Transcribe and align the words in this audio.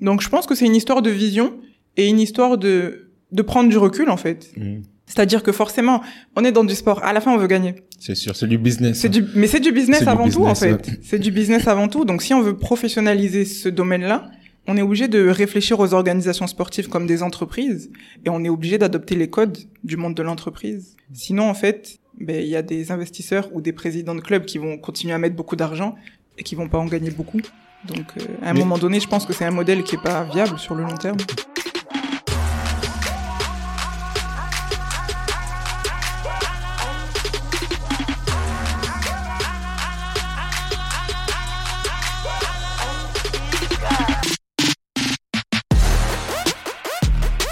Donc 0.00 0.20
je 0.20 0.28
pense 0.28 0.46
que 0.46 0.54
c'est 0.54 0.66
une 0.66 0.76
histoire 0.76 1.02
de 1.02 1.10
vision 1.10 1.54
et 1.96 2.08
une 2.08 2.20
histoire 2.20 2.58
de 2.58 3.10
de 3.32 3.42
prendre 3.42 3.68
du 3.68 3.78
recul 3.78 4.10
en 4.10 4.16
fait. 4.16 4.50
Mm. 4.56 4.82
C'est-à-dire 5.10 5.42
que 5.42 5.50
forcément, 5.50 6.02
on 6.36 6.44
est 6.44 6.52
dans 6.52 6.62
du 6.62 6.74
sport. 6.74 7.02
À 7.04 7.12
la 7.12 7.20
fin, 7.20 7.32
on 7.32 7.36
veut 7.36 7.48
gagner. 7.48 7.74
C'est 7.98 8.14
sûr, 8.14 8.36
c'est 8.36 8.46
du 8.46 8.58
business. 8.58 8.96
C'est 8.96 9.08
du, 9.08 9.24
mais 9.34 9.48
c'est 9.48 9.58
du 9.58 9.72
business 9.72 10.02
du 10.02 10.08
avant 10.08 10.28
tout, 10.28 10.44
en 10.44 10.54
fait. 10.54 10.88
C'est 11.02 11.18
du 11.18 11.32
business 11.32 11.66
avant 11.66 11.88
tout. 11.88 12.04
Donc, 12.04 12.22
si 12.22 12.32
on 12.32 12.42
veut 12.42 12.56
professionnaliser 12.56 13.44
ce 13.44 13.68
domaine-là, 13.68 14.30
on 14.68 14.76
est 14.76 14.82
obligé 14.82 15.08
de 15.08 15.28
réfléchir 15.28 15.80
aux 15.80 15.94
organisations 15.94 16.46
sportives 16.46 16.88
comme 16.88 17.08
des 17.08 17.24
entreprises 17.24 17.90
et 18.24 18.30
on 18.30 18.44
est 18.44 18.48
obligé 18.48 18.78
d'adopter 18.78 19.16
les 19.16 19.28
codes 19.28 19.58
du 19.82 19.96
monde 19.96 20.14
de 20.14 20.22
l'entreprise. 20.22 20.94
Sinon, 21.12 21.50
en 21.50 21.54
fait, 21.54 21.98
ben, 22.20 22.36
il 22.40 22.48
y 22.48 22.54
a 22.54 22.62
des 22.62 22.92
investisseurs 22.92 23.48
ou 23.52 23.60
des 23.60 23.72
présidents 23.72 24.14
de 24.14 24.20
clubs 24.20 24.44
qui 24.44 24.58
vont 24.58 24.78
continuer 24.78 25.12
à 25.12 25.18
mettre 25.18 25.34
beaucoup 25.34 25.56
d'argent 25.56 25.96
et 26.38 26.44
qui 26.44 26.54
vont 26.54 26.68
pas 26.68 26.78
en 26.78 26.86
gagner 26.86 27.10
beaucoup. 27.10 27.40
Donc, 27.84 28.06
euh, 28.18 28.22
à 28.42 28.50
un 28.50 28.52
Mais- 28.52 28.60
moment 28.60 28.78
donné, 28.78 29.00
je 29.00 29.08
pense 29.08 29.24
que 29.24 29.32
c'est 29.32 29.44
un 29.44 29.50
modèle 29.50 29.82
qui 29.82 29.96
est 29.96 30.02
pas 30.02 30.22
viable 30.24 30.58
sur 30.58 30.74
le 30.74 30.82
long 30.82 30.96
terme. 30.96 31.16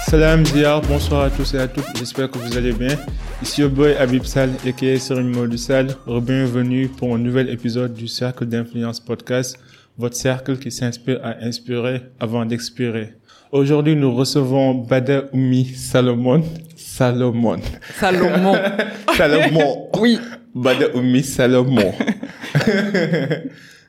Salam 0.09 0.43
Ziyar, 0.45 0.81
bonsoir 0.81 1.23
à 1.25 1.29
tous 1.29 1.53
et 1.53 1.59
à 1.59 1.67
toutes, 1.67 1.85
j'espère 1.97 2.31
que 2.31 2.39
vous 2.39 2.57
allez 2.57 2.71
bien. 2.73 2.97
Ici 3.43 3.63
au 3.63 3.69
boy 3.69 3.95
Habib 3.95 4.23
Sal, 4.23 4.49
aka 4.67 4.97
Serine 4.99 5.29
Modou 5.29 5.55
Sal. 5.57 5.95
Bienvenue 6.07 6.87
pour 6.89 7.13
un 7.13 7.19
nouvel 7.19 7.49
épisode 7.49 7.93
du 7.93 8.07
Cercle 8.07 8.45
d'Influence 8.45 8.99
Podcast, 8.99 9.59
votre 9.99 10.15
cercle 10.15 10.57
qui 10.57 10.71
s'inspire 10.71 11.19
à 11.23 11.43
inspirer 11.43 12.01
avant 12.21 12.45
d'expirer. 12.45 13.15
Aujourd'hui, 13.51 13.97
nous 13.97 14.15
recevons 14.15 14.73
Bada 14.73 15.25
Oumi 15.33 15.65
Salomon. 15.65 16.41
Salomon. 16.77 17.59
Salomon. 17.99 18.55
Salomon. 19.17 19.89
oui. 19.99 20.17
Bada 20.55 20.95
Oumi 20.95 21.21
Salomon. 21.21 21.93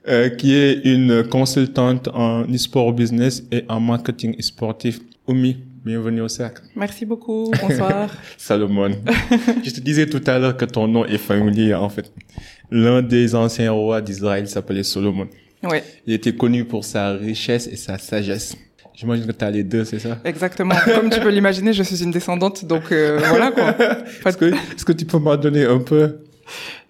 Euh, 0.09 0.31
qui 0.31 0.55
est 0.55 0.81
une 0.87 1.25
consultante 1.25 2.09
en 2.15 2.45
e-sport 2.45 2.95
business 2.95 3.43
et 3.53 3.65
en 3.69 3.81
marketing 3.81 4.35
sportif. 4.41 4.99
Oumi, 5.29 5.59
bienvenue 5.85 6.23
au 6.23 6.29
cercle. 6.29 6.63
Merci 6.75 7.05
beaucoup. 7.05 7.53
Bonsoir. 7.61 8.09
Salomon. 8.39 8.93
Je 9.63 9.71
te 9.71 9.81
disais 9.81 10.07
tout 10.07 10.23
à 10.27 10.39
l'heure 10.39 10.57
que 10.57 10.65
ton 10.65 10.89
nom 10.89 11.05
est 11.05 11.19
familier, 11.19 11.75
en 11.75 11.91
fait. 11.91 12.11
L'un 12.71 13.03
des 13.03 13.35
anciens 13.35 13.73
rois 13.73 14.01
d'Israël 14.01 14.49
s'appelait 14.49 14.85
Solomon. 14.85 15.29
Ouais. 15.65 15.85
Il 16.07 16.15
était 16.15 16.35
connu 16.35 16.65
pour 16.65 16.85
sa 16.85 17.13
richesse 17.13 17.67
et 17.67 17.77
sa 17.77 17.99
sagesse. 17.99 18.57
J'imagine 18.95 19.27
que 19.27 19.33
tu 19.33 19.45
as 19.45 19.51
les 19.51 19.65
deux, 19.65 19.85
c'est 19.85 19.99
ça? 19.99 20.19
Exactement. 20.25 20.75
Comme 20.95 21.09
tu 21.11 21.21
peux 21.21 21.31
l'imaginer, 21.31 21.73
je 21.73 21.83
suis 21.83 22.03
une 22.03 22.11
descendante, 22.11 22.65
donc 22.67 22.93
euh, 22.93 23.19
voilà 23.29 23.51
quoi. 23.51 23.75
Est-ce 24.27 24.37
que, 24.37 24.45
est-ce 24.47 24.85
que 24.85 24.93
tu 24.93 25.07
peux 25.07 25.19
m'en 25.19 25.37
donner 25.37 25.65
un 25.65 25.79
peu? 25.79 26.19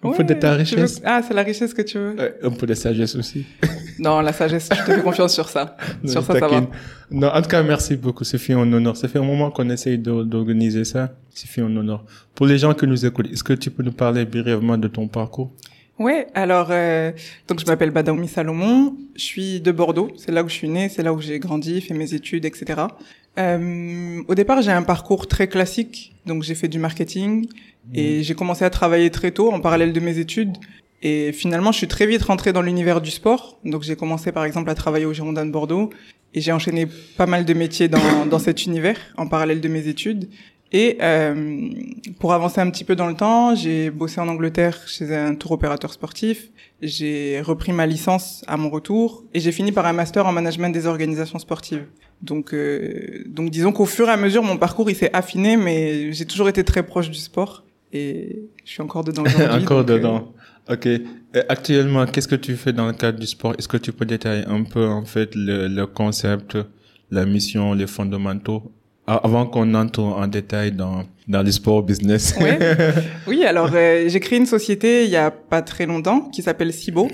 Un 0.03 0.11
peu 0.11 0.23
de 0.23 0.33
ta 0.33 0.51
veux- 0.51 0.57
richesse? 0.57 1.01
Ah, 1.05 1.21
c'est 1.25 1.33
la 1.35 1.43
richesse 1.43 1.73
que 1.73 1.83
tu 1.83 1.99
veux. 1.99 2.15
Ouais, 2.15 2.33
un 2.43 2.49
peu 2.49 2.65
de 2.65 2.73
sagesse 2.73 3.15
aussi. 3.15 3.45
Non, 3.99 4.19
la 4.21 4.33
sagesse, 4.33 4.67
je 4.71 4.79
te 4.83 4.91
fais 4.95 5.01
confiance 5.01 5.31
sur 5.31 5.47
ça. 5.47 5.77
Non, 6.01 6.09
sur 6.11 6.23
ça, 6.23 6.39
ça 6.39 6.47
va. 6.47 6.67
Non, 7.11 7.27
en 7.27 7.39
tout 7.39 7.49
cas, 7.49 7.61
merci 7.61 7.95
beaucoup. 7.95 8.23
C'est 8.23 8.39
fait 8.39 8.53
un 8.53 8.73
honneur. 8.73 8.97
Ça 8.97 9.07
fait 9.07 9.19
un 9.19 9.23
moment 9.23 9.51
qu'on 9.51 9.69
essaye 9.69 9.99
d'organiser 9.99 10.85
ça. 10.85 11.13
C'est 11.29 11.47
fait 11.47 11.61
un 11.61 11.75
honneur. 11.77 12.03
Pour 12.33 12.47
les 12.47 12.57
gens 12.57 12.73
qui 12.73 12.87
nous 12.87 13.05
écoutent, 13.05 13.31
est-ce 13.31 13.43
que 13.43 13.53
tu 13.53 13.69
peux 13.69 13.83
nous 13.83 13.91
parler 13.91 14.25
brièvement 14.25 14.75
de 14.75 14.87
ton 14.87 15.07
parcours? 15.07 15.51
Ouais, 16.01 16.25
alors 16.33 16.69
euh, 16.71 17.11
donc 17.47 17.59
je 17.59 17.65
m'appelle 17.67 17.91
Badaoumi 17.91 18.27
Salomon, 18.27 18.97
je 19.15 19.21
suis 19.21 19.61
de 19.61 19.71
Bordeaux, 19.71 20.09
c'est 20.17 20.31
là 20.31 20.43
où 20.43 20.49
je 20.49 20.53
suis 20.55 20.67
née, 20.67 20.89
c'est 20.89 21.03
là 21.03 21.13
où 21.13 21.21
j'ai 21.21 21.37
grandi, 21.37 21.79
fait 21.79 21.93
mes 21.93 22.15
études, 22.15 22.43
etc. 22.43 22.81
Euh, 23.37 24.23
au 24.27 24.33
départ, 24.33 24.63
j'ai 24.63 24.71
un 24.71 24.81
parcours 24.81 25.27
très 25.27 25.47
classique, 25.47 26.15
donc 26.25 26.41
j'ai 26.41 26.55
fait 26.55 26.67
du 26.67 26.79
marketing 26.79 27.47
et 27.93 28.23
j'ai 28.23 28.33
commencé 28.33 28.65
à 28.65 28.71
travailler 28.71 29.11
très 29.11 29.29
tôt 29.29 29.51
en 29.51 29.59
parallèle 29.59 29.93
de 29.93 29.99
mes 29.99 30.17
études. 30.17 30.57
Et 31.03 31.31
finalement, 31.33 31.71
je 31.71 31.77
suis 31.77 31.87
très 31.87 32.07
vite 32.07 32.23
rentrée 32.23 32.51
dans 32.51 32.63
l'univers 32.63 32.99
du 32.99 33.11
sport. 33.11 33.59
Donc 33.63 33.83
j'ai 33.83 33.95
commencé 33.95 34.31
par 34.31 34.43
exemple 34.43 34.71
à 34.71 34.75
travailler 34.75 35.05
au 35.05 35.13
Girondin 35.13 35.45
de 35.45 35.51
Bordeaux 35.51 35.91
et 36.33 36.41
j'ai 36.41 36.51
enchaîné 36.51 36.87
pas 37.15 37.27
mal 37.27 37.45
de 37.45 37.53
métiers 37.53 37.89
dans, 37.89 38.25
dans 38.25 38.39
cet 38.39 38.65
univers 38.65 38.97
en 39.17 39.27
parallèle 39.27 39.61
de 39.61 39.67
mes 39.67 39.87
études. 39.87 40.29
Et 40.73 40.97
euh, 41.01 41.69
pour 42.19 42.33
avancer 42.33 42.61
un 42.61 42.69
petit 42.69 42.85
peu 42.85 42.95
dans 42.95 43.07
le 43.07 43.15
temps, 43.15 43.55
j'ai 43.55 43.89
bossé 43.89 44.21
en 44.21 44.27
Angleterre 44.29 44.77
chez 44.87 45.13
un 45.13 45.35
tour 45.35 45.51
opérateur 45.51 45.91
sportif. 45.91 46.49
J'ai 46.81 47.41
repris 47.41 47.73
ma 47.73 47.85
licence 47.85 48.43
à 48.47 48.55
mon 48.55 48.69
retour 48.69 49.25
et 49.33 49.41
j'ai 49.41 49.51
fini 49.51 49.73
par 49.73 49.85
un 49.85 49.93
master 49.93 50.25
en 50.25 50.31
management 50.31 50.69
des 50.69 50.87
organisations 50.87 51.39
sportives. 51.39 51.85
Donc, 52.21 52.53
euh, 52.53 53.23
donc 53.25 53.49
disons 53.49 53.73
qu'au 53.73 53.85
fur 53.85 54.07
et 54.07 54.11
à 54.11 54.17
mesure, 54.17 54.43
mon 54.43 54.57
parcours 54.57 54.89
il 54.89 54.95
s'est 54.95 55.13
affiné, 55.13 55.57
mais 55.57 56.13
j'ai 56.13 56.25
toujours 56.25 56.47
été 56.47 56.63
très 56.63 56.83
proche 56.83 57.09
du 57.09 57.19
sport 57.19 57.65
et 57.91 58.43
je 58.63 58.71
suis 58.71 58.81
encore 58.81 59.03
dedans. 59.03 59.23
Encore 59.51 59.79
euh, 59.79 59.83
dedans. 59.83 60.33
Ok. 60.69 60.85
Et 60.85 61.01
actuellement, 61.49 62.05
qu'est-ce 62.05 62.27
que 62.29 62.35
tu 62.35 62.55
fais 62.55 62.71
dans 62.71 62.87
le 62.87 62.93
cadre 62.93 63.19
du 63.19 63.27
sport? 63.27 63.55
Est-ce 63.57 63.67
que 63.67 63.77
tu 63.77 63.91
peux 63.91 64.05
détailler 64.05 64.45
un 64.47 64.63
peu, 64.63 64.85
en 64.85 65.03
fait, 65.03 65.35
le, 65.35 65.67
le 65.67 65.85
concept, 65.87 66.57
la 67.09 67.25
mission, 67.25 67.73
les 67.73 67.87
fondamentaux, 67.87 68.71
avant 69.07 69.45
qu'on 69.45 69.73
entre 69.73 70.01
en 70.01 70.27
détail 70.27 70.71
dans, 70.71 71.03
dans 71.27 71.43
le 71.43 71.51
sport 71.51 71.83
business 71.83 72.35
Ouais. 72.39 72.59
Oui, 73.27 73.43
alors 73.43 73.69
euh, 73.73 74.07
j'ai 74.07 74.19
créé 74.19 74.37
une 74.39 74.45
société 74.45 75.05
il 75.05 75.09
y 75.09 75.15
a 75.15 75.31
pas 75.31 75.61
très 75.61 75.85
longtemps 75.85 76.21
qui 76.21 76.41
s'appelle 76.41 76.71
Cibo. 76.73 77.09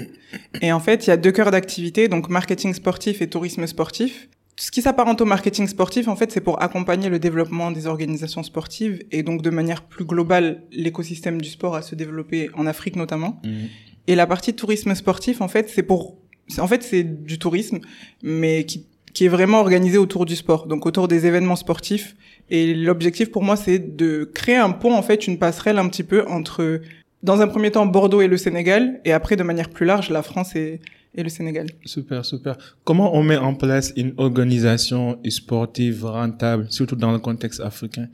Et 0.61 0.71
en 0.71 0.79
fait, 0.79 1.07
il 1.07 1.09
y 1.09 1.13
a 1.13 1.17
deux 1.17 1.31
cœurs 1.31 1.51
d'activité, 1.51 2.07
donc 2.07 2.29
marketing 2.29 2.73
sportif 2.73 3.21
et 3.21 3.29
tourisme 3.29 3.65
sportif. 3.67 4.27
Ce 4.59 4.71
qui 4.71 4.81
s'apparente 4.81 5.21
au 5.21 5.25
marketing 5.25 5.67
sportif, 5.67 6.07
en 6.07 6.15
fait, 6.15 6.31
c'est 6.31 6.41
pour 6.41 6.61
accompagner 6.61 7.09
le 7.09 7.19
développement 7.19 7.69
des 7.69 7.85
organisations 7.85 8.41
sportives 8.41 9.03
et 9.11 9.21
donc 9.21 9.43
de 9.43 9.51
manière 9.51 9.83
plus 9.83 10.03
globale 10.03 10.63
l'écosystème 10.71 11.39
du 11.39 11.49
sport 11.49 11.75
à 11.75 11.83
se 11.83 11.93
développer 11.93 12.49
en 12.55 12.65
Afrique 12.65 12.95
notamment. 12.95 13.39
Mhm. 13.45 13.67
Et 14.07 14.15
la 14.15 14.25
partie 14.25 14.53
tourisme 14.55 14.95
sportif, 14.95 15.41
en 15.41 15.47
fait, 15.47 15.69
c'est 15.69 15.83
pour, 15.83 16.17
en 16.57 16.67
fait, 16.67 16.81
c'est 16.81 17.03
du 17.03 17.37
tourisme, 17.37 17.79
mais 18.23 18.63
qui, 18.65 18.87
qui 19.17 19.25
est 19.25 19.29
vraiment 19.29 19.61
organisé 19.61 19.97
autour 19.97 20.27
du 20.27 20.35
sport, 20.35 20.67
donc 20.67 20.85
autour 20.85 21.07
des 21.07 21.25
événements 21.25 21.55
sportifs. 21.55 22.15
Et 22.51 22.75
l'objectif 22.75 23.31
pour 23.31 23.41
moi, 23.41 23.55
c'est 23.55 23.79
de 23.79 24.29
créer 24.31 24.57
un 24.57 24.69
pont, 24.69 24.93
en 24.93 25.01
fait, 25.01 25.25
une 25.25 25.39
passerelle 25.39 25.79
un 25.79 25.89
petit 25.89 26.03
peu 26.03 26.23
entre, 26.27 26.81
dans 27.23 27.41
un 27.41 27.47
premier 27.47 27.71
temps, 27.71 27.87
Bordeaux 27.87 28.21
et 28.21 28.27
le 28.27 28.37
Sénégal, 28.37 29.01
et 29.05 29.13
après, 29.13 29.35
de 29.35 29.41
manière 29.41 29.69
plus 29.69 29.87
large, 29.87 30.11
la 30.11 30.21
France 30.21 30.55
et 30.55 30.79
le 31.15 31.29
Sénégal. 31.29 31.65
Super, 31.83 32.23
super. 32.25 32.57
Comment 32.83 33.15
on 33.15 33.23
met 33.23 33.37
en 33.37 33.55
place 33.55 33.91
une 33.97 34.13
organisation 34.17 35.17
sportive 35.27 36.05
rentable, 36.05 36.67
surtout 36.69 36.95
dans 36.95 37.11
le 37.11 37.17
contexte 37.17 37.59
africain? 37.59 38.09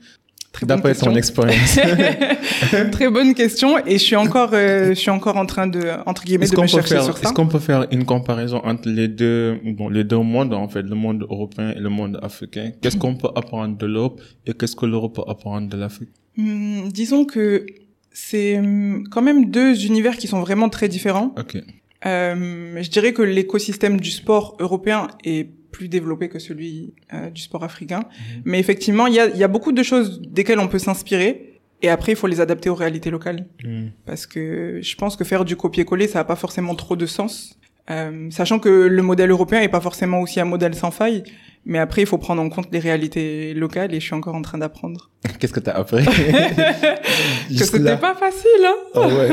Très 0.54 0.66
bonne 0.66 0.76
D'après 0.76 0.94
ton 0.94 1.12
question. 1.12 1.42
expérience. 1.42 2.90
Très 2.92 3.10
bonne 3.10 3.34
question, 3.34 3.76
et 3.84 3.94
je 3.94 4.04
suis 4.04 4.14
encore, 4.14 4.50
euh, 4.52 4.90
je 4.90 4.94
suis 4.94 5.10
encore 5.10 5.36
en 5.36 5.46
train 5.46 5.66
de, 5.66 5.90
entre 6.06 6.22
guillemets, 6.22 6.46
de 6.46 6.60
me 6.60 6.66
chercher 6.68 6.94
faire, 6.94 7.04
sur 7.04 7.18
ça. 7.18 7.24
est-ce 7.24 7.32
qu'on 7.32 7.48
peut 7.48 7.58
faire 7.58 7.88
une 7.90 8.04
comparaison 8.04 8.60
entre 8.62 8.88
les 8.88 9.08
deux, 9.08 9.58
bon, 9.64 9.88
les 9.88 10.04
deux 10.04 10.18
mondes, 10.18 10.54
en 10.54 10.68
fait, 10.68 10.82
le 10.82 10.94
monde 10.94 11.26
européen 11.28 11.72
et 11.76 11.80
le 11.80 11.88
monde 11.88 12.20
africain? 12.22 12.70
Qu'est-ce 12.80 12.96
qu'on 12.96 13.16
peut 13.16 13.30
apprendre 13.34 13.76
de 13.76 13.86
l'Europe 13.86 14.20
et 14.46 14.54
qu'est-ce 14.54 14.76
que 14.76 14.86
l'Europe 14.86 15.16
peut 15.16 15.28
apprendre 15.28 15.68
de 15.68 15.76
l'Afrique? 15.76 16.10
Hum, 16.38 16.88
disons 16.88 17.24
que 17.24 17.66
c'est 18.12 18.56
hum, 18.58 19.08
quand 19.10 19.22
même 19.22 19.50
deux 19.50 19.84
univers 19.86 20.16
qui 20.16 20.28
sont 20.28 20.40
vraiment 20.40 20.68
très 20.68 20.88
différents. 20.88 21.34
Ok. 21.36 21.58
Euh, 22.06 22.80
je 22.80 22.90
dirais 22.90 23.12
que 23.12 23.22
l'écosystème 23.22 24.00
du 24.00 24.12
sport 24.12 24.56
européen 24.60 25.08
est 25.24 25.48
plus 25.74 25.88
développé 25.88 26.28
que 26.28 26.38
celui 26.38 26.94
euh, 27.12 27.30
du 27.30 27.42
sport 27.42 27.64
africain. 27.64 28.04
Mais 28.44 28.60
effectivement, 28.60 29.08
il 29.08 29.14
y 29.14 29.20
a, 29.20 29.26
y 29.28 29.42
a 29.42 29.48
beaucoup 29.48 29.72
de 29.72 29.82
choses 29.82 30.22
desquelles 30.22 30.60
on 30.60 30.68
peut 30.68 30.78
s'inspirer. 30.78 31.60
Et 31.82 31.88
après, 31.88 32.12
il 32.12 32.16
faut 32.16 32.28
les 32.28 32.40
adapter 32.40 32.70
aux 32.70 32.76
réalités 32.76 33.10
locales. 33.10 33.46
Hmm. 33.64 33.88
Parce 34.06 34.26
que 34.26 34.78
je 34.80 34.94
pense 34.94 35.16
que 35.16 35.24
faire 35.24 35.44
du 35.44 35.56
copier-coller, 35.56 36.06
ça 36.06 36.20
n'a 36.20 36.24
pas 36.24 36.36
forcément 36.36 36.76
trop 36.76 36.94
de 36.94 37.06
sens. 37.06 37.58
Euh, 37.90 38.30
sachant 38.30 38.60
que 38.60 38.68
le 38.68 39.02
modèle 39.02 39.30
européen 39.30 39.60
est 39.60 39.68
pas 39.68 39.80
forcément 39.80 40.20
aussi 40.20 40.40
un 40.40 40.44
modèle 40.44 40.74
sans 40.76 40.92
faille. 40.92 41.24
Mais 41.66 41.78
après, 41.78 42.02
il 42.02 42.06
faut 42.06 42.18
prendre 42.18 42.40
en 42.40 42.48
compte 42.48 42.68
les 42.70 42.78
réalités 42.78 43.52
locales 43.52 43.92
et 43.92 44.00
je 44.00 44.04
suis 44.04 44.14
encore 44.14 44.36
en 44.36 44.42
train 44.42 44.58
d'apprendre. 44.58 45.10
Qu'est-ce 45.40 45.52
que 45.52 45.60
t'as 45.60 45.72
appris? 45.72 46.04
que 47.48 47.64
c'était 47.64 47.96
pas 47.96 48.14
facile, 48.14 48.64
hein 48.64 48.76
Ah 48.94 49.08
ouais. 49.08 49.28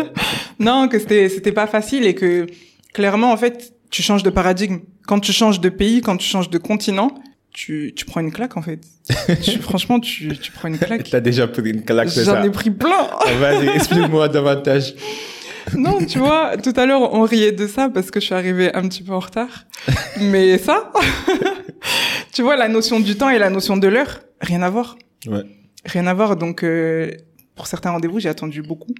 Non, 0.59 0.87
que 0.87 0.97
c'était 0.97 1.29
c'était 1.29 1.51
pas 1.51 1.67
facile 1.67 2.05
et 2.05 2.15
que 2.15 2.47
clairement 2.93 3.31
en 3.31 3.37
fait 3.37 3.73
tu 3.91 4.01
changes 4.01 4.23
de 4.23 4.31
paradigme. 4.31 4.79
Quand 5.11 5.19
tu 5.19 5.33
changes 5.33 5.59
de 5.59 5.67
pays, 5.67 5.99
quand 5.99 6.15
tu 6.15 6.25
changes 6.25 6.49
de 6.49 6.57
continent, 6.57 7.11
tu 7.51 7.91
tu 7.97 8.05
prends 8.05 8.21
une 8.21 8.31
claque 8.31 8.55
en 8.55 8.61
fait. 8.61 8.79
Tu- 9.43 9.59
franchement, 9.59 9.99
tu 9.99 10.37
tu 10.37 10.53
prends 10.53 10.69
une 10.69 10.77
claque. 10.77 11.09
T'as 11.09 11.19
déjà 11.19 11.49
pris 11.49 11.69
une 11.69 11.83
claque, 11.83 12.09
c'est 12.09 12.23
J'en 12.23 12.41
ai 12.41 12.49
pris 12.49 12.71
plein. 12.71 13.09
Ah, 13.19 13.33
Vas-y, 13.41 13.67
explique-moi 13.75 14.29
davantage. 14.29 14.93
non, 15.75 15.97
tu 16.05 16.17
vois, 16.19 16.55
tout 16.55 16.71
à 16.77 16.85
l'heure 16.85 17.13
on 17.13 17.23
riait 17.23 17.51
de 17.51 17.67
ça 17.67 17.89
parce 17.89 18.09
que 18.09 18.21
je 18.21 18.25
suis 18.27 18.33
arrivée 18.33 18.73
un 18.73 18.87
petit 18.87 19.03
peu 19.03 19.11
en 19.11 19.19
retard. 19.19 19.65
Mais 20.21 20.57
ça, 20.57 20.93
tu 22.31 22.41
vois 22.41 22.55
la 22.55 22.69
notion 22.69 23.01
du 23.01 23.17
temps 23.17 23.29
et 23.29 23.37
la 23.37 23.49
notion 23.49 23.75
de 23.75 23.89
l'heure, 23.89 24.21
rien 24.39 24.61
à 24.61 24.69
voir. 24.69 24.95
Ouais. 25.27 25.43
Rien 25.83 26.07
à 26.07 26.13
voir. 26.13 26.37
Donc 26.37 26.63
euh, 26.63 27.11
pour 27.57 27.67
certains 27.67 27.91
rendez-vous, 27.91 28.21
j'ai 28.21 28.29
attendu 28.29 28.61
beaucoup. 28.61 28.95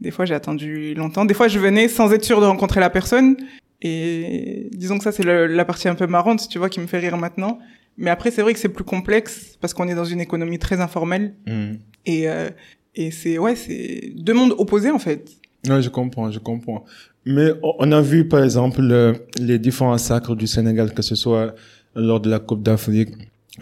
Des 0.00 0.12
fois, 0.12 0.26
j'ai 0.26 0.34
attendu 0.34 0.94
longtemps. 0.94 1.24
Des 1.24 1.34
fois, 1.34 1.48
je 1.48 1.58
venais 1.58 1.88
sans 1.88 2.12
être 2.12 2.24
sûre 2.24 2.40
de 2.40 2.46
rencontrer 2.46 2.78
la 2.78 2.90
personne. 2.90 3.36
Et 3.82 4.68
disons 4.72 4.98
que 4.98 5.04
ça, 5.04 5.12
c'est 5.12 5.22
la 5.24 5.64
partie 5.64 5.88
un 5.88 5.94
peu 5.94 6.06
marrante, 6.06 6.48
tu 6.48 6.58
vois, 6.58 6.68
qui 6.68 6.80
me 6.80 6.86
fait 6.86 6.98
rire 6.98 7.16
maintenant. 7.16 7.58
Mais 7.98 8.10
après, 8.10 8.30
c'est 8.30 8.42
vrai 8.42 8.52
que 8.52 8.58
c'est 8.58 8.68
plus 8.68 8.84
complexe 8.84 9.56
parce 9.60 9.72
qu'on 9.74 9.88
est 9.88 9.94
dans 9.94 10.04
une 10.04 10.20
économie 10.20 10.58
très 10.58 10.80
informelle. 10.80 11.34
Mhm. 11.46 11.78
Et, 12.06 12.28
euh, 12.28 12.50
et 12.94 13.10
c'est, 13.10 13.38
ouais, 13.38 13.56
c'est 13.56 14.12
deux 14.16 14.34
mondes 14.34 14.54
opposés, 14.58 14.90
en 14.90 14.98
fait. 14.98 15.30
Ouais, 15.68 15.82
je 15.82 15.88
comprends, 15.88 16.30
je 16.30 16.38
comprends. 16.38 16.84
Mais 17.24 17.50
on- 17.62 17.90
a 17.92 18.00
vu, 18.00 18.28
par 18.28 18.42
exemple, 18.44 18.80
le- 18.82 19.14
les 19.38 19.58
différents 19.58 19.98
sacres 19.98 20.36
du 20.36 20.46
Sénégal, 20.46 20.94
que 20.94 21.02
ce 21.02 21.14
soit 21.14 21.54
lors 21.94 22.20
de 22.20 22.30
la 22.30 22.38
Coupe 22.38 22.62
d'Afrique, 22.62 23.10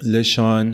les 0.02 0.22
Chan, 0.24 0.72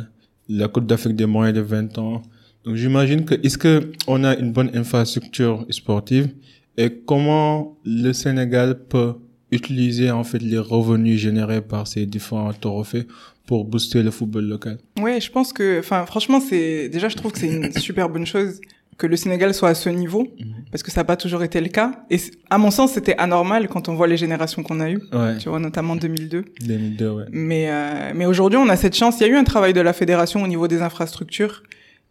la 0.49 0.67
Coupe 0.69 0.87
d'Afrique 0.87 1.15
des 1.17 1.27
moins 1.27 1.53
de 1.53 1.61
20 1.61 1.97
ans. 1.99 2.23
Donc, 2.65 2.75
j'imagine 2.77 3.25
que, 3.25 3.35
est-ce 3.47 3.57
que 3.59 3.93
on 4.09 4.25
a 4.25 4.35
une 4.37 4.53
bonne 4.53 4.71
infrastructure 4.75 5.65
sportive 5.71 6.29
et 6.77 6.91
comment 7.07 7.77
le 7.85 8.13
Sénégal 8.13 8.79
peut 8.89 9.15
utiliser, 9.53 10.11
en 10.11 10.25
fait, 10.25 10.39
les 10.41 10.59
revenus 10.59 11.19
générés 11.21 11.61
par 11.63 11.87
ces 11.87 12.07
différents 12.07 12.53
trophées 12.53 13.07
pour 13.47 13.65
booster 13.65 14.03
le 14.03 14.11
football 14.11 14.45
local? 14.47 14.79
Ouais, 15.01 15.21
je 15.21 15.31
pense 15.31 15.53
que, 15.53 15.79
enfin, 15.81 16.07
franchement, 16.07 16.41
c'est, 16.41 16.89
déjà, 16.89 17.09
je 17.09 17.17
trouve 17.17 17.33
que 17.33 17.39
c'est 17.39 17.49
une 17.49 17.73
super 17.77 18.09
bonne 18.09 18.27
chose 18.27 18.61
que 18.97 19.07
le 19.07 19.17
Sénégal 19.17 19.55
soit 19.55 19.71
à 19.71 19.75
ce 19.75 19.89
niveau, 19.89 20.29
parce 20.71 20.83
que 20.83 20.91
ça 20.91 21.01
n'a 21.01 21.05
pas 21.07 21.17
toujours 21.17 21.43
été 21.43 21.59
le 21.63 21.69
cas. 21.69 22.05
Et 22.11 22.19
à 22.51 22.59
mon 22.59 22.71
sens, 22.71 22.93
c'était 22.93 23.17
anormal 23.17 23.67
quand 23.69 23.89
on 23.89 23.95
voit 23.95 24.07
les 24.07 24.19
générations 24.19 24.63
qu'on 24.63 24.79
a 24.79 24.91
eues, 24.91 25.01
Ouais. 25.15 25.39
tu 25.39 25.49
vois, 25.49 25.59
notamment 25.59 25.97
2002. 25.97 26.45
2002, 26.67 27.09
ouais. 27.09 27.25
Mais, 27.33 27.71
euh, 27.71 28.13
mais 28.15 28.27
aujourd'hui, 28.27 28.59
on 28.59 28.69
a 28.69 28.77
cette 28.77 28.95
chance. 28.95 29.17
Il 29.19 29.23
y 29.23 29.25
a 29.25 29.29
eu 29.33 29.37
un 29.37 29.45
travail 29.45 29.73
de 29.73 29.81
la 29.81 29.95
fédération 29.95 30.43
au 30.43 30.47
niveau 30.47 30.69
des 30.69 30.83
infrastructures 30.83 31.63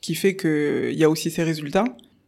qui 0.02 0.16
fait 0.16 0.34
que 0.36 0.90
il 0.92 0.98
y 0.98 1.04
a 1.04 1.10
aussi 1.12 1.30
ces 1.30 1.44
résultats. 1.44 1.84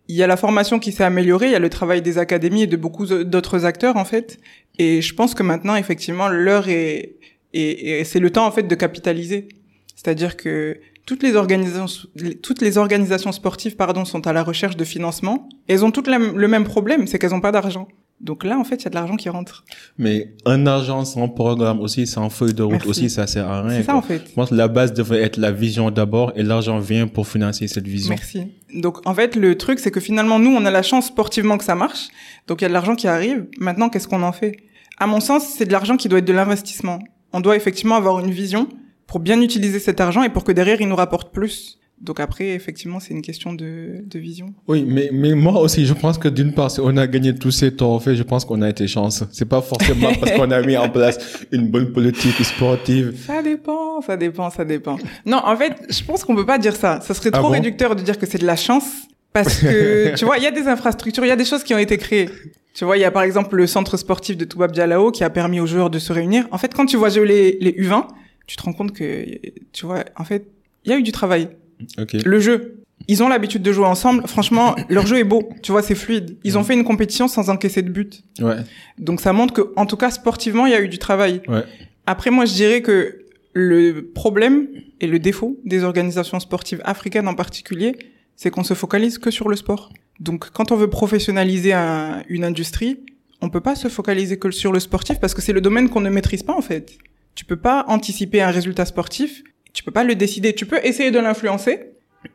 Il 0.07 0.15
y 0.15 0.23
a 0.23 0.27
la 0.27 0.37
formation 0.37 0.79
qui 0.79 0.91
s'est 0.91 1.03
améliorée, 1.03 1.47
il 1.47 1.51
y 1.51 1.55
a 1.55 1.59
le 1.59 1.69
travail 1.69 2.01
des 2.01 2.17
académies 2.17 2.63
et 2.63 2.67
de 2.67 2.77
beaucoup 2.77 3.05
d'autres 3.05 3.65
acteurs, 3.65 3.97
en 3.97 4.05
fait. 4.05 4.39
Et 4.77 5.01
je 5.01 5.13
pense 5.13 5.33
que 5.33 5.43
maintenant, 5.43 5.75
effectivement, 5.75 6.27
l'heure 6.27 6.67
est, 6.67 7.15
et, 7.53 8.03
c'est 8.03 8.19
le 8.19 8.29
temps, 8.29 8.45
en 8.45 8.51
fait, 8.51 8.63
de 8.63 8.75
capitaliser. 8.75 9.47
C'est-à-dire 9.95 10.37
que 10.37 10.79
toutes 11.05 11.23
les 11.23 11.35
organisations, 11.35 12.09
toutes 12.41 12.61
les 12.61 12.77
organisations 12.77 13.31
sportives, 13.31 13.75
pardon, 13.75 14.05
sont 14.05 14.27
à 14.27 14.33
la 14.33 14.43
recherche 14.43 14.77
de 14.77 14.83
financement. 14.83 15.49
Elles 15.67 15.85
ont 15.85 15.91
toutes 15.91 16.07
le 16.07 16.47
même 16.47 16.63
problème, 16.63 17.07
c'est 17.07 17.19
qu'elles 17.19 17.31
n'ont 17.31 17.41
pas 17.41 17.51
d'argent. 17.51 17.87
Donc 18.21 18.43
là, 18.43 18.59
en 18.59 18.63
fait, 18.63 18.75
il 18.75 18.83
y 18.83 18.87
a 18.87 18.89
de 18.91 18.95
l'argent 18.95 19.15
qui 19.15 19.29
rentre. 19.29 19.65
Mais 19.97 20.35
un 20.45 20.67
argent 20.67 21.03
sans 21.05 21.27
programme 21.27 21.79
aussi, 21.79 22.05
sans 22.05 22.29
feuille 22.29 22.53
de 22.53 22.61
route 22.61 22.73
Merci. 22.73 22.89
aussi, 22.89 23.09
ça 23.09 23.25
sert 23.25 23.49
à 23.49 23.63
rien. 23.63 23.77
C'est 23.79 23.83
ça, 23.83 23.95
en 23.95 24.01
fait. 24.01 24.21
Je 24.29 24.33
pense 24.33 24.49
que 24.49 24.55
la 24.55 24.67
base 24.67 24.93
devrait 24.93 25.21
être 25.21 25.37
la 25.37 25.51
vision 25.51 25.89
d'abord 25.89 26.31
et 26.35 26.43
l'argent 26.43 26.79
vient 26.79 27.07
pour 27.07 27.27
financer 27.27 27.67
cette 27.67 27.87
vision. 27.87 28.09
Merci. 28.09 28.51
Donc 28.75 29.05
en 29.07 29.13
fait, 29.15 29.35
le 29.35 29.57
truc, 29.57 29.79
c'est 29.79 29.91
que 29.91 29.99
finalement, 29.99 30.37
nous, 30.37 30.51
on 30.51 30.63
a 30.65 30.71
la 30.71 30.83
chance 30.83 31.07
sportivement 31.07 31.57
que 31.57 31.63
ça 31.63 31.75
marche. 31.75 32.09
Donc 32.47 32.61
il 32.61 32.63
y 32.63 32.65
a 32.65 32.69
de 32.69 32.73
l'argent 32.73 32.95
qui 32.95 33.07
arrive. 33.07 33.47
Maintenant, 33.59 33.89
qu'est-ce 33.89 34.07
qu'on 34.07 34.23
en 34.23 34.31
fait? 34.31 34.57
À 34.99 35.07
mon 35.07 35.19
sens, 35.19 35.45
c'est 35.57 35.65
de 35.65 35.71
l'argent 35.71 35.97
qui 35.97 36.07
doit 36.07 36.19
être 36.19 36.25
de 36.25 36.33
l'investissement. 36.33 36.99
On 37.33 37.41
doit 37.41 37.55
effectivement 37.55 37.95
avoir 37.95 38.19
une 38.19 38.31
vision 38.31 38.67
pour 39.07 39.19
bien 39.19 39.41
utiliser 39.41 39.79
cet 39.79 39.99
argent 39.99 40.23
et 40.23 40.29
pour 40.29 40.43
que 40.43 40.51
derrière, 40.51 40.79
il 40.79 40.87
nous 40.87 40.95
rapporte 40.95 41.33
plus. 41.33 41.79
Donc 42.01 42.19
après, 42.19 42.49
effectivement, 42.49 42.99
c'est 42.99 43.13
une 43.13 43.21
question 43.21 43.53
de, 43.53 44.03
de 44.03 44.19
vision. 44.19 44.53
Oui, 44.67 44.83
mais, 44.87 45.09
mais 45.13 45.35
moi 45.35 45.61
aussi, 45.61 45.85
je 45.85 45.93
pense 45.93 46.17
que 46.17 46.27
d'une 46.27 46.51
part, 46.53 46.71
si 46.71 46.79
on 46.79 46.97
a 46.97 47.05
gagné 47.05 47.35
tous 47.35 47.51
ces 47.51 47.75
trophées, 47.75 48.15
je 48.15 48.23
pense 48.23 48.43
qu'on 48.43 48.61
a 48.63 48.69
été 48.69 48.87
chanceux. 48.87 49.27
C'est 49.31 49.45
pas 49.47 49.61
forcément 49.61 50.09
parce 50.19 50.31
qu'on 50.31 50.49
a 50.49 50.61
mis 50.61 50.75
en 50.77 50.89
place 50.89 51.45
une 51.51 51.67
bonne 51.69 51.91
politique 51.91 52.43
sportive. 52.43 53.13
Ça 53.27 53.43
dépend, 53.43 54.01
ça 54.01 54.17
dépend, 54.17 54.49
ça 54.49 54.65
dépend. 54.65 54.97
Non, 55.25 55.41
en 55.45 55.55
fait, 55.55 55.73
je 55.89 56.03
pense 56.03 56.23
qu'on 56.23 56.35
peut 56.35 56.45
pas 56.45 56.57
dire 56.57 56.75
ça. 56.75 57.01
Ça 57.01 57.13
serait 57.13 57.29
Ah 57.33 57.37
trop 57.37 57.47
bon? 57.49 57.53
réducteur 57.53 57.95
de 57.95 58.01
dire 58.01 58.17
que 58.17 58.25
c'est 58.25 58.39
de 58.39 58.45
la 58.47 58.55
chance. 58.55 58.85
Parce 59.31 59.59
que, 59.59 60.15
tu 60.17 60.25
vois, 60.25 60.37
il 60.39 60.43
y 60.43 60.47
a 60.47 60.51
des 60.51 60.67
infrastructures, 60.67 61.23
il 61.23 61.29
y 61.29 61.31
a 61.31 61.35
des 61.35 61.45
choses 61.45 61.63
qui 61.63 61.73
ont 61.73 61.77
été 61.77 61.97
créées. 61.97 62.29
Tu 62.73 62.83
vois, 62.83 62.97
il 62.97 63.01
y 63.01 63.05
a 63.05 63.11
par 63.11 63.23
exemple 63.23 63.55
le 63.57 63.67
centre 63.67 63.95
sportif 63.97 64.37
de 64.37 64.45
Toubab 64.45 64.71
Dialao 64.71 65.11
qui 65.11 65.23
a 65.23 65.29
permis 65.29 65.59
aux 65.59 65.65
joueurs 65.67 65.89
de 65.89 65.99
se 65.99 66.11
réunir. 66.13 66.47
En 66.51 66.57
fait, 66.57 66.73
quand 66.73 66.85
tu 66.85 66.97
vois 66.97 67.09
jouer 67.09 67.27
les, 67.27 67.57
les 67.61 67.71
U20, 67.73 68.07
tu 68.47 68.55
te 68.55 68.63
rends 68.63 68.73
compte 68.73 68.91
que, 68.93 69.25
tu 69.71 69.85
vois, 69.85 70.03
en 70.17 70.23
fait, 70.23 70.47
il 70.83 70.91
y 70.91 70.93
a 70.93 70.97
eu 70.97 71.03
du 71.03 71.11
travail. 71.11 71.49
Ok. 71.97 72.13
Le 72.25 72.39
jeu. 72.39 72.77
Ils 73.07 73.23
ont 73.23 73.27
l'habitude 73.27 73.63
de 73.63 73.71
jouer 73.73 73.85
ensemble. 73.85 74.27
Franchement, 74.27 74.75
leur 74.89 75.07
jeu 75.07 75.17
est 75.17 75.23
beau. 75.23 75.49
Tu 75.63 75.71
vois, 75.71 75.81
c'est 75.81 75.95
fluide. 75.95 76.37
Ils 76.43 76.57
ont 76.57 76.63
fait 76.63 76.75
une 76.75 76.83
compétition 76.83 77.27
sans 77.27 77.49
encaisser 77.49 77.81
de 77.81 77.89
but. 77.89 78.21
Ouais. 78.39 78.57
Donc 78.99 79.21
ça 79.21 79.33
montre 79.33 79.53
que, 79.53 79.73
en 79.75 79.85
tout 79.87 79.97
cas, 79.97 80.11
sportivement, 80.11 80.67
il 80.67 80.71
y 80.71 80.75
a 80.75 80.81
eu 80.81 80.87
du 80.87 80.99
travail. 80.99 81.41
Ouais. 81.47 81.63
Après, 82.05 82.29
moi, 82.29 82.45
je 82.45 82.53
dirais 82.53 82.81
que 82.83 83.17
le 83.53 84.11
problème 84.13 84.67
et 85.01 85.07
le 85.07 85.17
défaut 85.19 85.59
des 85.65 85.83
organisations 85.83 86.39
sportives 86.39 86.81
africaines 86.85 87.27
en 87.27 87.33
particulier, 87.33 87.97
c'est 88.35 88.51
qu'on 88.51 88.63
se 88.63 88.75
focalise 88.75 89.17
que 89.17 89.31
sur 89.31 89.49
le 89.49 89.55
sport. 89.55 89.91
Donc, 90.19 90.51
quand 90.51 90.71
on 90.71 90.75
veut 90.75 90.89
professionnaliser 90.89 91.73
un- 91.73 92.21
une 92.29 92.43
industrie, 92.43 92.99
on 93.41 93.49
peut 93.49 93.61
pas 93.61 93.75
se 93.75 93.87
focaliser 93.87 94.37
que 94.37 94.51
sur 94.51 94.71
le 94.71 94.79
sportif 94.79 95.19
parce 95.19 95.33
que 95.33 95.41
c'est 95.41 95.53
le 95.53 95.61
domaine 95.61 95.89
qu'on 95.89 96.01
ne 96.01 96.09
maîtrise 96.11 96.43
pas, 96.43 96.53
en 96.53 96.61
fait. 96.61 96.97
Tu 97.33 97.45
peux 97.45 97.55
pas 97.57 97.83
anticiper 97.87 98.41
un 98.41 98.51
résultat 98.51 98.85
sportif. 98.85 99.43
Tu 99.81 99.85
peux 99.85 99.91
pas 99.91 100.03
le 100.03 100.13
décider. 100.13 100.53
Tu 100.53 100.67
peux 100.67 100.77
essayer 100.83 101.09
de 101.09 101.17
l'influencer, 101.17 101.79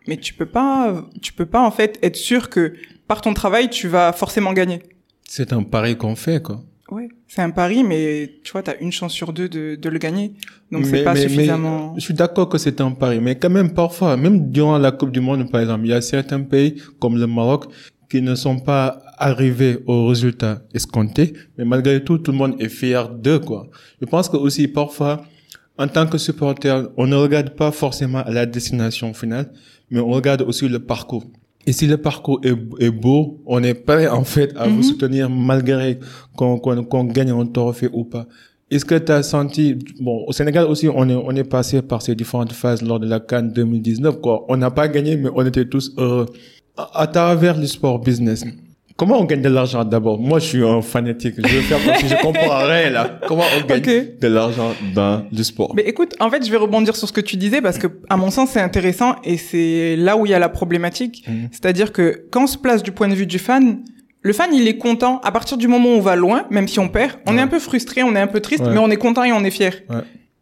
mais 0.08 0.16
tu 0.16 0.34
peux 0.34 0.46
pas, 0.46 1.06
tu 1.22 1.32
peux 1.32 1.46
pas, 1.46 1.62
en 1.62 1.70
fait, 1.70 1.96
être 2.02 2.16
sûr 2.16 2.50
que 2.50 2.72
par 3.06 3.20
ton 3.20 3.34
travail, 3.34 3.70
tu 3.70 3.86
vas 3.86 4.12
forcément 4.12 4.52
gagner. 4.52 4.80
C'est 5.28 5.52
un 5.52 5.62
pari 5.62 5.96
qu'on 5.96 6.16
fait, 6.16 6.42
quoi. 6.42 6.64
Ouais, 6.90 7.06
c'est 7.28 7.42
un 7.42 7.50
pari, 7.50 7.84
mais 7.84 8.32
tu 8.42 8.50
vois, 8.50 8.64
t'as 8.64 8.74
une 8.80 8.90
chance 8.90 9.12
sur 9.12 9.32
deux 9.32 9.48
de, 9.48 9.76
de 9.76 9.88
le 9.88 9.98
gagner. 10.00 10.32
Donc 10.72 10.86
c'est 10.86 11.04
pas 11.04 11.14
mais- 11.14 11.22
mais 11.22 11.28
suffisamment. 11.28 11.94
je 11.96 12.00
suis 12.00 12.14
d'accord 12.14 12.48
que 12.48 12.58
c'est 12.58 12.80
un 12.80 12.90
pari, 12.90 13.20
mais 13.20 13.36
quand 13.38 13.50
même 13.50 13.72
parfois, 13.72 14.16
même 14.16 14.50
durant 14.50 14.76
la 14.78 14.90
Coupe 14.90 15.12
du 15.12 15.20
Monde, 15.20 15.48
par 15.48 15.60
exemple, 15.60 15.84
il 15.84 15.90
y 15.90 15.92
a 15.92 16.00
certains 16.00 16.42
pays 16.42 16.82
comme 16.98 17.16
le 17.16 17.28
Maroc 17.28 17.66
qui 18.10 18.22
ne 18.22 18.34
sont 18.34 18.58
pas 18.58 19.00
arrivés 19.18 19.78
au 19.86 20.06
résultat 20.08 20.62
escompté, 20.74 21.32
mais 21.56 21.64
malgré 21.64 22.02
tout, 22.02 22.18
tout 22.18 22.32
le 22.32 22.38
monde 22.38 22.56
est 22.60 22.68
fier 22.68 23.08
d'eux, 23.08 23.38
quoi. 23.38 23.68
Je 24.00 24.06
pense 24.06 24.28
que 24.28 24.36
aussi 24.36 24.66
parfois, 24.66 25.24
en 25.78 25.88
tant 25.88 26.06
que 26.06 26.18
supporter, 26.18 26.88
on 26.96 27.06
ne 27.06 27.16
regarde 27.16 27.50
pas 27.50 27.70
forcément 27.70 28.22
la 28.28 28.46
destination 28.46 29.12
finale, 29.14 29.50
mais 29.90 30.00
on 30.00 30.08
regarde 30.08 30.42
aussi 30.42 30.68
le 30.68 30.78
parcours. 30.78 31.24
Et 31.66 31.72
si 31.72 31.86
le 31.86 31.96
parcours 31.96 32.40
est, 32.44 32.54
est 32.80 32.90
beau, 32.90 33.42
on 33.44 33.62
est 33.62 33.74
prêt 33.74 34.06
en 34.08 34.24
fait 34.24 34.52
à 34.56 34.68
vous 34.68 34.76
Mhm. 34.76 34.82
soutenir 34.84 35.28
malgré 35.30 35.98
qu'on 36.36 36.58
qu'on 36.58 36.84
qu'on 36.84 37.04
gagne 37.04 37.30
un 37.30 37.46
trophée 37.46 37.88
ou 37.92 38.04
pas. 38.04 38.26
Est-ce 38.70 38.84
que 38.84 38.96
tu 38.96 39.12
as 39.12 39.22
senti, 39.22 39.76
bon, 40.00 40.24
au 40.26 40.32
Sénégal 40.32 40.64
aussi, 40.66 40.88
on 40.88 41.08
est, 41.08 41.14
on 41.14 41.30
est 41.32 41.44
passé 41.44 41.82
par 41.82 42.02
ces 42.02 42.14
différentes 42.16 42.52
phases 42.52 42.82
lors 42.82 42.98
de 42.98 43.06
la 43.08 43.20
Cannes 43.20 43.52
2019, 43.52 44.20
quoi. 44.20 44.44
On 44.48 44.56
n'a 44.56 44.70
pas 44.72 44.88
gagné, 44.88 45.16
mais 45.16 45.28
on 45.34 45.44
était 45.46 45.66
tous 45.66 45.92
heureux. 45.98 46.26
À, 46.76 47.02
à 47.02 47.06
travers 47.06 47.56
le 47.58 47.66
sport 47.66 48.00
business, 48.00 48.44
comment 48.96 49.20
on 49.20 49.24
gagne 49.24 49.42
de 49.42 49.48
l'argent 49.48 49.84
d'abord? 49.84 50.18
Moi, 50.18 50.38
je 50.38 50.46
suis 50.46 50.64
un 50.64 50.82
fanatique. 50.82 51.34
Je 51.36 51.42
veux 51.54 51.60
faire 51.62 51.78
comme 51.84 51.94
si 51.96 52.08
je 52.08 52.20
comprends 52.22 52.64
rien, 52.66 52.90
là. 52.90 53.18
Comment 53.26 53.44
on 53.56 53.66
gagne 53.66 53.82
de 54.20 54.28
l'argent 54.28 54.72
dans 54.94 55.24
le 55.30 55.42
sport? 55.42 55.72
Mais 55.74 55.82
écoute, 55.82 56.14
en 56.20 56.30
fait, 56.30 56.44
je 56.44 56.50
vais 56.50 56.56
rebondir 56.56 56.96
sur 56.96 57.06
ce 57.08 57.12
que 57.12 57.20
tu 57.20 57.36
disais 57.36 57.60
parce 57.60 57.78
que, 57.78 57.86
à 58.08 58.16
mon 58.16 58.30
sens, 58.30 58.50
c'est 58.50 58.60
intéressant 58.60 59.16
et 59.24 59.36
c'est 59.36 59.96
là 59.96 60.16
où 60.16 60.26
il 60.26 60.30
y 60.30 60.34
a 60.34 60.38
la 60.38 60.48
problématique. 60.48 61.24
Mhm. 61.28 61.48
C'est-à-dire 61.52 61.92
que 61.92 62.24
quand 62.30 62.44
on 62.44 62.46
se 62.46 62.58
place 62.58 62.82
du 62.82 62.92
point 62.92 63.08
de 63.08 63.14
vue 63.14 63.26
du 63.26 63.38
fan, 63.38 63.82
le 64.22 64.32
fan, 64.32 64.50
il 64.52 64.66
est 64.66 64.78
content 64.78 65.20
à 65.22 65.30
partir 65.30 65.56
du 65.56 65.68
moment 65.68 65.88
où 65.90 65.92
on 65.92 66.00
va 66.00 66.16
loin, 66.16 66.46
même 66.50 66.66
si 66.66 66.80
on 66.80 66.88
perd. 66.88 67.12
On 67.26 67.32
Ouais. 67.32 67.38
est 67.38 67.42
un 67.42 67.46
peu 67.46 67.58
frustré, 67.60 68.02
on 68.02 68.14
est 68.16 68.20
un 68.20 68.26
peu 68.26 68.40
triste, 68.40 68.64
Ouais. 68.64 68.72
mais 68.72 68.78
on 68.78 68.90
est 68.90 68.96
content 68.96 69.22
et 69.24 69.32
on 69.32 69.44
est 69.44 69.50
fier. 69.50 69.72
Ouais. 69.88 69.96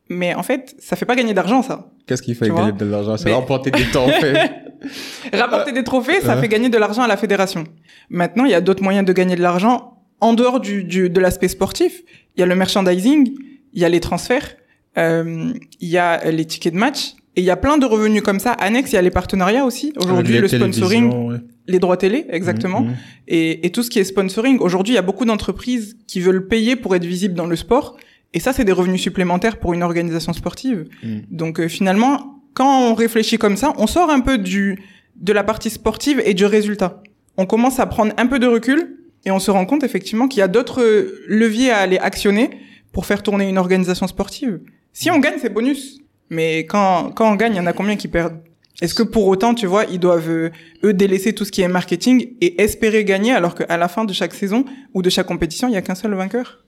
Mais 0.09 0.35
en 0.35 0.43
fait, 0.43 0.75
ça 0.79 0.97
fait 0.97 1.07
pas 1.07 1.17
gagner 1.17 1.35
d'argent, 1.35 1.63
ça. 1.63 1.89
Qu'est-ce 2.07 2.23
qui 2.23 2.35
fait 2.35 2.49
gagner 2.51 2.73
de 2.73 2.85
l'argent? 2.85 3.17
C'est 3.17 3.27
Mais- 3.31 3.35
remporter 3.35 3.71
des 3.71 3.85
trophées. 3.91 4.35
Rapporter 5.33 5.73
des 5.73 5.85
trophées, 5.85 6.21
ça 6.21 6.37
fait 6.37 6.49
gagner 6.49 6.69
de 6.69 6.79
l'argent 6.79 7.03
à 7.03 7.09
la 7.09 7.17
fédération. 7.17 7.65
Maintenant, 8.11 8.45
il 8.45 8.51
y 8.51 8.55
a 8.55 8.61
d'autres 8.61 8.83
moyens 8.83 9.07
de 9.07 9.13
gagner 9.13 9.37
de 9.37 9.43
l'argent 9.43 9.99
en 10.21 10.33
dehors 10.33 10.61
du, 10.61 10.85
du 10.85 11.11
de 11.11 11.21
l'aspect 11.21 11.49
sportif. 11.49 12.03
Il 12.37 12.41
y 12.41 12.43
a 12.43 12.47
le 12.47 12.55
merchandising, 12.55 13.35
il 13.73 13.81
y 13.81 13.85
a 13.85 13.89
les 13.89 14.01
transferts, 14.01 14.57
euh, 14.99 15.53
il 15.81 15.89
y 15.89 15.99
a 15.99 16.31
les 16.31 16.45
tickets 16.45 16.73
de 16.73 16.79
match, 16.79 17.15
et 17.37 17.41
il 17.41 17.45
y 17.45 17.51
a 17.51 17.57
plein 17.57 17.79
de 17.79 17.87
revenus 17.87 18.23
comme 18.23 18.39
ça. 18.39 18.53
Annexe, 18.53 18.93
il 18.93 18.95
y 18.95 18.99
a 18.99 19.03
les 19.03 19.11
partenariats 19.11 19.65
aussi. 19.65 19.93
Aujourd'hui, 19.97 20.39
le 20.39 20.47
sponsoring, 20.47 21.13
ouais. 21.29 21.39
les 21.67 21.81
droits 21.81 21.97
télé, 21.97 22.27
exactement. 22.29 22.83
Mhm, 22.83 22.89
mhm. 22.89 22.97
Et, 23.27 23.67
et 23.67 23.71
tout 23.71 23.83
ce 23.83 23.91
qui 23.91 23.99
est 23.99 24.05
sponsoring. 24.05 24.59
Aujourd'hui, 24.61 24.93
il 24.93 24.97
y 24.97 25.01
a 25.01 25.03
beaucoup 25.03 25.25
d'entreprises 25.25 25.97
qui 26.07 26.21
veulent 26.21 26.47
payer 26.47 26.77
pour 26.77 26.95
être 26.95 27.05
visibles 27.05 27.35
dans 27.35 27.47
le 27.47 27.57
sport. 27.57 27.97
Et 28.35 28.41
ça, 28.41 28.53
c'est 28.53 28.65
des 28.65 28.73
revenus 28.73 29.01
supplémentaires 29.01 29.59
pour 29.59 29.75
une 29.75 29.83
organisation 29.83 30.33
sportive. 30.33 30.87
Mhm. 31.03 31.23
Donc 31.31 31.61
euh, 31.61 31.69
finalement, 31.69 32.34
quand 32.55 32.91
on 32.91 32.95
réfléchit 32.95 33.37
comme 33.37 33.57
ça, 33.57 33.73
on 33.77 33.87
sort 33.87 34.11
un 34.11 34.21
peu 34.21 34.39
du 34.39 34.83
de 35.17 35.33
la 35.33 35.45
partie 35.45 35.71
sportive 35.71 36.23
et 36.25 36.35
du 36.35 36.45
résultat. 36.45 37.03
On 37.37 37.47
commence 37.47 37.79
à 37.79 37.87
prendre 37.87 38.13
un 38.17 38.27
peu 38.27 38.39
de 38.39 38.47
recul 38.47 38.99
et 39.25 39.31
on 39.31 39.39
se 39.39 39.51
rend 39.51 39.67
compte 39.67 39.85
effectivement 39.85 40.29
qu'il 40.29 40.41
y 40.41 40.43
a 40.43 40.49
d'autres 40.49 40.83
leviers 41.29 41.71
à 41.71 41.79
aller 41.79 41.99
actionner 41.99 42.51
pour 42.93 43.07
faire 43.07 43.23
tourner 43.23 43.49
une 43.49 43.59
organisation 43.59 44.07
sportive. 44.07 44.61
Si 44.93 45.11
on 45.11 45.19
gagne, 45.19 45.39
c'est 45.41 45.53
bonus. 45.53 46.01
Mais 46.31 46.61
quand, 46.61 47.11
quand 47.13 47.31
on 47.31 47.35
gagne, 47.35 47.55
il 47.55 47.59
y 47.59 47.61
en 47.61 47.67
a 47.67 47.73
combien 47.73 47.97
qui 47.97 48.09
perdent? 48.09 48.41
Est-ce 48.81 48.95
que 48.95 49.03
pour 49.03 49.27
autant, 49.29 49.55
tu 49.55 49.67
vois, 49.67 49.85
ils 49.85 50.01
doivent, 50.01 50.29
eux, 50.29 50.93
délaisser 50.93 51.33
tout 51.33 51.45
ce 51.45 51.53
qui 51.53 51.63
est 51.63 51.69
marketing 51.69 52.35
et 52.41 52.61
espérer 52.63 53.05
gagner 53.05 53.33
alors 53.33 53.55
qu'à 53.55 53.77
la 53.77 53.89
fin 53.89 54.05
de 54.05 54.13
chaque 54.13 54.35
saison 54.35 54.65
ou 54.95 55.03
de 55.03 55.11
chaque 55.11 55.27
compétition, 55.27 55.69
il 55.69 55.73
n'y 55.73 55.77
a 55.77 55.83
qu'un 55.83 55.95
seul 55.95 56.15
vainqueur? 56.15 56.65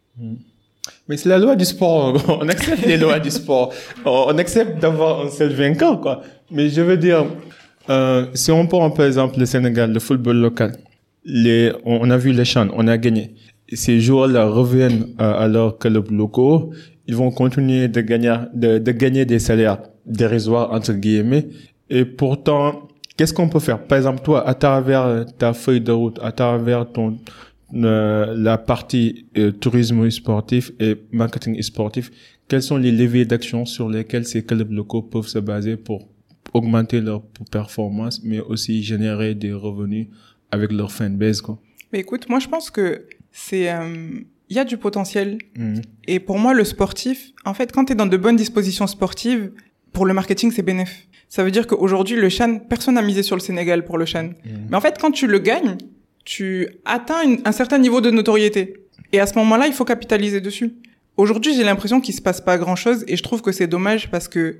Mais 1.09 1.17
c'est 1.17 1.29
la 1.29 1.39
loi 1.39 1.57
du 1.57 1.65
sport. 1.65 2.17
On 2.41 2.49
accepte 2.49 2.85
les 2.87 2.97
lois 2.97 3.19
du 3.19 3.31
sport. 3.31 3.73
On 4.05 4.37
accepte 4.39 4.81
d'avoir 4.81 5.27
un 5.27 5.31
seul 5.31 5.53
vainqueur, 5.53 6.01
quoi. 6.01 6.23
Mais 6.51 6.69
je 6.69 6.81
veux 6.81 6.97
dire, 6.97 7.27
euh, 7.91 8.27
si 8.35 8.51
on 8.51 8.67
prend 8.67 8.91
par 8.91 9.07
exemple 9.07 9.39
le 9.39 9.47
Sénégal, 9.47 9.93
le 9.93 10.01
football 10.01 10.37
local, 10.37 10.77
les, 11.25 11.73
on 11.85 12.11
a 12.11 12.17
vu 12.17 12.33
les 12.33 12.45
chants, 12.45 12.69
on 12.75 12.87
a 12.89 12.99
gagné. 12.99 13.35
ces 13.73 14.01
joueurs-là 14.01 14.47
reviennent 14.47 15.09
à 15.19 15.49
leurs 15.49 15.79
clubs 15.79 16.11
locaux, 16.11 16.73
ils 17.09 17.17
vont 17.17 17.31
continuer 17.31 17.89
de 17.89 18.01
gagner, 18.01 18.37
de 18.55 18.93
gagner 18.93 19.25
des 19.25 19.39
salaires 19.39 19.79
dérisoires, 20.07 20.73
entre 20.73 20.93
guillemets. 20.93 21.49
Et 21.91 22.05
pourtant, 22.05 22.89
qu'est-ce 23.17 23.33
qu'on 23.33 23.49
peut 23.49 23.61
faire? 23.61 23.83
Par 23.83 23.99
exemple, 23.99 24.23
toi, 24.23 24.47
à 24.49 24.55
travers 24.55 25.25
ta 25.39 25.53
feuille 25.53 25.81
de 25.81 25.93
route, 25.93 26.19
à 26.23 26.33
travers 26.33 26.91
ton, 26.91 27.17
euh, 27.75 28.35
la 28.37 28.59
partie 28.59 29.27
euh, 29.37 29.51
tourisme 29.51 30.09
sportif 30.11 30.73
et 30.79 30.97
marketing 31.13 31.61
sportif, 31.63 32.11
quels 32.49 32.63
sont 32.63 32.77
les 32.77 32.93
leviers 32.93 33.25
d'action 33.25 33.65
sur 33.65 33.89
lesquels 33.89 34.27
ces 34.27 34.45
clubs 34.45 34.71
locaux 34.71 35.03
peuvent 35.03 35.27
se 35.27 35.39
baser 35.39 35.77
pour 35.77 36.09
augmenter 36.55 37.01
leur 37.01 37.23
performance, 37.51 38.23
mais 38.23 38.41
aussi 38.41 38.83
générer 38.83 39.35
des 39.35 39.53
revenus 39.53 40.07
avec 40.51 40.73
leur 40.73 40.93
fanbase, 40.93 41.41
quoi? 41.41 41.59
Mais 41.93 42.01
écoute, 42.01 42.29
moi 42.29 42.39
je 42.39 42.49
pense 42.49 42.71
que 42.71 43.07
c'est 43.33 43.71
euh, 43.71 44.21
il 44.49 44.57
y 44.57 44.59
a 44.59 44.65
du 44.65 44.77
potentiel. 44.77 45.39
Mhm. 45.57 45.83
Et 46.07 46.21
pour 46.21 46.39
moi, 46.39 46.55
le 46.55 46.65
sportif, 46.65 47.33
en 47.45 47.55
fait, 47.55 47.73
quand 47.73 47.87
tu 47.87 47.93
es 47.93 47.97
dans 47.97 48.07
de 48.07 48.17
bonnes 48.17 48.37
dispositions 48.37 48.87
sportives, 48.87 49.53
pour 49.93 50.07
le 50.07 50.15
marketing, 50.15 50.53
c'est 50.53 50.63
bénéf. 50.63 51.09
Ça 51.29 51.43
veut 51.43 51.51
dire 51.51 51.67
qu'aujourd'hui, 51.67 52.17
le 52.17 52.29
Chan, 52.29 52.59
personne 52.59 52.95
n'a 52.95 53.03
misé 53.03 53.23
sur 53.23 53.35
le 53.35 53.41
Sénégal 53.41 53.85
pour 53.85 53.99
le 53.99 54.05
Chan. 54.05 54.31
Mhm. 54.45 54.67
Mais 54.71 54.77
en 54.77 54.81
fait, 54.81 54.99
quand 55.01 55.11
tu 55.11 55.27
le 55.27 55.39
gagnes, 55.39 55.77
tu 56.27 56.69
atteins 56.85 57.23
une- 57.23 57.41
un 57.47 57.53
certain 57.53 57.79
niveau 57.79 58.03
de 58.03 58.11
notoriété. 58.11 58.75
Et 59.15 59.21
à 59.21 59.27
ce 59.27 59.35
moment-là, 59.39 59.67
il 59.69 59.73
faut 59.73 59.85
capitaliser 59.87 60.41
dessus. 60.43 60.75
Aujourd'hui, 61.17 61.55
j'ai 61.55 61.63
l'impression 61.65 62.01
qu'il 62.03 62.15
se 62.15 62.21
passe 62.21 62.41
pas 62.43 62.59
grand-chose 62.59 63.05
et 63.09 63.17
je 63.17 63.23
trouve 63.23 63.41
que 63.41 63.53
c'est 63.53 63.69
dommage 63.69 64.11
parce 64.11 64.29
que 64.29 64.57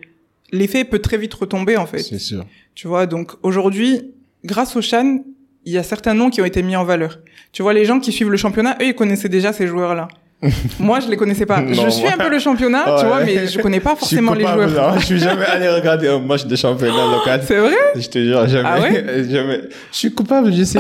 l'effet 0.53 0.85
peut 0.85 1.01
très 1.01 1.19
vite 1.19 1.35
retomber, 1.35 1.77
en 1.77 1.85
fait. 1.85 1.99
C'est 1.99 2.19
sûr. 2.21 2.47
Tu 2.75 2.87
vois, 2.89 3.05
donc 3.07 3.33
aujourd'hui, 3.43 4.13
grâce 4.45 4.75
au 4.77 4.81
Chan, 4.81 5.19
il 5.67 5.73
y 5.73 5.77
a 5.79 5.83
certains 5.83 6.15
noms 6.15 6.31
qui 6.31 6.41
ont 6.41 6.45
été 6.45 6.63
mis 6.63 6.77
en 6.77 6.85
valeur. 6.85 7.19
Tu 7.53 7.63
vois, 7.63 7.75
les 7.75 7.85
gens 7.85 7.99
qui 8.01 8.13
suivent 8.13 8.31
le 8.31 8.37
championnat, 8.37 8.79
eux, 8.81 8.87
ils 8.87 8.95
connaissaient 8.95 9.29
déjà 9.29 9.53
ces 9.53 9.67
joueurs-là. 9.67 10.07
Moi, 10.79 11.01
je 11.01 11.09
les 11.09 11.17
connaissais 11.17 11.47
pas. 11.47 11.61
Non, 11.63 11.73
je 11.85 11.89
suis 11.91 12.07
un 12.07 12.17
peu 12.19 12.29
le 12.31 12.39
championnat, 12.39 12.85
tu 13.01 13.07
vois, 13.07 13.25
mais 13.25 13.49
je 13.49 13.59
connais 13.59 13.81
pas 13.81 13.97
forcément 13.97 14.35
je 14.35 14.39
suis 14.39 14.47
les 14.47 14.53
joueurs. 14.69 14.89
hein. 14.95 14.99
Je 15.01 15.05
suis 15.07 15.19
jamais 15.19 15.47
allé 15.47 15.69
regarder 15.69 16.07
un 16.09 16.21
match 16.21 16.45
de 16.47 16.55
championnat 16.55 17.11
local. 17.17 17.41
C'est 17.47 17.57
vrai 17.59 17.75
Je 17.97 18.07
te 18.09 18.19
jure, 18.23 18.47
jamais. 18.47 18.69
Ah 18.71 18.81
ouais 18.81 19.25
jamais. 19.31 19.63
Je 19.91 19.97
suis 19.97 20.13
coupable, 20.15 20.53
je 20.55 20.63
sais. 20.63 20.79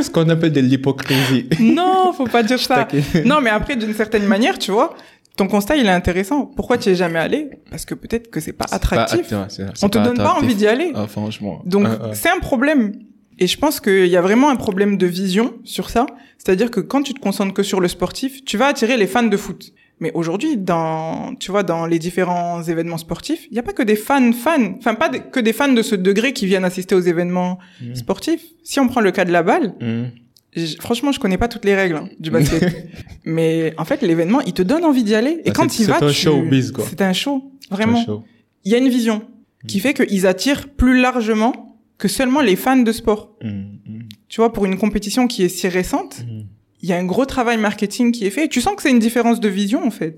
Ce 0.00 0.10
qu'on 0.10 0.28
appelle 0.28 0.52
de 0.52 0.60
l'hypocrisie. 0.60 1.48
Non, 1.60 2.12
faut 2.12 2.26
pas 2.26 2.42
dire 2.42 2.58
ça. 2.58 2.88
Non, 3.24 3.40
mais 3.40 3.50
après, 3.50 3.76
d'une 3.76 3.94
certaine 3.94 4.26
manière, 4.26 4.58
tu 4.58 4.70
vois, 4.70 4.94
ton 5.36 5.46
constat, 5.48 5.76
il 5.76 5.86
est 5.86 5.90
intéressant. 5.90 6.46
Pourquoi 6.46 6.78
tu 6.78 6.88
es 6.90 6.94
jamais 6.94 7.18
allé? 7.18 7.50
Parce 7.70 7.84
que 7.84 7.94
peut-être 7.94 8.30
que 8.30 8.40
c'est 8.40 8.52
pas 8.52 8.66
attractif. 8.70 9.28
Pas- 9.30 9.46
c'est 9.48 9.64
On 9.82 9.88
te 9.88 9.98
donne 9.98 10.16
pas 10.16 10.34
envie 10.34 10.54
d'y 10.54 10.66
aller. 10.66 10.92
Ah, 10.94 11.06
franchement. 11.08 11.60
Donc, 11.64 11.86
Ah, 11.88 11.98
ah. 12.02 12.10
c'est 12.14 12.30
un 12.30 12.38
problème. 12.40 12.92
Et 13.38 13.48
je 13.48 13.58
pense 13.58 13.80
qu'il 13.80 14.06
y 14.06 14.16
a 14.16 14.20
vraiment 14.22 14.48
un 14.50 14.56
problème 14.56 14.96
de 14.96 15.06
vision 15.06 15.54
sur 15.64 15.90
ça. 15.90 16.06
C'est-à-dire 16.38 16.70
que 16.70 16.78
quand 16.80 17.02
tu 17.02 17.14
te 17.14 17.20
concentres 17.20 17.52
que 17.54 17.64
sur 17.64 17.80
le 17.80 17.88
sportif, 17.88 18.44
tu 18.44 18.56
vas 18.56 18.66
attirer 18.66 18.96
les 18.96 19.06
fans 19.08 19.24
de 19.24 19.36
foot. 19.36 19.72
Mais 20.00 20.10
aujourd'hui, 20.14 20.56
dans, 20.56 21.34
tu 21.36 21.50
vois, 21.52 21.62
dans 21.62 21.86
les 21.86 21.98
différents 22.00 22.62
événements 22.62 22.98
sportifs, 22.98 23.46
il 23.50 23.52
n'y 23.52 23.58
a 23.60 23.62
pas 23.62 23.72
que 23.72 23.82
des 23.82 23.96
fans 23.96 24.32
fans. 24.32 24.74
Enfin, 24.78 24.94
pas 24.94 25.08
des- 25.08 25.20
que 25.20 25.38
des 25.40 25.52
fans 25.52 25.72
de 25.72 25.82
ce 25.82 25.94
degré 25.94 26.32
qui 26.32 26.46
viennent 26.46 26.64
assister 26.64 26.94
aux 26.94 27.00
événements 27.00 27.58
Mhm. 27.80 27.94
sportifs. 27.94 28.42
Si 28.64 28.80
on 28.80 28.88
prend 28.88 29.00
le 29.00 29.12
cas 29.12 29.24
de 29.24 29.30
la 29.32 29.42
balle, 29.44 29.74
j- 30.54 30.76
franchement, 30.80 31.12
je 31.12 31.20
connais 31.20 31.38
pas 31.38 31.48
toutes 31.48 31.64
les 31.64 31.74
règles 31.76 31.96
hein, 31.96 32.08
du 32.18 32.30
basket. 32.30 32.62
Mais 33.24 33.72
en 33.78 33.84
fait, 33.84 34.02
l'événement, 34.02 34.40
il 34.42 34.52
te 34.52 34.62
donne 34.62 34.84
envie 34.84 35.04
d'y 35.04 35.14
aller. 35.14 35.40
Et 35.44 35.50
Ah, 35.50 35.52
quand 35.52 35.78
il 35.78 35.86
va, 35.86 35.98
c'est 36.00 36.04
un 36.04 36.08
tu- 36.08 36.14
showbiz, 36.14 36.72
quoi. 36.72 36.84
C'est 36.88 37.00
un 37.02 37.12
show. 37.12 37.52
Vraiment 37.70 38.04
il 38.64 38.72
y 38.72 38.74
a 38.74 38.78
une 38.78 38.88
vision 38.88 39.22
qui 39.68 39.78
fait 39.80 39.94
qu'ils 39.94 40.26
attirent 40.26 40.68
plus 40.70 41.00
largement 41.00 41.78
que 41.98 42.08
seulement 42.08 42.40
les 42.40 42.56
fans 42.56 42.76
de 42.76 42.92
sport. 42.92 43.36
Tu 44.28 44.40
vois, 44.40 44.52
pour 44.52 44.64
une 44.66 44.76
compétition 44.76 45.28
qui 45.28 45.44
est 45.44 45.48
si 45.48 45.68
récente. 45.68 46.24
Il 46.84 46.88
y 46.90 46.92
a 46.92 46.98
un 46.98 47.06
gros 47.06 47.24
travail 47.24 47.56
marketing 47.56 48.12
qui 48.12 48.26
est 48.26 48.30
fait. 48.30 48.44
Et 48.44 48.48
tu 48.50 48.60
sens 48.60 48.74
que 48.76 48.82
c'est 48.82 48.90
une 48.90 48.98
différence 48.98 49.40
de 49.40 49.48
vision, 49.48 49.80
en 49.86 49.90
fait. 49.90 50.16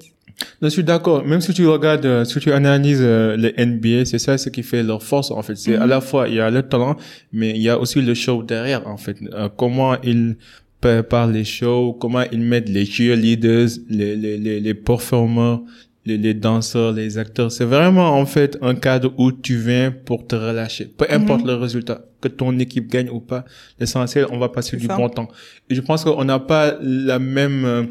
Je 0.60 0.66
suis 0.66 0.82
d'accord. 0.82 1.24
Même 1.24 1.40
si 1.40 1.54
tu 1.54 1.64
regardes, 1.66 2.04
euh, 2.04 2.24
si 2.24 2.40
tu 2.40 2.50
analyses 2.52 2.98
euh, 3.00 3.36
les 3.36 3.54
NBA, 3.64 4.04
c'est 4.04 4.18
ça 4.18 4.36
ce 4.36 4.48
qui 4.50 4.64
fait 4.64 4.82
leur 4.82 5.00
force 5.02 5.30
en 5.30 5.40
fait. 5.42 5.54
C'est 5.56 5.76
Mhm. 5.76 5.82
à 5.82 5.86
la 5.86 6.00
fois 6.00 6.28
il 6.28 6.34
y 6.34 6.40
a 6.40 6.50
le 6.50 6.62
talent, 6.62 6.96
mais 7.32 7.50
il 7.50 7.62
y 7.62 7.70
a 7.70 7.78
aussi 7.78 8.02
le 8.02 8.14
show 8.14 8.42
derrière 8.42 8.82
en 8.86 8.96
fait. 9.04 9.16
Euh, 9.32 9.48
comment 9.56 9.92
ils 10.02 10.36
préparent 10.80 11.28
les 11.38 11.44
shows, 11.44 11.96
comment 12.00 12.24
ils 12.32 12.40
mettent 12.52 12.68
les 12.68 12.84
cheerleaders, 12.84 13.68
les 13.88 14.14
les 14.16 14.36
les, 14.36 14.60
les 14.60 14.74
performeurs, 14.74 15.60
les, 16.06 16.16
les 16.18 16.34
danseurs, 16.34 16.92
les 16.92 17.18
acteurs. 17.18 17.50
C'est 17.52 17.64
vraiment 17.64 18.18
en 18.18 18.24
fait 18.26 18.56
un 18.62 18.74
cadre 18.74 19.12
où 19.18 19.32
tu 19.32 19.56
viens 19.56 19.92
pour 19.92 20.26
te 20.26 20.36
relâcher. 20.36 20.86
Peu 20.96 21.06
importe 21.10 21.42
Mhm. 21.42 21.48
le 21.48 21.54
résultat, 21.54 22.00
que 22.20 22.28
ton 22.28 22.58
équipe 22.58 22.88
gagne 22.88 23.10
ou 23.10 23.20
pas, 23.20 23.44
l'essentiel 23.78 24.26
on 24.30 24.38
va 24.38 24.48
passer 24.48 24.76
du 24.76 24.86
ça. 24.86 24.96
bon 24.96 25.08
temps. 25.08 25.28
Et 25.68 25.74
je 25.74 25.80
pense 25.80 26.04
qu'on 26.04 26.24
n'a 26.24 26.38
pas 26.38 26.74
la 26.80 27.18
même 27.18 27.88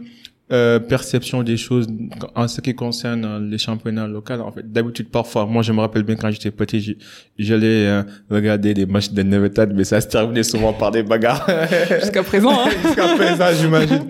euh, 0.51 0.77
perception 0.79 1.41
des 1.41 1.57
choses 1.57 1.87
en 2.35 2.47
ce 2.47 2.61
qui 2.61 2.75
concerne 2.75 3.25
euh, 3.25 3.39
les 3.39 3.57
championnats 3.57 4.05
locaux. 4.07 4.33
En 4.35 4.51
fait, 4.51 4.71
d'habitude, 4.71 5.09
parfois, 5.09 5.47
moi, 5.47 5.63
je 5.63 5.71
me 5.71 5.79
rappelle 5.79 6.03
bien 6.03 6.15
quand 6.15 6.29
j'étais 6.29 6.51
petit, 6.51 6.97
j'allais 7.39 7.87
euh, 7.87 8.03
regarder 8.29 8.75
des 8.75 8.85
matchs 8.85 9.09
de 9.09 9.23
Nevetad, 9.23 9.73
mais 9.75 9.83
ça 9.83 9.99
se 10.01 10.07
terminait 10.07 10.43
souvent 10.43 10.71
par 10.71 10.91
des 10.91 11.01
bagarres. 11.01 11.49
Jusqu'à 11.99 12.21
présent, 12.21 12.51
hein. 12.51 12.69
Jusqu'à 12.85 13.07
présent, 13.15 13.45
j'imagine. 13.59 14.03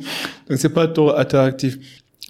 Donc, 0.49 0.57
c'est 0.57 0.73
pas 0.73 0.87
trop 0.89 1.11
attractif. 1.11 1.77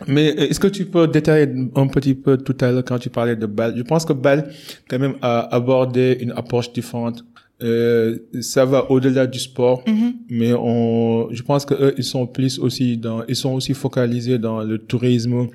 Mais 0.08 0.32
euh, 0.38 0.50
est-ce 0.50 0.60
que 0.60 0.68
tu 0.68 0.86
peux 0.86 1.08
détailler 1.08 1.48
un 1.76 1.88
petit 1.88 2.14
peu 2.16 2.38
tout 2.38 2.56
à 2.62 2.72
l'heure 2.72 2.84
quand 2.84 3.00
tu 3.00 3.10
parlais 3.10 3.36
de 3.36 3.46
Bâle 3.46 3.74
Je 3.78 3.84
pense 3.84 4.04
que 4.06 4.14
Bâle, 4.14 4.50
quand 4.90 5.00
même, 5.00 5.16
a 5.22 5.40
abordé 5.56 6.18
une 6.20 6.32
approche 6.32 6.72
différente. 6.74 7.24
Euh, 7.64 8.18
ça 8.42 8.66
va 8.66 8.92
au-delà 8.92 9.26
du 9.28 9.40
sport 9.40 9.82
Mhm. 9.88 10.14
mais 10.30 10.52
on, 10.54 11.30
je 11.32 11.42
pense 11.42 11.64
que 11.66 11.74
eux, 11.74 11.94
ils 11.98 12.04
sont 12.04 12.28
plus 12.28 12.60
aussi 12.60 12.98
dans, 12.98 13.24
ils 13.30 13.36
sont 13.38 13.54
aussi 13.54 13.74
focalisés 13.74 14.38
dans 14.38 14.62
le 14.62 14.78
tourisme, 14.78 15.48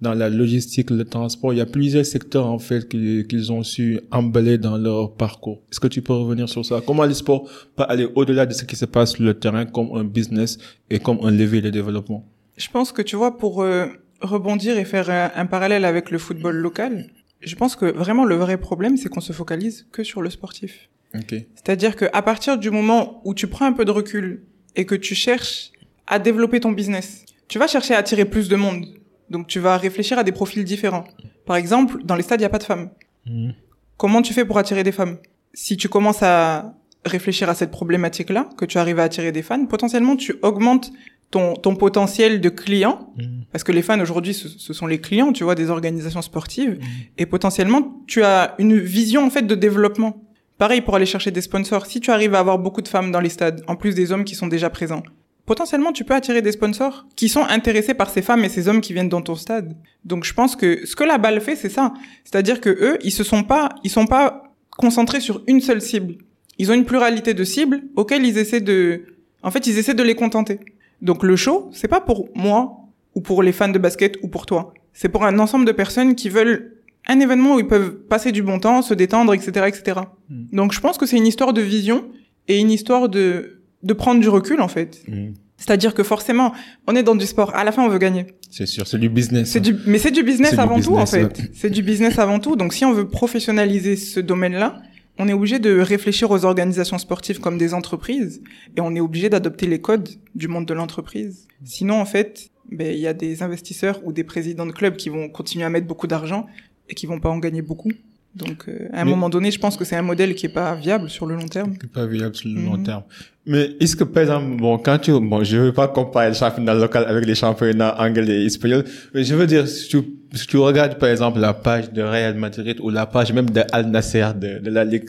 dans 0.00 0.14
la 0.14 0.28
logistique, 0.30 0.90
le 0.90 1.04
transport. 1.04 1.52
Il 1.52 1.56
y 1.56 1.60
a 1.60 1.66
plusieurs 1.66 2.06
secteurs 2.06 2.46
en 2.46 2.60
fait 2.60 2.88
qu'ils 2.88 3.26
qu'ils 3.26 3.50
ont 3.50 3.64
su 3.64 3.98
emballer 4.12 4.56
dans 4.56 4.78
leur 4.78 5.14
parcours. 5.14 5.58
Est-ce 5.72 5.80
que 5.80 5.88
tu 5.88 6.00
peux 6.00 6.12
revenir 6.12 6.48
sur 6.48 6.64
ça? 6.64 6.80
Comment 6.86 7.04
le 7.04 7.14
sport 7.14 7.50
peut 7.74 7.82
aller 7.88 8.06
au-delà 8.14 8.46
de 8.46 8.52
ce 8.52 8.64
qui 8.64 8.76
se 8.76 8.84
passe 8.84 9.14
sur 9.14 9.24
le 9.24 9.34
terrain 9.34 9.64
comme 9.66 9.88
un 9.96 10.04
business 10.04 10.58
et 10.88 11.00
comme 11.00 11.18
un 11.24 11.32
levier 11.32 11.60
de 11.60 11.70
développement? 11.70 12.24
Je 12.58 12.68
pense 12.68 12.92
que, 12.92 13.00
tu 13.02 13.16
vois, 13.16 13.38
pour 13.38 13.62
euh, 13.62 13.86
rebondir 14.20 14.78
et 14.78 14.84
faire 14.84 15.08
un, 15.08 15.30
un 15.34 15.46
parallèle 15.46 15.84
avec 15.84 16.10
le 16.10 16.18
football 16.18 16.56
local, 16.56 17.06
je 17.40 17.54
pense 17.54 17.76
que 17.76 17.86
vraiment 17.86 18.24
le 18.24 18.34
vrai 18.34 18.58
problème, 18.58 18.96
c'est 18.96 19.08
qu'on 19.08 19.20
se 19.20 19.32
focalise 19.32 19.86
que 19.92 20.02
sur 20.04 20.22
le 20.22 20.28
sportif. 20.28 20.90
Ok. 21.14 21.34
C'est-à-dire 21.54 21.96
que 21.96 22.04
à 22.12 22.22
partir 22.22 22.58
du 22.58 22.70
moment 22.70 23.22
où 23.24 23.32
tu 23.32 23.46
prends 23.46 23.64
un 23.64 23.72
peu 23.72 23.84
de 23.84 23.90
recul 23.90 24.42
et 24.76 24.84
que 24.84 24.94
tu 24.94 25.14
cherches 25.14 25.72
à 26.06 26.18
développer 26.18 26.60
ton 26.60 26.72
business, 26.72 27.24
tu 27.48 27.58
vas 27.58 27.66
chercher 27.66 27.94
à 27.94 27.98
attirer 27.98 28.24
plus 28.24 28.48
de 28.48 28.56
monde. 28.56 28.84
Donc 29.30 29.46
tu 29.46 29.58
vas 29.58 29.76
réfléchir 29.76 30.18
à 30.18 30.24
des 30.24 30.32
profils 30.32 30.64
différents. 30.64 31.04
Par 31.46 31.56
exemple, 31.56 32.02
dans 32.04 32.14
les 32.14 32.22
stades, 32.22 32.40
il 32.40 32.42
n'y 32.42 32.46
a 32.46 32.50
pas 32.50 32.58
de 32.58 32.64
femmes. 32.64 32.90
Mhm. 33.26 33.54
Comment 33.96 34.22
tu 34.22 34.32
fais 34.34 34.44
pour 34.44 34.58
attirer 34.58 34.82
des 34.82 34.92
femmes? 34.92 35.18
Si 35.54 35.76
tu 35.76 35.88
commences 35.88 36.22
à 36.22 36.74
réfléchir 37.04 37.48
à 37.48 37.54
cette 37.54 37.70
problématique-là, 37.70 38.48
que 38.56 38.64
tu 38.64 38.78
arrives 38.78 38.98
à 38.98 39.04
attirer 39.04 39.32
des 39.32 39.42
fans, 39.42 39.64
potentiellement 39.66 40.16
tu 40.16 40.36
augmentes 40.42 40.92
ton, 41.30 41.54
ton 41.54 41.74
potentiel 41.76 42.40
de 42.40 42.48
clients, 42.48 43.12
Mhm. 43.18 43.44
parce 43.52 43.62
que 43.64 43.72
les 43.72 43.82
fans 43.82 44.00
aujourd'hui, 44.00 44.32
ce, 44.34 44.48
ce 44.48 44.72
sont 44.72 44.86
les 44.86 44.98
clients, 45.00 45.32
tu 45.32 45.44
vois, 45.44 45.54
des 45.54 45.68
organisations 45.70 46.22
sportives, 46.22 46.78
et 47.18 47.26
potentiellement 47.26 48.02
tu 48.06 48.22
as 48.22 48.54
une 48.58 48.78
vision 48.78 49.24
en 49.26 49.30
fait 49.30 49.42
de 49.46 49.54
développement. 49.54 50.22
Pareil 50.56 50.80
pour 50.80 50.96
aller 50.96 51.06
chercher 51.06 51.30
des 51.30 51.40
sponsors. 51.42 51.86
Si 51.86 52.00
tu 52.00 52.10
arrives 52.10 52.34
à 52.34 52.40
avoir 52.40 52.58
beaucoup 52.58 52.82
de 52.82 52.88
femmes 52.88 53.12
dans 53.12 53.20
les 53.20 53.28
stades, 53.28 53.62
en 53.68 53.76
plus 53.76 53.94
des 53.94 54.10
hommes 54.10 54.24
qui 54.24 54.34
sont 54.34 54.46
déjà 54.48 54.70
présents, 54.70 55.02
potentiellement 55.46 55.92
tu 55.92 56.04
peux 56.04 56.14
attirer 56.14 56.42
des 56.42 56.52
sponsors 56.52 57.06
qui 57.14 57.28
sont 57.28 57.44
intéressés 57.44 57.94
par 57.94 58.10
ces 58.10 58.22
femmes 58.22 58.42
et 58.44 58.48
ces 58.48 58.66
hommes 58.68 58.80
qui 58.80 58.92
viennent 58.92 59.08
dans 59.08 59.22
ton 59.22 59.34
stade. 59.34 59.76
Donc 60.04 60.24
je 60.24 60.34
pense 60.34 60.56
que 60.56 60.84
ce 60.86 60.96
que 60.96 61.04
la 61.04 61.18
balle 61.18 61.40
fait, 61.40 61.56
c'est 61.56 61.68
ça. 61.68 61.92
C'est-à-dire 62.24 62.60
que 62.60 62.70
eux, 62.70 62.98
ils 63.02 63.12
se 63.12 63.22
sont 63.22 63.44
pas, 63.44 63.68
ils 63.84 63.90
sont 63.90 64.06
pas 64.06 64.42
concentrés 64.76 65.20
sur 65.20 65.42
une 65.46 65.60
seule 65.60 65.80
cible. 65.82 66.16
Ils 66.58 66.70
ont 66.70 66.74
une 66.74 66.84
pluralité 66.84 67.34
de 67.34 67.44
cibles 67.44 67.82
auxquelles 67.96 68.24
ils 68.26 68.36
essaient 68.38 68.60
de, 68.60 69.02
en 69.42 69.50
fait, 69.50 69.66
ils 69.66 69.78
essaient 69.78 69.94
de 69.94 70.02
les 70.02 70.14
contenter. 70.16 70.58
Donc 71.02 71.22
le 71.22 71.36
show, 71.36 71.70
c'est 71.72 71.88
pas 71.88 72.00
pour 72.00 72.28
moi 72.34 72.76
ou 73.14 73.20
pour 73.20 73.42
les 73.42 73.52
fans 73.52 73.68
de 73.68 73.78
basket 73.78 74.16
ou 74.22 74.28
pour 74.28 74.46
toi. 74.46 74.74
C'est 74.92 75.08
pour 75.08 75.24
un 75.24 75.38
ensemble 75.38 75.64
de 75.64 75.72
personnes 75.72 76.14
qui 76.14 76.28
veulent 76.28 76.76
un 77.06 77.20
événement 77.20 77.54
où 77.54 77.60
ils 77.60 77.66
peuvent 77.66 77.96
passer 78.08 78.32
du 78.32 78.42
bon 78.42 78.58
temps, 78.58 78.82
se 78.82 78.94
détendre, 78.94 79.32
etc., 79.32 79.66
etc. 79.66 80.00
Mm. 80.28 80.56
Donc 80.56 80.72
je 80.72 80.80
pense 80.80 80.98
que 80.98 81.06
c'est 81.06 81.16
une 81.16 81.26
histoire 81.26 81.52
de 81.52 81.62
vision 81.62 82.04
et 82.48 82.58
une 82.58 82.70
histoire 82.70 83.08
de 83.08 83.58
de 83.82 83.94
prendre 83.94 84.20
du 84.20 84.28
recul 84.28 84.60
en 84.60 84.68
fait. 84.68 85.02
Mhm. 85.08 85.34
C'est-à-dire 85.56 85.92
que 85.92 86.04
forcément, 86.04 86.52
on 86.86 86.94
est 86.94 87.02
dans 87.02 87.16
du 87.16 87.26
sport. 87.26 87.54
À 87.54 87.64
la 87.64 87.72
fin, 87.72 87.82
on 87.82 87.88
veut 87.88 87.98
gagner. 87.98 88.26
C'est 88.48 88.66
sûr, 88.66 88.86
c'est 88.86 88.98
du 88.98 89.08
business. 89.08 89.50
C'est 89.50 89.60
du, 89.60 89.76
mais 89.86 89.98
c'est 89.98 90.12
du 90.12 90.22
business 90.22 90.54
du 90.54 90.60
avant 90.60 90.80
tout 90.80 90.96
en 90.96 91.06
fait. 91.06 91.50
C'est 91.52 91.70
du 91.70 91.82
business 91.82 92.18
avant 92.18 92.38
tout. 92.38 92.54
Donc 92.54 92.72
si 92.72 92.84
on 92.84 92.92
veut 92.92 93.08
professionnaliser 93.08 93.96
ce 93.96 94.20
domaine-là, 94.20 94.80
on 95.18 95.28
est 95.28 95.32
obligé 95.32 95.58
de 95.58 95.78
réfléchir 95.80 96.30
aux 96.30 96.44
organisations 96.44 96.98
sportives 96.98 97.40
comme 97.40 97.58
des 97.58 97.74
entreprises 97.74 98.42
et 98.76 98.80
on 98.80 98.94
est 98.94 99.00
obligé 99.00 99.28
d'adopter 99.28 99.66
les 99.66 99.80
codes 99.80 100.08
du 100.34 100.48
monde 100.48 100.66
de 100.66 100.74
l'entreprise. 100.74 101.48
Sinon, 101.64 102.00
en 102.00 102.04
fait, 102.04 102.50
ben 102.70 102.92
il 102.94 103.00
y 103.00 103.06
a 103.06 103.14
des 103.14 103.42
investisseurs 103.42 104.00
ou 104.04 104.12
des 104.12 104.24
présidents 104.24 104.66
de 104.66 104.72
clubs 104.72 104.96
qui 104.96 105.08
vont 105.08 105.28
continuer 105.28 105.64
à 105.64 105.70
mettre 105.70 105.86
beaucoup 105.86 106.06
d'argent 106.06 106.46
et 106.88 106.94
qui 106.94 107.06
vont 107.06 107.18
pas 107.18 107.30
en 107.30 107.38
gagner 107.38 107.62
beaucoup. 107.62 107.90
Donc, 108.38 108.64
euh, 108.68 108.88
à 108.92 109.02
un 109.02 109.04
moment 109.04 109.28
donné, 109.28 109.50
je 109.50 109.58
pense 109.58 109.76
que 109.76 109.84
c'est 109.84 109.96
un 109.96 110.02
modèle 110.02 110.34
qui 110.34 110.46
est 110.46 110.50
pas 110.50 110.74
viable 110.74 111.10
sur 111.10 111.26
le 111.26 111.34
long 111.34 111.48
terme. 111.48 111.76
Qui 111.76 111.86
est 111.86 111.92
pas 111.92 112.06
viable 112.06 112.34
sur 112.36 112.48
le 112.48 112.62
long 112.64 112.76
Mhm. 112.78 112.82
terme. 112.84 113.02
Mais 113.46 113.70
est-ce 113.80 113.96
que, 113.96 114.04
par 114.04 114.22
exemple, 114.22 114.56
bon, 114.56 114.78
quand 114.78 114.98
tu, 114.98 115.10
bon, 115.12 115.42
je 115.42 115.56
veux 115.56 115.72
pas 115.72 115.88
comparer 115.88 116.28
le 116.28 116.34
championnat 116.34 116.74
local 116.74 117.04
avec 117.08 117.24
les 117.26 117.34
championnats 117.34 117.94
anglais 118.00 118.42
et 118.42 118.46
espagnols, 118.46 118.84
mais 119.14 119.24
je 119.24 119.34
veux 119.34 119.46
dire, 119.46 119.66
si 119.66 119.88
tu, 119.88 119.98
si 120.34 120.46
tu 120.46 120.56
regardes, 120.58 120.98
par 120.98 121.08
exemple, 121.08 121.38
la 121.40 121.54
page 121.54 121.90
de 121.92 122.02
Real 122.02 122.34
Madrid 122.36 122.76
ou 122.80 122.90
la 122.90 123.06
page 123.06 123.32
même 123.32 123.48
de 123.50 123.62
Al 123.72 123.86
Nasser, 123.90 124.26
de, 124.36 124.58
de 124.58 124.70
la 124.70 124.84
Ligue 124.84 125.08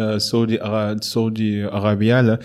euh, 0.00 0.18
Saudi, 0.18 0.56
Ara- 0.60 0.96
Saudi 1.00 1.60
Arabia, 1.70 2.22
là, 2.22 2.38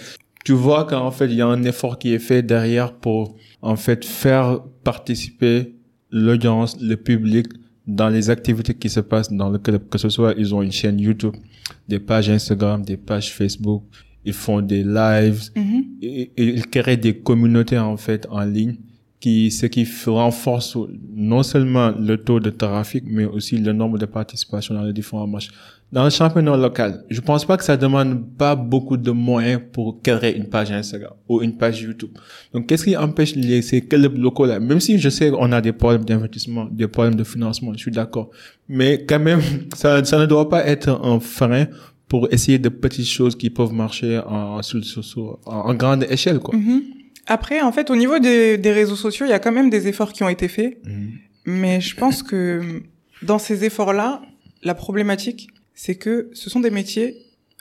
tu 0.44 0.52
vois 0.52 0.84
qu'en 0.86 1.10
fait, 1.12 1.26
il 1.28 1.36
y 1.36 1.42
a 1.42 1.48
un 1.48 1.64
effort 1.64 1.98
qui 1.98 2.14
est 2.14 2.20
fait 2.20 2.42
derrière 2.42 2.94
pour, 2.94 3.38
en 3.62 3.78
fait, 3.78 4.04
faire 4.04 4.60
participer 4.84 5.74
l'audience, 6.12 6.78
le 6.82 6.96
public 6.98 7.48
dans 7.86 8.10
les 8.10 8.30
activités 8.30 8.74
qui 8.74 8.90
se 8.90 9.00
passent 9.02 9.32
dans 9.32 9.50
le 9.50 9.58
club, 9.60 9.88
que 9.90 9.98
ce 9.98 10.10
soit, 10.10 10.34
ils 10.38 10.54
ont 10.56 10.62
une 10.62 10.72
chaîne 10.72 11.00
YouTube, 11.00 11.36
des 11.88 12.00
pages 12.00 12.30
Instagram, 12.30 12.82
des 12.84 12.98
pages 12.98 13.34
Facebook, 13.34 13.84
ils 14.26 14.34
font 14.34 14.62
des 14.62 14.84
lives, 14.84 15.50
Mhm. 15.56 15.84
et, 16.02 16.32
et 16.38 16.46
ils 16.56 16.68
créent 16.68 16.98
des 16.98 17.18
communautés, 17.18 17.78
en 17.78 17.98
fait, 17.98 18.26
en 18.30 18.44
ligne, 18.46 18.76
qui, 19.20 19.52
ce 19.52 19.66
qui 19.68 19.86
renforce 20.06 20.78
non 21.14 21.44
seulement 21.44 21.92
le 21.98 22.18
taux 22.18 22.40
de 22.40 22.50
trafic, 22.50 23.04
mais 23.08 23.26
aussi 23.26 23.58
le 23.58 23.72
nombre 23.74 23.98
de 23.98 24.06
participations 24.06 24.76
dans 24.76 24.84
les 24.84 24.94
différents 24.94 25.28
matchs. 25.28 25.50
Dans 25.94 26.06
le 26.06 26.10
championnat 26.10 26.58
local, 26.58 27.06
je 27.12 27.22
pense 27.22 27.46
pas 27.46 27.56
que 27.56 27.64
ça 27.64 27.78
demande 27.78 28.36
pas 28.36 28.56
beaucoup 28.56 28.98
de 28.98 29.12
moyens 29.12 29.62
pour 29.72 30.02
créer 30.02 30.36
une 30.36 30.50
page 30.50 30.72
Instagram 30.72 31.14
ou 31.30 31.44
une 31.44 31.56
page 31.56 31.84
YouTube. 31.84 32.10
Donc, 32.52 32.66
qu'est-ce 32.66 32.86
qui 32.86 32.98
empêche 32.98 33.36
les, 33.36 33.62
ces 33.62 33.82
clubs 33.82 34.18
locaux 34.18 34.48
là? 34.48 34.60
Même 34.60 34.80
si 34.80 34.98
je 34.98 35.10
sais 35.10 35.30
qu'on 35.30 35.52
a 35.52 35.62
des 35.62 35.72
problèmes 35.72 36.04
d'investissement, 36.04 36.66
des 36.66 36.88
problèmes 36.88 37.14
de 37.14 37.24
financement, 37.24 37.74
je 37.74 37.78
suis 37.78 37.92
d'accord. 37.92 38.32
Mais 38.68 39.06
quand 39.08 39.20
même, 39.20 39.42
ça, 39.76 40.04
ça 40.04 40.18
ne 40.18 40.26
doit 40.26 40.50
pas 40.50 40.66
être 40.66 40.90
un 40.90 41.20
frein 41.20 41.68
pour 42.08 42.28
essayer 42.34 42.58
de 42.58 42.70
petites 42.70 43.06
choses 43.06 43.36
qui 43.36 43.52
peuvent 43.52 43.74
marcher 43.74 44.20
en, 44.26 44.64
sur, 44.64 44.84
sur, 44.84 45.04
sur- 45.04 45.40
en, 45.46 45.76
grande 45.76 46.08
échelle, 46.10 46.40
quoi. 46.40 46.56
Mhm. 46.58 46.82
Après, 47.28 47.62
en 47.62 47.72
fait, 47.72 47.92
au 47.92 47.96
niveau 47.96 48.18
des, 48.18 48.58
des 48.58 48.72
réseaux 48.74 48.96
sociaux, 48.96 49.28
il 49.28 49.30
y 49.30 49.34
a 49.34 49.40
quand 49.40 49.52
même 49.52 49.70
des 49.70 49.88
efforts 49.88 50.12
qui 50.12 50.24
ont 50.24 50.30
été 50.30 50.48
faits. 50.48 50.80
Mais 51.46 51.80
je 51.82 51.96
pense 51.96 52.24
que 52.24 52.82
dans 53.22 53.38
ces 53.38 53.64
efforts-là, 53.64 54.24
la 54.64 54.74
problématique, 54.74 55.50
c'est 55.74 55.96
que 55.96 56.30
ce 56.34 56.50
sont 56.50 56.60
des 56.60 56.70
métiers. 56.70 57.18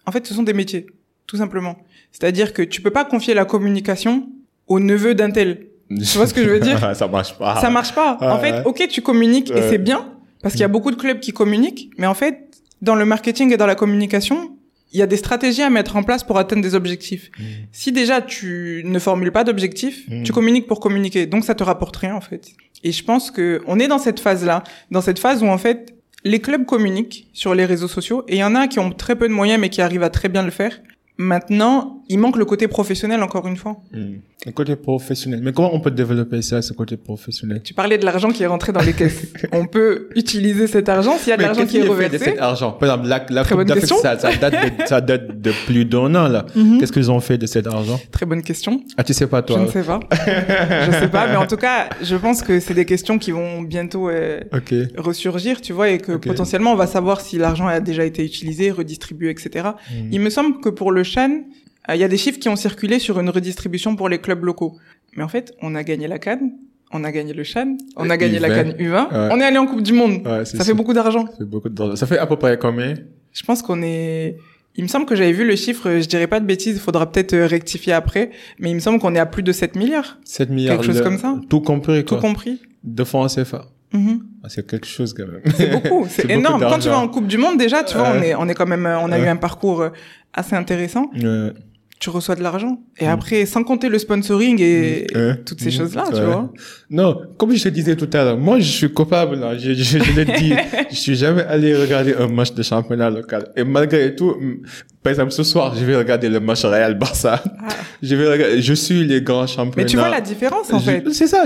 En 0.07 0.13
fait, 0.13 0.27
ce 0.27 0.35
sont 0.35 0.43
des 0.43 0.53
métiers, 0.53 0.87
tout 1.27 1.37
simplement. 1.37 1.77
C'est-à-dire 2.13 2.53
que 2.53 2.63
tu 2.63 2.83
peux 2.83 2.91
pas 2.91 3.05
confier 3.05 3.35
la 3.35 3.45
communication 3.45 4.29
au 4.67 4.81
neveu 4.81 5.15
d'un 5.15 5.31
tel. 5.31 5.67
Tu 5.91 6.17
vois 6.17 6.27
ce 6.27 6.35
que 6.35 6.43
je 6.43 6.49
veux 6.49 6.61
dire 6.61 6.79
Ça 6.97 7.09
marche 7.09 7.37
pas. 7.39 7.61
Ça 7.61 7.71
marche 7.71 7.95
pas. 7.95 8.19
En 8.21 8.39
fait, 8.39 8.63
ok, 8.65 8.87
tu 8.89 9.03
communiques 9.03 9.51
et 9.51 9.63
c'est 9.69 9.79
bien 9.79 10.13
parce 10.43 10.55
qu'il 10.55 10.63
y 10.63 10.65
a 10.65 10.69
beaucoup 10.69 10.91
de 10.91 10.97
clubs 10.97 11.21
qui 11.21 11.33
communiquent, 11.33 11.91
mais 11.99 12.07
en 12.07 12.15
fait, 12.15 12.49
dans 12.81 12.97
le 12.97 13.05
marketing 13.05 13.53
et 13.53 13.57
dans 13.57 13.67
la 13.67 13.77
communication, 13.77 14.57
il 14.93 14.99
y 14.99 15.03
a 15.03 15.07
des 15.07 15.17
stratégies 15.17 15.63
à 15.63 15.71
mettre 15.71 15.97
en 15.97 16.03
place 16.03 16.25
pour 16.25 16.37
atteindre 16.39 16.63
des 16.63 16.75
objectifs. 16.75 17.31
Mm. 17.39 17.43
Si 17.71 17.93
déjà 17.93 18.21
tu 18.21 18.83
ne 18.85 18.99
formules 18.99 19.33
pas 19.33 19.45
d'objectifs, 19.45 20.05
Mm. 20.09 20.23
tu 20.25 20.33
communiques 20.33 20.67
pour 20.67 20.81
communiquer, 20.81 21.27
donc 21.27 21.45
ça 21.45 21.55
te 21.55 21.63
rapporte 21.63 21.97
rien 21.97 22.15
en 22.15 22.21
fait. 22.21 22.49
Et 22.85 22.93
je 22.93 23.05
pense 23.05 23.31
que 23.31 23.63
on 23.67 23.79
est 23.79 23.89
dans 23.89 23.99
cette 23.99 24.21
phase-là, 24.21 24.65
dans 24.91 25.01
cette 25.01 25.19
phase 25.19 25.43
où 25.43 25.47
en 25.47 25.59
fait 25.59 25.95
les 26.25 26.41
clubs 26.41 26.65
communiquent 26.65 27.29
sur 27.33 27.55
les 27.55 27.65
réseaux 27.65 27.89
sociaux 27.89 28.25
et 28.29 28.37
il 28.37 28.39
y 28.39 28.45
en 28.45 28.55
a 28.55 28.69
qui 28.69 28.79
ont 28.79 28.91
très 28.91 29.17
peu 29.17 29.29
de 29.29 29.33
moyens 29.33 29.61
mais 29.61 29.71
qui 29.71 29.83
arrivent 29.83 30.03
à 30.03 30.11
très 30.11 30.29
bien 30.29 30.43
le 30.43 30.51
faire. 30.51 30.81
Maintenant, 31.19 32.02
il 32.13 32.19
manque 32.19 32.37
le 32.37 32.45
côté 32.45 32.69
professionnel 32.69 33.23
encore 33.23 33.47
une 33.47 33.57
fois. 33.57 33.77
Hmm. 33.93 34.17
Le 34.45 34.53
côté 34.53 34.77
professionnel. 34.77 35.41
Mais 35.43 35.53
comment 35.53 35.73
on 35.75 35.81
peut 35.81 35.91
développer 35.91 36.43
ça, 36.43 36.61
ce 36.63 36.73
côté 36.73 36.97
professionnel? 36.97 37.63
Tu 37.63 37.75
parlais 37.75 37.97
de 37.97 38.05
l'argent 38.05 38.31
qui 38.31 38.43
est 38.43 38.47
rentré 38.47 38.73
dans 38.73 38.83
les 38.83 38.93
caisses. 38.93 39.29
on 39.53 39.67
peut 39.67 40.09
utiliser 40.15 40.67
cet 40.67 40.89
argent 40.89 41.17
s'il 41.17 41.31
y 41.31 41.33
a 41.33 41.37
de 41.37 41.43
l'argent 41.43 41.65
qui 41.65 41.79
est 41.79 41.81
fait 41.81 41.87
de 41.87 41.91
reversé? 41.91 42.19
cet 42.19 42.39
argent? 42.41 42.73
Par 42.73 42.91
exemple, 42.91 43.09
la, 43.09 43.25
la 43.31 43.45
Très 43.45 43.51
Coupe 43.51 43.59
bonne 43.59 43.69
d'Afrique, 43.69 43.89
question. 43.89 43.99
ça, 43.99 44.19
ça, 44.19 44.35
date 44.35 44.53
de, 44.53 44.87
ça 44.87 45.01
date 45.01 45.41
de 45.41 45.53
plus 45.67 45.85
d'un 45.85 46.15
an, 46.15 46.29
là. 46.29 46.45
Mhm. 46.55 46.81
Qu'est-ce 46.81 46.93
qu'ils 46.93 47.11
ont 47.11 47.21
fait 47.21 47.39
de 47.39 47.47
cet 47.47 47.67
argent? 47.67 48.01
Très 48.11 48.27
bonne 48.27 48.43
question. 48.43 48.83
Ah, 48.97 49.05
tu 49.05 49.15
sais 49.15 49.27
pas, 49.27 49.41
Je 49.41 49.55
toi 49.55 49.61
ne 49.61 49.69
sais 49.69 49.83
pas. 49.83 50.01
je 50.11 50.99
sais 50.99 51.09
pas, 51.09 51.29
mais 51.29 51.37
en 51.37 51.47
tout 51.47 51.57
cas, 51.57 51.89
je 52.03 52.17
pense 52.17 52.43
que 52.43 52.61
c'est 52.61 52.75
des 52.75 52.85
questions 52.85 53.19
qui 53.19 53.31
vont 53.31 53.63
bientôt 53.63 54.11
euh, 54.11 54.41
ressurgir, 54.99 55.61
tu 55.61 55.73
vois, 55.73 55.89
et 55.91 55.99
que 55.99 56.13
potentiellement 56.13 56.73
on 56.73 56.77
va 56.77 56.87
savoir 56.89 57.21
si 57.21 57.39
l'argent 57.39 57.69
a 57.69 57.81
déjà 57.81 58.05
été 58.05 58.25
utilisé, 58.25 58.71
redistribué, 58.71 59.31
etc. 59.31 59.69
Hmm. 59.91 60.09
Il 60.11 60.21
me 60.21 60.31
semble 60.31 60.61
que 60.61 60.69
pour 60.69 60.91
le 60.91 61.05
Chan, 61.05 61.31
euh, 61.31 61.62
il 61.91 61.97
y 61.97 62.05
a 62.05 62.09
des 62.09 62.17
chiffres 62.17 62.39
qui 62.39 62.49
ont 62.49 62.57
circulé 62.57 62.99
sur 62.99 63.19
une 63.21 63.29
redistribution 63.31 63.97
pour 63.97 64.09
les 64.09 64.19
clubs 64.19 64.45
locaux. 64.45 64.77
Mais 65.17 65.23
en 65.23 65.29
fait, 65.29 65.53
on 65.63 65.75
a 65.75 65.83
gagné 65.83 66.07
la 66.09 66.19
Cannes, 66.19 66.53
on 66.93 67.05
a 67.05 67.11
gagné 67.13 67.33
le 67.33 67.45
Chan, 67.45 67.77
on 67.97 68.09
a 68.11 68.17
gagné 68.17 68.39
la 68.39 68.49
U20. 68.49 68.55
Cannes 68.55 68.75
U20, 68.79 68.93
Ouais. 69.11 69.29
on 69.33 69.41
est 69.41 69.45
allé 69.45 69.59
en 69.59 69.67
Coupe 69.67 69.83
du 69.83 69.93
Monde. 69.93 70.27
Ouais, 70.27 70.45
ça 70.45 70.65
fait 70.65 70.75
beaucoup 70.75 70.93
d'argent. 70.95 71.27
Ça 71.27 71.37
fait 71.39 71.45
beaucoup 71.45 71.69
d'argent. 71.69 71.97
Ça 71.97 72.07
fait 72.07 72.19
à 72.19 72.27
peu 72.27 72.37
près 72.37 72.57
combien? 72.59 72.95
Je 73.33 73.43
pense 73.43 73.63
qu'on 73.63 73.83
est... 73.83 74.37
Il 74.75 74.85
me 74.85 74.89
semble 74.89 75.05
que 75.05 75.15
j'avais 75.15 75.33
vu 75.33 75.45
le 75.47 75.55
chiffre, 75.55 75.99
je 76.01 76.07
dirais 76.09 76.27
pas 76.27 76.41
de 76.41 76.47
bêtises, 76.47 76.77
il 76.77 76.81
faudra 76.81 77.11
peut-être 77.11 77.35
euh, 77.35 77.47
rectifier 77.47 77.93
après, 77.93 78.31
mais 78.59 78.71
il 78.71 78.75
me 78.75 78.81
semble 78.81 79.01
qu'on 79.01 79.15
est 79.15 79.19
à 79.19 79.27
plus 79.27 79.43
de 79.43 79.53
7 79.53 79.77
milliards, 79.77 80.19
7 80.25 80.49
milliards. 80.49 80.77
Quelque 80.79 80.87
chose 80.87 81.03
comme 81.03 81.19
ça. 81.19 81.39
Tout 81.51 81.61
compris, 81.61 82.05
tout 82.07 82.15
quoi. 82.15 82.23
compris. 82.23 82.63
De 82.83 83.05
francs 83.05 83.31
CFA. 83.35 83.67
Mhm. 83.93 84.23
Ah, 84.43 84.49
c'est 84.49 84.67
quelque 84.67 84.87
chose, 84.87 85.13
quand 85.13 85.27
même. 85.27 85.43
C'est 85.55 85.69
beaucoup, 85.71 86.07
c'est 86.09 86.23
beaucoup 86.23 86.33
énorme. 86.39 86.63
Quand 86.63 86.79
tu 86.79 86.89
vas 86.89 86.99
en 86.99 87.09
Coupe 87.09 87.27
du 87.27 87.37
Monde, 87.37 87.59
déjà, 87.59 87.85
tu 87.85 87.99
vois, 87.99 88.13
on 88.17 88.23
est, 88.23 88.35
on 88.35 88.49
est 88.49 88.55
quand 88.55 88.67
même, 88.67 88.87
euh, 88.87 88.99
on 89.01 89.13
a 89.13 89.19
eu 89.19 89.27
un 89.27 89.37
parcours 89.37 89.83
euh, 89.83 89.91
assez 90.33 90.57
intéressant. 90.57 91.11
Ouais. 91.15 91.53
Tu 92.03 92.11
reçois 92.11 92.35
de 92.35 92.43
l'argent. 92.43 92.75
Et 92.99 93.07
Mm. 93.07 93.11
après, 93.17 93.47
sans 93.47 93.63
compter 93.63 93.89
le 93.89 93.99
sponsoring 94.07 94.59
et 94.61 95.07
Ouais. 95.15 95.37
toutes 95.47 95.61
ces 95.61 95.69
Mm. 95.73 95.79
choses-là, 95.79 96.05
tu 96.13 96.21
vois. 96.31 96.53
Non, 96.99 97.11
comme 97.39 97.55
je 97.55 97.63
te 97.63 97.69
disais 97.79 97.95
tout 98.03 98.11
à 98.13 98.25
l'heure, 98.25 98.39
moi 98.47 98.57
je 98.59 98.71
suis 98.79 98.91
coupable, 98.99 99.37
là. 99.43 99.57
Je, 99.57 99.73
je, 99.73 99.99
je 100.07 100.13
l'ai 100.17 100.25
dit, 100.43 100.53
je 100.91 100.97
suis 101.05 101.15
jamais 101.15 101.45
allé 101.55 101.77
regarder 101.77 102.15
un 102.19 102.27
match 102.39 102.53
de 102.59 102.63
championnat 102.65 103.09
local. 103.09 103.43
Et 103.57 103.63
malgré 103.63 104.17
tout, 104.17 104.33
mm, 104.41 104.63
par 105.03 105.11
exemple 105.13 105.31
ce 105.31 105.45
soir, 105.45 105.75
je 105.79 105.85
vais 105.85 105.97
regarder 105.97 106.29
le 106.29 106.41
match 106.41 106.65
Real 106.65 106.95
Barça. 106.99 107.35
Ah. 107.61 107.69
Je 108.05 108.17
vais 108.17 108.29
regarder, 108.33 108.61
je 108.61 108.75
suis 108.75 109.05
les 109.13 109.21
grands 109.23 109.47
championnats. 109.47 109.77
Mais 109.77 109.87
tu 109.93 109.97
vois 109.97 110.09
la 110.09 110.21
différence, 110.21 110.73
en 110.73 110.81
Je- 110.81 110.85
fait. 110.87 111.05
C'est 111.13 111.29
ça, 111.29 111.45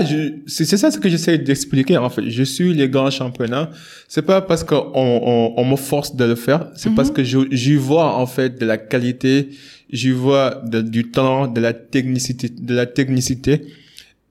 c'est 0.53 0.65
c'est 0.65 0.75
ça 0.83 0.89
ce 0.89 0.97
que 0.97 1.07
j'essaie 1.07 1.37
d'expliquer 1.37 1.97
en 1.97 2.09
fait. 2.09 2.23
Je 2.39 2.41
suis 2.41 2.73
les 2.73 2.89
grands 2.89 3.11
championnats. 3.11 3.69
C'est 4.07 4.23
pas 4.31 4.41
parce 4.41 4.63
qu'on 4.63 4.83
on, 4.95 5.53
on 5.55 5.65
me 5.71 5.75
force 5.75 6.15
de 6.15 6.25
le 6.25 6.33
faire, 6.33 6.61
c'est 6.75 6.89
Mhm. 6.89 6.95
parce 6.95 7.11
que 7.11 7.23
je- 7.23 7.47
j'y 7.51 7.75
vois 7.75 8.09
en 8.15 8.25
fait 8.25 8.51
de 8.61 8.65
la 8.65 8.77
qualité, 8.91 9.49
j'y 9.91 10.11
vois 10.11 10.61
de- 10.65 10.81
du 10.81 11.09
talent, 11.11 11.47
de 11.47 11.61
la 11.61 11.73
technicité, 11.73 12.49
de 12.49 12.73
la 12.73 12.85
technicité. 12.85 13.61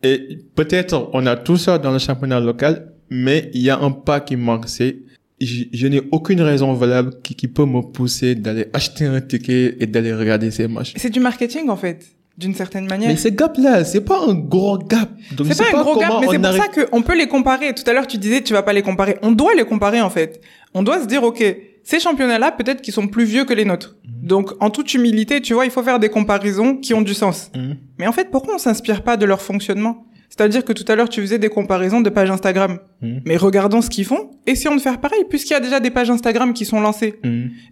Et 0.02 0.38
peut-être 0.54 1.10
on 1.12 1.26
a 1.26 1.36
tout 1.36 1.56
ça 1.56 1.78
dans 1.78 1.90
le 1.92 1.98
championnat 1.98 2.40
local, 2.40 2.92
mais 3.10 3.50
il 3.54 3.62
y 3.62 3.70
a 3.70 3.78
un 3.78 3.90
pas 3.90 4.20
qui 4.20 4.36
manque. 4.36 4.68
C'est 4.68 4.98
je, 5.40 5.64
je 5.72 5.86
n'ai 5.86 6.00
aucune 6.12 6.40
raison 6.40 6.72
valable 6.74 7.14
qui, 7.22 7.34
qui 7.34 7.48
peut 7.48 7.66
me 7.66 7.82
pousser 7.82 8.34
d'aller 8.34 8.66
acheter 8.72 9.04
un 9.06 9.20
ticket 9.20 9.76
et 9.80 9.86
d'aller 9.86 10.14
regarder 10.14 10.50
ces 10.50 10.66
matchs. 10.68 10.94
C'est 10.96 11.10
du 11.10 11.20
marketing, 11.20 11.68
en 11.68 11.76
fait, 11.76 12.06
d'une 12.38 12.54
certaine 12.54 12.86
manière. 12.86 13.10
Mais 13.10 13.16
ce 13.16 13.28
gap-là, 13.28 13.84
c'est 13.84 14.00
pas 14.00 14.18
un 14.26 14.34
gros 14.34 14.78
gap. 14.78 15.10
Donc, 15.36 15.46
je 15.48 15.52
C'est 15.52 15.64
sais 15.64 15.70
pas 15.72 15.78
un 15.80 15.82
gros 15.82 15.98
gap, 16.00 16.12
mais 16.22 16.26
c'est 16.30 16.38
pour 16.38 16.52
ça 16.52 16.68
qu'on 16.68 17.02
peut 17.02 17.16
les 17.18 17.26
comparer. 17.28 17.74
Tout 17.74 17.82
à 17.86 17.92
l'heure, 17.92 18.06
tu 18.06 18.16
disais, 18.16 18.40
tu 18.42 18.54
vas 18.54 18.62
pas 18.62 18.72
les 18.72 18.80
comparer. 18.82 19.18
On 19.22 19.30
doit 19.32 19.54
les 19.54 19.64
comparer, 19.64 20.00
en 20.00 20.08
fait. 20.10 20.40
On 20.72 20.82
doit 20.82 21.02
se 21.02 21.06
dire, 21.06 21.22
OK, 21.22 21.42
ces 21.86 22.00
championnats-là, 22.00 22.50
peut-être 22.50 22.82
qu'ils 22.82 22.92
sont 22.92 23.06
plus 23.06 23.24
vieux 23.24 23.44
que 23.44 23.54
les 23.54 23.64
nôtres. 23.64 23.94
Mhm. 24.04 24.26
Donc, 24.26 24.50
en 24.58 24.70
toute 24.70 24.92
humilité, 24.92 25.40
tu 25.40 25.54
vois, 25.54 25.66
il 25.66 25.70
faut 25.70 25.84
faire 25.84 26.00
des 26.00 26.08
comparaisons 26.08 26.76
qui 26.78 26.94
ont 26.94 27.00
du 27.00 27.14
sens. 27.14 27.52
Mhm. 27.54 27.76
Mais 28.00 28.08
en 28.08 28.12
fait, 28.12 28.28
pourquoi 28.32 28.56
on 28.56 28.58
s'inspire 28.58 29.02
pas 29.04 29.16
de 29.16 29.24
leur 29.24 29.40
fonctionnement? 29.40 30.04
C'est-à-dire 30.28 30.64
que 30.64 30.72
tout 30.72 30.84
à 30.88 30.96
l'heure, 30.96 31.08
tu 31.08 31.20
faisais 31.20 31.38
des 31.38 31.48
comparaisons 31.48 32.00
de 32.00 32.10
pages 32.10 32.28
Instagram. 32.28 32.80
Mhm. 33.02 33.20
Mais 33.24 33.36
regardons 33.36 33.82
ce 33.82 33.88
qu'ils 33.88 34.04
font. 34.04 34.32
Essayons 34.48 34.74
de 34.74 34.80
faire 34.80 35.00
pareil, 35.00 35.24
puisqu'il 35.30 35.52
y 35.52 35.56
a 35.56 35.60
déjà 35.60 35.78
des 35.78 35.92
pages 35.92 36.10
Instagram 36.10 36.54
qui 36.54 36.64
sont 36.64 36.80
lancées. 36.80 37.20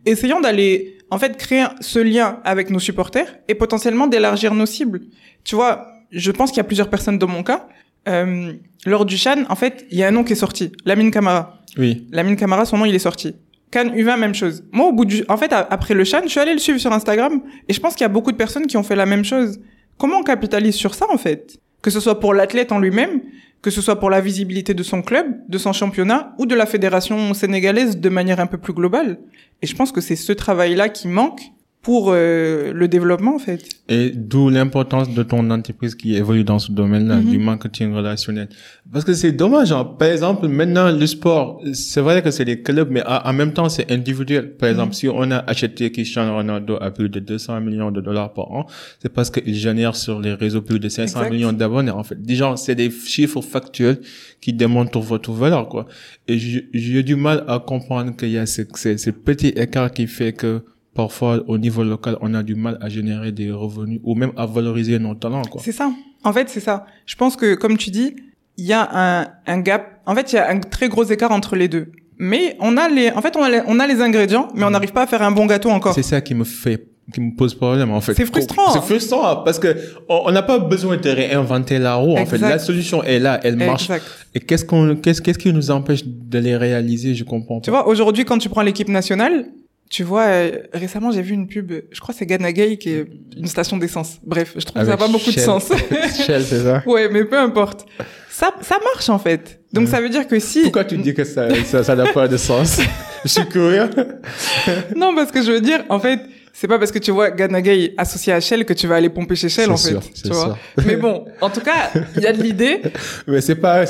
Essayons 0.06 0.40
d'aller, 0.40 0.98
en 1.10 1.18
fait, 1.18 1.36
créer 1.36 1.64
ce 1.80 1.98
lien 1.98 2.38
avec 2.44 2.70
nos 2.70 2.78
supporters 2.78 3.40
et 3.48 3.56
potentiellement 3.56 4.06
d'élargir 4.06 4.54
nos 4.54 4.66
cibles. 4.66 5.00
Tu 5.42 5.56
vois, 5.56 5.88
je 6.12 6.30
pense 6.30 6.50
qu'il 6.50 6.58
y 6.58 6.60
a 6.60 6.64
plusieurs 6.64 6.88
personnes 6.88 7.18
dans 7.18 7.26
mon 7.26 7.42
cas. 7.42 7.66
Euh, 8.06 8.52
lors 8.86 9.06
du 9.06 9.16
Chan, 9.16 9.42
en 9.48 9.56
fait, 9.56 9.86
il 9.90 9.98
y 9.98 10.04
a 10.04 10.08
un 10.08 10.12
nom 10.12 10.22
qui 10.22 10.34
est 10.34 10.36
sorti. 10.36 10.70
Lamine 10.84 11.10
Camara. 11.10 11.58
Oui. 11.76 12.06
Lamine 12.12 12.36
Camara, 12.36 12.64
son 12.64 12.78
nom, 12.78 12.84
il 12.84 12.94
est 12.94 13.00
sorti. 13.00 13.34
Cannes 13.70 13.94
U20, 13.94 14.18
même 14.18 14.34
chose. 14.34 14.64
Moi, 14.72 14.86
au 14.86 14.92
bout 14.92 15.04
du, 15.04 15.24
en 15.28 15.36
fait, 15.36 15.52
après 15.52 15.94
le 15.94 16.04
Chan, 16.04 16.20
je 16.24 16.28
suis 16.28 16.40
allé 16.40 16.52
le 16.52 16.58
suivre 16.58 16.78
sur 16.78 16.92
Instagram 16.92 17.42
et 17.68 17.72
je 17.72 17.80
pense 17.80 17.94
qu'il 17.94 18.02
y 18.02 18.06
a 18.06 18.08
beaucoup 18.08 18.32
de 18.32 18.36
personnes 18.36 18.66
qui 18.66 18.76
ont 18.76 18.82
fait 18.82 18.96
la 18.96 19.06
même 19.06 19.24
chose. 19.24 19.60
Comment 19.98 20.18
on 20.18 20.22
capitalise 20.22 20.74
sur 20.74 20.94
ça, 20.94 21.06
en 21.10 21.18
fait? 21.18 21.58
Que 21.82 21.90
ce 21.90 22.00
soit 22.00 22.20
pour 22.20 22.34
l'athlète 22.34 22.72
en 22.72 22.78
lui-même, 22.78 23.20
que 23.62 23.70
ce 23.70 23.80
soit 23.80 23.98
pour 23.98 24.10
la 24.10 24.20
visibilité 24.20 24.74
de 24.74 24.82
son 24.82 25.02
club, 25.02 25.26
de 25.48 25.58
son 25.58 25.72
championnat 25.72 26.34
ou 26.38 26.46
de 26.46 26.54
la 26.54 26.66
fédération 26.66 27.34
sénégalaise 27.34 27.98
de 27.98 28.08
manière 28.08 28.38
un 28.38 28.46
peu 28.46 28.58
plus 28.58 28.74
globale. 28.74 29.18
Et 29.62 29.66
je 29.66 29.74
pense 29.74 29.90
que 29.90 30.00
c'est 30.00 30.16
ce 30.16 30.32
travail-là 30.32 30.88
qui 30.88 31.08
manque 31.08 31.40
pour 31.84 32.10
euh, 32.12 32.72
le 32.72 32.88
développement 32.88 33.36
en 33.36 33.38
fait. 33.38 33.60
Et 33.90 34.10
d'où 34.14 34.48
l'importance 34.48 35.12
de 35.14 35.22
ton 35.22 35.48
entreprise 35.50 35.94
qui 35.94 36.16
évolue 36.16 36.42
dans 36.42 36.58
ce 36.58 36.72
domaine-là, 36.72 37.16
Mhm. 37.16 37.30
du 37.30 37.38
marketing 37.38 37.92
relationnel. 37.92 38.48
Parce 38.90 39.04
que 39.04 39.12
c'est 39.12 39.32
dommage, 39.32 39.70
hein. 39.70 39.84
par 39.98 40.08
exemple, 40.08 40.48
maintenant 40.48 40.90
le 40.90 41.06
sport, 41.06 41.60
c'est 41.74 42.00
vrai 42.00 42.22
que 42.22 42.30
c'est 42.30 42.46
des 42.46 42.62
clubs, 42.62 42.88
mais 42.90 43.02
en 43.06 43.32
même 43.34 43.52
temps 43.52 43.68
c'est 43.68 43.92
individuel. 43.92 44.52
Par 44.56 44.70
exemple, 44.70 44.94
si 44.94 45.08
on 45.08 45.30
a 45.30 45.38
acheté 45.46 45.92
Cristiano 45.92 46.34
Ronaldo 46.34 46.78
à 46.80 46.90
plus 46.90 47.10
de 47.10 47.20
200 47.20 47.60
millions 47.60 47.90
de 47.90 48.00
dollars 48.00 48.32
par 48.32 48.50
an, 48.50 48.66
c'est 49.00 49.12
parce 49.12 49.30
qu'il 49.30 49.54
génère 49.54 49.94
sur 49.94 50.20
les 50.20 50.32
réseaux 50.32 50.62
plus 50.62 50.80
de 50.80 50.88
500 50.88 51.18
Exact. 51.20 51.32
millions 51.34 51.52
d'abonnés. 51.52 51.90
En 51.90 52.02
fait, 52.02 52.20
déjà, 52.20 52.56
c'est 52.56 52.74
des 52.74 52.90
chiffres 52.90 53.42
factuels 53.42 53.98
qui 54.40 54.54
démontrent 54.54 55.00
votre 55.00 55.32
valeur, 55.32 55.68
quoi. 55.68 55.86
Et 56.28 56.38
j'ai 56.38 56.68
j'ai 56.72 57.02
du 57.02 57.16
mal 57.16 57.44
à 57.46 57.58
comprendre 57.58 58.16
qu'il 58.16 58.30
y 58.30 58.38
a 58.38 58.46
ce, 58.46 58.62
ce, 58.74 58.96
ce 58.96 59.10
petit 59.10 59.48
écart 59.48 59.92
qui 59.92 60.06
fait 60.06 60.32
que 60.32 60.62
parfois 60.94 61.42
au 61.48 61.58
niveau 61.58 61.82
local 61.84 62.16
on 62.20 62.34
a 62.34 62.42
du 62.42 62.54
mal 62.54 62.78
à 62.80 62.88
générer 62.88 63.32
des 63.32 63.50
revenus 63.50 64.00
ou 64.04 64.14
même 64.14 64.32
à 64.36 64.46
valoriser 64.46 64.98
nos 64.98 65.14
talents 65.14 65.42
quoi. 65.42 65.60
C'est 65.64 65.72
ça. 65.72 65.92
En 66.24 66.32
fait, 66.32 66.48
c'est 66.48 66.60
ça. 66.60 66.86
Je 67.04 67.16
pense 67.16 67.36
que, 67.36 67.54
comme 67.54 67.76
tu 67.76 67.90
dis, 67.90 68.16
il 68.56 68.64
y 68.64 68.72
a 68.72 68.88
un, 68.92 69.26
un 69.46 69.60
gap. 69.60 70.00
En 70.06 70.14
fait, 70.14 70.32
il 70.32 70.36
y 70.36 70.38
a 70.38 70.48
un 70.48 70.58
très 70.58 70.88
gros 70.88 71.04
écart 71.04 71.32
entre 71.32 71.54
les 71.54 71.68
deux. 71.68 71.92
Mais 72.16 72.56
on 72.60 72.76
a 72.76 72.88
les, 72.88 73.10
en 73.10 73.20
fait, 73.20 73.36
on 73.36 73.42
a 73.42 73.50
les, 73.50 73.60
on 73.66 73.78
a 73.78 73.86
les 73.86 74.00
ingrédients, 74.00 74.48
mais 74.54 74.64
on 74.64 74.70
n'arrive 74.70 74.92
pas 74.92 75.02
à 75.02 75.06
faire 75.06 75.22
un 75.22 75.32
bon 75.32 75.46
gâteau 75.46 75.70
encore. 75.70 75.94
C'est 75.94 76.02
ça 76.02 76.20
qui 76.20 76.34
me 76.34 76.44
fait 76.44 76.86
qui 77.12 77.20
me 77.20 77.36
pose 77.36 77.54
problème 77.54 77.90
en 77.90 78.00
fait. 78.00 78.14
C'est 78.14 78.24
frustrant. 78.24 78.72
C'est 78.72 78.80
frustrant 78.82 79.36
parce 79.44 79.58
que 79.58 79.76
on 80.08 80.30
n'a 80.32 80.42
pas 80.42 80.58
besoin 80.58 80.96
de 80.96 81.10
réinventer 81.10 81.78
la 81.78 81.96
roue 81.96 82.16
en 82.16 82.24
fait. 82.24 82.38
La 82.38 82.58
solution 82.58 83.02
est 83.02 83.18
là, 83.18 83.40
elle 83.42 83.56
marche. 83.56 83.90
Exact. 83.90 84.04
Et 84.34 84.40
qu'est-ce 84.40 84.64
qu'on 84.64 84.96
qu'est-ce 84.96 85.20
qu'est-ce 85.20 85.38
qui 85.38 85.52
nous 85.52 85.70
empêche 85.70 86.02
de 86.06 86.38
les 86.38 86.56
réaliser, 86.56 87.14
je 87.14 87.24
comprends 87.24 87.56
pas. 87.56 87.64
Tu 87.64 87.70
vois, 87.70 87.86
aujourd'hui, 87.86 88.24
quand 88.24 88.38
tu 88.38 88.48
prends 88.48 88.62
l'équipe 88.62 88.88
nationale, 88.88 89.46
tu 89.90 90.02
vois, 90.02 90.22
euh, 90.22 90.58
récemment, 90.72 91.12
j'ai 91.12 91.22
vu 91.22 91.34
une 91.34 91.46
pub, 91.46 91.72
je 91.90 92.00
crois 92.00 92.12
que 92.12 92.18
c'est 92.18 92.26
Ganagay, 92.26 92.78
qui 92.78 92.90
est 92.90 93.06
une 93.36 93.46
station 93.46 93.76
d'essence. 93.76 94.18
Bref, 94.24 94.54
je 94.56 94.64
trouve 94.64 94.80
que 94.80 94.86
ça 94.86 94.92
n'a 94.92 94.96
pas 94.96 95.08
beaucoup 95.08 95.30
de 95.30 95.38
sens. 95.38 95.70
Shell, 96.26 96.42
c'est 96.42 96.62
ça. 96.62 96.82
ouais, 96.86 97.08
mais 97.08 97.24
peu 97.24 97.38
importe. 97.38 97.86
Ça, 98.30 98.52
ça 98.62 98.78
marche, 98.82 99.08
en 99.08 99.18
fait. 99.18 99.60
Donc, 99.72 99.88
ça 99.88 100.00
veut 100.00 100.08
dire 100.08 100.26
que 100.26 100.40
si... 100.40 100.62
Pourquoi 100.62 100.84
tu 100.84 100.96
dis 100.96 101.14
que 101.14 101.24
ça 101.24 101.48
ça 101.64 101.84
ça 101.84 101.94
n'a 101.94 102.12
pas 102.12 102.26
de 102.26 102.36
sens? 102.36 102.80
Je 103.24 103.30
suis 103.30 103.46
curieux. 103.46 103.88
Non, 104.96 105.14
parce 105.14 105.30
que 105.30 105.42
je 105.42 105.52
veux 105.52 105.60
dire, 105.60 105.84
en 105.88 105.98
fait, 105.98 106.20
c'est 106.56 106.68
pas 106.68 106.78
parce 106.78 106.92
que 106.92 107.00
tu 107.00 107.10
vois 107.10 107.30
Ganagay 107.32 107.94
associé 107.98 108.32
à 108.32 108.38
Shell 108.40 108.64
que 108.64 108.72
tu 108.72 108.86
vas 108.86 108.94
aller 108.94 109.08
pomper 109.10 109.34
chez 109.34 109.48
Shell, 109.48 109.70
en 109.72 109.76
sûr, 109.76 110.00
fait. 110.00 110.10
c'est 110.14 110.22
Tu 110.28 110.28
vois. 110.28 110.44
sûr. 110.44 110.84
Mais 110.86 110.94
bon, 110.96 111.24
en 111.40 111.50
tout 111.50 111.60
cas, 111.60 111.90
il 112.16 112.22
y 112.22 112.26
a 112.28 112.32
de 112.32 112.40
l'idée. 112.40 112.80
Mais 113.26 113.40
c'est 113.40 113.56
pas 113.56 113.84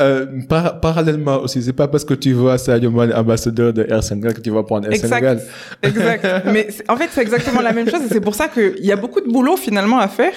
euh, 0.00 0.26
par- 0.48 0.80
parallèlement 0.80 1.38
aussi, 1.42 1.60
c'est 1.60 1.72
pas 1.72 1.88
parce 1.88 2.04
que 2.04 2.14
tu 2.14 2.32
vois 2.32 2.56
Sadio 2.56 2.90
Mane 2.92 3.12
ambassadeur 3.12 3.72
de 3.72 3.84
Air 3.90 4.02
Sénégal 4.04 4.32
que 4.32 4.40
tu 4.40 4.50
vas 4.50 4.62
prendre 4.62 4.86
Air 4.86 4.92
Exact. 4.92 5.08
Sénégal. 5.08 5.42
Exact. 5.82 6.26
Mais 6.52 6.68
c'est- 6.70 6.88
en 6.90 6.96
fait, 6.96 7.08
c'est 7.12 7.20
exactement 7.22 7.60
la 7.60 7.72
même 7.72 7.90
chose 7.90 8.00
et 8.04 8.08
c'est 8.08 8.20
pour 8.20 8.36
ça 8.36 8.46
qu'il 8.48 8.84
y 8.84 8.92
a 8.92 8.96
beaucoup 8.96 9.20
de 9.20 9.28
boulot 9.30 9.56
finalement 9.56 9.98
à 9.98 10.06
faire. 10.08 10.32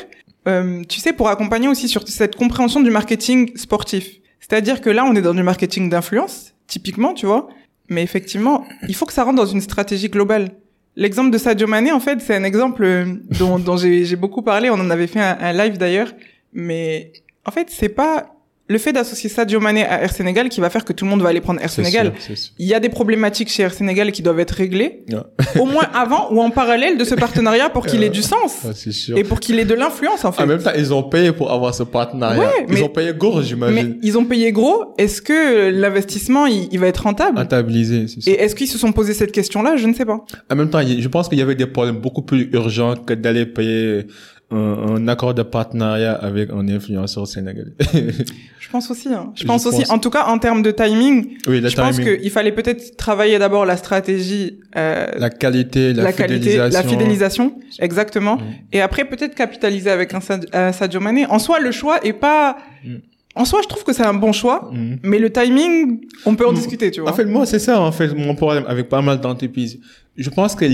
Euh, 0.48 0.82
tu 0.90 1.00
sais, 1.00 1.14
pour 1.14 1.30
accompagner 1.30 1.68
aussi 1.68 1.88
sur 1.88 2.08
cette 2.08 2.36
compréhension 2.36 2.82
du 2.82 2.90
marketing 2.90 3.56
sportif. 3.58 4.08
C'est-à-dire 4.40 4.82
que 4.82 4.90
là, 4.90 5.04
on 5.06 5.14
est 5.16 5.22
dans 5.22 5.34
du 5.34 5.44
marketing 5.44 5.90
d'influence, 5.90 6.54
typiquement, 6.68 7.14
tu 7.14 7.26
vois. 7.26 7.50
Mais 7.90 8.02
effectivement, 8.02 8.66
il 8.88 8.96
faut 8.96 9.06
que 9.06 9.14
ça 9.14 9.24
rentre 9.24 9.36
dans 9.38 9.46
une 9.46 9.62
stratégie 9.62 10.10
globale. 10.10 10.50
L'exemple 10.98 11.30
de 11.30 11.38
Sadio 11.38 11.68
Mané, 11.68 11.92
en 11.92 12.00
fait, 12.00 12.20
c'est 12.22 12.36
un 12.36 12.44
exemple 12.44 12.84
euh, 12.84 13.06
dont, 13.40 13.78
j'ai 13.78 14.16
beaucoup 14.16 14.42
parlé. 14.42 14.72
On 14.72 14.74
en 14.74 14.90
avait 14.90 15.06
fait 15.06 15.22
un, 15.22 15.38
un 15.40 15.54
live 15.54 15.78
d'ailleurs. 15.78 16.12
Mais 16.54 17.14
en 17.46 17.52
fait, 17.52 17.70
c'est 17.70 17.90
pas 17.90 18.37
le 18.70 18.78
fait 18.78 18.92
d'associer 18.92 19.30
Sadio 19.30 19.60
Mané 19.62 19.86
à 19.86 20.02
Air 20.04 20.12
Sénégal 20.12 20.50
qui 20.50 20.60
va 20.60 20.70
faire 20.70 20.84
que 20.84 20.92
tout 20.92 21.06
le 21.06 21.12
monde 21.12 21.22
va 21.22 21.30
aller 21.30 21.40
prendre 21.40 21.62
Air 21.62 21.70
Sénégal. 21.70 22.12
Il 22.60 22.66
y 22.68 22.74
a 22.74 22.80
des 22.82 22.90
problématiques 22.90 23.50
chez 23.50 23.64
Air 23.64 23.74
Sénégal 23.74 24.12
qui 24.12 24.22
doivent 24.22 24.40
être 24.42 24.52
réglées, 24.52 25.06
Ouais. 25.12 25.62
au 25.62 25.66
moins 25.66 25.86
avant 25.94 26.34
ou 26.34 26.42
en 26.42 26.50
parallèle 26.50 26.98
de 26.98 27.04
ce 27.06 27.16
partenariat 27.16 27.70
pour 27.70 27.86
qu'il 27.86 28.04
ait 28.04 28.10
du 28.10 28.22
sens 28.22 28.64
Ouais, 28.66 28.72
c'est 28.76 28.92
sûr. 28.92 29.18
et 29.18 29.24
pour 29.24 29.40
qu'il 29.40 29.58
ait 29.60 29.66
de 29.66 29.74
l'influence 29.74 30.26
en 30.26 30.32
fait. 30.34 30.44
En 30.44 30.48
même 30.48 30.62
temps, 30.62 30.72
ils 30.78 30.94
ont 30.94 31.04
payé 31.04 31.32
pour 31.32 31.52
avoir 31.52 31.74
ce 31.74 31.84
partenariat. 31.84 32.40
Ouais, 32.42 32.66
ils 32.68 32.74
mais- 32.76 32.82
ont 32.84 32.90
payé 32.90 33.14
gros, 33.18 33.38
Mais 33.40 33.44
j'imagine. 33.46 33.98
ils 34.04 34.18
ont 34.18 34.26
payé 34.26 34.52
gros. 34.52 34.94
Est-ce 34.98 35.22
que 35.22 35.70
l'investissement 35.70 36.46
il, 36.46 36.68
il 36.72 36.80
va 36.80 36.88
être 36.88 37.04
rentable? 37.04 37.38
Rentabilisé, 37.38 38.08
c'est 38.08 38.22
sûr. 38.22 38.34
Et 38.34 38.36
est-ce 38.36 38.54
qu'ils 38.56 38.68
se 38.68 38.78
sont 38.78 38.92
posé 38.92 39.14
cette 39.14 39.32
question-là? 39.32 39.78
Je 39.78 39.88
ne 39.88 39.94
sais 39.94 40.06
pas. 40.06 40.26
En 40.52 40.56
même 40.56 40.70
temps, 40.70 40.82
je 40.82 41.08
pense 41.08 41.30
qu'il 41.30 41.40
y 41.40 41.42
avait 41.42 41.56
des 41.56 41.68
problèmes 41.68 41.98
beaucoup 42.00 42.22
plus 42.22 42.50
urgents 42.52 42.96
que 42.96 43.14
d'aller 43.14 43.46
payer 43.46 44.08
un, 44.50 44.58
un 44.96 45.08
accord 45.10 45.34
de 45.34 45.44
partenariat 45.44 46.14
avec 46.14 46.50
un 46.52 46.68
influenceur 46.70 47.28
sénégalais. 47.28 47.74
Je 48.60 48.70
pense 48.70 48.92
aussi. 48.92 49.08
hein. 49.10 49.32
Je 49.36 49.42
Je 49.44 49.48
pense 49.48 49.66
aussi. 49.66 49.80
pense. 49.84 49.90
En 49.92 50.00
tout 50.00 50.10
cas, 50.10 50.26
en 50.26 50.40
termes 50.40 50.62
de 50.62 50.72
timing, 50.72 51.38
oui, 51.48 51.62
je 51.66 51.76
pense 51.76 51.96
timing, 51.96 52.18
qu'il 52.20 52.30
fallait 52.32 52.52
peut-être 52.52 52.98
travailler 52.98 53.40
d'abord 53.40 53.66
la 53.66 53.78
stratégie, 53.78 54.60
euh, 54.76 55.06
la 55.18 55.30
qualité, 55.30 55.94
la, 55.94 56.04
la 56.04 56.12
qualité, 56.14 56.50
fidélisation. 56.52 56.82
la 56.82 56.84
fidélisation, 56.90 57.56
exactement. 57.80 58.36
Mm. 58.36 58.42
Et 58.74 58.82
après, 58.82 59.06
peut-être 59.06 59.36
capitaliser 59.36 59.90
avec 59.90 60.14
un, 60.14 60.20
un 60.52 60.72
Sadio 60.74 61.00
Mané. 61.00 61.26
En 61.28 61.40
soi, 61.40 61.60
le 61.62 61.72
choix 61.72 62.00
est 62.06 62.12
pas. 62.12 62.58
Mm. 62.84 62.96
En 63.36 63.46
soi, 63.46 63.60
je 63.64 63.68
trouve 63.70 63.84
que 63.86 63.94
c'est 63.94 64.06
un 64.06 64.16
bon 64.16 64.34
choix, 64.34 64.70
Mhm. 64.74 64.98
mais 65.04 65.20
le 65.20 65.32
timing, 65.32 66.02
on 66.26 66.36
peut 66.36 66.46
en 66.48 66.52
Mm. 66.52 66.56
discuter, 66.56 66.92
tu 66.92 67.00
vois. 67.02 67.12
En 67.12 67.14
fait, 67.14 67.24
moi, 67.26 67.46
c'est 67.46 67.60
ça, 67.60 67.80
en 67.80 67.92
fait, 67.94 68.14
mon 68.14 68.36
problème 68.36 68.66
avec 68.68 68.90
pas 68.90 69.02
mal 69.02 69.22
d'entreprises. 69.22 69.80
Je 70.18 70.30
pense 70.30 70.56
que 70.56 70.66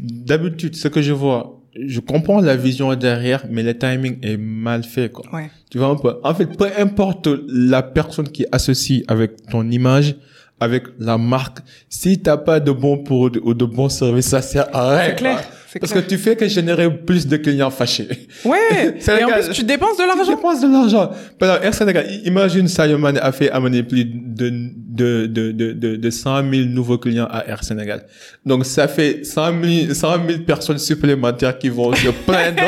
d'habitude, 0.00 0.74
ce 0.76 0.88
que 0.88 1.00
je 1.00 1.12
vois, 1.12 1.61
je 1.74 2.00
comprends 2.00 2.40
la 2.40 2.56
vision 2.56 2.94
derrière, 2.94 3.44
mais 3.50 3.62
le 3.62 3.76
timing 3.76 4.18
est 4.22 4.36
mal 4.36 4.84
fait, 4.84 5.10
quoi. 5.10 5.24
Ouais. 5.32 5.50
Tu 5.70 5.78
vois 5.78 5.88
un 5.88 5.96
peu? 5.96 6.16
En 6.22 6.34
fait, 6.34 6.46
peu 6.46 6.68
importe 6.78 7.28
la 7.48 7.82
personne 7.82 8.28
qui 8.28 8.42
est 8.42 8.48
associée 8.52 9.04
avec 9.08 9.46
ton 9.50 9.68
image, 9.70 10.16
avec 10.60 10.84
la 10.98 11.18
marque, 11.18 11.58
si 11.88 12.20
t'as 12.20 12.36
pas 12.36 12.60
de 12.60 12.72
bons 12.72 12.98
produits 12.98 13.42
ou 13.44 13.54
de 13.54 13.64
bons 13.64 13.88
services, 13.88 14.28
ça 14.28 14.42
sert 14.42 14.74
à 14.74 14.90
rien. 14.96 15.08
C'est 15.10 15.16
clair. 15.16 15.36
quoi. 15.36 15.56
Parce 15.80 15.92
clair. 15.92 16.04
que 16.04 16.08
tu 16.10 16.18
fais 16.18 16.36
que 16.36 16.46
générer 16.48 16.88
plus 16.94 17.26
de 17.26 17.36
clients 17.36 17.70
fâchés. 17.70 18.08
Ouais. 18.44 18.58
Et 19.18 19.24
en 19.24 19.28
plus, 19.30 19.50
tu 19.50 19.64
dépenses 19.64 19.96
de 19.96 20.02
Tu 20.02 20.08
l'argent. 20.16 20.32
dépenses 20.36 20.60
de 20.60 20.66
l'argent. 20.72 21.10
Exemple, 21.40 21.64
Air 21.66 21.74
Sénégal, 21.74 22.06
imagine 22.24 22.68
Sadio 22.68 22.98
Mane 22.98 23.18
a 23.18 23.32
fait 23.32 23.50
amener 23.50 23.82
plus 23.82 24.04
de, 24.04 24.50
de, 24.50 25.26
de, 25.26 25.52
de, 25.52 25.72
de, 25.72 25.96
de 25.96 26.10
100 26.10 26.50
000 26.50 26.64
nouveaux 26.66 26.98
clients 26.98 27.28
à 27.30 27.46
Air 27.48 27.64
Sénégal. 27.64 28.06
Donc, 28.44 28.66
ça 28.66 28.88
fait 28.88 29.24
100 29.24 29.62
000, 29.62 29.94
100 29.94 30.26
000 30.28 30.38
personnes 30.46 30.78
supplémentaires 30.78 31.58
qui 31.58 31.68
vont 31.68 31.92
se 31.94 32.08
plaindre 32.26 32.62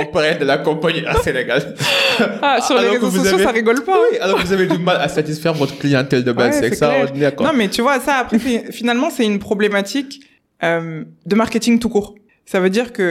auprès 0.00 0.36
de 0.36 0.44
la 0.44 0.58
compagnie 0.58 1.00
Air 1.00 1.22
Sénégal. 1.22 1.74
Ah, 2.42 2.58
sur 2.60 2.76
les 2.80 2.88
réseaux 2.88 3.08
vous 3.10 3.18
sociaux, 3.18 3.34
avez- 3.36 3.44
ça 3.44 3.50
rigole 3.52 3.84
pas. 3.84 3.96
Oui, 4.10 4.18
alors 4.20 4.40
vous 4.44 4.52
avez 4.52 4.66
du 4.66 4.78
mal 4.78 4.96
à 5.00 5.06
satisfaire 5.08 5.54
votre 5.54 5.78
clientèle 5.78 6.24
de 6.24 6.32
base. 6.32 6.54
Ouais, 6.54 6.60
c'est 6.60 6.66
extraordinaire. 6.66 7.32
Non, 7.38 7.52
mais 7.54 7.68
tu 7.68 7.80
vois, 7.80 8.00
ça, 8.00 8.16
après, 8.16 8.38
finalement, 8.72 9.08
c'est 9.10 9.24
une 9.24 9.38
problématique 9.38 10.20
euh, 10.64 11.04
de 11.26 11.34
marketing 11.36 11.78
tout 11.78 11.88
court. 11.88 12.16
Ça 12.50 12.60
veut 12.60 12.70
dire 12.70 12.92
que, 12.96 13.08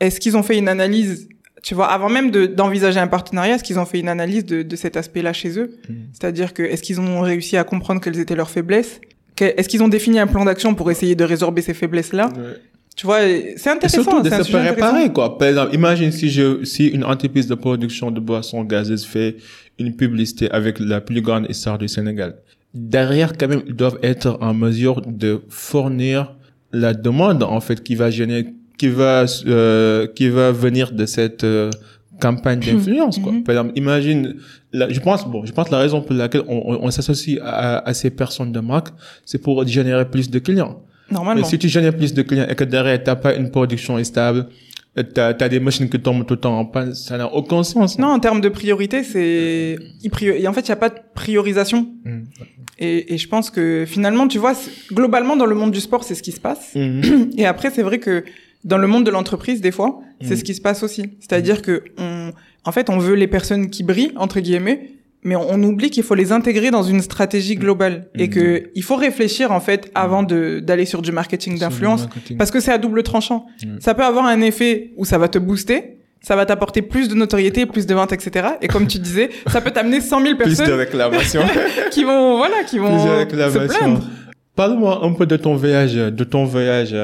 est-ce 0.00 0.18
qu'ils 0.20 0.36
ont 0.36 0.42
fait 0.42 0.58
une 0.58 0.68
analyse, 0.68 1.28
tu 1.62 1.74
vois, 1.74 1.86
avant 1.96 2.08
même 2.08 2.30
de- 2.36 2.46
d'envisager 2.46 2.98
un 2.98 3.06
partenariat, 3.06 3.54
est-ce 3.54 3.64
qu'ils 3.64 3.78
ont 3.78 3.84
fait 3.92 4.00
une 4.00 4.08
analyse 4.08 4.44
de, 4.44 4.62
de 4.62 4.76
cet 4.82 4.96
aspect-là 4.96 5.32
chez 5.32 5.52
eux 5.62 5.68
Mhm. 5.88 5.96
C'est-à-dire 6.12 6.52
que, 6.52 6.62
est-ce 6.64 6.82
qu'ils 6.82 7.00
ont 7.00 7.20
réussi 7.20 7.56
à 7.56 7.64
comprendre 7.64 8.00
quelles 8.00 8.18
étaient 8.18 8.34
leurs 8.42 8.50
faiblesses 8.50 9.00
Que- 9.36 9.52
Est-ce 9.56 9.68
qu'ils 9.68 9.82
ont 9.82 9.88
défini 9.96 10.18
un 10.18 10.26
plan 10.26 10.44
d'action 10.44 10.74
pour 10.74 10.90
essayer 10.90 11.14
de 11.14 11.24
résorber 11.24 11.62
ces 11.62 11.74
faiblesses-là 11.74 12.26
Ouais. 12.36 12.56
Tu 12.96 13.06
vois, 13.06 13.20
et 13.26 13.54
c'est 13.56 13.70
Et 13.70 13.72
intéressant. 13.72 14.02
surtout 14.02 14.20
de 14.22 14.28
se 14.28 14.34
intéressant. 14.34 14.72
préparer, 14.72 15.12
quoi. 15.12 15.38
Par 15.38 15.48
exemple, 15.48 15.74
imagine 15.74 16.10
si 16.12 16.28
je, 16.28 16.62
si 16.64 16.88
une 16.88 17.04
entreprise 17.04 17.46
de 17.46 17.54
production 17.54 18.10
de 18.10 18.20
boissons 18.20 18.62
gazeuses 18.64 19.06
fait 19.06 19.36
une 19.78 19.96
publicité 19.96 20.50
avec 20.50 20.78
la 20.78 21.00
plus 21.00 21.22
grande 21.22 21.46
histoire 21.48 21.78
du 21.78 21.88
Sénégal. 21.88 22.34
Derrière, 22.74 23.30
quand 23.38 23.48
même, 23.48 23.62
ils 23.66 23.74
doivent 23.74 23.98
être 24.02 24.36
en 24.42 24.52
mesure 24.52 25.00
de 25.06 25.40
fournir 25.48 26.36
la 26.72 26.92
demande, 26.92 27.42
en 27.42 27.60
fait, 27.60 27.82
qui 27.82 27.94
va 27.94 28.10
gêner, 28.10 28.46
qui 28.78 28.88
va, 28.88 29.24
euh, 29.46 30.06
qui 30.08 30.28
va 30.28 30.52
venir 30.52 30.92
de 30.92 31.06
cette, 31.06 31.44
euh, 31.44 31.70
campagne 32.20 32.60
d'influence, 32.60 33.18
quoi. 33.18 33.32
Mhm. 33.32 33.42
Par 33.42 33.52
exemple, 33.56 33.72
imagine, 33.76 34.36
la- 34.72 34.88
je 34.90 35.00
pense, 35.00 35.26
bon, 35.28 35.44
je 35.44 35.52
pense 35.52 35.70
la 35.70 35.78
raison 35.78 36.02
pour 36.02 36.14
laquelle 36.14 36.42
on, 36.46 36.62
on, 36.72 36.84
on 36.86 36.90
s'associe 36.90 37.38
à, 37.42 37.78
à 37.88 37.94
ces 37.94 38.10
personnes 38.10 38.52
de 38.52 38.60
marque, 38.60 38.88
c'est 39.24 39.38
pour 39.42 39.66
générer 39.66 40.08
plus 40.08 40.30
de 40.30 40.38
clients. 40.38 40.82
Mais 41.10 41.14
Normalement. 41.16 41.44
si 41.44 41.58
tu 41.58 41.68
génères 41.68 41.96
plus 41.96 42.14
de 42.14 42.22
clients 42.22 42.46
et 42.48 42.54
que 42.54 42.62
derrière, 42.64 43.02
t'as 43.02 43.16
pas 43.16 43.34
une 43.34 43.50
production 43.50 44.02
stable, 44.04 44.46
euh, 44.98 45.02
t'as, 45.02 45.34
t'as 45.34 45.48
des 45.48 45.58
machines 45.58 45.88
qui 45.88 45.98
tombent 45.98 46.24
tout 46.24 46.34
le 46.34 46.40
temps 46.40 46.56
en 46.56 46.64
panne, 46.64 46.94
ça 46.94 47.18
n'a 47.18 47.26
aucun 47.32 47.62
sens. 47.64 47.98
Non, 47.98 48.08
en 48.08 48.20
termes 48.20 48.40
de 48.40 48.48
priorité, 48.48 49.02
c'est... 49.02 49.76
prior- 50.12 50.36
et 50.36 50.46
En 50.46 50.52
fait, 50.52 50.60
il 50.60 50.66
n'y 50.70 50.72
a 50.72 50.76
pas 50.76 50.90
de 50.90 50.98
priorisation. 51.14 51.88
Mm. 52.04 52.20
Et, 52.78 53.14
et 53.14 53.18
je 53.18 53.26
pense 53.28 53.50
que 53.50 53.84
finalement, 53.86 54.28
tu 54.28 54.38
vois, 54.38 54.54
globalement, 54.92 55.34
dans 55.36 55.46
le 55.46 55.54
monde 55.56 55.72
du 55.72 55.80
sport, 55.80 56.04
c'est 56.04 56.14
ce 56.14 56.22
qui 56.22 56.32
se 56.32 56.40
passe. 56.40 56.74
Mhm. 56.76 57.30
Et 57.36 57.46
après, 57.46 57.70
c'est 57.70 57.82
vrai 57.82 57.98
que 57.98 58.24
dans 58.64 58.78
le 58.78 58.86
monde 58.86 59.04
de 59.04 59.10
l'entreprise, 59.10 59.60
des 59.60 59.72
fois, 59.72 60.00
c'est 60.20 60.34
Mm. 60.34 60.36
ce 60.36 60.44
qui 60.44 60.54
se 60.54 60.60
passe 60.60 60.82
aussi. 60.82 61.10
C'est-à-dire 61.20 61.62
que, 61.62 61.82
on, 61.98 62.30
en 62.64 62.72
fait, 62.72 62.90
on 62.90 62.98
veut 62.98 63.14
les 63.14 63.26
personnes 63.26 63.70
qui 63.70 63.82
brillent, 63.82 64.12
entre 64.16 64.40
guillemets, 64.40 64.90
mais 65.24 65.36
on, 65.36 65.50
on 65.52 65.62
oublie 65.62 65.90
qu'il 65.90 66.02
faut 66.02 66.14
les 66.16 66.32
intégrer 66.32 66.70
dans 66.70 66.82
une 66.82 67.00
stratégie 67.00 67.56
globale. 67.56 68.08
Et 68.16 68.26
Mm. 68.26 68.30
que 68.30 68.62
il 68.74 68.82
faut 68.82 68.96
réfléchir, 68.96 69.50
en 69.52 69.60
fait, 69.60 69.90
avant 69.94 70.22
de, 70.22 70.60
d'aller 70.60 70.84
sur 70.86 71.02
du 71.02 71.12
marketing 71.12 71.58
d'influence. 71.58 72.08
Parce 72.38 72.50
que 72.50 72.60
c'est 72.60 72.72
à 72.72 72.78
double 72.78 73.02
tranchant. 73.02 73.46
Mm. 73.64 73.80
Ça 73.80 73.94
peut 73.94 74.04
avoir 74.04 74.26
un 74.26 74.40
effet 74.40 74.92
où 74.96 75.04
ça 75.04 75.18
va 75.18 75.28
te 75.28 75.38
booster, 75.38 75.98
ça 76.24 76.36
va 76.36 76.46
t'apporter 76.46 76.82
plus 76.82 77.08
de 77.08 77.14
notoriété, 77.16 77.66
plus 77.66 77.84
de 77.86 77.94
ventes, 77.94 78.12
etc. 78.12 78.46
Et 78.62 78.68
comme 78.68 78.86
tu 78.86 79.00
disais, 79.00 79.30
ça 79.48 79.60
peut 79.60 79.72
t'amener 79.72 80.00
100 80.00 80.22
000 80.22 80.36
plus 80.36 80.50
de 80.52 80.56
personnes 80.56 80.78
réclamations. 80.78 81.42
qui 81.90 82.04
vont, 82.04 82.36
voilà, 82.36 82.62
qui 82.64 82.78
vont 82.78 82.96
se 82.96 83.58
plaindre. 83.76 84.02
Parle-moi 84.54 85.00
un 85.04 85.12
peu 85.14 85.24
de 85.26 85.36
ton 85.36 85.56
voyage, 85.56 85.94
de 85.94 86.24
ton 86.24 86.44
voyage 86.44 86.94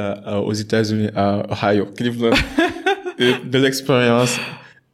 aux 0.44 0.52
États-Unis, 0.52 1.08
à 1.16 1.42
Ohio, 1.50 1.86
Cleveland, 1.86 2.34
et 3.18 3.32
de 3.44 3.58
l'expérience 3.58 4.38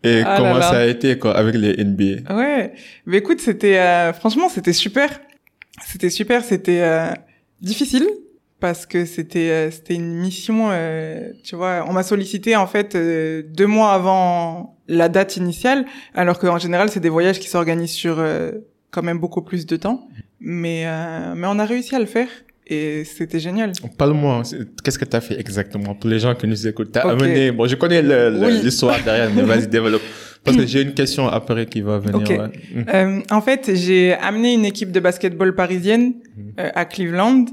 et 0.05 0.23
Ah 0.25 0.35
comment 0.37 0.53
là 0.55 0.59
là. 0.61 0.71
ça 0.71 0.79
a 0.81 0.85
été 0.87 1.19
quoi 1.19 1.37
avec 1.37 1.55
les 1.57 1.83
NBA. 1.83 2.33
Ouais. 2.35 2.73
Mais 3.07 3.17
écoute, 3.19 3.41
c'était 3.41 3.79
euh, 3.79 4.13
franchement, 4.13 4.49
c'était 4.49 4.73
super. 4.75 5.09
C'était 5.85 6.11
super. 6.11 6.45
C'était 6.45 6.81
euh, 6.83 7.07
difficile 7.63 8.07
parce 8.61 8.85
que 8.87 9.05
c'était 9.07 9.51
euh, 9.51 9.71
c'était 9.71 9.95
une 9.95 10.15
mission. 10.15 10.69
euh, 10.71 11.31
tu 11.43 11.57
vois, 11.57 11.85
on 11.89 11.93
m'a 11.93 12.03
sollicité 12.03 12.55
en 12.55 12.67
fait 12.67 12.95
euh, 12.95 13.43
deux 13.49 13.67
mois 13.67 13.93
avant 13.95 14.77
la 14.89 15.09
date 15.09 15.39
initiale, 15.39 15.87
alors 16.15 16.39
qu'en 16.39 16.59
général, 16.59 16.91
c'est 16.91 17.01
des 17.01 17.09
voyages 17.09 17.41
qui 17.41 17.49
s'organisent 17.49 17.91
sur 17.93 18.17
euh, 18.19 18.53
quand 18.95 19.03
même 19.03 19.19
beaucoup 19.19 19.43
plus 19.43 19.67
de 19.73 19.77
temps. 19.85 19.99
Mais 20.41 20.83
euh, 20.87 21.35
mais 21.39 21.47
on 21.55 21.59
a 21.59 21.67
réussi 21.73 21.95
à 21.95 21.99
le 21.99 22.07
faire 22.17 22.29
et 22.67 23.05
c'était 23.05 23.41
génial. 23.41 23.73
Parle-moi, 23.99 24.43
qu'est-ce 24.83 24.99
que 24.99 25.05
tu 25.13 25.17
as 25.17 25.21
fait 25.29 25.39
exactement 25.45 25.95
pour 25.95 26.09
les 26.11 26.19
gens 26.25 26.35
qui 26.35 26.47
nous 26.47 26.67
écoutent? 26.67 26.93
T'as 26.93 27.05
Ok. 27.07 27.13
amené, 27.23 27.51
bon, 27.51 27.67
je 27.67 27.77
connais 27.77 28.03
le- 28.03 28.39
Oui. 28.43 28.61
l'histoire 28.65 28.99
derrière, 29.05 29.31
mais 29.35 29.43
vas-y, 29.43 29.67
développe. 29.69 30.03
Parce 30.45 30.57
que 30.59 30.67
j'ai 30.67 30.83
une 30.83 30.93
question 30.93 31.27
après 31.29 31.65
qui 31.73 31.81
va 31.81 31.99
venir. 31.99 32.17
Ok. 32.21 32.29
ouais. 32.29 32.85
Euh, 32.95 33.21
en 33.39 33.41
fait, 33.41 33.63
j'ai 33.75 34.13
amené 34.15 34.53
une 34.55 34.67
équipe 34.67 34.93
de 34.93 35.01
basketball 35.01 35.55
parisienne 35.55 36.15
euh, 36.59 36.71
à 36.75 36.85
Cleveland 36.85 37.47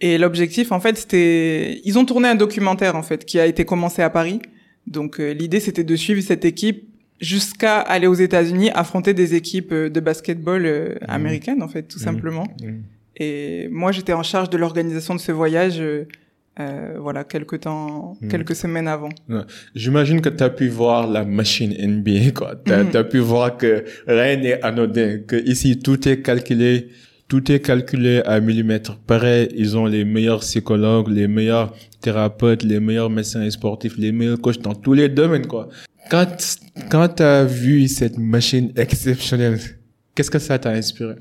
et 0.00 0.16
l'objectif, 0.16 0.72
en 0.72 0.80
fait, 0.80 0.96
c'était 0.96 1.80
ils 1.84 1.98
ont 1.98 2.04
tourné 2.06 2.28
un 2.28 2.34
documentaire 2.34 2.94
en 2.96 3.02
fait 3.02 3.24
qui 3.26 3.38
a 3.38 3.46
été 3.46 3.64
commencé 3.66 4.00
à 4.02 4.10
Paris. 4.10 4.40
Donc 4.86 5.20
euh, 5.20 5.34
l'idée, 5.34 5.60
c'était 5.60 5.84
de 5.84 5.96
suivre 5.96 6.22
cette 6.22 6.44
équipe 6.46 6.87
jusqu'à 7.20 7.78
aller 7.80 8.06
aux 8.06 8.14
États-Unis 8.14 8.70
affronter 8.74 9.14
des 9.14 9.34
équipes 9.34 9.72
euh, 9.72 9.88
de 9.90 10.00
basketball 10.00 10.64
euh, 10.66 10.94
américaines 11.08 11.62
en 11.62 11.68
fait, 11.68 11.82
tout 11.82 11.98
Mhm. 11.98 12.04
simplement. 12.04 12.46
Et 13.16 13.68
moi, 13.70 13.90
j'étais 13.92 14.12
en 14.12 14.22
charge 14.22 14.50
de 14.50 14.56
l'organisation 14.56 15.14
de 15.14 15.20
ce 15.20 15.32
voyage. 15.32 15.80
euh, 15.80 16.04
euh, 16.60 16.96
voilà, 16.98 17.22
quelques 17.22 17.60
temps, 17.60 18.16
Mhm. 18.20 18.28
quelques 18.30 18.56
semaines 18.56 18.88
avant. 18.88 19.10
J'imagine 19.76 20.20
que 20.20 20.28
tu 20.28 20.42
as 20.42 20.50
pu 20.50 20.66
voir 20.66 21.06
la 21.06 21.24
machine 21.24 21.72
NBA, 21.72 22.32
quoi. 22.34 22.56
Tu 22.64 22.72
as, 22.72 22.82
Mhm. 22.82 23.04
pu 23.08 23.18
voir 23.18 23.56
que 23.56 23.84
rien 24.08 24.36
n'est 24.36 24.60
anodin, 24.62 25.20
que 25.24 25.36
ici 25.36 25.78
tout 25.78 26.08
est 26.08 26.20
calculé, 26.20 26.88
tout 27.28 27.52
est 27.52 27.60
calculé 27.60 28.22
à 28.26 28.40
millimètre 28.40 28.98
près. 29.06 29.48
Ils 29.54 29.76
ont 29.76 29.86
les 29.86 30.04
meilleurs 30.04 30.40
psychologues, 30.40 31.08
les 31.08 31.28
meilleurs 31.28 31.76
thérapeutes, 32.00 32.64
les 32.64 32.80
meilleurs 32.80 33.10
médecins 33.10 33.48
sportifs, 33.50 33.96
les 33.96 34.10
meilleurs 34.10 34.40
coachs 34.40 34.60
dans 34.60 34.74
tous 34.74 34.94
les 34.94 35.08
domaines, 35.08 35.46
quoi. 35.46 35.68
Quand, 36.10 36.26
quand 36.90 37.08
tu 37.16 37.22
as 37.22 37.44
vu 37.44 37.86
cette 37.88 38.18
machine 38.18 38.72
exceptionnelle, 38.76 39.58
qu'est-ce 40.14 40.30
que 40.30 40.38
ça 40.38 40.58
t'a 40.58 40.70
inspiré? 40.70 41.14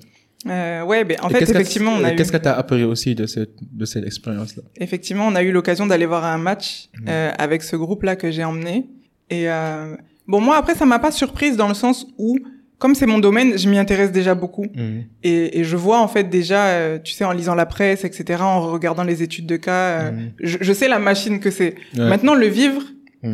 Euh, 0.48 0.84
ouais, 0.84 1.04
ben 1.04 1.18
en 1.22 1.30
Et 1.30 1.34
fait, 1.34 1.46
que- 1.46 1.52
effectivement, 1.52 1.92
on 1.94 2.04
a 2.04 2.14
eu... 2.14 2.16
Qu'est-ce 2.16 2.32
que 2.32 2.38
tu 2.38 2.48
as 2.48 2.58
appris 2.58 2.84
aussi 2.84 3.16
de 3.16 3.26
cette, 3.26 3.56
de 3.62 3.86
cette 3.86 4.06
expérience-là? 4.06 4.64
Effectivement, 4.78 5.28
on 5.28 5.36
a 5.36 5.44
eu 5.44 5.52
l'occasion 5.52 5.88
d'aller 5.88 6.06
voir 6.06 6.24
un 6.26 6.38
match 6.38 6.90
Mhm. 7.00 7.06
euh, 7.10 7.32
avec 7.38 7.64
ce 7.64 7.76
groupe-là 7.76 8.16
que 8.16 8.32
j'ai 8.32 8.44
emmené. 8.44 8.86
Et 9.30 9.50
euh, 9.50 9.96
bon, 10.28 10.40
moi 10.40 10.56
après, 10.58 10.76
ça 10.76 10.86
m'a 10.86 11.00
pas 11.00 11.12
surprise 11.12 11.58
dans 11.58 11.68
le 11.68 11.74
sens 11.74 12.06
où, 12.18 12.38
comme 12.78 12.94
c'est 12.96 13.08
mon 13.08 13.18
domaine, 13.20 13.58
je 13.58 13.68
m'y 13.68 13.78
intéresse 13.80 14.12
déjà 14.12 14.36
beaucoup. 14.36 14.68
Mhm. 14.76 15.04
Et, 15.24 15.60
et 15.60 15.64
je 15.64 15.76
vois 15.76 16.00
en 16.00 16.08
fait 16.08 16.26
déjà, 16.26 16.68
euh, 16.68 17.00
tu 17.04 17.14
sais, 17.14 17.26
en 17.26 17.32
lisant 17.34 17.56
la 17.56 17.66
presse, 17.66 18.06
etc., 18.06 18.42
en 18.44 18.62
regardant 18.72 19.04
les 19.04 19.24
études 19.24 19.48
de 19.48 19.58
cas, 19.58 19.72
euh, 20.02 20.12
Mhm. 20.12 20.32
je, 20.40 20.58
je 20.62 20.74
sais 20.74 20.88
la 20.88 21.00
machine 21.00 21.40
que 21.40 21.50
c'est. 21.52 21.76
Ouais. 21.98 22.08
Maintenant, 22.08 22.36
le 22.36 22.48
vivre, 22.48 22.84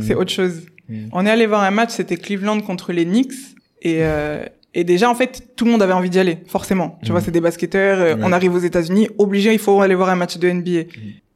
c'est 0.01 0.15
autre 0.15 0.31
chose. 0.31 0.65
Mhm. 0.89 1.09
On 1.13 1.25
est 1.25 1.29
allé 1.29 1.45
voir 1.45 1.63
un 1.63 1.71
match, 1.71 1.91
c'était 1.91 2.17
Cleveland 2.17 2.59
contre 2.61 2.91
les 2.93 3.05
Knicks. 3.05 3.33
Et, 3.81 3.97
euh, 4.01 4.43
et 4.73 4.83
déjà, 4.83 5.09
en 5.09 5.15
fait, 5.15 5.49
tout 5.55 5.65
le 5.65 5.71
monde 5.71 5.81
avait 5.81 5.93
envie 5.93 6.09
d'y 6.09 6.19
aller, 6.19 6.39
forcément. 6.47 6.97
Tu 7.03 7.11
vois, 7.11 7.21
c'est 7.21 7.31
des 7.31 7.41
basketteurs, 7.41 7.99
euh, 7.99 8.15
Ouais. 8.15 8.21
on 8.23 8.31
arrive 8.31 8.53
aux 8.55 8.59
États-Unis, 8.59 9.09
obligé, 9.17 9.53
il 9.53 9.59
faut 9.59 9.81
aller 9.81 9.95
voir 9.95 10.09
un 10.09 10.15
match 10.15 10.37
de 10.37 10.49
NBA. 10.49 10.83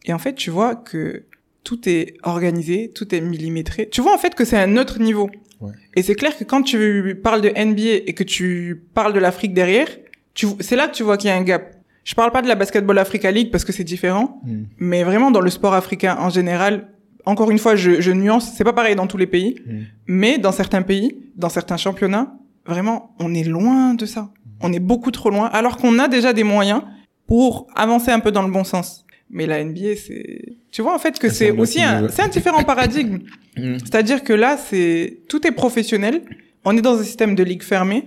Et 0.05 0.13
en 0.13 0.17
fait, 0.19 0.33
tu 0.35 0.49
vois 0.49 0.75
que 0.75 1.23
tout 1.63 1.87
est 1.89 2.15
organisé, 2.23 2.91
tout 2.95 3.13
est 3.13 3.19
millimétré. 3.21 3.89
Tu 3.89 3.99
vois 4.01 4.13
en 4.13 4.17
fait 4.17 4.33
que 4.35 4.45
c'est 4.45 4.57
un 4.57 4.77
autre 4.77 4.99
niveau. 4.99 5.29
Ouais. 5.59 5.73
Et 5.95 6.01
c'est 6.01 6.15
clair 6.15 6.35
que 6.37 6.45
quand 6.45 6.61
tu 6.61 7.19
parles 7.21 7.41
de 7.41 7.49
NBA 7.49 8.03
et 8.07 8.13
que 8.13 8.23
tu 8.23 8.81
parles 8.93 9.11
de 9.11 9.19
l'Afrique 9.19 9.53
derrière, 9.53 9.87
tu, 10.33 10.47
c'est 10.61 10.75
là 10.77 10.87
que 10.87 10.93
tu 10.95 11.03
vois 11.03 11.17
qu'il 11.17 11.29
y 11.29 11.33
a 11.33 11.35
un 11.35 11.41
gap. 11.43 11.73
Je 12.05 12.15
parle 12.15 12.31
pas 12.31 12.41
de 12.41 12.47
la 12.47 12.55
Basketball 12.55 12.97
Africa 12.99 13.29
League 13.31 13.51
parce 13.51 13.65
que 13.65 13.73
c'est 13.73 13.83
différent, 13.83 14.41
mais 14.77 15.03
vraiment 15.03 15.29
dans 15.29 15.41
le 15.41 15.49
sport 15.49 15.73
africain 15.73 16.15
en 16.21 16.29
général, 16.29 16.87
encore 17.27 17.51
une 17.51 17.59
fois, 17.59 17.75
je, 17.75 18.01
je 18.01 18.11
nuance, 18.11 18.53
c'est 18.55 18.63
pas 18.63 18.73
pareil 18.73 18.95
dans 18.95 19.07
tous 19.07 19.17
les 19.17 19.27
pays, 19.27 19.51
Mhm. 19.65 19.85
mais 20.07 20.37
dans 20.37 20.51
certains 20.51 20.81
pays, 20.81 21.09
dans 21.35 21.49
certains 21.49 21.77
championnats, 21.77 22.27
vraiment, 22.65 23.15
on 23.19 23.33
est 23.33 23.43
loin 23.43 23.93
de 23.93 24.05
ça. 24.05 24.29
On 24.61 24.73
est 24.73 24.79
beaucoup 24.91 25.11
trop 25.11 25.29
loin, 25.29 25.45
alors 25.59 25.77
qu'on 25.77 25.99
a 25.99 26.07
déjà 26.07 26.33
des 26.33 26.43
moyens 26.43 26.81
pour 27.27 27.67
avancer 27.75 28.11
un 28.11 28.19
peu 28.19 28.31
dans 28.31 28.43
le 28.43 28.51
bon 28.51 28.63
sens. 28.63 29.05
Mais 29.29 29.45
la 29.45 29.63
NBA, 29.63 29.95
c'est, 30.05 30.55
tu 30.71 30.81
vois 30.81 30.95
en 30.95 30.99
fait 30.99 31.19
que 31.19 31.29
C'est 31.29 31.51
aussi 31.51 31.81
un, 31.83 32.07
c'est 32.07 32.21
un 32.23 32.29
différent 32.29 32.63
paradigme. 32.63 33.19
Mhm. 33.57 33.79
C'est-à-dire 33.79 34.23
que 34.23 34.33
là, 34.33 34.55
c'est, 34.55 35.21
tout 35.29 35.41
est 35.47 35.51
professionnel. 35.51 36.21
On 36.63 36.77
est 36.77 36.81
dans 36.81 36.99
un 36.99 37.03
système 37.03 37.33
de 37.33 37.43
ligue 37.43 37.63
fermée 37.63 38.03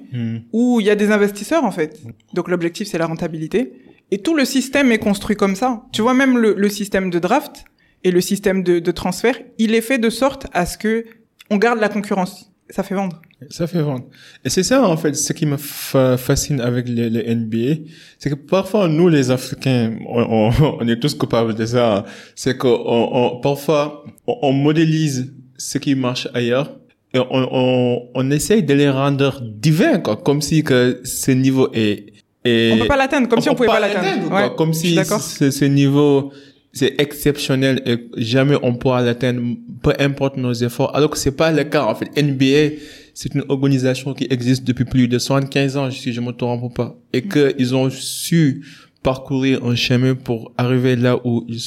où 0.53 0.79
il 0.81 0.87
y 0.87 0.91
a 0.91 0.95
des 0.95 1.11
investisseurs 1.11 1.65
en 1.65 1.73
fait. 1.73 1.99
Donc 2.35 2.47
l'objectif 2.49 2.87
c'est 2.89 2.99
la 2.99 3.07
rentabilité 3.07 3.73
et 4.13 4.19
tout 4.19 4.35
le 4.37 4.45
système 4.45 4.93
est 4.93 4.99
construit 4.99 5.35
comme 5.35 5.57
ça. 5.57 5.83
Tu 5.93 6.03
vois 6.03 6.15
même 6.15 6.39
le, 6.39 6.55
le 6.57 6.69
système 6.69 7.11
de 7.11 7.19
draft 7.19 7.65
et 8.05 8.11
le 8.11 8.21
système 8.21 8.63
de, 8.63 8.79
de 8.79 8.91
transfert, 8.91 9.37
il 9.59 9.75
est 9.75 9.81
fait 9.81 9.99
de 9.99 10.11
sorte 10.11 10.47
à 10.53 10.67
ce 10.67 10.79
que 10.79 11.05
on 11.51 11.57
garde 11.57 11.81
la 11.81 11.89
concurrence. 11.89 12.47
Ça 12.71 12.85
fait 12.85 12.95
vendre. 12.95 13.21
Ça 13.49 13.67
fait 13.67 13.83
vendre. 13.83 14.05
Et 14.45 14.49
c'est 14.51 14.63
ça, 14.63 14.87
en 14.89 14.97
fait, 14.97 15.15
ce 15.15 15.33
qui 15.33 15.45
me 15.45 15.57
fa- 15.57 16.17
fascine 16.17 16.61
avec 16.61 16.89
les, 16.89 17.11
les 17.11 17.35
NBA, 17.35 17.83
c'est 18.19 18.31
que 18.31 18.37
parfois, 18.37 18.87
nous, 18.87 19.09
les 19.09 19.33
Africains, 19.33 19.97
on, 20.09 20.51
on, 20.61 20.77
on 20.81 20.87
est 20.89 21.01
tous 21.01 21.15
coupables 21.15 21.55
de 21.57 21.67
ça. 21.67 22.05
C'est 22.37 22.57
que 22.57 22.69
on, 22.69 23.09
on- 23.37 23.41
parfois, 23.41 24.05
on, 24.29 24.37
on 24.43 24.53
modélise 24.53 25.35
ce 25.57 25.79
qui 25.79 25.97
marche 25.97 26.29
ailleurs 26.33 26.77
et 27.13 27.19
on, 27.19 27.27
on, 27.31 28.09
on 28.15 28.31
essaye 28.31 28.63
de 28.63 28.73
les 28.75 28.89
rendre 28.89 29.41
divins, 29.43 29.99
quoi. 29.99 30.17
Comme 30.17 30.41
si 30.41 30.63
que 30.63 31.01
ce 31.03 31.33
niveau 31.33 31.71
est, 31.73 32.13
est 32.45 32.73
On 32.75 32.79
peut 32.79 32.87
pas 32.87 32.97
l'atteindre 32.97 33.29
comme 33.29 33.41
si 33.41 33.51
on 33.51 33.55
pouvait 33.57 33.67
pas 33.69 33.81
l'atteindre. 33.81 34.31
Ouais, 34.33 34.55
Comme 34.57 34.75
si 34.75 34.95
ce, 34.95 35.51
ce 35.51 35.65
niveau, 35.65 36.31
c'est 36.73 37.01
exceptionnel 37.01 37.83
et 37.87 37.99
jamais 38.17 38.57
on 38.63 38.75
pourra 38.75 39.03
l'atteindre, 39.03 39.43
peu 39.83 39.93
importe 39.99 40.37
nos 40.37 40.53
efforts. 40.53 40.95
Alors 40.95 41.11
que 41.11 41.19
c'est 41.19 41.37
pas 41.37 41.51
le 41.51 41.65
cas, 41.65 41.85
en 41.85 41.95
fait. 41.95 42.11
NBA, 42.21 42.77
c'est 43.15 43.35
une 43.35 43.45
organisation 43.49 44.15
qui 44.15 44.27
existe 44.31 44.65
depuis 44.65 44.85
plus 44.85 45.09
de 45.09 45.19
75 45.19 45.77
ans, 45.77 45.91
si 45.91 46.13
je 46.13 46.21
me 46.21 46.33
trompe 46.33 46.75
pas. 46.75 46.97
Et 47.13 47.23
que 47.23 47.55
ils 47.59 47.75
ont 47.75 47.91
su 47.91 48.65
parcourir 49.03 49.65
un 49.65 49.75
chemin 49.75 50.15
pour 50.15 50.53
arriver 50.59 50.95
là 50.95 51.19
où 51.25 51.45
ils, 51.49 51.61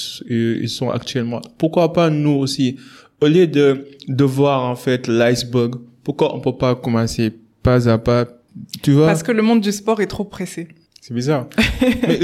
ils 0.61 0.69
sont 0.69 0.89
actuellement. 0.89 1.41
Pourquoi 1.57 1.91
pas 1.91 2.09
nous 2.09 2.31
aussi? 2.31 2.77
Au 3.21 3.27
lieu 3.27 3.47
de, 3.47 3.87
de 4.07 4.23
voir, 4.23 4.63
en 4.63 4.75
fait, 4.75 5.07
l'iceberg, 5.07 5.75
pourquoi 6.03 6.35
on 6.35 6.39
peut 6.39 6.57
pas 6.57 6.75
commencer 6.75 7.33
pas 7.63 7.89
à 7.89 7.97
pas, 7.97 8.27
tu 8.81 8.91
vois? 8.91 9.07
Parce 9.07 9.23
que 9.23 9.31
le 9.31 9.41
monde 9.41 9.61
du 9.61 9.71
sport 9.71 10.01
est 10.01 10.07
trop 10.07 10.25
pressé. 10.25 10.67
C'est 11.05 11.13
bizarre. 11.13 11.47
Mais 12.07 12.17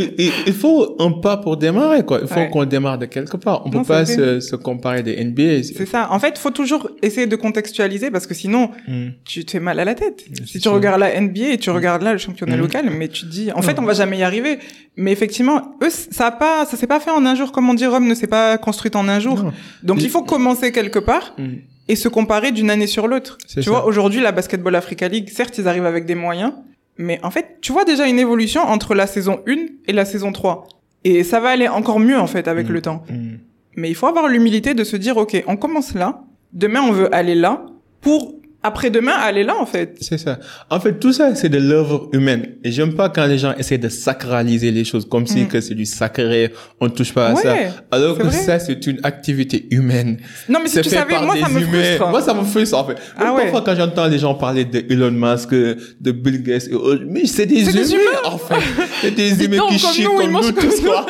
il, 0.47 0.53
faut 0.53 0.95
un 0.99 1.11
pas 1.11 1.35
pour 1.35 1.57
démarrer, 1.57 2.05
quoi. 2.05 2.19
Il 2.21 2.29
faut 2.29 2.35
Ouais. 2.35 2.49
qu'on 2.49 2.63
démarre 2.63 2.97
de 2.97 3.07
quelque 3.07 3.35
part. 3.35 3.65
On 3.65 3.69
Non, 3.69 3.79
peut 3.81 3.87
pas 3.89 4.05
se, 4.05 4.39
se 4.39 4.55
comparer 4.55 5.03
des 5.03 5.21
NBA. 5.21 5.63
C'est 5.63 5.85
ça. 5.85 6.07
En 6.11 6.17
fait, 6.19 6.37
faut 6.37 6.49
toujours 6.51 6.89
essayer 7.01 7.27
de 7.27 7.35
contextualiser 7.35 8.09
parce 8.09 8.25
que 8.25 8.33
sinon, 8.33 8.71
Hmm. 8.87 9.09
tu 9.25 9.43
te 9.43 9.51
fais 9.51 9.59
mal 9.59 9.81
à 9.81 9.83
la 9.83 9.95
tête. 9.95 10.23
Si 10.45 10.53
tu 10.53 10.59
sûr. 10.61 10.71
regardes 10.71 11.01
la 11.01 11.13
NBA 11.19 11.49
et 11.51 11.57
tu 11.57 11.71
regardes 11.71 12.03
là 12.03 12.13
le 12.13 12.19
championnat 12.19 12.55
Mhm. 12.55 12.61
local, 12.61 12.89
mais 12.97 13.09
tu 13.09 13.25
te 13.25 13.29
dis, 13.29 13.51
en 13.51 13.57
Non. 13.57 13.61
fait, 13.63 13.77
on 13.79 13.83
va 13.83 13.91
jamais 13.93 14.17
y 14.17 14.23
arriver. 14.23 14.59
Mais 14.95 15.11
effectivement, 15.11 15.75
eux, 15.83 15.89
ça 15.89 16.27
a 16.27 16.31
pas, 16.31 16.65
ça 16.65 16.77
s'est 16.77 16.87
pas 16.87 17.01
fait 17.01 17.11
en 17.11 17.25
un 17.25 17.35
jour, 17.35 17.51
comme 17.51 17.69
on 17.69 17.73
dit, 17.73 17.85
Rome 17.85 18.07
ne 18.07 18.15
s'est 18.15 18.27
pas 18.27 18.57
construite 18.57 18.95
en 18.95 19.09
un 19.09 19.19
jour. 19.19 19.43
Non. 19.43 19.51
Donc, 19.83 20.01
il 20.01 20.09
faut 20.09 20.23
commencer 20.23 20.71
quelque 20.71 20.99
part 20.99 21.33
Hmm. 21.37 21.55
et 21.89 21.97
se 21.97 22.07
comparer 22.07 22.53
d'une 22.53 22.69
année 22.69 22.87
sur 22.87 23.09
l'autre. 23.09 23.37
Tu 23.45 23.61
ça. 23.61 23.69
vois, 23.69 23.85
aujourd'hui, 23.85 24.21
la 24.21 24.31
Basketball 24.31 24.73
Africa 24.77 25.09
League, 25.09 25.27
certes, 25.29 25.57
ils 25.57 25.67
arrivent 25.67 25.85
avec 25.85 26.05
des 26.05 26.15
moyens, 26.15 26.53
mais 26.97 27.19
en 27.23 27.31
fait, 27.31 27.57
tu 27.61 27.71
vois 27.71 27.85
déjà 27.85 28.07
une 28.07 28.19
évolution 28.19 28.61
entre 28.61 28.95
la 28.95 29.07
saison 29.07 29.41
1 29.47 29.55
et 29.87 29.93
la 29.93 30.05
saison 30.05 30.31
3. 30.31 30.67
Et 31.05 31.23
ça 31.23 31.39
va 31.39 31.49
aller 31.49 31.67
encore 31.67 31.99
mieux, 31.99 32.17
en 32.19 32.27
fait, 32.27 32.47
avec 32.47 32.67
Mhm. 32.67 32.73
le 32.73 32.81
temps. 32.81 33.03
Hmm. 33.09 33.37
Mais 33.75 33.89
il 33.89 33.95
faut 33.95 34.07
avoir 34.07 34.27
l'humilité 34.27 34.73
de 34.73 34.83
se 34.83 34.97
dire, 34.97 35.15
OK, 35.17 35.41
on 35.47 35.55
commence 35.55 35.93
là, 35.93 36.23
demain 36.51 36.81
on 36.81 36.91
veut 36.91 37.13
aller 37.15 37.35
là, 37.35 37.65
pour 38.01 38.35
après-demain 38.61 39.13
aller 39.13 39.43
là, 39.43 39.55
en 39.57 39.65
fait. 39.65 39.95
C'est 40.01 40.17
ça. 40.17 40.37
En 40.69 40.79
fait, 40.79 40.99
tout 40.99 41.13
ça, 41.13 41.33
c'est 41.35 41.49
de 41.49 41.57
l'œuvre 41.59 42.09
humaine. 42.11 42.55
Et 42.63 42.71
j'aime 42.71 42.93
pas 42.93 43.09
quand 43.09 43.25
les 43.25 43.37
gens 43.37 43.53
essaient 43.57 43.77
de 43.77 43.87
sacraliser 43.89 44.71
les 44.71 44.83
choses, 44.83 45.07
comme 45.07 45.25
si 45.27 45.41
Mm. 45.43 45.47
que 45.47 45.61
c'est 45.61 45.75
du 45.75 45.85
sacré, 45.85 46.51
on 46.81 46.89
touche 46.89 47.13
pas 47.13 47.27
à 47.27 47.35
ça. 47.35 47.55
Alors 47.91 48.17
que 48.17 48.23
vrai. 48.23 48.31
ça, 48.35 48.59
c'est 48.59 48.85
une 48.87 48.99
activité 49.03 49.65
humaine. 49.71 50.17
Non, 50.49 50.59
mais 50.61 50.67
si 50.67 50.75
C'est 50.75 50.81
tu 50.81 50.89
savais, 50.89 51.19
moi, 51.21 51.35
ça 51.39 51.47
me 51.49 51.59
humains. 51.61 51.83
frustre. 51.83 52.09
Moi, 52.09 52.21
ça 52.21 52.33
me 52.33 52.43
frustre, 52.43 52.77
en 52.77 52.85
fait. 52.85 52.95
Ah 53.17 53.23
Même 53.25 53.33
ouais. 53.35 53.41
Parfois, 53.43 53.61
quand 53.65 53.75
j'entends 53.75 54.07
les 54.07 54.19
gens 54.19 54.35
parler 54.35 54.65
de 54.65 54.83
Elon 54.89 55.11
Musk, 55.11 55.51
de 55.51 56.11
Bill 56.11 56.43
Gates 56.43 56.67
et 56.69 56.73
autres, 56.73 57.03
mais 57.07 57.25
c'est 57.25 57.45
des, 57.45 57.61
humains, 57.61 57.71
des 57.71 57.91
humains. 57.93 58.01
en 58.25 58.37
fait. 58.37 58.55
C'est 59.01 59.11
des 59.11 59.43
humains 59.45 59.57
qui 59.69 59.79
comme 59.81 59.93
chient 59.93 60.03
comme 60.03 60.31
mangent 60.31 60.47
nous 60.47 60.53
comme 60.53 60.69
tous, 60.69 60.81
quoi. 60.85 61.05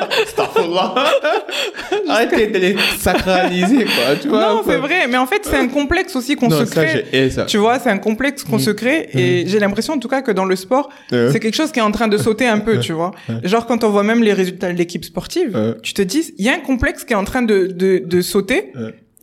Arrêtez 2.08 2.48
de 2.48 2.58
les 2.58 2.76
sacraliser, 3.00 3.86
quoi. 3.86 4.16
Tu 4.22 4.28
vois. 4.28 4.54
Non, 4.54 4.62
c'est 4.66 4.78
vrai. 4.78 5.08
Mais 5.08 5.18
en 5.18 5.26
fait, 5.26 5.42
c'est 5.44 5.58
un 5.58 5.68
complexe 5.68 6.16
aussi 6.16 6.36
qu'on 6.36 6.50
se 6.50 6.64
crée. 6.64 7.06
Ça. 7.40 7.46
Tu 7.46 7.58
vois, 7.58 7.80
c'est 7.80 7.90
un 7.90 7.98
complexe 7.98 8.44
qu'on 8.44 8.58
Mm. 8.58 8.60
se 8.60 8.70
crée 8.72 9.10
et 9.14 9.46
j'ai 9.48 9.60
l'impression 9.60 9.94
en 9.94 10.00
tout 10.00 10.08
cas 10.08 10.22
que 10.22 10.32
dans 10.32 10.46
le 10.46 10.56
sport, 10.56 10.90
Euh, 11.14 11.32
c'est 11.32 11.40
quelque 11.40 11.56
chose 11.56 11.72
qui 11.72 11.80
est 11.80 11.84
en 11.84 11.92
train 11.92 12.08
de 12.08 12.18
sauter 12.18 12.48
un 12.48 12.60
peu, 12.60 12.80
tu 12.88 12.94
vois. 12.94 13.12
Genre 13.44 13.66
quand 13.66 13.84
on 13.84 13.90
voit 13.90 14.04
même 14.04 14.24
les 14.24 14.34
résultats 14.34 14.72
de 14.72 14.78
l'équipe 14.78 15.04
sportive, 15.06 15.52
euh, 15.56 15.74
tu 15.84 15.94
te 15.94 16.02
dis, 16.02 16.34
il 16.38 16.46
y 16.46 16.50
a 16.50 16.54
un 16.54 16.60
complexe 16.60 17.04
qui 17.06 17.14
est 17.14 17.18
en 17.18 17.24
train 17.26 17.42
de, 17.42 17.68
de, 17.68 18.00
de 18.06 18.22
sauter 18.22 18.72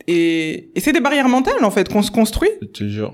et, 0.07 0.69
et 0.75 0.79
c'est 0.79 0.93
des 0.93 0.99
barrières 1.01 1.29
mentales 1.29 1.63
en 1.63 1.71
fait 1.71 1.89
qu'on 1.91 2.01
se 2.01 2.11
construit. 2.11 2.49
je 2.61 2.67
te 2.67 2.87
jure. 2.87 3.13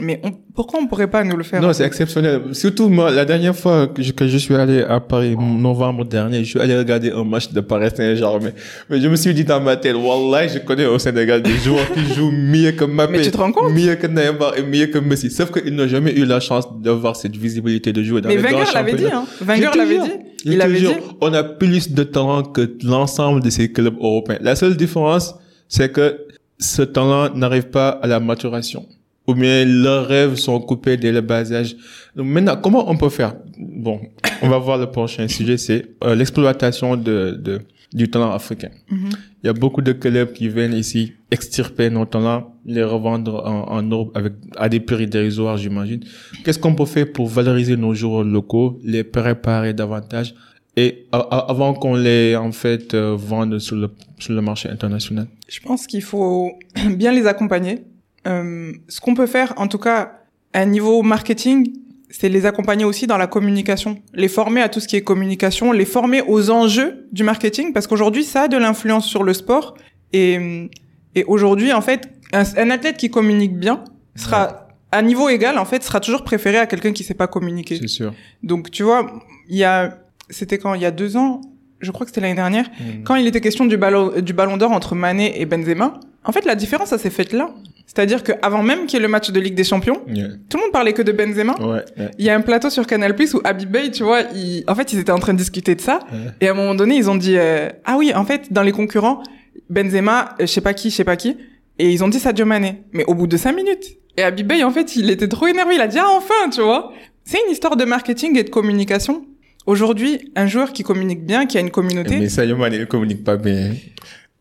Mais 0.00 0.20
on, 0.24 0.32
pourquoi 0.32 0.80
on 0.80 0.88
pourrait 0.88 1.08
pas 1.08 1.22
nous 1.22 1.36
le 1.36 1.44
faire 1.44 1.62
Non, 1.62 1.72
c'est 1.72 1.84
exceptionnel. 1.84 2.40
Surtout, 2.50 2.88
moi, 2.88 3.12
la 3.12 3.24
dernière 3.24 3.54
fois 3.54 3.86
que 3.86 4.02
je, 4.02 4.10
que 4.12 4.26
je 4.26 4.36
suis 4.38 4.56
allé 4.56 4.82
à 4.82 4.98
Paris, 4.98 5.36
en 5.38 5.42
novembre 5.54 6.04
dernier, 6.04 6.42
je 6.42 6.50
suis 6.50 6.60
allé 6.60 6.76
regarder 6.76 7.12
un 7.12 7.22
match 7.22 7.52
de 7.52 7.60
Paris 7.60 7.90
Saint-Germain. 7.94 8.50
Mais 8.90 9.00
je 9.00 9.06
me 9.06 9.14
suis 9.14 9.32
dit 9.32 9.44
dans 9.44 9.60
ma 9.60 9.76
tête, 9.76 9.94
Wallah, 9.94 10.48
je 10.48 10.58
connais 10.58 10.86
au 10.86 10.98
Sénégal 10.98 11.42
des 11.42 11.56
joueurs 11.58 11.88
qui 11.92 12.12
jouent 12.12 12.32
mieux 12.32 12.72
que 12.72 12.84
Mbappé. 12.84 13.12
Mais 13.12 13.22
tu 13.22 13.30
te 13.30 13.36
rends 13.36 13.52
compte? 13.52 13.72
Mieux 13.72 13.94
que 13.94 14.08
Neymar 14.08 14.58
et 14.58 14.64
mieux 14.64 14.86
que 14.86 14.98
Messi. 14.98 15.30
Sauf 15.30 15.52
qu'ils 15.52 15.74
n'ont 15.74 15.86
jamais 15.86 16.12
eu 16.12 16.24
la 16.24 16.40
chance 16.40 16.64
d'avoir 16.82 17.14
cette 17.14 17.36
visibilité 17.36 17.92
de 17.92 18.02
jouer 18.02 18.20
dans 18.20 18.28
Mais 18.28 18.36
les 18.36 18.42
Wenger 18.42 18.72
l'avait 18.74 18.94
dit, 18.94 19.06
hein. 19.06 19.24
Wenger 19.42 19.70
l'avait 19.76 19.98
dit. 19.98 20.12
Il 20.44 20.60
avait 20.60 20.80
dit. 20.80 20.88
On 21.20 21.32
a 21.32 21.44
plus 21.44 21.92
de 21.92 22.02
talent 22.02 22.42
que 22.42 22.76
l'ensemble 22.82 23.44
de 23.44 23.50
ces 23.50 23.70
clubs 23.70 23.96
européens. 24.00 24.38
La 24.40 24.56
seule 24.56 24.76
différence, 24.76 25.36
c'est 25.68 25.92
que 25.92 26.18
ce 26.58 26.82
talent 26.82 27.32
n'arrive 27.34 27.68
pas 27.68 27.90
à 27.90 28.08
la 28.08 28.18
maturation. 28.18 28.86
Ou 29.26 29.34
bien 29.34 29.64
leurs 29.64 30.06
rêves 30.06 30.34
sont 30.36 30.60
coupés 30.60 30.96
dès 30.98 31.10
le 31.12 31.22
bas 31.22 31.50
âge. 31.52 31.76
Donc 32.14 32.26
maintenant, 32.26 32.56
comment 32.56 32.90
on 32.90 32.96
peut 32.96 33.08
faire? 33.08 33.34
Bon, 33.58 34.00
on 34.42 34.48
va 34.48 34.58
voir 34.58 34.76
le 34.78 34.86
prochain 34.90 35.26
sujet, 35.28 35.56
c'est 35.56 35.86
euh, 36.04 36.14
l'exploitation 36.14 36.96
de, 36.96 37.38
de 37.42 37.60
du 37.92 38.10
talent 38.10 38.32
africain. 38.32 38.70
Mhm. 38.90 39.10
Il 39.42 39.46
y 39.46 39.48
a 39.48 39.52
beaucoup 39.52 39.80
de 39.80 39.92
clubs 39.92 40.32
qui 40.32 40.48
viennent 40.48 40.74
ici 40.74 41.12
extirper 41.30 41.90
nos 41.90 42.04
talents, 42.06 42.54
les 42.66 42.82
revendre 42.82 43.42
en, 43.46 43.70
en 43.70 43.82
Europe 43.82 44.10
avec 44.16 44.32
à 44.56 44.68
des 44.68 44.80
prix 44.80 45.06
dérisoires, 45.06 45.56
j'imagine. 45.58 46.00
Qu'est-ce 46.44 46.58
qu'on 46.58 46.74
peut 46.74 46.86
faire 46.86 47.10
pour 47.12 47.28
valoriser 47.28 47.76
nos 47.76 47.94
joueurs 47.94 48.24
locaux, 48.24 48.80
les 48.84 49.04
préparer 49.04 49.72
davantage 49.74 50.34
et 50.76 51.06
a- 51.12 51.18
a- 51.18 51.50
avant 51.52 51.72
qu'on 51.72 51.94
les 51.94 52.34
en 52.36 52.50
fait 52.50 52.94
euh, 52.94 53.14
vende 53.16 53.58
sur 53.60 53.76
le 53.76 53.88
sur 54.18 54.32
le 54.34 54.40
marché 54.42 54.68
international? 54.68 55.28
Je 55.48 55.60
pense 55.60 55.86
qu'il 55.86 56.02
faut 56.02 56.52
bien 56.96 57.12
les 57.12 57.26
accompagner. 57.26 57.84
Euh, 58.26 58.72
ce 58.88 59.00
qu'on 59.00 59.14
peut 59.14 59.26
faire, 59.26 59.54
en 59.56 59.68
tout 59.68 59.78
cas, 59.78 60.20
à 60.52 60.64
niveau 60.64 61.02
marketing, 61.02 61.72
c'est 62.10 62.28
les 62.28 62.46
accompagner 62.46 62.84
aussi 62.84 63.06
dans 63.06 63.16
la 63.18 63.26
communication, 63.26 64.00
les 64.14 64.28
former 64.28 64.62
à 64.62 64.68
tout 64.68 64.80
ce 64.80 64.86
qui 64.86 64.96
est 64.96 65.02
communication, 65.02 65.72
les 65.72 65.84
former 65.84 66.22
aux 66.26 66.50
enjeux 66.50 67.06
du 67.12 67.24
marketing, 67.24 67.72
parce 67.72 67.86
qu'aujourd'hui, 67.86 68.24
ça 68.24 68.42
a 68.42 68.48
de 68.48 68.56
l'influence 68.56 69.06
sur 69.06 69.24
le 69.24 69.34
sport. 69.34 69.74
Et, 70.12 70.70
et 71.14 71.24
aujourd'hui, 71.24 71.72
en 71.72 71.80
fait, 71.80 72.08
un, 72.32 72.44
un 72.56 72.70
athlète 72.70 72.96
qui 72.96 73.10
communique 73.10 73.56
bien 73.58 73.82
sera 74.14 74.68
à 74.92 75.02
niveau 75.02 75.28
égal, 75.28 75.58
en 75.58 75.64
fait, 75.64 75.82
sera 75.82 75.98
toujours 75.98 76.22
préféré 76.22 76.56
à 76.58 76.66
quelqu'un 76.66 76.92
qui 76.92 77.02
sait 77.02 77.14
pas 77.14 77.26
communiquer. 77.26 77.78
C'est 77.80 77.88
sûr. 77.88 78.14
Donc, 78.44 78.70
tu 78.70 78.84
vois, 78.84 79.10
il 79.48 79.56
y 79.56 79.64
a, 79.64 79.98
c'était 80.30 80.58
quand, 80.58 80.74
il 80.74 80.82
y 80.82 80.86
a 80.86 80.92
deux 80.92 81.16
ans, 81.16 81.40
je 81.80 81.90
crois 81.90 82.06
que 82.06 82.10
c'était 82.10 82.20
l'année 82.20 82.36
dernière, 82.36 82.66
Mm. 82.70 83.02
quand 83.02 83.16
il 83.16 83.26
était 83.26 83.40
question 83.40 83.66
du 83.66 83.76
ballon, 83.76 84.12
du 84.20 84.32
ballon 84.32 84.56
d'or 84.56 84.70
entre 84.70 84.94
Mané 84.94 85.40
et 85.40 85.46
Benzema, 85.46 85.98
en 86.24 86.30
fait, 86.30 86.44
la 86.44 86.54
différence, 86.54 86.90
ça 86.90 86.98
s'est 86.98 87.10
faite 87.10 87.32
là. 87.32 87.50
C'est-à-dire 87.86 88.22
qu'avant 88.22 88.62
même 88.62 88.86
qu'il 88.86 88.94
y 88.98 89.02
ait 89.02 89.02
le 89.02 89.08
match 89.08 89.30
de 89.30 89.38
Ligue 89.38 89.54
des 89.54 89.64
Champions, 89.64 90.00
Yeah. 90.08 90.28
tout 90.48 90.56
le 90.56 90.62
monde 90.64 90.72
parlait 90.72 90.92
que 90.92 91.02
de 91.02 91.12
Benzema. 91.12 91.54
Ouais. 91.60 91.84
Il 92.18 92.24
y 92.24 92.30
a 92.30 92.34
un 92.34 92.40
plateau 92.40 92.70
sur 92.70 92.86
Canal 92.86 93.14
Plus 93.14 93.34
où 93.34 93.40
Habib 93.44 93.70
Bey, 93.70 93.90
tu 93.90 94.02
vois, 94.02 94.22
il... 94.34 94.64
en 94.66 94.74
fait, 94.74 94.92
ils 94.92 94.98
étaient 94.98 95.12
en 95.12 95.18
train 95.18 95.32
de 95.34 95.38
discuter 95.38 95.74
de 95.74 95.80
ça. 95.80 96.00
Et 96.40 96.48
à 96.48 96.52
un 96.52 96.54
moment 96.54 96.74
donné, 96.74 96.96
ils 96.96 97.08
ont 97.10 97.14
dit, 97.14 97.36
euh, 97.36 97.68
ah 97.84 97.96
oui, 97.96 98.12
en 98.14 98.24
fait, 98.24 98.52
dans 98.52 98.62
les 98.62 98.72
concurrents, 98.72 99.22
Benzema, 99.70 100.30
euh, 100.40 100.46
je 100.46 100.46
sais 100.46 100.60
pas 100.60 100.74
qui, 100.74 100.90
je 100.90 100.96
sais 100.96 101.04
pas 101.04 101.16
qui. 101.16 101.36
Et 101.78 101.90
ils 101.90 102.02
ont 102.04 102.08
dit 102.08 102.18
Sadio 102.18 102.46
Mané. 102.46 102.82
Mais 102.92 103.04
au 103.06 103.14
bout 103.14 103.26
de 103.26 103.36
cinq 103.36 103.54
minutes. 103.54 103.84
Et 104.16 104.22
Habib 104.22 104.46
Bey, 104.46 104.62
en 104.64 104.70
fait, 104.70 104.96
il 104.96 105.10
était 105.10 105.28
trop 105.28 105.46
énervé. 105.46 105.74
Il 105.74 105.80
a 105.80 105.86
dit, 105.88 105.98
ah, 105.98 106.08
enfin, 106.16 106.48
tu 106.50 106.60
vois. 106.62 106.92
C'est 107.24 107.38
une 107.46 107.52
histoire 107.52 107.76
de 107.76 107.84
marketing 107.84 108.38
et 108.38 108.44
de 108.44 108.50
communication. 108.50 109.24
Aujourd'hui, 109.66 110.30
un 110.36 110.46
joueur 110.46 110.72
qui 110.72 110.82
communique 110.82 111.24
bien, 111.24 111.46
qui 111.46 111.56
a 111.56 111.60
une 111.60 111.70
communauté, 111.70 112.18
Mais 112.18 112.28
Sadio 112.28 112.56
Mané 112.56 112.78
ne 112.78 112.84
communique 112.84 113.24
pas 113.24 113.36
bien. 113.36 113.72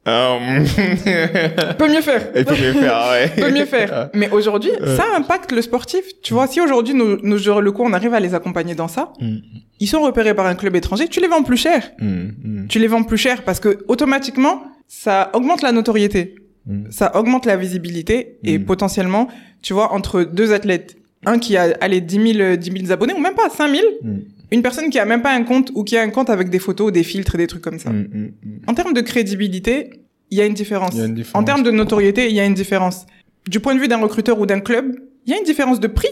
Um... 0.06 0.66
peut 1.78 1.90
mieux 1.90 2.02
faire. 2.02 2.32
Peut 2.34 2.40
mieux 2.52 2.74
faire, 2.74 3.10
ouais. 3.12 3.30
peut 3.42 3.52
mieux 3.52 3.66
faire. 3.66 4.10
Mais 4.14 4.30
aujourd'hui, 4.32 4.72
Euh. 4.82 4.98
ça 4.98 5.06
impacte 5.16 5.52
le 5.54 5.62
sportif. 5.62 6.02
Tu 6.22 6.34
vois, 6.34 6.48
si 6.48 6.60
aujourd'hui 6.60 6.94
nos, 6.94 7.18
nos 7.22 7.38
joueurs 7.38 7.62
locaux, 7.62 7.84
on 7.86 7.94
arrive 7.94 8.14
à 8.14 8.20
les 8.20 8.34
accompagner 8.36 8.76
dans 8.76 8.88
ça, 8.90 9.14
Mm, 9.22 9.38
ils 9.80 9.88
sont 9.88 10.02
repérés 10.02 10.34
par 10.34 10.46
un 10.46 10.56
club 10.56 10.76
étranger, 10.76 11.08
tu 11.08 11.20
les 11.22 11.28
vends 11.28 11.44
plus 11.44 11.58
cher. 11.58 11.92
mm, 12.00 12.06
mm, 12.44 12.68
Tu 12.68 12.80
les 12.80 12.88
vends 12.88 13.04
plus 13.04 13.18
cher 13.18 13.44
parce 13.44 13.60
que 13.62 13.80
automatiquement, 13.88 14.64
ça 14.88 15.30
augmente 15.34 15.62
la 15.62 15.72
notoriété, 15.72 16.36
mm. 16.66 16.92
ça 16.92 17.16
augmente 17.16 17.46
la 17.46 17.56
visibilité 17.56 18.38
et 18.44 18.60
potentiellement, 18.60 19.28
tu 19.62 19.74
vois, 19.74 19.94
entre 19.94 20.24
deux 20.24 20.52
athlètes, 20.54 20.98
un 21.26 21.40
qui 21.40 21.56
a 21.56 21.74
allez 21.80 22.02
10 22.02 22.34
000, 22.34 22.56
10 22.58 22.72
000 22.82 22.92
abonnés 22.92 23.14
ou 23.14 23.20
même 23.22 23.36
pas 23.36 23.50
5 23.50 23.70
000, 23.74 23.82
Mm, 24.04 24.18
une 24.54 24.62
personne 24.62 24.90
qui 24.90 25.00
a 25.00 25.06
même 25.06 25.22
pas 25.22 25.34
un 25.34 25.44
compte 25.44 25.72
ou 25.74 25.84
qui 25.84 25.98
a 25.98 26.02
un 26.02 26.10
compte 26.10 26.30
avec 26.30 26.50
des 26.50 26.60
photos, 26.60 26.92
des 26.92 27.04
filtres, 27.04 27.38
des 27.38 27.48
trucs 27.48 27.64
comme 27.64 27.80
ça. 27.80 27.90
mm, 27.90 28.08
mm, 28.12 28.32
mm. 28.44 28.60
En 28.68 28.74
termes 28.74 28.94
de 28.94 29.02
crédibilité, 29.02 29.90
il 30.30 30.38
y 30.38 30.42
a 30.42 30.46
une 30.46 30.54
différence. 30.54 30.96
En 31.34 31.44
termes 31.44 31.64
de 31.64 31.72
notoriété, 31.72 32.30
il 32.30 32.36
y 32.36 32.40
a 32.40 32.46
une 32.46 32.54
différence. 32.54 33.06
Du 33.48 33.60
point 33.60 33.76
de 33.76 33.80
vue 33.80 33.88
d'un 33.88 34.00
recruteur 34.00 34.40
ou 34.40 34.46
d'un 34.46 34.60
club, 34.60 34.96
il 35.26 35.32
y 35.32 35.34
a 35.34 35.38
une 35.38 35.44
différence 35.44 35.80
de 35.80 35.88
prix. 35.88 36.10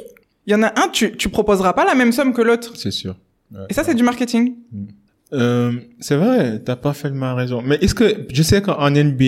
Il 0.48 0.54
y 0.54 0.56
en 0.56 0.64
a 0.64 0.74
un, 0.80 0.90
tu, 0.90 1.16
tu 1.16 1.30
proposeras 1.30 1.74
pas 1.74 1.86
la 1.86 1.96
même 1.96 2.12
somme 2.12 2.34
que 2.34 2.42
l'autre. 2.42 2.74
C'est 2.76 2.92
sûr. 2.92 3.16
Ouais. 3.52 3.62
Et 3.70 3.74
ça, 3.74 3.84
c'est 3.84 3.94
du 3.94 4.04
marketing. 4.04 4.56
Euh, 5.34 5.74
c'est 6.00 6.16
vrai, 6.16 6.60
t'as 6.60 6.76
parfaitement 6.76 7.36
raison. 7.36 7.62
Mais 7.64 7.78
est-ce 7.82 7.96
que 7.96 8.26
je 8.34 8.44
sais 8.44 8.62
qu'en 8.62 8.90
NBA, 8.90 9.24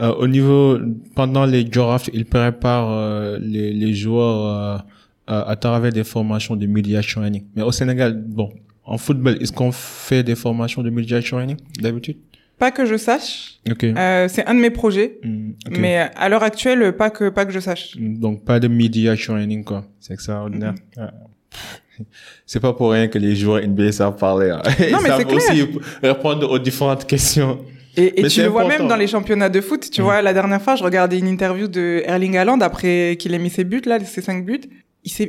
euh, 0.00 0.14
au 0.18 0.28
niveau 0.28 0.78
pendant 1.14 1.44
les 1.44 1.64
drafts, 1.64 2.10
ils 2.14 2.24
préparent 2.24 2.92
euh, 2.92 3.38
les, 3.40 3.72
les 3.72 3.94
joueurs 3.94 4.84
à, 5.28 5.48
à 5.50 5.54
travers 5.56 5.92
des 5.92 6.04
formations 6.04 6.56
de 6.56 6.66
media 6.66 7.00
training. 7.02 7.44
Mais 7.54 7.62
au 7.62 7.72
Sénégal, 7.72 8.10
bon, 8.38 8.48
en 8.84 8.98
football, 8.98 9.36
est-ce 9.40 9.52
qu'on 9.52 9.70
fait 9.72 10.22
des 10.22 10.34
formations 10.34 10.82
de 10.82 10.90
media 10.90 11.22
training 11.22 11.56
d'habitude? 11.80 12.16
Pas 12.58 12.72
que 12.72 12.84
je 12.86 12.96
sache. 12.96 13.60
Ok. 13.70 13.84
Euh, 13.84 14.26
c'est 14.28 14.44
un 14.46 14.54
de 14.54 14.60
mes 14.60 14.70
projets. 14.70 15.20
Mm, 15.22 15.50
ok. 15.68 15.78
Mais 15.78 15.96
à 16.16 16.28
l'heure 16.28 16.42
actuelle, 16.42 16.96
pas 16.96 17.10
que, 17.10 17.28
pas 17.28 17.44
que 17.46 17.52
je 17.52 17.60
sache. 17.60 17.96
Donc 17.96 18.44
pas 18.44 18.58
de 18.58 18.66
media 18.68 19.16
training 19.16 19.62
quoi. 19.62 19.84
C'est 20.00 20.14
extraordinaire. 20.14 20.74
Mm-hmm. 20.96 21.00
Ouais. 21.02 21.10
C'est 22.46 22.60
pas 22.60 22.72
pour 22.72 22.90
rien 22.92 23.08
que 23.08 23.18
les 23.18 23.34
joueurs 23.36 23.60
NBA 23.66 23.92
savent 23.92 24.16
parler. 24.16 24.50
hein. 24.50 24.62
Ils 24.80 24.92
Non, 24.92 24.98
mais 25.02 25.08
savent 25.08 25.24
clair. 25.24 25.36
aussi 25.36 25.66
répondre 26.02 26.50
aux 26.50 26.58
différentes 26.58 27.04
questions. 27.06 27.58
Et, 27.96 28.20
et 28.20 28.22
Mais 28.22 28.28
tu 28.28 28.42
le 28.42 28.48
vois 28.48 28.62
important. 28.62 28.78
même 28.80 28.88
dans 28.88 28.96
les 28.96 29.08
championnats 29.08 29.48
de 29.48 29.60
foot. 29.60 29.88
Tu 29.90 30.00
Mm. 30.00 30.04
vois, 30.04 30.22
la 30.22 30.32
dernière 30.32 30.62
fois, 30.62 30.76
je 30.76 30.84
regardais 30.84 31.18
une 31.18 31.26
interview 31.28 31.66
de 31.68 32.02
Erling 32.06 32.36
Haaland 32.36 32.60
après 32.60 33.16
qu'il 33.18 33.34
ait 33.34 33.38
mis 33.40 33.50
ses 33.50 33.64
buts, 33.64 33.82
là, 33.86 33.98
ses 34.04 34.20
cinq 34.22 34.44
buts. 34.46 34.60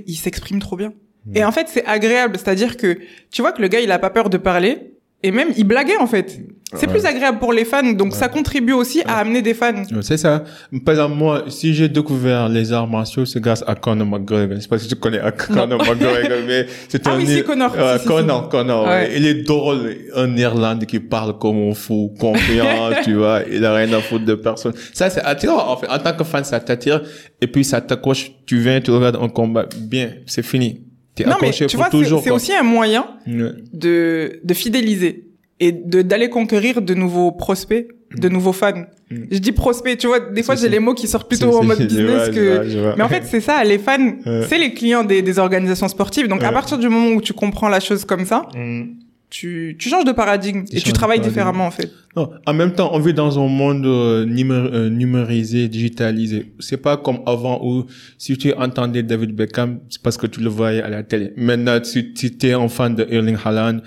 Il 0.06 0.16
s'exprime 0.16 0.60
trop 0.60 0.76
bien. 0.76 0.94
Mm. 1.26 1.38
Et 1.38 1.44
en 1.44 1.52
fait, 1.52 1.68
c'est 1.70 1.86
agréable. 1.86 2.38
C'est-à-dire 2.38 2.78
que 2.78 3.00
tu 3.32 3.42
vois 3.42 3.52
que 3.52 3.62
le 3.62 3.68
gars, 3.68 3.80
il 3.80 3.92
a 3.92 4.00
pas 4.00 4.10
peur 4.10 4.30
de 4.30 4.38
parler. 4.38 4.94
Et 5.24 5.32
même, 5.32 5.50
il 5.58 5.66
blaguait, 5.66 5.98
en 5.98 6.08
fait. 6.08 6.40
C'est 6.76 6.86
Ouais. 6.86 6.94
plus 6.94 7.06
agréable 7.06 7.40
pour 7.40 7.52
les 7.52 7.66
fans. 7.66 7.94
Donc, 7.94 8.14
ça 8.14 8.28
contribue 8.28 8.74
aussi 8.74 9.02
à 9.08 9.18
amener 9.18 9.42
des 9.42 9.56
fans. 9.56 9.84
C'est 10.02 10.18
ça. 10.18 10.44
Par 10.86 10.94
exemple, 10.94 11.16
moi, 11.16 11.46
si 11.48 11.74
j'ai 11.74 11.90
découvert 11.90 12.48
les 12.48 12.72
arts 12.72 12.88
martiaux, 12.88 13.26
c'est 13.26 13.40
grâce 13.42 13.64
à 13.66 13.74
Conor 13.74 14.06
McGregor. 14.06 14.56
Je 14.58 14.62
sais 14.62 14.68
pas 14.68 14.78
si 14.78 14.88
tu 14.88 14.96
connais 14.96 15.20
Conor 15.48 15.80
McGregor, 15.80 16.38
mais 16.46 16.68
c'est 16.88 17.08
Ah 17.08 17.14
un... 17.14 17.18
oui, 17.18 17.26
si, 17.26 17.44
Conor. 17.44 17.72
Ouais, 17.76 17.94
Si, 17.98 18.02
si, 18.04 18.08
Conor, 18.08 18.50
Conor. 18.50 18.88
Il 19.16 19.26
est 19.26 19.44
drôle. 19.48 19.96
Un 20.16 20.38
Irlandais 20.38 20.86
qui 20.86 21.00
parle 21.00 21.40
comme 21.40 21.58
un 21.72 21.74
fou, 21.74 22.14
confiant, 22.20 22.92
tu 23.04 23.16
vois. 23.16 23.42
Il 23.52 23.66
a 23.66 23.74
rien 23.74 23.92
à 23.94 24.02
foutre 24.02 24.26
de 24.26 24.36
personne. 24.36 24.74
Ça, 24.94 25.10
c'est 25.10 25.22
attirant, 25.22 25.72
en 25.72 25.78
fait. 25.78 25.88
En 25.90 25.98
tant 25.98 26.14
que 26.14 26.24
fan, 26.24 26.44
ça 26.44 26.60
t'attire. 26.60 27.02
Et 27.42 27.48
puis, 27.48 27.64
ça 27.64 27.82
t'accroche. 27.82 28.32
Tu 28.46 28.58
viens, 28.60 28.80
tu 28.80 28.92
regardes 28.92 29.18
un 29.20 29.30
combat. 29.30 29.66
Bien, 29.76 30.12
c'est 30.28 30.44
fini. 30.46 30.82
T'es 31.16 31.24
Non, 31.24 31.32
mais 31.42 31.48
accroché 31.48 31.66
tu 31.66 31.78
pour 31.78 31.86
vois, 31.86 31.92
c'est 31.92 31.98
toujours. 32.04 32.22
c'est 32.24 32.30
aussi 32.30 32.54
un 32.54 32.62
moyen 32.64 33.06
de, 33.26 34.40
de 34.44 34.54
fidéliser 34.54 35.26
et 35.60 35.72
de 35.72 36.02
d'aller 36.02 36.30
conquérir 36.30 36.82
de 36.82 36.94
nouveaux 36.94 37.32
prospects, 37.32 37.88
de 38.16 38.30
nouveaux 38.30 38.54
fans. 38.54 38.86
Mm. 39.12 39.16
Je 39.32 39.38
dis 39.40 39.52
prospects, 39.52 39.98
tu 39.98 40.08
vois, 40.08 40.20
des 40.20 40.44
fois 40.44 40.56
j'ai 40.56 40.70
les 40.70 40.80
mots 40.80 40.94
qui 40.94 41.08
sortent 41.08 41.28
plutôt 41.28 41.58
en 41.58 41.64
mode 41.64 41.80
business 41.88 42.06
vois, 42.06 42.26
je 42.26 42.32
que. 42.32 42.56
vois, 42.56 42.68
je 42.68 42.80
vois. 42.80 42.96
Mais 42.98 43.04
en 43.04 43.10
fait, 43.10 43.24
c'est 43.26 43.42
ça, 43.42 43.64
les 43.64 43.78
fans, 43.78 44.14
c'est 44.48 44.58
les 44.58 44.74
clients 44.74 45.04
des, 45.04 45.22
des 45.22 45.40
organisations 45.40 45.88
sportives. 45.88 46.28
Donc 46.28 46.44
à 46.44 46.52
partir 46.52 46.78
du 46.78 46.90
moment 46.90 47.16
où 47.16 47.22
tu 47.22 47.34
comprends 47.34 47.70
la 47.70 47.80
chose 47.80 48.06
comme 48.06 48.26
ça, 48.26 48.48
Mm. 48.56 48.84
tu, 49.30 49.76
tu 49.78 49.90
changes 49.90 50.06
de 50.06 50.12
paradigme 50.12 50.64
Tu 50.66 50.78
et 50.78 50.82
tu 50.82 50.92
travailles 50.94 51.20
différemment 51.20 51.68
en 51.68 51.72
fait. 51.72 51.92
Non, 52.16 52.32
en 52.48 52.54
même 52.54 52.74
temps, 52.74 52.90
on 52.94 53.00
vit 53.00 53.14
dans 53.14 53.38
un 53.38 53.48
monde 53.48 53.86
euh, 53.86 54.26
euh, 54.26 54.90
numérisé, 54.90 55.68
digitalisé. 55.68 56.52
C'est 56.60 56.78
pas 56.82 56.98
comme 56.98 57.20
avant 57.28 57.60
où 57.64 57.86
si 58.18 58.36
tu 58.38 58.52
entendais 58.54 59.04
David 59.04 59.36
Beckham, 59.36 59.80
c'est 59.90 60.02
parce 60.02 60.18
que 60.18 60.26
tu 60.26 60.40
le 60.40 60.50
voyais 60.50 60.82
à 60.82 60.90
la 60.90 61.04
télé. 61.04 61.34
Maintenant, 61.38 61.78
si 61.84 62.14
tu 62.14 62.32
es 62.48 62.54
un 62.54 62.68
fan 62.68 62.96
de 62.96 63.06
Erling 63.10 63.38
Haaland, 63.44 63.82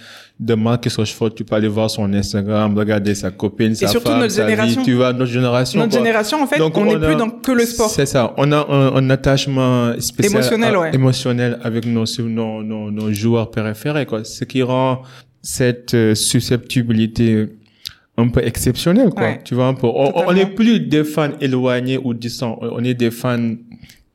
de 0.44 0.54
Marcus 0.54 0.96
Rashford, 0.96 1.34
tu 1.34 1.44
peux 1.44 1.54
aller 1.54 1.68
voir 1.68 1.88
son 1.88 2.12
Instagram, 2.12 2.76
regarder 2.76 3.14
sa 3.14 3.30
copine, 3.30 3.74
sa 3.76 3.86
surtout 3.86 4.08
femme, 4.08 4.20
notre 4.20 4.32
sa 4.32 4.44
génération. 4.48 4.80
vie. 4.80 4.86
Tu 4.86 4.94
vois, 4.94 5.12
notre 5.12 5.30
génération. 5.30 5.78
Notre 5.78 5.92
quoi. 5.92 5.98
génération, 6.00 6.42
en 6.42 6.46
fait, 6.48 6.58
Donc, 6.58 6.76
on 6.76 6.84
n'est 6.84 6.98
plus 6.98 7.14
dans 7.14 7.30
que 7.30 7.52
le 7.52 7.64
sport. 7.64 7.88
C'est 7.90 8.06
ça. 8.06 8.34
On 8.36 8.50
a 8.50 8.66
un, 8.68 8.96
un 8.96 9.10
attachement 9.10 9.92
spécial, 10.00 10.32
Émotionnel, 10.40 10.74
à- 10.74 10.80
ouais. 10.80 10.94
émotionnel 10.94 11.58
avec 11.62 11.86
nos, 11.86 12.04
nos, 12.28 12.62
nos, 12.64 12.90
nos 12.90 13.12
joueurs 13.12 13.50
préférés, 13.52 14.04
quoi. 14.04 14.24
Ce 14.24 14.44
qui 14.44 14.62
rend 14.62 15.02
cette 15.40 15.94
euh, 15.94 16.14
susceptibilité 16.16 17.48
un 18.18 18.28
peu 18.28 18.44
exceptionnelle, 18.44 19.10
quoi. 19.10 19.22
Ouais. 19.22 19.40
Tu 19.44 19.54
vois, 19.54 19.66
un 19.66 19.74
peu. 19.74 19.86
On, 19.86 20.32
n'est 20.32 20.46
plus 20.46 20.80
des 20.80 21.04
fans 21.04 21.30
éloignés 21.40 21.98
ou 22.02 22.14
distants. 22.14 22.58
On 22.60 22.82
est 22.84 22.94
des 22.94 23.10
fans 23.10 23.54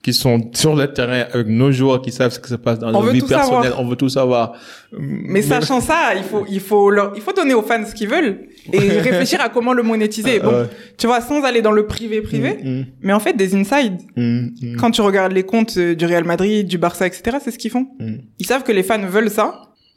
qui 0.08 0.14
sont 0.14 0.50
sur 0.54 0.74
le 0.74 0.88
terrain 0.94 1.26
avec 1.34 1.48
nos 1.48 1.70
joueurs 1.70 2.02
qui 2.02 2.12
savent 2.14 2.32
ce 2.32 2.40
qui 2.40 2.48
se 2.48 2.56
passe 2.56 2.80
dans 2.80 2.88
On 2.96 3.04
leur 3.04 3.12
vie 3.14 3.20
personnelle. 3.22 3.72
savoir. 3.72 3.82
On 3.82 3.86
veut 3.90 3.98
tout 3.98 4.08
savoir. 4.08 4.54
Mais 4.98 5.42
sachant 5.42 5.82
ça, 5.82 6.16
il 6.16 6.24
faut, 6.24 6.46
il 6.50 6.62
faut 6.62 6.90
leur, 6.90 7.12
il 7.18 7.22
faut 7.22 7.34
donner 7.34 7.54
aux 7.54 7.62
fans 7.62 7.86
ce 7.86 7.94
qu'ils 7.94 8.08
veulent 8.08 8.48
et 8.72 8.80
réfléchir 9.10 9.42
à 9.42 9.50
comment 9.50 9.74
le 9.74 9.84
monétiser. 9.84 10.40
Bon, 10.40 10.66
tu 10.98 11.08
vois, 11.08 11.20
sans 11.20 11.44
aller 11.44 11.62
dans 11.62 11.74
le 11.74 11.86
privé 11.86 12.22
privé, 12.22 12.52
Mm, 12.64 12.84
mais 13.02 13.12
en 13.12 13.20
fait 13.20 13.34
des 13.34 13.54
insides. 13.62 13.98
mm, 14.16 14.22
mm, 14.62 14.76
Quand 14.80 14.92
tu 14.92 15.02
regardes 15.02 15.34
les 15.34 15.44
comptes 15.44 15.76
euh, 15.78 15.94
du 15.94 16.06
Real 16.06 16.24
Madrid, 16.24 16.66
du 16.68 16.78
Barça, 16.78 17.06
etc., 17.06 17.38
c'est 17.44 17.52
ce 17.52 17.58
qu'ils 17.58 17.72
font. 17.72 17.88
mm. 18.00 18.16
Ils 18.40 18.46
savent 18.46 18.64
que 18.64 18.72
les 18.72 18.84
fans 18.84 19.06
veulent 19.16 19.30
ça, 19.30 19.48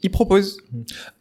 ils 0.03 0.11
proposent. 0.11 0.57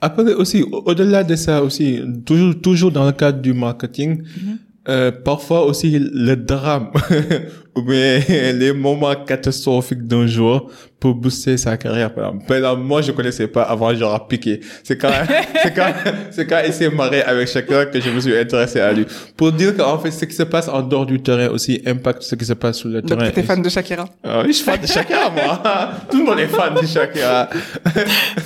Après 0.00 0.32
aussi, 0.34 0.62
au- 0.62 0.82
au-delà 0.90 1.22
de 1.22 1.36
ça 1.36 1.62
aussi, 1.62 2.00
toujours, 2.26 2.54
toujours 2.60 2.90
dans 2.90 3.06
le 3.06 3.12
cadre 3.12 3.40
du 3.40 3.52
marketing, 3.52 4.10
Mhm. 4.22 4.58
Euh, 4.88 5.10
parfois 5.12 5.64
aussi 5.66 5.98
le 5.98 6.34
drame 6.36 6.90
ou 7.76 7.82
bien 7.82 8.18
les 8.28 8.72
moments 8.72 9.14
catastrophiques 9.14 10.06
d'un 10.06 10.26
joueur 10.26 10.66
pour 10.98 11.14
booster 11.14 11.56
sa 11.58 11.76
carrière. 11.76 12.12
Par 12.14 12.28
exemple, 12.28 12.46
Par 12.46 12.56
exemple, 12.56 12.82
moi 12.82 13.02
je 13.02 13.12
connaissais 13.12 13.46
pas 13.46 13.62
avant 13.62 13.94
genre 13.94 14.26
piqué. 14.26 14.60
C'est 14.82 14.96
quand 14.96 15.10
c'est 15.62 15.74
quand 15.74 15.92
c'est 16.30 16.46
quand 16.46 16.60
il 16.66 16.72
s'est 16.72 16.88
marré 16.90 17.20
avec 17.22 17.48
chacun 17.48 17.84
que 17.86 18.00
je 18.00 18.08
me 18.10 18.20
suis 18.20 18.36
intéressé 18.36 18.80
à 18.80 18.92
lui. 18.92 19.06
Pour 19.36 19.52
dire 19.52 19.76
qu'en 19.76 19.98
fait 19.98 20.10
ce 20.10 20.24
qui 20.24 20.34
se 20.34 20.42
passe 20.44 20.66
en 20.68 20.80
dehors 20.82 21.04
du 21.06 21.20
terrain 21.22 21.48
aussi 21.48 21.80
impacte 21.86 22.22
ce 22.22 22.34
qui 22.34 22.44
se 22.46 22.54
passe 22.54 22.78
sur 22.78 22.88
le 22.88 23.02
Donc 23.02 23.18
terrain. 23.18 23.30
t'es 23.30 23.42
fan 23.42 23.60
de 23.62 23.68
Shakira. 23.68 24.06
Ah 24.24 24.40
oui, 24.42 24.48
je 24.48 24.52
suis 24.56 24.64
fan 24.64 24.80
de 24.80 24.86
Shakira 24.86 25.30
moi. 25.30 25.60
Tout 26.10 26.18
le 26.18 26.24
monde 26.24 26.38
est 26.40 26.48
fan 26.48 26.74
de 26.74 26.86
Shakira. 26.86 27.48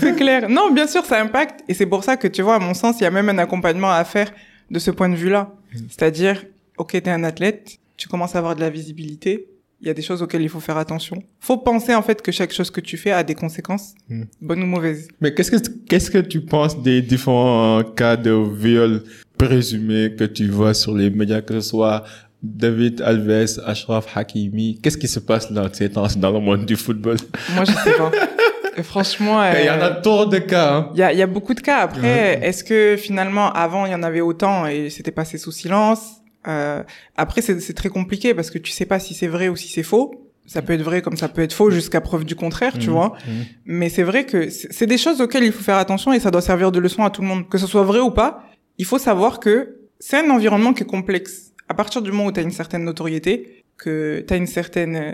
C'est 0.00 0.14
clair. 0.16 0.48
Non, 0.48 0.70
bien 0.72 0.86
sûr, 0.88 1.04
ça 1.04 1.20
impacte. 1.20 1.60
Et 1.68 1.74
c'est 1.74 1.86
pour 1.86 2.02
ça 2.04 2.16
que, 2.16 2.26
tu 2.28 2.42
vois, 2.42 2.56
à 2.56 2.58
mon 2.58 2.74
sens, 2.74 2.96
il 3.00 3.04
y 3.04 3.06
a 3.06 3.10
même 3.10 3.28
un 3.28 3.38
accompagnement 3.38 3.92
à 3.92 4.04
faire 4.04 4.28
de 4.70 4.78
ce 4.78 4.90
point 4.90 5.08
de 5.08 5.14
vue-là. 5.14 5.48
C'est-à-dire, 5.88 6.44
ok, 6.78 6.90
t'es 6.92 7.10
un 7.10 7.24
athlète, 7.24 7.78
tu 7.96 8.08
commences 8.08 8.34
à 8.34 8.38
avoir 8.38 8.54
de 8.56 8.60
la 8.60 8.70
visibilité. 8.70 9.48
Il 9.80 9.86
y 9.88 9.90
a 9.90 9.94
des 9.94 10.02
choses 10.02 10.22
auxquelles 10.22 10.42
il 10.42 10.48
faut 10.48 10.60
faire 10.60 10.78
attention. 10.78 11.22
Faut 11.40 11.58
penser, 11.58 11.94
en 11.94 12.00
fait, 12.02 12.22
que 12.22 12.32
chaque 12.32 12.52
chose 12.52 12.70
que 12.70 12.80
tu 12.80 12.96
fais 12.96 13.10
a 13.10 13.22
des 13.22 13.34
conséquences, 13.34 13.94
Mm. 14.08 14.22
bonnes 14.40 14.62
ou 14.62 14.66
mauvaises. 14.66 15.08
Mais 15.20 15.34
qu'est-ce 15.34 15.50
que 15.50 15.68
qu'est-ce 15.88 16.10
que 16.10 16.18
tu 16.18 16.40
penses 16.40 16.80
des 16.82 17.02
différents 17.02 17.82
cas 17.84 18.16
de 18.16 18.32
viol 18.32 19.02
présumés 19.36 20.14
que 20.16 20.24
tu 20.24 20.48
vois 20.48 20.72
sur 20.74 20.94
les 20.94 21.10
médias, 21.10 21.42
que 21.42 21.54
ce 21.60 21.68
soit 21.68 22.04
David 22.42 23.02
Alves, 23.02 23.60
Ashraf 23.66 24.06
Hakimi? 24.16 24.78
Qu'est-ce 24.80 24.96
qui 24.98 25.08
se 25.08 25.18
passe 25.20 25.52
dans 25.52 25.70
ces 25.72 25.90
temps 25.90 26.06
dans 26.16 26.30
le 26.30 26.40
monde 26.40 26.64
du 26.64 26.76
football? 26.76 27.16
Moi, 27.54 27.64
je 27.64 27.72
sais 27.72 27.92
pas. 27.98 28.10
Franchement, 28.82 29.42
Il 29.52 29.64
y 29.64 29.70
en 29.70 29.80
a 29.80 29.90
euh, 29.98 30.00
tant 30.02 30.26
de 30.26 30.38
cas. 30.38 30.74
Hein. 30.74 30.90
il 30.94 30.98
y 30.98 31.16
y 31.18 31.22
a 31.22 31.26
beaucoup 31.26 31.54
de 31.54 31.60
cas. 31.60 31.78
Après, 31.78 32.40
est-ce 32.42 32.64
que 32.64 32.96
finalement, 32.96 33.52
avant, 33.52 33.86
il 33.86 33.92
y 33.92 33.94
en 33.94 34.02
avait 34.02 34.20
autant 34.20 34.66
et 34.66 34.90
c'était 34.90 35.12
passé 35.12 35.38
sous 35.38 35.52
silence? 35.52 36.00
Euh, 36.46 36.82
Après, 37.16 37.40
c'est 37.42 37.72
très 37.74 37.88
compliqué 37.88 38.34
parce 38.34 38.50
que 38.50 38.58
tu 38.58 38.70
sais 38.72 38.86
pas 38.86 38.98
si 38.98 39.14
c'est 39.14 39.26
vrai 39.28 39.48
ou 39.48 39.56
si 39.56 39.68
c'est 39.68 39.82
faux. 39.82 40.20
Ça 40.46 40.60
peut 40.60 40.74
être 40.74 40.82
vrai 40.82 41.00
comme 41.00 41.16
ça 41.16 41.28
peut 41.28 41.40
être 41.40 41.54
faux 41.54 41.70
jusqu'à 41.70 42.02
preuve 42.02 42.24
du 42.26 42.34
contraire, 42.36 42.74
tu 42.78 42.88
Mhm, 42.88 42.94
vois. 42.94 43.14
mhm. 43.26 43.44
Mais 43.64 43.88
c'est 43.88 44.02
vrai 44.02 44.26
que 44.26 44.50
c'est 44.50 44.70
c'est 44.70 44.86
des 44.86 44.98
choses 44.98 45.22
auxquelles 45.22 45.44
il 45.44 45.52
faut 45.52 45.62
faire 45.64 45.78
attention 45.78 46.12
et 46.12 46.20
ça 46.20 46.30
doit 46.30 46.42
servir 46.42 46.70
de 46.70 46.78
leçon 46.80 47.02
à 47.02 47.08
tout 47.08 47.22
le 47.22 47.28
monde. 47.28 47.48
Que 47.48 47.56
ce 47.56 47.66
soit 47.66 47.82
vrai 47.82 48.00
ou 48.00 48.10
pas, 48.10 48.42
il 48.76 48.84
faut 48.84 48.98
savoir 48.98 49.40
que 49.40 49.76
c'est 50.00 50.18
un 50.18 50.28
environnement 50.30 50.74
qui 50.74 50.82
est 50.82 50.86
complexe. 50.86 51.52
À 51.66 51.72
partir 51.72 52.02
du 52.02 52.10
moment 52.12 52.26
où 52.26 52.32
tu 52.32 52.40
as 52.40 52.42
une 52.42 52.50
certaine 52.50 52.84
notoriété, 52.84 53.64
que 53.78 54.22
tu 54.28 54.34
as 54.34 54.36
une 54.36 54.46
certaine 54.46 54.96
euh, 54.96 55.12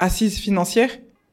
assise 0.00 0.36
financière, 0.38 0.90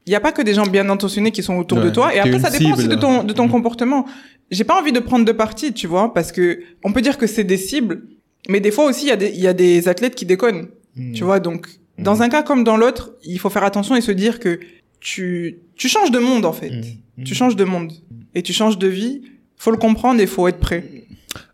il 0.09 0.13
n'y 0.13 0.15
a 0.15 0.19
pas 0.19 0.31
que 0.31 0.41
des 0.41 0.55
gens 0.55 0.65
bien 0.65 0.89
intentionnés 0.89 1.31
qui 1.31 1.43
sont 1.43 1.55
autour 1.57 1.77
de 1.81 1.91
toi. 1.91 2.13
Et 2.15 2.19
après, 2.19 2.39
ça 2.39 2.49
dépend 2.49 2.73
aussi 2.73 2.87
de 2.87 2.95
ton, 2.95 3.23
de 3.23 3.31
ton 3.31 3.47
comportement. 3.47 4.07
J'ai 4.49 4.63
pas 4.63 4.79
envie 4.81 4.91
de 4.91 4.99
prendre 4.99 5.23
de 5.23 5.31
parti, 5.31 5.71
tu 5.71 5.85
vois, 5.85 6.11
parce 6.15 6.31
que 6.31 6.61
on 6.83 6.91
peut 6.91 7.01
dire 7.01 7.19
que 7.19 7.27
c'est 7.27 7.43
des 7.43 7.57
cibles, 7.57 8.01
mais 8.49 8.59
des 8.59 8.71
fois 8.71 8.85
aussi, 8.85 9.05
il 9.05 9.09
y, 9.09 9.11
a 9.11 9.15
des- 9.15 9.29
il 9.29 9.39
y 9.39 9.47
a 9.47 9.53
des 9.53 9.87
athlètes 9.87 10.15
qui 10.15 10.25
déconnent. 10.25 10.67
Mhm. 10.95 11.13
Tu 11.13 11.23
vois, 11.23 11.39
donc, 11.39 11.67
dans 11.99 12.23
un 12.23 12.29
cas 12.29 12.41
comme 12.41 12.63
dans 12.63 12.75
l'autre, 12.75 13.11
il 13.23 13.37
faut 13.39 13.51
faire 13.51 13.63
attention 13.63 13.95
et 13.95 14.01
se 14.01 14.11
dire 14.11 14.39
que 14.39 14.59
tu, 14.99 15.59
tu 15.75 15.87
changes 15.87 16.09
de 16.09 16.17
monde, 16.19 16.45
en 16.45 16.53
fait. 16.53 16.71
Mhm. 16.71 17.23
Tu 17.25 17.35
changes 17.35 17.55
de 17.55 17.63
monde. 17.63 17.91
Et 18.33 18.41
tu 18.41 18.51
changes 18.51 18.79
de 18.79 18.87
vie. 18.87 19.21
Faut 19.57 19.69
le 19.71 19.77
comprendre 19.77 20.19
et 20.21 20.25
faut 20.25 20.47
être 20.47 20.59
prêt. 20.59 20.83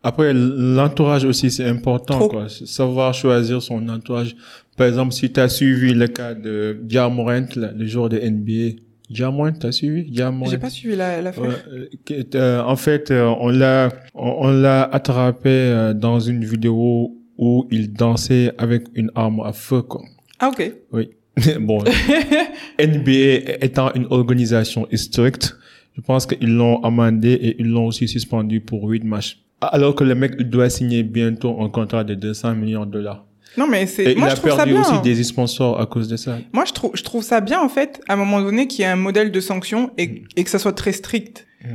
Après, 0.04 0.32
l'entourage 0.34 1.26
aussi, 1.26 1.52
c'est 1.52 1.66
important, 1.66 2.18
Trop. 2.20 2.30
quoi. 2.30 2.48
Savoir 2.50 3.14
choisir 3.14 3.62
son 3.62 3.90
entourage. 3.90 4.36
Par 4.76 4.88
exemple, 4.88 5.14
si 5.14 5.32
tu 5.32 5.40
as 5.40 5.50
suivi 5.50 5.94
le 5.94 6.08
cas 6.08 6.34
de 6.34 6.78
Diamorant, 6.84 7.46
là, 7.56 7.72
le 7.76 7.86
joueur 7.86 8.10
de 8.10 8.18
NBA. 8.20 8.82
Diamorant, 9.10 9.52
t'as 9.54 9.72
suivi? 9.72 10.10
Diamorant. 10.10 10.50
J'ai 10.50 10.58
pas 10.58 10.70
suivi 10.70 10.96
la. 10.96 11.22
Ouais, 11.22 11.32
euh, 11.72 12.24
euh, 12.36 12.62
en 12.64 12.76
fait, 12.76 13.12
euh, 13.12 13.34
on 13.40 13.50
l'a, 13.50 13.90
on, 14.16 14.48
on 14.48 14.52
l'a 14.52 14.84
attrapé 14.84 15.50
euh, 15.50 15.94
dans 15.94 16.20
une 16.20 16.44
vidéo 16.44 17.16
où 17.38 17.68
il 17.70 17.94
dansait 17.94 18.52
avec 18.58 18.86
une 18.96 19.12
arme 19.16 19.42
à 19.42 19.54
feu, 19.54 19.82
quoi. 19.84 20.02
Ah, 20.40 20.50
ok. 20.50 20.74
Oui. 20.92 21.10
bon, 21.60 21.84
NBA 22.80 23.58
étant 23.62 23.94
une 23.94 24.08
organisation 24.10 24.88
stricte, 24.94 25.58
je 25.96 26.02
pense 26.02 26.26
qu'ils 26.26 26.56
l'ont 26.56 26.82
amendé 26.84 27.34
et 27.34 27.56
ils 27.60 27.68
l'ont 27.68 27.88
aussi 27.88 28.08
suspendu 28.08 28.62
pour 28.62 28.88
huit 28.88 29.04
matchs. 29.04 29.42
Alors 29.62 29.96
que 29.96 30.04
le 30.04 30.16
mec 30.16 30.36
il 30.40 30.50
doit 30.50 30.70
signer 30.70 31.04
bientôt 31.04 31.62
un 31.62 31.70
contrat 31.70 32.04
de 32.04 32.14
200 32.14 32.56
millions 32.56 32.86
de 32.86 32.92
dollars. 32.92 33.25
Non, 33.58 33.68
mais 33.68 33.86
c'est, 33.88 34.14
il 34.14 34.24
a 34.24 34.36
perdu 34.36 34.72
bien. 34.72 34.82
aussi 34.82 35.02
des 35.02 35.24
sponsors 35.24 35.80
à 35.80 35.86
cause 35.86 36.08
de 36.08 36.18
ça. 36.18 36.38
Moi, 36.54 36.66
je 36.66 36.74
trouve, 36.74 36.92
je 36.94 37.04
trouve 37.04 37.24
ça 37.24 37.42
bien, 37.42 37.60
en 37.60 37.70
fait, 37.70 38.02
à 38.08 38.14
un 38.14 38.16
moment 38.18 38.42
donné, 38.42 38.68
qu'il 38.68 38.82
y 38.82 38.84
ait 38.84 38.92
un 38.92 38.96
modèle 38.96 39.32
de 39.32 39.40
sanction 39.40 39.92
et, 39.98 40.24
et 40.36 40.44
que 40.44 40.50
ça 40.50 40.60
soit 40.60 40.74
très 40.74 40.92
strict. 40.92 41.46
Mm. 41.64 41.68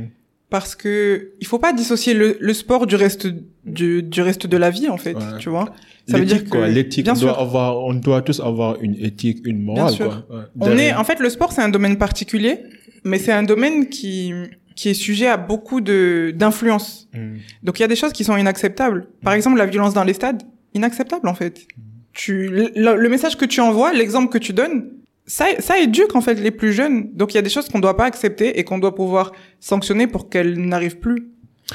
Parce 0.49 0.75
que, 0.75 1.31
il 1.39 1.47
faut 1.47 1.59
pas 1.59 1.71
dissocier 1.71 2.13
le, 2.13 2.37
le 2.39 2.53
sport 2.53 2.85
du 2.85 2.95
reste, 2.95 3.27
du, 3.65 4.03
du 4.03 4.21
reste 4.21 4.47
de 4.47 4.57
la 4.57 4.69
vie, 4.69 4.89
en 4.89 4.97
fait. 4.97 5.15
Ouais. 5.15 5.37
Tu 5.39 5.49
vois? 5.49 5.73
Ça 6.07 6.17
veut 6.17 6.25
dire 6.25 6.43
que. 6.43 6.57
L'éthique, 6.57 7.07
on 7.09 7.13
doit 7.13 7.39
avoir, 7.39 7.79
on 7.79 7.93
doit 7.93 8.21
tous 8.21 8.39
avoir 8.41 8.81
une 8.81 8.95
éthique, 8.99 9.39
une 9.45 9.63
morale, 9.63 9.93
sûr. 9.93 10.25
quoi. 10.27 10.37
Ouais. 10.37 10.43
On 10.59 10.77
est, 10.77 10.93
en 10.93 11.03
fait, 11.05 11.19
le 11.19 11.29
sport, 11.29 11.53
c'est 11.53 11.61
un 11.61 11.69
domaine 11.69 11.97
particulier, 11.97 12.59
mais 13.03 13.17
c'est 13.17 13.31
un 13.31 13.43
domaine 13.43 13.87
qui, 13.87 14.33
qui 14.75 14.89
est 14.89 14.93
sujet 14.93 15.27
à 15.27 15.37
beaucoup 15.37 15.79
de, 15.79 16.33
d'influence. 16.35 17.07
Mm. 17.13 17.35
Donc 17.63 17.79
il 17.79 17.81
y 17.81 17.85
a 17.85 17.87
des 17.87 17.95
choses 17.95 18.11
qui 18.11 18.23
sont 18.23 18.35
inacceptables. 18.35 19.07
Par 19.23 19.33
exemple, 19.33 19.57
la 19.57 19.65
violence 19.67 19.93
dans 19.93 20.03
les 20.03 20.13
stades, 20.13 20.43
inacceptable 20.73 21.27
en 21.27 21.33
fait. 21.35 21.67
Tu, 22.13 22.47
le, 22.49 22.95
le 22.95 23.09
message 23.09 23.37
que 23.37 23.45
tu 23.45 23.61
envoies, 23.61 23.93
l'exemple 23.93 24.29
que 24.31 24.37
tu 24.37 24.53
donnes, 24.53 24.91
ça, 25.25 25.45
ça 25.59 25.79
éduque 25.79 26.15
en 26.15 26.21
fait 26.21 26.35
les 26.35 26.51
plus 26.51 26.73
jeunes. 26.73 27.09
Donc 27.13 27.33
il 27.33 27.35
y 27.35 27.39
a 27.39 27.41
des 27.41 27.49
choses 27.49 27.69
qu'on 27.69 27.79
doit 27.79 27.95
pas 27.95 28.05
accepter 28.05 28.59
et 28.59 28.63
qu'on 28.63 28.79
doit 28.79 28.95
pouvoir 28.95 29.31
sanctionner 29.59 30.07
pour 30.07 30.29
qu'elles 30.29 30.59
n'arrivent 30.59 30.99
plus. 30.99 31.29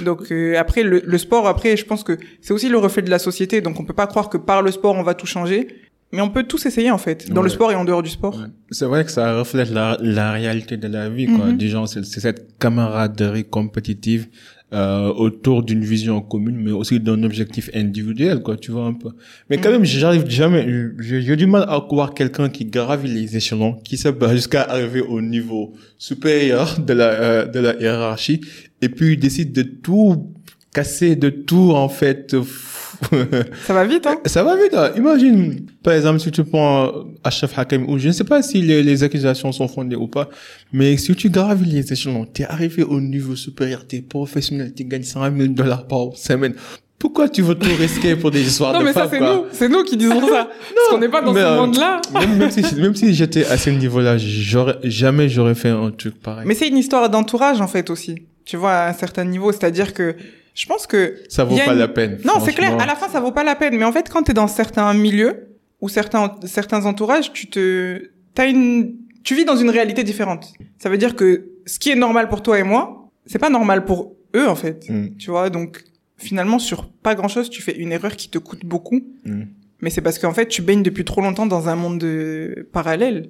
Donc 0.04 0.30
euh, 0.30 0.58
après 0.58 0.82
le, 0.82 1.00
le 1.04 1.18
sport, 1.18 1.48
après 1.48 1.76
je 1.76 1.86
pense 1.86 2.02
que 2.02 2.18
c'est 2.42 2.52
aussi 2.52 2.68
le 2.68 2.76
reflet 2.76 3.02
de 3.02 3.10
la 3.10 3.18
société. 3.18 3.62
Donc 3.62 3.80
on 3.80 3.84
peut 3.84 3.94
pas 3.94 4.06
croire 4.06 4.28
que 4.28 4.36
par 4.36 4.60
le 4.60 4.70
sport 4.70 4.94
on 4.94 5.02
va 5.02 5.14
tout 5.14 5.26
changer, 5.26 5.68
mais 6.12 6.20
on 6.20 6.28
peut 6.28 6.42
tous 6.42 6.66
essayer 6.66 6.90
en 6.90 6.98
fait, 6.98 7.30
dans 7.30 7.42
le 7.42 7.48
sport 7.48 7.72
et 7.72 7.74
en 7.74 7.84
dehors 7.84 8.02
du 8.02 8.10
sport. 8.10 8.36
Ouais. 8.36 8.46
C'est 8.70 8.84
vrai 8.84 9.04
que 9.04 9.10
ça 9.10 9.38
reflète 9.38 9.70
la, 9.70 9.96
la 10.00 10.32
réalité 10.32 10.76
de 10.76 10.86
la 10.86 11.08
vie, 11.08 11.26
quoi. 11.26 11.50
Des 11.52 11.68
gens, 11.68 11.86
c'est 11.86 12.04
c'est 12.04 12.20
cette 12.20 12.58
camaraderie 12.58 13.44
compétitive 13.44 14.28
euh, 14.72 15.12
autour 15.12 15.62
d'une 15.62 15.84
vision 15.84 16.20
commune, 16.20 16.56
mais 16.56 16.72
aussi 16.72 16.98
d'un 16.98 17.22
objectif 17.22 17.70
individuel, 17.72 18.40
quoi. 18.42 18.56
Tu 18.56 18.72
vois 18.72 18.86
un 18.86 18.94
peu. 18.94 19.10
Mais 19.48 19.58
quand 19.58 19.70
même, 19.70 19.84
j'arrive 19.84 20.28
jamais. 20.28 20.66
J'ai 20.98 21.36
du 21.36 21.46
mal 21.46 21.64
à 21.68 21.78
voir 21.78 22.14
quelqu'un 22.14 22.48
qui 22.48 22.64
gravit 22.64 23.08
les 23.08 23.36
échelons, 23.36 23.74
qui 23.84 23.96
se 23.96 24.08
bat 24.08 24.34
jusqu'à 24.34 24.62
arriver 24.62 25.00
au 25.00 25.20
niveau 25.20 25.74
supérieur 25.98 26.80
de 26.80 26.92
la 26.92 27.10
euh, 27.10 27.46
de 27.46 27.60
la 27.60 27.80
hiérarchie, 27.80 28.40
et 28.82 28.88
puis 28.88 29.12
il 29.12 29.20
décide 29.20 29.52
de 29.52 29.62
tout 29.62 30.34
casser, 30.76 31.16
de 31.16 31.30
tout 31.30 31.72
en 31.72 31.88
fait. 31.88 32.36
Ça 33.66 33.74
va 33.74 33.84
vite, 33.84 34.06
hein? 34.06 34.16
Ça 34.26 34.42
va 34.42 34.56
vite. 34.56 34.74
hein. 34.74 34.90
Imagine, 34.96 35.66
par 35.82 35.94
exemple, 35.94 36.20
si 36.20 36.30
tu 36.30 36.44
prends 36.44 36.90
Ashraf 37.24 37.58
Hakim, 37.58 37.88
ou 37.88 37.98
je 37.98 38.08
ne 38.08 38.12
sais 38.12 38.24
pas 38.24 38.42
si 38.42 38.62
les, 38.62 38.82
les 38.82 39.02
accusations 39.02 39.52
sont 39.52 39.68
fondées 39.68 39.96
ou 39.96 40.08
pas, 40.08 40.28
mais 40.72 40.96
si 40.96 41.14
tu 41.14 41.28
gravis 41.28 41.70
les 41.70 41.92
échelons, 41.92 42.24
t'es 42.24 42.44
arrivé 42.44 42.82
au 42.82 43.00
niveau 43.00 43.36
supérieur, 43.36 43.86
t'es 43.86 44.00
professionnel, 44.02 44.72
tu 44.74 44.84
gagnes 44.84 45.02
100 45.02 45.36
000 45.36 45.48
dollars 45.48 45.86
par 45.86 46.14
semaine. 46.14 46.54
Pourquoi 46.98 47.28
tu 47.28 47.42
veux 47.42 47.54
tout 47.54 47.74
risquer 47.78 48.16
pour 48.16 48.30
des 48.30 48.40
histoires 48.42 48.72
Non 48.72 48.80
de 48.80 48.84
mais 48.86 48.92
ça 48.94 49.06
femmes, 49.06 49.10
c'est 49.10 49.20
nous, 49.20 49.42
c'est 49.52 49.68
nous 49.68 49.84
qui 49.84 49.96
disons 49.98 50.20
ça. 50.26 50.48
Parce 50.74 50.88
qu'on 50.90 50.98
n'est 50.98 51.10
pas 51.10 51.20
dans 51.20 51.34
ce 51.34 51.38
euh, 51.38 51.56
monde-là. 51.56 52.00
même, 52.14 52.36
même 52.38 52.50
si, 52.50 52.62
même 52.76 52.94
si 52.94 53.12
j'étais 53.14 53.44
à 53.44 53.58
ce 53.58 53.68
niveau-là, 53.70 54.16
j'aurais, 54.16 54.78
jamais 54.84 55.28
j'aurais 55.28 55.54
fait 55.54 55.68
un 55.68 55.90
truc 55.90 56.14
pareil. 56.22 56.44
Mais 56.46 56.54
c'est 56.54 56.68
une 56.68 56.78
histoire 56.78 57.10
d'entourage 57.10 57.60
en 57.60 57.68
fait 57.68 57.90
aussi. 57.90 58.14
Tu 58.46 58.56
vois, 58.56 58.72
à 58.72 58.88
un 58.90 58.92
certain 58.94 59.24
niveau, 59.24 59.52
c'est-à-dire 59.52 59.92
que 59.92 60.16
je 60.56 60.66
pense 60.66 60.86
que 60.86 61.16
ça 61.28 61.44
vaut 61.44 61.54
pas 61.56 61.72
une- 61.72 61.78
la 61.78 61.88
peine. 61.88 62.18
non, 62.24 62.34
c'est 62.44 62.52
clair. 62.52 62.76
À 62.80 62.86
la 62.86 62.96
fin, 62.96 63.08
ça 63.08 63.20
vaut 63.20 63.30
pas 63.32 63.44
la 63.44 63.54
peine. 63.54 63.76
Mais 63.76 63.84
en 63.84 63.92
fait, 63.92 64.08
quand 64.10 64.22
t'es 64.24 64.32
dans 64.34 64.48
certains 64.48 64.92
milieux 64.94 65.48
ou 65.80 65.88
certains 65.88 66.34
certains 66.44 66.86
entourages, 66.86 67.32
tu 67.32 67.48
te 67.48 68.10
t'as 68.34 68.48
une 68.48 68.96
tu 69.22 69.34
vis 69.34 69.44
dans 69.44 69.56
une 69.56 69.70
réalité 69.70 70.02
différente. 70.04 70.52
Ça 70.78 70.88
veut 70.88 70.98
dire 70.98 71.14
que 71.16 71.48
ce 71.66 71.78
qui 71.78 71.90
est 71.90 71.96
normal 71.96 72.28
pour 72.28 72.42
toi 72.42 72.58
et 72.58 72.62
moi, 72.62 73.10
c'est 73.26 73.38
pas 73.38 73.50
normal 73.50 73.84
pour 73.84 74.14
eux 74.34 74.48
en 74.48 74.54
fait. 74.54 74.88
Mm, 74.88 75.16
Tu 75.18 75.30
vois, 75.30 75.50
donc 75.50 75.82
finalement 76.16 76.58
sur 76.58 76.88
pas 76.88 77.14
grand-chose, 77.14 77.50
tu 77.50 77.60
fais 77.60 77.76
une 77.76 77.92
erreur 77.92 78.16
qui 78.16 78.28
te 78.30 78.38
coûte 78.38 78.64
beaucoup. 78.64 79.00
mm. 79.24 79.42
Mais 79.82 79.90
c'est 79.90 80.00
parce 80.00 80.18
qu'en 80.18 80.32
fait, 80.32 80.46
tu 80.48 80.62
baignes 80.62 80.82
depuis 80.82 81.04
trop 81.04 81.20
longtemps 81.20 81.44
dans 81.44 81.68
un 81.68 81.76
monde 81.76 81.98
de... 81.98 82.66
parallèle. 82.72 83.28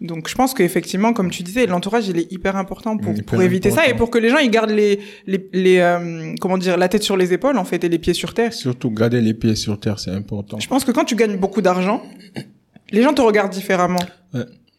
Donc, 0.00 0.28
je 0.28 0.34
pense 0.34 0.52
qu'effectivement, 0.54 1.12
comme 1.12 1.30
tu 1.30 1.42
disais, 1.42 1.66
l'entourage, 1.66 2.08
il 2.08 2.18
est 2.18 2.30
hyper 2.32 2.56
important 2.56 2.96
pour, 2.96 3.12
Mm, 3.12 3.40
éviter 3.42 3.70
ça 3.70 3.86
et 3.88 3.94
pour 3.94 4.10
que 4.10 4.18
les 4.18 4.28
gens, 4.30 4.38
ils 4.38 4.50
gardent 4.50 4.70
les, 4.70 5.00
les, 5.26 5.48
les 5.52 5.78
euh, 5.78 6.34
comment 6.40 6.58
dire, 6.58 6.76
la 6.76 6.88
tête 6.88 7.02
sur 7.02 7.16
les 7.16 7.32
épaules, 7.32 7.56
en 7.56 7.64
fait, 7.64 7.82
et 7.84 7.88
les 7.88 7.98
pieds 7.98 8.14
sur 8.14 8.34
terre. 8.34 8.52
Surtout 8.52 8.90
garder 8.90 9.20
les 9.20 9.34
pieds 9.34 9.54
sur 9.54 9.78
terre, 9.78 9.98
c'est 9.98 10.10
important. 10.10 10.58
Je 10.58 10.68
pense 10.68 10.84
que 10.84 10.92
quand 10.92 11.04
tu 11.04 11.14
gagnes 11.16 11.36
beaucoup 11.38 11.62
d'argent, 11.62 12.02
Les 12.92 13.02
gens 13.02 13.12
te 13.12 13.20
regardent 13.20 13.52
différemment. 13.52 13.98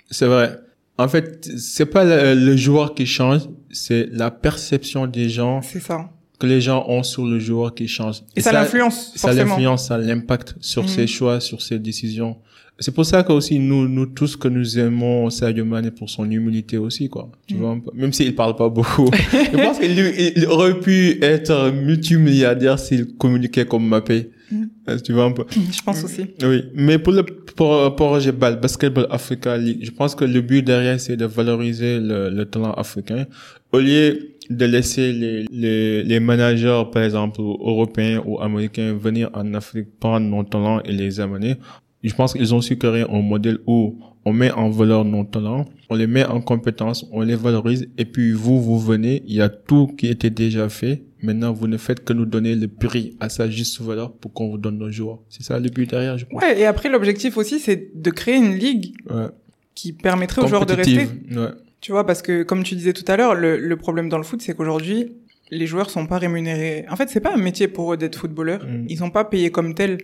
C'est 0.09 0.27
vrai. 0.27 0.57
En 0.97 1.07
fait, 1.09 1.47
c'est 1.57 1.85
pas 1.85 2.03
le, 2.05 2.33
le 2.39 2.55
joueur 2.55 2.95
qui 2.95 3.05
change, 3.05 3.41
c'est 3.69 4.07
la 4.11 4.31
perception 4.31 5.05
des 5.07 5.29
gens 5.29 5.61
C'est 5.61 5.81
ça. 5.81 6.09
que 6.39 6.47
les 6.47 6.61
gens 6.61 6.85
ont 6.87 7.03
sur 7.03 7.25
le 7.25 7.37
joueur 7.37 7.75
qui 7.75 7.87
change. 7.87 8.23
Et, 8.35 8.41
ça, 8.41 8.51
l'influence, 8.53 9.11
ça 9.15 9.33
l'influence, 9.33 9.87
ça 9.89 9.97
l'impact 9.97 10.55
sur 10.61 10.83
Mhm. 10.83 10.87
ses 10.89 11.07
choix, 11.07 11.39
sur 11.41 11.61
ses 11.61 11.79
décisions. 11.79 12.37
C'est 12.79 12.93
pour 12.93 13.05
ça 13.05 13.23
que 13.23 13.31
aussi 13.31 13.57
nous, 13.57 13.87
nous 13.87 14.05
tous 14.05 14.35
que 14.35 14.47
nous 14.47 14.77
aimons 14.77 15.29
Sadio 15.31 15.65
Mané 15.65 15.89
pour 15.91 16.09
son 16.09 16.29
humilité 16.29 16.77
aussi, 16.77 17.09
quoi. 17.09 17.31
Tu 17.47 17.55
Mhm. 17.55 17.59
vois, 17.59 17.71
un 17.71 17.79
peu. 17.79 17.91
même 17.95 18.13
s'il 18.13 18.35
parle 18.35 18.55
pas 18.55 18.69
beaucoup. 18.69 19.09
Je 19.51 19.57
pense 19.57 19.79
qu'il 19.79 19.97
il- 20.35 20.45
aurait 20.45 20.79
pu 20.79 21.17
être 21.23 21.71
multimilliardaire 21.71 22.77
s'il 22.79 23.15
communiquait 23.17 23.65
comme 23.65 23.87
Mbappé. 23.89 24.29
Mhm. 24.51 24.69
Euh, 24.89 24.97
Tu 25.03 25.11
vois 25.11 25.25
un 25.25 25.31
peu. 25.31 25.43
Je 25.49 25.81
pense 25.81 26.03
aussi. 26.03 26.25
Oui, 26.43 26.63
mais 26.75 26.99
pour 26.99 27.13
le 27.13 27.23
pour, 27.23 27.95
projet 27.95 28.31
BAL, 28.31 28.59
Basketball 28.59 29.07
Africa 29.09 29.57
League, 29.57 29.79
je 29.81 29.91
pense 29.91 30.13
que 30.15 30.23
le 30.25 30.41
but 30.41 30.61
derrière, 30.63 30.99
c'est 30.99 31.17
de 31.17 31.25
valoriser 31.25 31.99
le, 31.99 32.29
le 32.29 32.45
talent 32.45 32.71
africain. 32.73 33.25
Au 33.73 33.79
lieu 33.79 34.35
de 34.49 34.65
laisser 34.65 35.11
les, 35.11 35.45
les, 35.51 36.03
les 36.03 36.19
managers, 36.21 36.83
par 36.93 37.03
exemple, 37.03 37.41
européens 37.41 38.21
ou 38.25 38.39
américains, 38.39 38.93
venir 38.93 39.29
en 39.33 39.53
Afrique 39.55 39.87
prendre 39.99 40.25
nos 40.27 40.43
talents 40.43 40.79
et 40.83 40.93
les 40.93 41.19
amener, 41.19 41.55
je 42.03 42.13
pense 42.13 42.33
qu'ils 42.33 42.53
ont 42.53 42.61
su 42.61 42.77
créer 42.77 43.05
un 43.09 43.21
modèle 43.21 43.59
où 43.67 43.97
on 44.25 44.33
met 44.33 44.51
en 44.51 44.69
valeur 44.69 45.05
nos 45.05 45.23
talents, 45.23 45.65
on 45.89 45.95
les 45.95 46.07
met 46.07 46.25
en 46.25 46.41
compétence, 46.41 47.05
on 47.11 47.21
les 47.21 47.35
valorise, 47.35 47.87
et 47.97 48.05
puis 48.05 48.31
vous, 48.33 48.61
vous 48.61 48.77
venez, 48.79 49.23
il 49.25 49.35
y 49.35 49.41
a 49.41 49.49
tout 49.49 49.87
qui 49.97 50.07
était 50.07 50.29
déjà 50.29 50.67
fait. 50.69 51.03
Maintenant, 51.23 51.51
vous 51.53 51.67
ne 51.67 51.77
faites 51.77 52.03
que 52.03 52.13
nous 52.13 52.25
donner 52.25 52.53
le 52.55 52.67
prix 52.67 53.15
à 53.19 53.29
sa 53.29 53.49
juste 53.49 53.81
valeur 53.81 54.11
pour 54.11 54.33
qu'on 54.33 54.49
vous 54.49 54.57
donne 54.57 54.77
nos 54.77 54.91
joueurs. 54.91 55.19
C'est 55.29 55.43
ça 55.43 55.59
le 55.59 55.69
but 55.69 55.89
derrière, 55.89 56.17
je 56.17 56.25
pense. 56.25 56.41
Ouais, 56.41 56.59
et 56.59 56.65
après, 56.65 56.89
l'objectif 56.89 57.37
aussi, 57.37 57.59
c'est 57.59 57.89
de 57.95 58.09
créer 58.11 58.35
une 58.35 58.53
ligue 58.55 58.93
Ouais. 59.09 59.27
qui 59.73 59.93
permettrait 59.93 60.43
aux 60.43 60.47
joueurs 60.47 60.65
de 60.67 60.73
rester. 60.73 61.07
Ouais. 61.31 61.47
Tu 61.81 61.91
vois, 61.91 62.05
parce 62.05 62.21
que, 62.21 62.43
comme 62.43 62.63
tu 62.63 62.75
disais 62.75 62.93
tout 62.93 63.05
à 63.07 63.17
l'heure, 63.17 63.33
le, 63.33 63.57
le 63.57 63.75
problème 63.77 64.09
dans 64.09 64.17
le 64.17 64.23
foot, 64.23 64.41
c'est 64.41 64.55
qu'aujourd'hui, 64.55 65.13
les 65.49 65.65
joueurs 65.65 65.89
sont 65.89 66.05
pas 66.05 66.17
rémunérés. 66.17 66.85
En 66.89 66.95
fait, 66.97 67.09
c'est 67.09 67.19
pas 67.21 67.33
un 67.33 67.37
métier 67.41 67.67
pour 67.67 67.93
eux 67.93 67.97
d'être 67.97 68.17
footballeur. 68.19 68.63
Mm. 68.65 68.85
Ils 68.89 68.97
sont 68.97 69.09
pas 69.09 69.23
payés 69.23 69.49
comme 69.51 69.73
tels. 69.73 69.97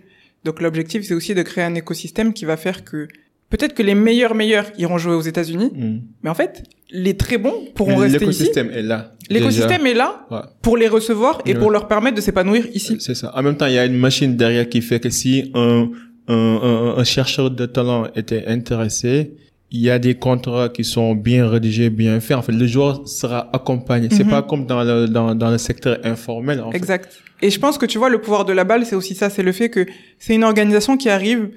Donc, 0.43 0.61
l'objectif, 0.61 1.03
c'est 1.05 1.13
aussi 1.13 1.33
de 1.35 1.41
créer 1.41 1.63
un 1.63 1.75
écosystème 1.75 2.33
qui 2.33 2.45
va 2.45 2.57
faire 2.57 2.83
que 2.83 3.07
peut-être 3.49 3.73
que 3.73 3.83
les 3.83 3.95
meilleurs 3.95 4.35
meilleurs 4.35 4.65
iront 4.77 4.97
jouer 4.97 5.13
aux 5.15 5.21
États-Unis, 5.21 5.71
Mm. 5.73 5.99
mais 6.23 6.29
en 6.29 6.33
fait, 6.33 6.63
les 6.91 7.15
très 7.15 7.37
bons 7.37 7.67
pourront 7.75 7.97
rester 7.97 8.17
ici. 8.17 8.43
L'écosystème 8.43 8.69
est 8.71 8.81
là. 8.81 9.13
L'écosystème 9.29 9.85
est 9.87 9.93
là 9.93 10.25
Ouais. 10.31 10.39
pour 10.61 10.75
les 10.77 10.87
recevoir 10.87 11.41
et 11.45 11.53
Ouais. 11.53 11.59
pour 11.59 11.71
leur 11.71 11.87
permettre 11.87 12.15
de 12.17 12.21
s'épanouir 12.21 12.65
ici. 12.73 12.97
C'est 12.99 13.15
ça. 13.15 13.31
En 13.35 13.41
même 13.43 13.55
temps, 13.57 13.67
il 13.67 13.73
y 13.73 13.77
a 13.79 13.85
une 13.85 13.97
machine 13.97 14.35
derrière 14.35 14.67
qui 14.67 14.81
fait 14.81 14.99
que 14.99 15.09
si 15.09 15.51
un, 15.53 15.89
un, 16.27 16.33
un, 16.35 16.95
un 16.97 17.03
chercheur 17.03 17.51
de 17.51 17.65
talent 17.65 18.07
était 18.15 18.45
intéressé, 18.47 19.33
il 19.75 19.81
y 19.81 19.89
a 19.89 19.97
des 19.99 20.13
contrats 20.15 20.69
qui 20.69 20.83
sont 20.83 21.15
bien 21.15 21.49
rédigés, 21.49 21.89
bien 21.89 22.19
faits. 22.19 22.37
En 22.37 22.43
fait, 22.43 22.51
le 22.51 22.67
joueur 22.67 23.07
sera 23.07 23.49
accompagné. 23.53 24.07
C'est 24.11 24.23
Mhm. 24.23 24.29
pas 24.29 24.41
comme 24.43 24.65
dans 24.67 24.83
le, 24.83 25.07
dans, 25.07 25.33
dans 25.33 25.49
le 25.49 25.57
secteur 25.57 25.97
informel, 26.03 26.61
en 26.61 26.69
fait. 26.71 26.77
Exact. 26.77 27.09
Et 27.41 27.49
je 27.49 27.59
pense 27.59 27.77
que 27.79 27.87
tu 27.87 27.97
vois, 27.97 28.09
le 28.09 28.21
pouvoir 28.21 28.45
de 28.45 28.53
la 28.53 28.63
balle, 28.63 28.85
c'est 28.85 28.95
aussi 28.95 29.15
ça. 29.15 29.29
C'est 29.31 29.41
le 29.43 29.51
fait 29.51 29.69
que 29.71 29.85
c'est 30.19 30.35
une 30.35 30.43
organisation 30.43 30.95
qui 30.95 31.09
arrive 31.09 31.49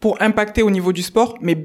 pour 0.00 0.20
impacter 0.22 0.62
au 0.62 0.70
niveau 0.70 0.92
du 0.94 1.02
sport, 1.02 1.36
mais 1.42 1.56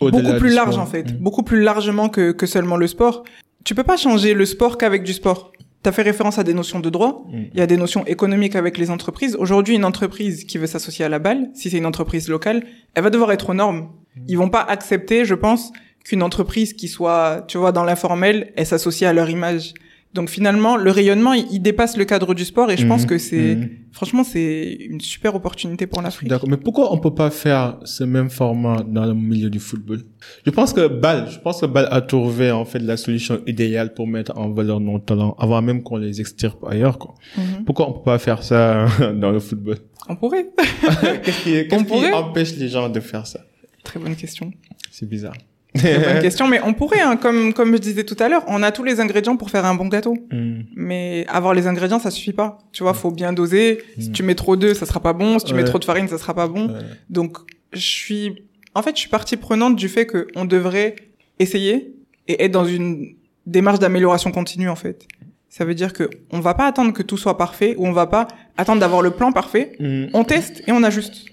beaucoup 0.00 0.20
plus 0.38 0.52
large 0.52 0.72
sport. 0.74 0.82
en 0.82 0.86
fait, 0.86 1.12
Mm. 1.12 1.16
beaucoup 1.20 1.42
plus 1.44 1.62
largement 1.62 2.08
que, 2.08 2.32
que 2.32 2.46
seulement 2.46 2.76
le 2.76 2.88
sport. 2.88 3.22
Tu 3.64 3.74
peux 3.74 3.84
pas 3.84 3.96
changer 3.96 4.34
le 4.34 4.44
sport 4.46 4.76
qu'avec 4.78 5.04
du 5.04 5.12
sport. 5.12 5.52
Tu 5.86 5.90
as 5.90 5.92
fait 5.92 6.02
référence 6.02 6.36
à 6.40 6.42
des 6.42 6.52
notions 6.52 6.80
de 6.80 6.90
droit, 6.90 7.24
il 7.32 7.56
y 7.56 7.60
a 7.60 7.66
des 7.68 7.76
notions 7.76 8.04
économiques 8.06 8.56
avec 8.56 8.76
les 8.76 8.90
entreprises. 8.90 9.36
Aujourd'hui, 9.36 9.76
une 9.76 9.84
entreprise 9.84 10.42
qui 10.42 10.58
veut 10.58 10.66
s'associer 10.66 11.04
à 11.04 11.08
la 11.08 11.20
balle, 11.20 11.48
si 11.54 11.70
c'est 11.70 11.78
une 11.78 11.86
entreprise 11.86 12.28
locale, 12.28 12.64
elle 12.94 13.04
va 13.04 13.10
devoir 13.10 13.30
être 13.30 13.50
aux 13.50 13.54
normes. 13.54 13.90
Mm. 14.16 14.24
Ils 14.26 14.36
vont 14.36 14.48
pas 14.48 14.62
accepter, 14.62 15.24
je 15.24 15.36
pense, 15.36 15.70
qu'une 16.04 16.24
entreprise 16.24 16.72
qui 16.72 16.88
soit, 16.88 17.44
tu 17.46 17.56
vois, 17.56 17.70
dans 17.70 17.84
l'informel, 17.84 18.52
elle 18.56 18.66
s'associe 18.66 19.08
à 19.08 19.12
leur 19.12 19.30
image. 19.30 19.74
Donc 20.16 20.28
finalement, 20.30 20.76
le 20.76 20.90
rayonnement, 20.90 21.32
il, 21.34 21.46
il 21.52 21.60
dépasse 21.60 21.96
le 21.96 22.04
cadre 22.04 22.34
du 22.34 22.44
sport 22.44 22.68
et 22.72 22.76
je 22.76 22.86
pense 22.86 23.02
Mhm. 23.02 23.08
que 23.10 23.18
c'est, 23.18 23.54
Mhm. 23.56 23.68
franchement, 23.92 24.24
c'est 24.24 24.76
une 24.90 25.00
super 25.00 25.34
opportunité 25.40 25.86
pour 25.86 26.00
l'Afrique. 26.02 26.28
D'accord. 26.30 26.48
Mais 26.48 26.56
pourquoi 26.56 26.92
on 26.92 26.98
peut 26.98 27.14
pas 27.14 27.30
faire 27.30 27.78
ce 27.84 28.02
même 28.02 28.30
format 28.30 28.82
dans 28.96 29.04
le 29.06 29.14
milieu 29.14 29.50
du 29.50 29.60
football? 29.60 30.00
Je 30.46 30.50
pense 30.50 30.72
que 30.72 30.88
Ball, 30.88 31.28
je 31.30 31.38
pense 31.38 31.60
que 31.60 31.66
Ball 31.66 31.86
a 31.90 32.00
trouvé 32.00 32.50
en 32.50 32.64
fait 32.64 32.80
la 32.80 32.96
solution 32.96 33.40
idéale 33.46 33.94
pour 33.94 34.06
mettre 34.08 34.32
en 34.36 34.48
valeur 34.50 34.80
nos 34.80 34.98
talents 34.98 35.36
avant 35.38 35.60
même 35.62 35.82
qu'on 35.84 35.98
les 35.98 36.20
extirpe 36.20 36.64
ailleurs. 36.66 36.98
Quoi. 36.98 37.14
Mhm. 37.36 37.64
Pourquoi 37.66 37.88
on 37.88 37.92
peut 37.92 38.02
pas 38.12 38.18
faire 38.18 38.42
ça 38.42 38.86
dans 39.22 39.30
le 39.30 39.38
football? 39.38 39.76
On 40.08 40.16
pourrait. 40.16 40.46
Qu'est-ce 41.22 41.42
qui, 41.68 41.84
pourrait. 41.84 42.12
empêche 42.12 42.56
les 42.56 42.68
gens 42.68 42.88
de 42.88 43.00
faire 43.00 43.26
ça? 43.26 43.40
Très 43.84 44.00
bonne 44.00 44.16
question. 44.16 44.50
C'est 44.90 45.08
bizarre. 45.08 45.34
Bonne 45.82 46.18
question, 46.22 46.46
mais 46.48 46.60
on 46.64 46.74
pourrait, 46.74 47.00
hein, 47.00 47.16
comme 47.16 47.52
comme 47.52 47.72
je 47.72 47.80
disais 47.80 48.04
tout 48.04 48.16
à 48.18 48.28
l'heure, 48.28 48.44
on 48.48 48.62
a 48.62 48.72
tous 48.72 48.84
les 48.84 49.00
ingrédients 49.00 49.36
pour 49.36 49.50
faire 49.50 49.64
un 49.64 49.74
bon 49.74 49.86
gâteau. 49.88 50.16
Hmm. 50.32 50.62
Mais 50.74 51.24
avoir 51.28 51.54
les 51.54 51.66
ingrédients, 51.66 51.98
ça 51.98 52.10
suffit 52.10 52.32
pas. 52.32 52.58
Tu 52.72 52.82
vois, 52.82 52.94
faut 52.94 53.10
bien 53.10 53.32
doser. 53.32 53.82
Si 53.98 54.10
Mm. 54.10 54.12
tu 54.12 54.22
mets 54.22 54.34
trop 54.34 54.56
d'œufs, 54.56 54.76
ça 54.76 54.86
sera 54.86 55.00
pas 55.00 55.12
bon. 55.12 55.38
Si 55.38 55.44
tu 55.46 55.54
mets 55.54 55.64
trop 55.64 55.78
de 55.78 55.84
farine, 55.84 56.08
ça 56.08 56.18
sera 56.18 56.34
pas 56.34 56.48
bon. 56.48 56.68
Ouais. 56.68 56.80
Donc, 57.10 57.38
je 57.72 57.80
suis, 57.80 58.44
en 58.74 58.82
fait, 58.82 58.94
je 58.96 59.00
suis 59.00 59.08
partie 59.10 59.36
prenante 59.36 59.76
du 59.76 59.88
fait 59.88 60.06
que 60.06 60.26
on 60.36 60.44
devrait 60.44 60.96
essayer 61.38 61.94
et 62.28 62.44
être 62.44 62.52
dans 62.52 62.64
une 62.66 63.14
démarche 63.46 63.78
d'amélioration 63.78 64.30
continue, 64.32 64.68
en 64.68 64.76
fait. 64.76 65.06
Ça 65.48 65.64
veut 65.64 65.74
dire 65.74 65.92
que 65.92 66.10
on 66.32 66.40
va 66.40 66.52
pas 66.54 66.66
attendre 66.66 66.92
que 66.92 67.02
tout 67.02 67.16
soit 67.16 67.38
parfait 67.38 67.74
ou 67.78 67.86
on 67.86 67.92
va 67.92 68.06
pas 68.06 68.28
attendre 68.58 68.80
d'avoir 68.80 69.00
le 69.00 69.10
plan 69.12 69.32
parfait. 69.32 69.72
On 70.12 70.24
teste 70.24 70.62
et 70.66 70.72
on 70.72 70.82
ajuste. 70.82 71.24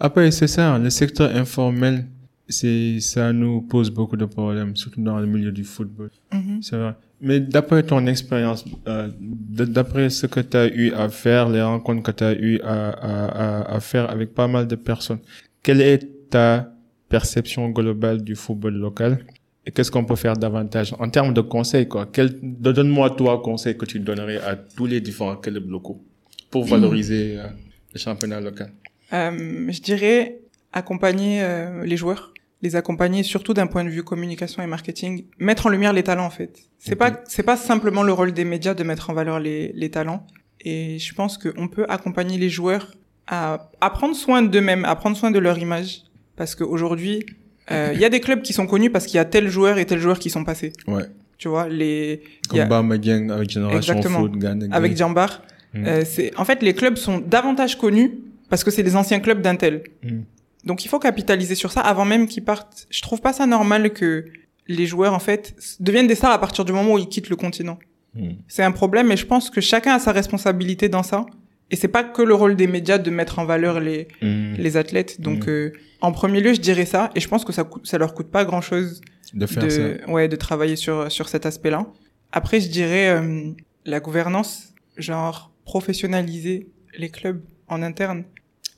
Après, 0.00 0.30
c'est 0.30 0.48
ça, 0.48 0.78
le 0.78 0.90
secteur 0.90 1.34
informel, 1.34 2.04
c'est, 2.48 3.00
ça 3.00 3.32
nous 3.32 3.62
pose 3.62 3.90
beaucoup 3.90 4.16
de 4.16 4.24
problèmes, 4.24 4.76
surtout 4.76 5.02
dans 5.02 5.18
le 5.18 5.26
milieu 5.26 5.52
du 5.52 5.64
football. 5.64 6.10
Mhm. 6.32 6.62
C'est 6.62 6.76
vrai. 6.76 6.94
Mais 7.20 7.40
d'après 7.40 7.82
ton 7.82 8.06
expérience, 8.06 8.64
euh, 8.86 9.08
d'après 9.18 10.10
ce 10.10 10.26
que 10.26 10.40
tu 10.40 10.56
as 10.56 10.66
eu 10.66 10.92
à 10.92 11.08
faire, 11.08 11.48
les 11.48 11.62
rencontres 11.62 12.02
que 12.02 12.10
tu 12.10 12.24
as 12.24 12.34
eu 12.34 12.60
à, 12.60 12.90
à, 12.90 13.74
à, 13.76 13.80
faire 13.80 14.10
avec 14.10 14.34
pas 14.34 14.46
mal 14.46 14.66
de 14.66 14.76
personnes, 14.76 15.20
quelle 15.62 15.80
est 15.80 16.28
ta 16.28 16.70
perception 17.08 17.70
globale 17.70 18.22
du 18.22 18.34
football 18.34 18.74
local 18.74 19.24
et 19.66 19.70
qu'est-ce 19.70 19.90
qu'on 19.90 20.04
peut 20.04 20.16
faire 20.16 20.36
davantage 20.36 20.94
en 20.98 21.08
termes 21.08 21.32
de 21.32 21.40
conseils 21.40 21.88
quoi? 21.88 22.06
Quel, 22.12 22.38
Donne-moi 22.42 23.10
toi 23.10 23.40
conseil 23.42 23.76
que 23.78 23.86
tu 23.86 24.00
donnerais 24.00 24.38
à 24.38 24.56
tous 24.56 24.86
les 24.86 25.00
différents 25.00 25.36
clubs 25.36 25.70
locaux 25.70 26.04
pour 26.50 26.64
valoriser 26.64 27.38
euh, 27.38 27.46
le 27.94 27.98
championnat 27.98 28.40
local. 28.40 28.70
Euh, 29.12 29.70
je 29.70 29.80
dirais 29.80 30.40
accompagner 30.72 31.42
euh, 31.42 31.84
les 31.84 31.96
joueurs, 31.96 32.33
les 32.62 32.76
accompagner 32.76 33.22
surtout 33.22 33.52
d'un 33.54 33.66
point 33.66 33.84
de 33.84 33.90
vue 33.90 34.02
communication 34.02 34.62
et 34.62 34.66
marketing, 34.66 35.24
mettre 35.38 35.66
en 35.66 35.70
lumière 35.70 35.92
les 35.92 36.02
talents 36.02 36.24
en 36.26 36.30
fait. 36.30 36.58
C'est 36.78 36.96
pas 36.96 37.20
c'est 37.26 37.42
pas 37.42 37.56
simplement 37.56 38.02
le 38.02 38.12
rôle 38.12 38.32
des 38.32 38.44
médias 38.44 38.74
de 38.74 38.82
mettre 38.84 39.10
en 39.10 39.14
valeur 39.14 39.38
les, 39.40 39.72
les 39.74 39.90
talents. 39.90 40.26
Et 40.60 40.98
je 40.98 41.12
pense 41.14 41.36
qu'on 41.36 41.68
peut 41.68 41.84
accompagner 41.88 42.38
les 42.38 42.48
joueurs 42.48 42.94
à, 43.26 43.70
à 43.80 43.90
prendre 43.90 44.14
soin 44.16 44.40
d'eux-mêmes, 44.42 44.84
à 44.84 44.94
prendre 44.96 45.16
soin 45.16 45.30
de 45.30 45.38
leur 45.38 45.58
image, 45.58 46.02
parce 46.36 46.54
qu'aujourd'hui 46.54 47.24
euh, 47.70 47.90
il 47.94 48.00
y 48.00 48.04
a 48.04 48.10
des 48.10 48.20
clubs 48.20 48.42
qui 48.42 48.52
sont 48.52 48.66
connus 48.66 48.90
parce 48.90 49.06
qu'il 49.06 49.16
y 49.16 49.18
a 49.18 49.24
tel 49.24 49.48
joueur 49.48 49.78
et 49.78 49.86
tel 49.86 49.98
joueur 49.98 50.18
qui 50.18 50.28
sont 50.30 50.44
passés. 50.44 50.72
Ouais. 50.86 51.04
Tu 51.38 51.48
vois 51.48 51.68
les 51.68 52.22
Comme 52.48 52.60
a- 52.60 52.66
Bamba 52.66 52.98
Dieng 52.98 53.30
avec 53.30 53.50
Génération. 53.50 54.00
Foot, 54.02 54.32
avec 54.70 54.92
Gueye. 54.92 54.96
Djambar. 54.96 55.42
Mm. 55.72 55.86
Euh, 55.86 56.02
c'est 56.04 56.34
en 56.38 56.44
fait 56.44 56.62
les 56.62 56.74
clubs 56.74 56.96
sont 56.96 57.18
davantage 57.18 57.76
connus 57.78 58.12
parce 58.50 58.62
que 58.64 58.70
c'est 58.70 58.82
les 58.82 58.96
anciens 58.96 59.18
clubs 59.20 59.40
d'un 59.40 59.56
tel. 59.56 59.82
Mm. 60.02 60.20
Donc 60.64 60.84
il 60.84 60.88
faut 60.88 60.98
capitaliser 60.98 61.54
sur 61.54 61.70
ça 61.72 61.80
avant 61.80 62.04
même 62.04 62.26
qu'ils 62.26 62.44
partent. 62.44 62.86
Je 62.90 63.02
trouve 63.02 63.20
pas 63.20 63.32
ça 63.32 63.46
normal 63.46 63.92
que 63.92 64.24
les 64.66 64.86
joueurs 64.86 65.12
en 65.14 65.18
fait 65.18 65.54
deviennent 65.80 66.06
des 66.06 66.14
stars 66.14 66.32
à 66.32 66.38
partir 66.40 66.64
du 66.64 66.72
moment 66.72 66.94
où 66.94 66.98
ils 66.98 67.08
quittent 67.08 67.28
le 67.28 67.36
continent. 67.36 67.78
Mm. 68.14 68.30
C'est 68.48 68.62
un 68.62 68.72
problème 68.72 69.12
et 69.12 69.16
je 69.16 69.26
pense 69.26 69.50
que 69.50 69.60
chacun 69.60 69.94
a 69.94 69.98
sa 69.98 70.12
responsabilité 70.12 70.88
dans 70.88 71.02
ça. 71.02 71.26
Et 71.70 71.76
c'est 71.76 71.88
pas 71.88 72.04
que 72.04 72.22
le 72.22 72.34
rôle 72.34 72.56
des 72.56 72.66
médias 72.66 72.98
de 72.98 73.10
mettre 73.10 73.38
en 73.38 73.44
valeur 73.44 73.80
les 73.80 74.08
Mm. 74.22 74.54
les 74.54 74.76
athlètes. 74.76 75.20
Donc 75.20 75.46
Mm. 75.46 75.50
euh, 75.50 75.72
en 76.00 76.12
premier 76.12 76.40
lieu, 76.40 76.54
je 76.54 76.60
dirais 76.60 76.86
ça 76.86 77.10
et 77.14 77.20
je 77.20 77.28
pense 77.28 77.44
que 77.44 77.52
ça 77.52 77.64
coûte, 77.64 77.86
ça 77.86 77.98
leur 77.98 78.14
coûte 78.14 78.30
pas 78.30 78.44
grand 78.44 78.60
chose 78.60 79.00
De 79.34 79.46
faire 79.46 79.70
ça. 79.70 79.82
ouais 80.10 80.28
de 80.28 80.36
travailler 80.36 80.76
sur 80.76 81.10
sur 81.12 81.28
cet 81.28 81.44
aspect-là. 81.46 81.86
Après, 82.32 82.60
je 82.60 82.68
dirais 82.68 83.08
euh, 83.10 83.50
la 83.84 84.00
gouvernance, 84.00 84.72
genre 84.96 85.50
professionnaliser 85.64 86.68
les 86.98 87.08
clubs 87.10 87.42
en 87.68 87.82
interne. 87.82 88.24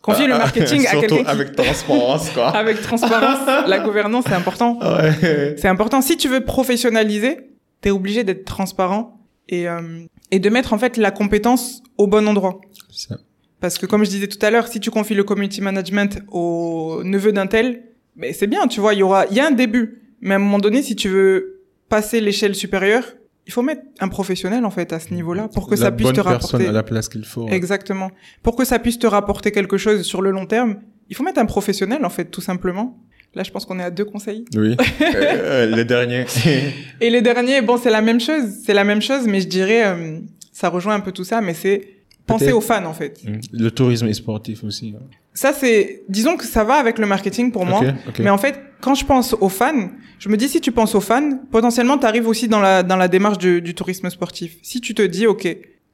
Confier 0.06 0.28
le 0.28 0.38
marketing 0.38 0.86
à 0.86 0.92
quelqu'un 0.92 1.24
qui 1.24 1.26
avec 1.26 1.56
transparence, 1.56 2.30
quoi. 2.30 2.48
avec 2.56 2.80
transparence, 2.80 3.66
la 3.66 3.80
gouvernance 3.80 4.24
c'est 4.28 4.34
important. 4.34 4.78
Ouais. 4.78 5.56
C'est 5.58 5.68
important. 5.68 6.00
Si 6.00 6.16
tu 6.16 6.28
veux 6.28 6.44
professionnaliser, 6.44 7.50
t'es 7.80 7.90
obligé 7.90 8.22
d'être 8.22 8.44
transparent 8.44 9.20
et 9.48 9.68
euh, 9.68 10.04
et 10.30 10.38
de 10.38 10.48
mettre 10.48 10.72
en 10.72 10.78
fait 10.78 10.96
la 10.96 11.10
compétence 11.10 11.82
au 11.98 12.06
bon 12.06 12.28
endroit. 12.28 12.60
Ça. 12.90 13.16
Parce 13.60 13.78
que 13.78 13.86
comme 13.86 14.04
je 14.04 14.10
disais 14.10 14.28
tout 14.28 14.38
à 14.46 14.50
l'heure, 14.50 14.68
si 14.68 14.78
tu 14.78 14.90
confies 14.90 15.14
le 15.14 15.24
community 15.24 15.60
management 15.60 16.20
au 16.30 17.00
neveu 17.02 17.32
d'un 17.32 17.48
tel, 17.48 17.82
mais 18.14 18.32
c'est 18.32 18.46
bien, 18.46 18.68
tu 18.68 18.80
vois, 18.80 18.94
il 18.94 19.00
y 19.00 19.02
aura, 19.02 19.26
il 19.26 19.36
y 19.36 19.40
a 19.40 19.46
un 19.46 19.50
début. 19.50 20.02
Mais 20.20 20.34
à 20.34 20.36
un 20.36 20.40
moment 20.40 20.58
donné, 20.58 20.82
si 20.82 20.94
tu 20.96 21.08
veux 21.08 21.62
passer 21.88 22.20
l'échelle 22.20 22.54
supérieure, 22.54 23.04
il 23.46 23.52
faut 23.52 23.62
mettre 23.62 23.82
un 24.00 24.08
professionnel 24.08 24.64
en 24.64 24.70
fait 24.70 24.92
à 24.92 24.98
ce 25.00 25.14
niveau-là 25.14 25.48
pour 25.48 25.66
que 25.68 25.74
La 25.76 25.80
ça 25.82 25.92
puisse 25.92 26.06
bonne 26.08 26.16
te 26.16 26.20
personne 26.20 26.32
rapporter. 26.60 26.66
à 26.66 26.72
la 26.72 26.82
place 26.82 27.08
qu'il 27.08 27.24
faut. 27.24 27.48
Exactement. 27.48 28.10
Pour 28.42 28.56
que 28.56 28.64
ça 28.64 28.78
puisse 28.78 28.98
te 28.98 29.06
rapporter 29.06 29.52
quelque 29.52 29.76
chose 29.78 30.02
sur 30.02 30.20
le 30.22 30.30
long 30.30 30.46
terme 30.46 30.76
il 31.08 31.16
faut 31.16 31.22
mettre 31.22 31.38
un 31.38 31.46
professionnel 31.46 32.04
en 32.04 32.10
fait, 32.10 32.26
tout 32.26 32.40
simplement. 32.40 32.98
Là, 33.34 33.42
je 33.42 33.50
pense 33.50 33.66
qu'on 33.66 33.78
est 33.78 33.82
à 33.84 33.90
deux 33.90 34.04
conseils. 34.06 34.44
Oui. 34.56 34.76
euh, 35.14 35.66
le 35.76 35.84
dernier. 35.84 36.24
Et 37.00 37.10
le 37.10 37.20
dernier, 37.20 37.60
bon, 37.60 37.76
c'est 37.76 37.90
la 37.90 38.00
même 38.00 38.18
chose, 38.20 38.44
c'est 38.64 38.72
la 38.72 38.84
même 38.84 39.02
chose, 39.02 39.26
mais 39.26 39.40
je 39.40 39.48
dirais, 39.48 39.84
euh, 39.86 40.18
ça 40.52 40.68
rejoint 40.70 40.94
un 40.94 41.00
peu 41.00 41.12
tout 41.12 41.24
ça, 41.24 41.40
mais 41.40 41.52
c'est 41.52 41.86
penser 42.26 42.52
aux 42.52 42.60
fans 42.60 42.84
en 42.86 42.94
fait. 42.94 43.22
Mm. 43.24 43.38
le 43.52 43.70
tourisme 43.70 44.08
est 44.08 44.14
sportif 44.14 44.64
aussi. 44.64 44.94
hein. 44.96 45.04
Ça, 45.34 45.52
c'est, 45.52 46.02
disons 46.08 46.36
que 46.36 46.44
ça 46.44 46.64
va 46.64 46.74
avec 46.74 46.98
le 46.98 47.06
marketing 47.06 47.52
pour 47.52 47.66
moi. 47.66 47.80
Ok, 47.80 47.94
ok. 48.08 48.18
Mais 48.20 48.30
en 48.30 48.38
fait, 48.38 48.58
quand 48.80 48.94
je 48.94 49.04
pense 49.04 49.34
aux 49.40 49.48
fans, 49.48 49.88
je 50.18 50.28
me 50.28 50.36
dis 50.36 50.48
si 50.48 50.60
tu 50.60 50.72
penses 50.72 50.94
aux 50.94 51.00
fans, 51.00 51.38
potentiellement 51.50 51.98
tu 51.98 52.06
arrives 52.06 52.28
aussi 52.28 52.48
dans 52.48 52.60
la 52.60 52.82
dans 52.82 52.96
la 52.96 53.08
démarche 53.08 53.38
du, 53.38 53.60
du 53.62 53.74
tourisme 53.74 54.08
sportif. 54.10 54.56
Si 54.62 54.80
tu 54.80 54.94
te 54.94 55.02
dis 55.02 55.26
OK, 55.26 55.46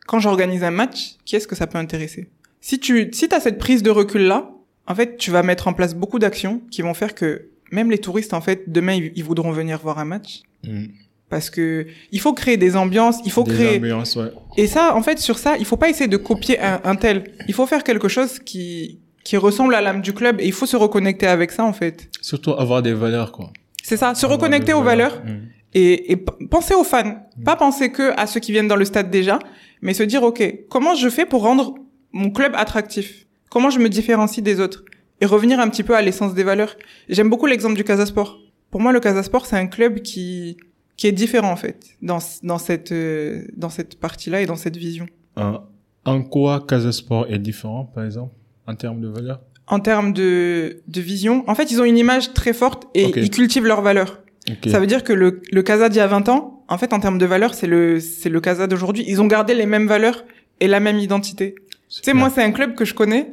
quand 0.07 0.19
j'organise 0.19 0.65
un 0.65 0.71
match, 0.71 1.17
qui 1.25 1.37
est-ce 1.37 1.47
que 1.49 1.55
ça 1.57 1.67
peut 1.67 1.79
intéresser? 1.79 2.29
Si 2.61 2.79
tu 2.79 3.09
si 3.13 3.29
as 3.33 3.41
cette 3.41 3.59
prise 3.59 3.83
de 3.83 3.91
recul 3.91 4.23
là, 4.23 4.51
en 4.87 4.95
fait, 4.95 5.17
tu 5.17 5.31
vas 5.31 5.43
mettre 5.43 5.69
en 5.69 5.73
place 5.73 5.95
beaucoup 5.95 6.19
d'actions 6.19 6.61
qui 6.71 6.83
vont 6.83 6.95
faire 6.95 7.15
que 7.15 7.49
même 7.71 7.91
les 7.91 7.99
touristes 7.99 8.35
en 8.35 8.41
fait 8.41 8.65
demain 8.71 8.95
ils, 8.95 9.13
ils 9.17 9.25
voudront 9.25 9.51
venir 9.53 9.79
voir 9.79 9.99
un 9.99 10.05
match 10.05 10.43
Mm. 10.65 10.85
parce 11.29 11.51
que 11.51 11.87
il 12.13 12.21
faut 12.21 12.35
créer 12.35 12.57
des 12.57 12.77
ambiances, 12.77 13.17
il 13.25 13.33
faut 13.33 13.43
Des 13.43 13.53
créer 13.55 13.77
ambiances, 13.79 14.15
ouais. 14.15 14.31
et 14.57 14.69
ça, 14.69 14.95
en 14.95 15.03
fait, 15.03 15.19
sur 15.19 15.39
ça, 15.39 15.57
il 15.59 15.65
faut 15.65 15.77
pas 15.77 15.89
essayer 15.91 16.07
de 16.07 16.17
copier 16.17 16.61
un, 16.61 16.81
un 16.85 16.95
tel. 16.95 17.25
Il 17.49 17.55
faut 17.55 17.67
faire 17.67 17.83
quelque 17.83 18.07
chose 18.07 18.39
qui 18.39 19.01
qui 19.25 19.37
ressemble 19.37 19.75
à 19.75 19.81
l'âme 19.81 20.01
du 20.03 20.13
club 20.13 20.41
et 20.41 20.47
il 20.47 20.53
faut 20.53 20.67
se 20.67 20.77
reconnecter 20.77 21.27
avec 21.27 21.51
ça, 21.53 21.65
en 21.65 21.73
fait. 21.73 22.09
Surtout 22.21 22.53
avoir 22.53 22.83
des 22.83 22.93
valeurs, 22.95 23.33
quoi. 23.33 23.53
C'est 23.83 23.97
ça, 23.97 24.15
se 24.15 24.25
Avoir 24.25 24.39
reconnecter 24.39 24.73
aux 24.73 24.83
valeurs 24.83 25.23
Mm. 25.25 25.49
et, 25.75 26.13
et 26.13 26.17
penser 26.51 26.75
aux 26.75 26.85
fans. 26.85 27.27
Pas 27.45 27.57
penser 27.57 27.91
que 27.93 28.13
à 28.19 28.27
ceux 28.27 28.41
qui 28.41 28.53
viennent 28.53 28.69
dans 28.69 28.77
le 28.77 28.85
stade 28.85 29.11
déjà, 29.11 29.39
mais 29.81 29.95
se 29.95 30.03
dire, 30.05 30.23
OK, 30.23 30.43
comment 30.69 30.95
je 30.95 31.09
fais 31.09 31.27
pour 31.27 31.43
rendre 31.43 31.75
mon 32.13 32.31
club 32.31 32.53
attractif? 32.55 33.27
Comment 33.51 33.71
je 33.71 33.79
me 33.79 33.89
différencie 33.89 34.43
des 34.43 34.61
autres? 34.61 34.85
Et 35.21 35.27
revenir 35.27 35.61
un 35.61 35.69
petit 35.69 35.83
peu 35.83 35.95
à 35.97 36.03
l'essence 36.03 36.35
des 36.35 36.43
valeurs. 36.45 36.77
J'aime 37.09 37.29
beaucoup 37.31 37.47
l'exemple 37.47 37.77
du 37.77 37.85
Casasport. 37.85 38.39
Pour 38.71 38.81
moi, 38.81 38.93
le 38.93 39.01
Casasport, 39.01 39.47
c'est 39.47 39.57
un 39.57 39.67
club 39.69 40.01
qui, 40.01 40.57
qui 40.97 41.07
est 41.07 41.13
différent, 41.13 41.51
en 41.53 41.57
fait, 41.57 41.79
dans, 42.03 42.19
dans 42.43 42.59
cette, 42.59 42.91
euh, 42.93 43.45
dans 43.57 43.69
cette 43.69 44.01
partie-là 44.01 44.41
et 44.43 44.47
dans 44.47 44.57
cette 44.57 44.77
vision. 44.77 45.07
Euh, 45.39 45.59
en 46.05 46.23
quoi 46.23 46.65
Casa 46.67 46.91
Sport 46.93 47.27
est 47.29 47.39
différent, 47.39 47.85
par 47.95 48.05
exemple, 48.05 48.35
en 48.67 48.75
termes 48.75 49.01
de 49.01 49.09
valeurs 49.09 49.41
en 49.67 49.81
termes 49.81 50.13
de, 50.13 50.83
de 50.87 51.01
vision. 51.01 51.45
En 51.47 51.55
fait, 51.55 51.71
ils 51.71 51.81
ont 51.81 51.85
une 51.85 51.99
image 51.99 52.35
très 52.35 52.53
forte 52.53 52.85
et 52.95 53.05
ils 53.05 53.31
cultivent 53.31 53.65
leurs 53.65 53.83
valeurs. 53.83 54.21
Ça 54.67 54.81
veut 54.81 54.87
dire 54.87 55.05
que 55.05 55.13
le, 55.13 55.41
le 55.51 55.63
Casa 55.63 55.89
d'il 55.89 55.99
y 55.99 56.01
a 56.01 56.07
20 56.07 56.29
ans, 56.29 56.65
en 56.69 56.79
fait, 56.79 56.93
en 56.93 57.01
termes 57.01 57.19
de 57.19 57.27
valeurs, 57.27 57.55
c'est 57.55 57.67
le, 57.67 58.01
c'est 58.01 58.29
le 58.29 58.41
Casa 58.41 58.67
d'aujourd'hui. 58.67 59.05
Ils 59.07 59.23
ont 59.23 59.27
gardé 59.27 59.55
les 59.55 59.67
mêmes 59.67 59.87
valeurs 59.87 60.25
et 60.61 60.67
la 60.67 60.81
même 60.81 60.99
identité. 60.99 61.55
Tu 61.55 61.65
sais, 61.89 61.97
Super. 62.03 62.15
moi, 62.17 62.31
c'est 62.31 62.43
un 62.43 62.51
club 62.51 62.75
que 62.75 62.85
je 62.85 62.93
connais 62.95 63.33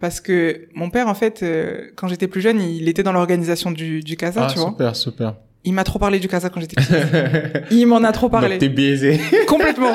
parce 0.00 0.20
que 0.20 0.68
mon 0.74 0.90
père, 0.90 1.08
en 1.08 1.14
fait, 1.14 1.42
euh, 1.42 1.90
quand 1.96 2.08
j'étais 2.08 2.28
plus 2.28 2.40
jeune, 2.40 2.60
il 2.60 2.88
était 2.88 3.02
dans 3.02 3.12
l'organisation 3.12 3.70
du, 3.70 4.00
du 4.00 4.16
Casa, 4.16 4.46
ah, 4.46 4.52
tu 4.52 4.58
vois. 4.58 4.70
super, 4.70 4.96
super. 4.96 5.34
Il 5.64 5.74
m'a 5.74 5.84
trop 5.84 5.98
parlé 5.98 6.18
du 6.18 6.26
Casa 6.28 6.48
quand 6.48 6.60
j'étais 6.60 6.76
petite. 6.76 7.64
Il 7.70 7.86
m'en 7.86 8.02
a 8.02 8.12
trop 8.12 8.28
parlé. 8.38 8.56
T'es 8.58 8.68
biaisé. 8.70 9.20
Complètement. 9.46 9.92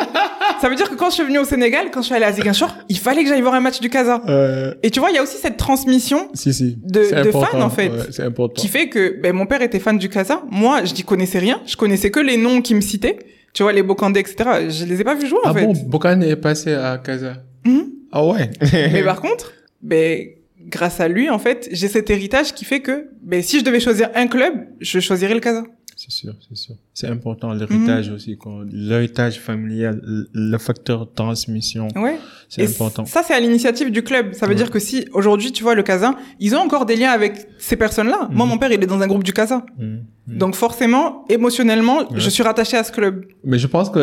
Ça 0.61 0.69
veut 0.69 0.75
dire 0.75 0.89
que 0.89 0.95
quand 0.95 1.09
je 1.09 1.15
suis 1.15 1.23
venue 1.23 1.39
au 1.39 1.43
Sénégal, 1.43 1.87
quand 1.91 2.01
je 2.01 2.05
suis 2.07 2.15
allée 2.15 2.25
à 2.25 2.31
Ziguinchor, 2.31 2.75
il 2.87 2.97
fallait 2.99 3.23
que 3.23 3.29
j'aille 3.29 3.41
voir 3.41 3.55
un 3.55 3.59
match 3.61 3.79
du 3.79 3.89
Casa. 3.89 4.21
Euh, 4.29 4.73
Et 4.83 4.91
tu 4.91 4.99
vois, 4.99 5.09
il 5.09 5.15
y 5.15 5.17
a 5.17 5.23
aussi 5.23 5.37
cette 5.37 5.57
transmission 5.57 6.29
si, 6.33 6.53
si. 6.53 6.77
De- 6.83 7.03
fans, 7.31 7.59
en 7.61 7.69
fait. 7.69 7.89
ouais, 7.89 7.97
c'est 8.11 8.23
important. 8.23 8.61
qui 8.61 8.67
fait 8.67 8.89
que 8.89 9.19
ben, 9.21 9.33
mon 9.33 9.45
père 9.47 9.61
était 9.63 9.79
fan 9.79 9.97
du 9.97 10.07
Casa. 10.09 10.43
Moi, 10.51 10.85
je 10.85 10.93
n'y 10.93 11.01
connaissais 11.03 11.39
rien. 11.39 11.59
Je 11.65 11.75
connaissais 11.75 12.11
que 12.11 12.19
les 12.19 12.37
noms 12.37 12.61
qui 12.61 12.75
me 12.75 12.81
citaient. 12.81 13.17
Tu 13.53 13.63
vois, 13.63 13.73
les 13.73 13.83
Bokandé, 13.83 14.19
etc. 14.19 14.35
Je 14.69 14.85
les 14.85 15.01
ai 15.01 15.03
pas 15.03 15.15
vus 15.15 15.27
jouer, 15.27 15.39
Ah 15.45 15.51
en 15.51 15.53
fait. 15.53 15.65
bon, 15.65 15.73
Bokan 15.87 16.21
est 16.21 16.35
passé 16.35 16.73
à 16.73 16.97
Casa. 16.97 17.37
Mhm. 17.65 17.85
Ah 18.11 18.23
ouais. 18.25 18.49
Mais 18.71 19.03
par 19.03 19.19
contre, 19.21 19.51
ben, 19.81 20.19
grâce 20.67 20.99
à 20.99 21.07
lui, 21.07 21.29
en 21.29 21.39
fait, 21.39 21.67
j'ai 21.71 21.87
cet 21.87 22.09
héritage 22.09 22.53
qui 22.53 22.65
fait 22.65 22.81
que 22.81 23.07
ben, 23.21 23.41
si 23.41 23.59
je 23.59 23.63
devais 23.63 23.79
choisir 23.79 24.09
un 24.15 24.27
club, 24.27 24.53
je 24.81 24.99
choisirais 24.99 25.33
le 25.33 25.39
Casa. 25.39 25.63
C'est 25.97 26.11
sûr, 26.11 26.33
c'est 26.49 26.57
sûr. 26.57 26.75
C'est 26.93 27.07
important, 27.07 27.53
l'héritage 27.53 28.09
Mhm. 28.09 28.15
aussi. 28.15 28.37
L'héritage 28.69 29.39
familial, 29.39 30.01
le- 30.33 30.57
facteur 30.57 31.09
transmission, 31.13 31.87
Ouais. 31.95 32.17
c'est 32.49 32.63
important. 32.67 33.05
ça, 33.05 33.23
c'est 33.25 33.33
à 33.33 33.39
l'initiative 33.39 33.91
du 33.91 34.03
club. 34.03 34.33
Ça 34.33 34.45
veut 34.45 34.51
Ouais. 34.51 34.57
dire 34.57 34.69
que 34.71 34.79
si 34.79 35.05
aujourd'hui, 35.13 35.53
tu 35.53 35.63
vois, 35.63 35.73
le 35.73 35.83
Casa, 35.83 36.13
ils 36.41 36.53
ont 36.53 36.59
encore 36.59 36.85
des 36.85 36.97
liens 36.97 37.11
avec 37.11 37.47
ces 37.59 37.77
personnes-là. 37.77 38.27
Moi, 38.29 38.45
Mhm. 38.45 38.51
mon 38.51 38.57
père, 38.57 38.71
il 38.73 38.83
est 38.83 38.87
dans 38.87 39.01
un 39.01 39.07
groupe 39.07 39.23
du 39.23 39.31
Casa. 39.31 39.65
Mhm. 39.79 40.01
Donc 40.27 40.55
forcément, 40.55 41.23
émotionnellement, 41.29 41.99
Ouais. 41.99 42.19
je 42.19 42.29
suis 42.29 42.43
rattaché 42.43 42.75
à 42.75 42.83
ce 42.83 42.91
club. 42.91 43.25
Mais 43.45 43.57
je 43.57 43.67
pense 43.67 43.89
que 43.89 43.99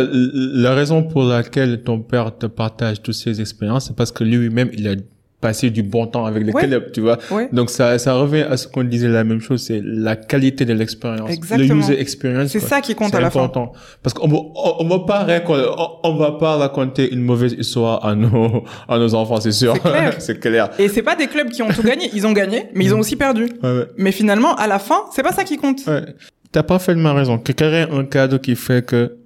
la 0.55 0.75
raison 0.75 1.03
pour 1.03 1.25
laquelle 1.25 1.83
ton 1.83 2.01
père 2.01 2.37
te 2.39 2.47
partage 2.47 3.03
toutes 3.03 3.15
ces 3.17 3.39
expériences, 3.41 3.89
c'est 3.89 3.97
parce 3.97 4.13
que 4.13 4.25
lui-même, 4.25 4.71
il 4.73 4.89
a 4.89 4.95
passé 5.43 5.69
du 5.71 5.83
bon 5.83 6.07
temps 6.07 6.25
avec 6.25 6.43
le 6.47 6.53
Ouais. 6.55 6.63
club, 6.67 6.93
tu 6.93 7.01
vois. 7.03 7.19
Ouais. 7.31 7.49
Donc 7.53 7.69
ça, 7.69 7.99
ça 7.99 8.15
revient 8.15 8.47
à 8.49 8.57
ce 8.57 8.67
qu'on 8.69 8.85
disait 8.85 9.09
la 9.09 9.25
même 9.25 9.41
chose, 9.41 9.61
c'est 9.63 9.83
la 9.85 10.17
qualité 10.17 10.65
de 10.65 10.73
l'expérience. 10.73 11.31
Exactement. 11.31 11.75
Le 11.75 11.81
user 11.81 12.01
experience. 12.01 12.49
C'est 12.51 12.61
ça 12.61 12.81
qui 12.81 12.95
compte 12.95 13.15
à 13.15 13.21
la 13.21 13.31
fin. 13.31 13.51
Parce 14.03 14.15
qu'on 14.15 14.31
on, 14.33 14.53
on 14.79 14.89
va 14.89 15.01
pas 15.01 15.25
raconter, 15.25 15.67
on, 15.77 15.89
on 16.11 16.15
va 16.17 16.33
pas 16.33 16.57
raconter 16.57 17.13
une 17.13 17.21
mauvaise 17.23 17.55
histoire 17.59 18.05
à 18.07 18.15
nos, 18.15 18.65
à 18.89 18.99
nos 18.99 19.15
enfants, 19.15 19.41
c'est 19.41 19.53
sûr. 19.53 19.75
C'est 20.19 20.39
clair. 20.41 20.71
Et 20.79 20.89
c'est 20.89 21.03
pas 21.03 21.17
des 21.17 21.27
clubs 21.27 21.51
qui 21.51 21.61
ont 21.63 21.69
tout 21.69 21.83
gagné. 21.83 22.09
Ils 22.15 22.27
ont 22.27 22.33
gagné, 22.33 22.69
mais 22.75 22.85
ils 22.85 22.95
ont 22.95 23.01
aussi 23.01 23.17
perdu. 23.17 23.49
Ouais. 23.63 23.87
Mais 23.99 24.13
finalement, 24.13 24.55
à 24.55 24.67
la 24.69 24.79
fin, 24.79 25.01
c'est 25.15 25.23
pas 25.25 25.33
ça 25.33 25.45
qui 25.45 25.57
compte. 25.57 25.81
T'as 26.53 26.63
parfaitement 26.63 27.15
raison. 27.15 27.39
Créer 27.39 27.87
un 27.91 28.05
cadre 28.05 28.39
qui 28.39 28.55
fait 28.57 28.85
que 28.87 29.17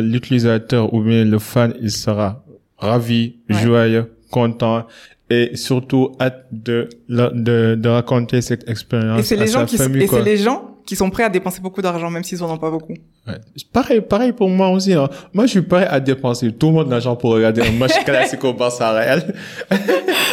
l'utilisateur 0.00 0.92
ou 0.94 1.02
bien 1.02 1.24
le 1.24 1.38
fan, 1.38 1.74
il 1.80 1.90
sera 1.90 2.44
ravi, 2.78 3.36
joyeux, 3.48 4.06
content 4.32 4.86
et 5.30 5.54
surtout 5.54 6.12
hâte 6.20 6.46
de, 6.50 6.88
de, 7.08 7.74
de 7.76 7.88
raconter 7.88 8.40
cette 8.42 8.68
expérience 8.68 9.20
Et 9.20 9.22
c'est 9.22 9.38
à 9.38 9.44
les 9.44 9.46
gens 9.46 9.60
sa 9.60 9.66
qui, 9.66 9.76
famille. 9.78 10.02
et 10.02 10.06
quoi. 10.06 10.18
c'est 10.18 10.24
les 10.24 10.36
gens 10.36 10.72
qui 10.84 10.96
sont 10.96 11.10
prêts 11.10 11.22
à 11.22 11.28
dépenser 11.28 11.60
beaucoup 11.60 11.80
d'argent, 11.80 12.10
même 12.10 12.24
s'ils 12.24 12.42
en 12.42 12.52
ont 12.52 12.58
pas 12.58 12.70
beaucoup. 12.70 12.94
Ouais. 13.26 13.34
Pareil, 13.72 14.00
pareil 14.00 14.32
pour 14.32 14.48
moi 14.48 14.68
aussi. 14.70 14.92
Hein. 14.94 15.08
Moi, 15.32 15.46
je 15.46 15.52
suis 15.52 15.62
prêt 15.62 15.86
à 15.86 16.00
dépenser 16.00 16.50
tout 16.52 16.68
le 16.68 16.72
monde 16.72 16.88
d'argent 16.88 17.14
pour 17.14 17.30
regarder 17.30 17.62
un 17.62 17.72
match 17.72 17.92
classique 18.04 18.42
au 18.44 18.52
Barça 18.52 18.90
Real. 18.92 19.34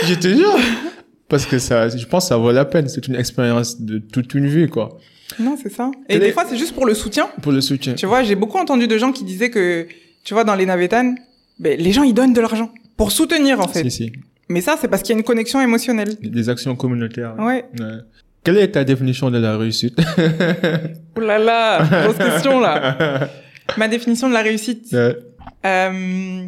je 0.06 0.16
te 0.16 0.28
jure. 0.28 0.58
Parce 1.28 1.45
que 1.45 1.60
ça, 1.60 1.88
je 1.89 2.04
pense 2.08 2.26
que 2.26 2.30
ça 2.30 2.38
vaut 2.38 2.52
la 2.52 2.66
peine. 2.66 2.89
C'est 2.89 3.08
une 3.08 3.16
expérience 3.16 3.80
de 3.80 4.00
toute 4.00 4.34
une 4.34 4.47
vie, 4.47 4.68
quoi. 4.68 4.97
Non, 5.39 5.56
c'est 5.62 5.72
ça. 5.72 5.91
Et 6.10 6.18
des 6.18 6.32
fois, 6.32 6.43
c'est 6.50 6.58
juste 6.58 6.74
pour 6.74 6.88
le 6.88 6.95
soutien. 6.95 7.30
Pour 7.43 7.52
le 7.52 7.62
soutien. 7.62 7.93
Tu 7.93 8.08
vois, 8.08 8.24
j'ai 8.24 8.36
beaucoup 8.36 8.58
entendu 8.58 8.88
de 8.88 8.97
gens 8.97 9.12
qui 9.12 9.24
disaient 9.24 9.52
que, 9.52 9.88
tu 10.24 10.34
vois, 10.34 10.43
dans 10.43 10.56
les 10.56 10.66
navetanes, 10.66 11.16
ben, 11.60 11.80
les 11.80 11.91
gens, 11.91 12.02
ils 12.04 12.16
donnent 12.16 12.34
de 12.34 12.41
l'argent. 12.41 12.72
Pour 13.00 13.14
soutenir, 13.14 13.62
en 13.62 13.68
fait. 13.70 13.84
Si, 13.84 13.91
si. 13.91 14.12
Mais 14.50 14.60
ça, 14.60 14.76
c'est 14.78 14.89
parce 14.89 15.04
qu'il 15.04 15.14
y 15.14 15.16
a 15.16 15.20
une 15.20 15.24
connexion 15.24 15.62
émotionnelle. 15.62 16.18
Des 16.22 16.50
actions 16.50 16.76
communautaires. 16.76 17.34
Ouais. 17.39 17.64
Ouais. 17.80 18.00
Quelle 18.43 18.58
est 18.58 18.72
ta 18.72 18.84
définition 18.84 19.32
de 19.32 19.38
la 19.38 19.58
réussite? 19.58 19.97
Ouh 21.18 21.22
là 21.22 21.39
là, 21.39 22.04
grosse 22.04 22.18
question, 22.18 22.60
là. 22.60 23.30
Ma 23.78 23.88
définition 23.88 24.28
de 24.28 24.34
la 24.34 24.41
réussite. 24.41 24.91
Ouais. 24.91 25.16
Euh, 25.66 26.47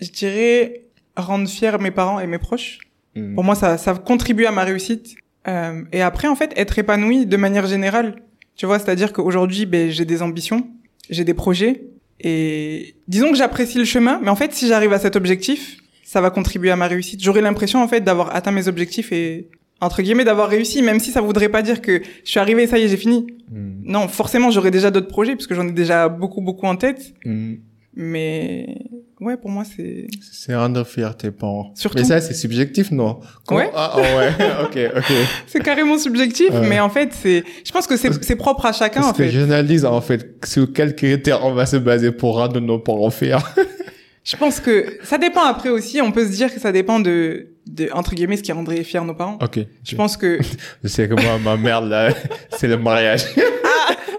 je 0.00 0.10
dirais 0.10 0.82
rendre 1.16 1.48
fiers 1.48 1.78
mes 1.80 1.90
parents 1.90 2.20
et 2.20 2.26
mes 2.26 2.38
proches. 2.38 2.80
Mm. 3.16 3.34
Pour 3.34 3.44
moi, 3.44 3.54
ça, 3.54 3.78
ça 3.78 3.94
contribue 3.94 4.44
à 4.44 4.50
ma 4.50 4.64
réussite. 4.64 5.14
Euh, 5.48 5.80
et 5.92 6.02
après, 6.02 6.28
en 6.28 6.36
fait, 6.36 6.52
être 6.56 6.78
épanoui 6.78 7.24
de 7.24 7.36
manière 7.38 7.66
générale. 7.66 8.16
Tu 8.54 8.66
vois, 8.66 8.78
c'est-à-dire 8.78 9.14
qu'aujourd'hui, 9.14 9.64
ben, 9.64 9.90
j'ai 9.90 10.04
des 10.04 10.20
ambitions, 10.20 10.68
j'ai 11.08 11.24
des 11.24 11.34
projets. 11.34 11.84
Et 12.20 12.94
disons 13.08 13.30
que 13.30 13.36
j'apprécie 13.36 13.78
le 13.78 13.84
chemin, 13.84 14.20
mais 14.22 14.30
en 14.30 14.36
fait, 14.36 14.52
si 14.52 14.68
j'arrive 14.68 14.92
à 14.92 14.98
cet 14.98 15.16
objectif, 15.16 15.78
ça 16.04 16.20
va 16.20 16.30
contribuer 16.30 16.70
à 16.70 16.76
ma 16.76 16.86
réussite. 16.86 17.22
J'aurai 17.22 17.40
l'impression, 17.40 17.82
en 17.82 17.88
fait, 17.88 18.00
d'avoir 18.00 18.34
atteint 18.34 18.52
mes 18.52 18.68
objectifs 18.68 19.12
et, 19.12 19.48
entre 19.80 20.02
guillemets, 20.02 20.24
d'avoir 20.24 20.48
réussi, 20.48 20.82
même 20.82 21.00
si 21.00 21.10
ça 21.10 21.20
voudrait 21.20 21.48
pas 21.48 21.62
dire 21.62 21.82
que 21.82 22.02
je 22.24 22.30
suis 22.30 22.40
arrivé, 22.40 22.66
ça 22.66 22.78
y 22.78 22.82
est, 22.82 22.88
j'ai 22.88 22.96
fini. 22.96 23.26
Mm. 23.50 23.82
Non, 23.84 24.08
forcément, 24.08 24.50
j'aurai 24.50 24.70
déjà 24.70 24.90
d'autres 24.90 25.08
projets, 25.08 25.34
parce 25.34 25.46
que 25.46 25.54
j'en 25.54 25.66
ai 25.66 25.72
déjà 25.72 26.08
beaucoup, 26.08 26.40
beaucoup 26.40 26.66
en 26.66 26.76
tête. 26.76 27.14
Mm. 27.24 27.54
Mais, 27.96 28.76
ouais, 29.20 29.36
pour 29.36 29.50
moi, 29.50 29.62
c'est... 29.64 30.08
C'est 30.32 30.54
rendre 30.54 30.84
fier 30.84 31.16
tes 31.16 31.30
parents. 31.30 31.72
Surtout. 31.76 31.98
Mais 31.98 32.04
ça, 32.04 32.20
c'est 32.20 32.34
subjectif, 32.34 32.90
non? 32.90 33.20
Ouais. 33.50 33.70
Ah, 33.74 33.92
ah 33.94 33.98
ouais. 34.00 34.30
ok, 34.64 34.96
ok. 34.96 35.12
C'est 35.46 35.62
carrément 35.62 35.96
subjectif, 35.98 36.50
Ouais. 36.50 36.66
mais 36.68 36.80
en 36.80 36.88
fait, 36.90 37.10
c'est, 37.12 37.44
je 37.64 37.70
pense 37.70 37.86
que 37.86 37.96
c'est, 37.96 38.36
propre 38.36 38.66
à 38.66 38.72
chacun, 38.72 39.00
Parce 39.00 39.12
en 39.12 39.16
que 39.16 39.24
fait. 39.24 39.30
j'analyse, 39.30 39.84
en 39.84 40.00
fait, 40.00 40.34
sur 40.44 40.72
quels 40.72 40.94
critères 40.96 41.44
on 41.44 41.54
va 41.54 41.66
se 41.66 41.76
baser 41.76 42.10
pour 42.10 42.36
rendre 42.36 42.58
nos 42.60 42.78
parents 42.78 43.10
fiers? 43.10 43.36
Je 44.24 44.36
pense 44.36 44.58
que 44.58 44.98
ça 45.02 45.18
dépend 45.18 45.44
après 45.44 45.68
aussi, 45.68 46.00
on 46.00 46.10
peut 46.10 46.24
se 46.26 46.32
dire 46.32 46.52
que 46.52 46.58
ça 46.58 46.72
dépend 46.72 46.98
de, 46.98 47.48
de, 47.66 47.90
entre 47.92 48.14
guillemets, 48.14 48.38
ce 48.38 48.42
qui 48.42 48.52
rendrait 48.52 48.82
fiers 48.82 49.04
nos 49.04 49.12
parents. 49.14 49.38
ok. 49.42 49.58
Je 49.84 49.94
pense 49.96 50.16
que, 50.16 50.38
Je 50.82 50.88
sais 50.88 51.06
que 51.08 51.12
moi, 51.14 51.38
ma 51.44 51.56
mère, 51.58 51.82
là, 51.82 52.08
c'est 52.56 52.66
le 52.66 52.78
mariage. 52.78 53.24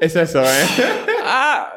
Et 0.01 0.07
ça, 0.07 0.26
c'est 0.28 0.39
rien. 0.39 0.47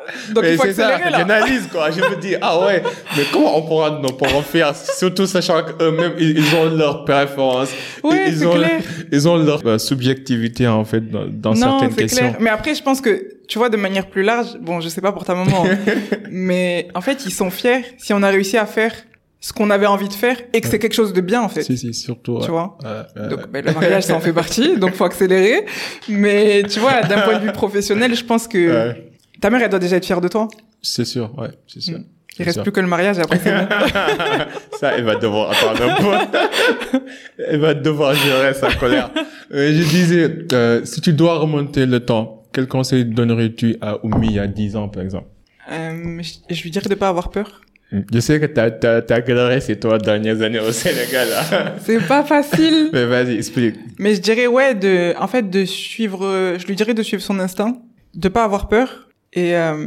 Ah, 0.09 0.33
donc 0.33 0.45
Mais 0.45 0.53
il 0.53 0.57
faut 0.57 0.65
c'est 0.65 0.75
ça, 0.75 0.89
accélérer, 0.89 1.11
là. 1.11 1.19
j'analyse, 1.19 1.69
quoi. 1.71 1.91
Je 1.91 2.01
me 2.01 2.17
dis, 2.21 2.35
ah 2.41 2.61
ouais, 2.61 2.83
mais 3.17 3.23
comment 3.33 3.57
on 3.59 3.63
pourra 3.63 3.91
nos 3.91 4.13
parents 4.13 4.43
fiers, 4.43 4.73
surtout 4.75 5.27
sachant 5.27 5.63
qu'eux-mêmes, 5.63 6.15
ils, 6.19 6.39
ils 6.39 6.55
ont 6.57 6.75
leur 6.75 7.05
préférence. 7.05 7.71
Ouais, 8.03 8.27
ils, 8.29 8.47
ont, 8.47 8.55
clair. 8.55 8.81
ils 9.13 9.29
ont 9.29 9.37
leur 9.37 9.67
euh, 9.67 9.79
subjectivité, 9.79 10.67
en 10.67 10.85
fait, 10.85 11.01
dans, 11.11 11.27
dans 11.27 11.55
non, 11.55 11.79
certaines 11.79 11.91
c'est 11.91 12.03
questions. 12.03 12.29
clair. 12.29 12.37
Mais 12.41 12.51
après, 12.51 12.75
je 12.75 12.83
pense 12.83 13.01
que, 13.01 13.29
tu 13.49 13.59
vois, 13.59 13.69
de 13.69 13.77
manière 13.77 14.07
plus 14.07 14.23
large, 14.23 14.57
bon, 14.61 14.81
je 14.81 14.89
sais 14.89 15.01
pas 15.01 15.13
pour 15.13 15.25
ta 15.25 15.35
maman, 15.35 15.65
hein, 15.67 15.77
mais 16.31 16.89
en 16.95 17.01
fait, 17.01 17.25
ils 17.27 17.33
sont 17.33 17.51
fiers 17.51 17.85
si 17.99 18.13
on 18.13 18.23
a 18.23 18.29
réussi 18.29 18.57
à 18.57 18.67
faire 18.67 18.93
ce 19.41 19.53
qu'on 19.53 19.71
avait 19.71 19.87
envie 19.87 20.09
de 20.09 20.15
faire 20.15 20.37
et 20.53 20.61
que 20.61 20.67
c'est 20.67 20.81
quelque 20.81 20.95
chose 20.95 21.13
de 21.13 21.21
bien 21.21 21.41
en 21.41 21.49
fait. 21.49 21.63
Si, 21.63 21.79
si, 21.79 21.95
surtout. 21.95 22.39
Tu 22.39 22.47
ouais. 22.47 22.49
vois. 22.51 22.77
Ouais, 22.83 23.29
Donc 23.29 23.49
ben, 23.51 23.65
le 23.65 23.73
mariage 23.73 24.03
ça 24.03 24.15
en 24.17 24.21
fait 24.21 24.33
partie, 24.33 24.77
donc 24.79 24.95
faut 24.95 25.05
accélérer. 25.05 25.65
Mais 26.09 26.65
tu 26.65 26.81
vois, 26.81 27.03
d'un 27.03 27.21
point 27.21 27.39
de 27.39 27.45
vue 27.45 27.53
professionnel, 27.53 28.17
je 28.17 28.25
pense 28.25 28.49
que 28.49 28.89
ouais. 28.89 29.08
Ta 29.41 29.51
mère 29.51 29.63
elle 29.63 29.71
doit 29.71 29.79
déjà 29.79 29.97
être 29.97 30.07
fière 30.07 30.21
de 30.21 30.29
toi. 30.29 30.49
C'est 30.83 31.05
sûr, 31.05 31.37
ouais, 31.39 31.51
c'est 31.67 31.81
sûr. 31.81 31.99
Mm. 31.99 32.05
C'est 32.35 32.43
Il 32.43 32.45
reste 32.45 32.57
sûr. 32.57 32.63
plus 32.63 32.73
que 32.73 32.81
le 32.81 32.87
mariage 32.87 33.19
après 33.19 33.39
ça, 34.79 34.97
elle 34.97 35.05
va 35.05 35.17
devoir 35.17 35.51
attendre 35.51 35.83
un 35.91 35.97
peu. 35.97 36.99
elle 37.49 37.59
va 37.59 37.75
devoir 37.75 38.15
gérer 38.15 38.55
sa 38.55 38.73
colère. 38.75 39.11
Euh, 39.53 39.73
je 39.73 39.83
disais, 39.89 40.39
euh, 40.53 40.85
si 40.85 41.01
tu 41.01 41.13
dois 41.13 41.39
remonter 41.39 41.85
le 41.87 41.99
temps, 42.01 42.45
quel 42.53 42.69
conseil 42.69 43.05
donnerais-tu 43.05 43.77
à 43.81 44.05
Oumi 44.05 44.29
il 44.29 44.35
y 44.35 44.39
a 44.39 44.47
10 44.47 44.77
ans, 44.77 44.89
par 44.89 45.03
exemple? 45.03 45.27
Euh, 45.73 46.21
je, 46.23 46.55
je 46.55 46.63
lui 46.63 46.71
dirais 46.71 46.89
de 46.89 46.95
pas 46.95 47.09
avoir 47.09 47.31
peur. 47.31 47.63
Je 47.91 48.21
sais 48.21 48.39
que 48.39 48.47
t'as, 48.47 48.71
t'as, 48.71 49.01
t'as 49.03 49.21
galéré 49.21 49.61
ces 49.61 49.77
trois 49.79 49.99
dernières 49.99 50.41
années 50.43 50.61
au 50.61 50.71
Sénégal, 50.71 51.29
là. 51.31 51.75
C'est 51.85 52.07
pas 52.07 52.23
facile. 52.23 52.91
Mais 52.93 53.07
vas-y, 53.07 53.37
explique. 53.37 53.77
Mais 53.99 54.15
je 54.15 54.21
dirais 54.21 54.47
ouais 54.47 54.75
de 54.75 55.15
en 55.19 55.27
fait 55.27 55.49
de 55.49 55.65
suivre 55.65 56.57
je 56.59 56.67
lui 56.67 56.77
dirais 56.77 56.95
de 56.95 57.03
suivre 57.03 57.23
son 57.23 57.41
instinct, 57.41 57.79
de 58.15 58.29
pas 58.29 58.45
avoir 58.45 58.69
peur 58.69 59.08
et 59.33 59.57
euh, 59.57 59.87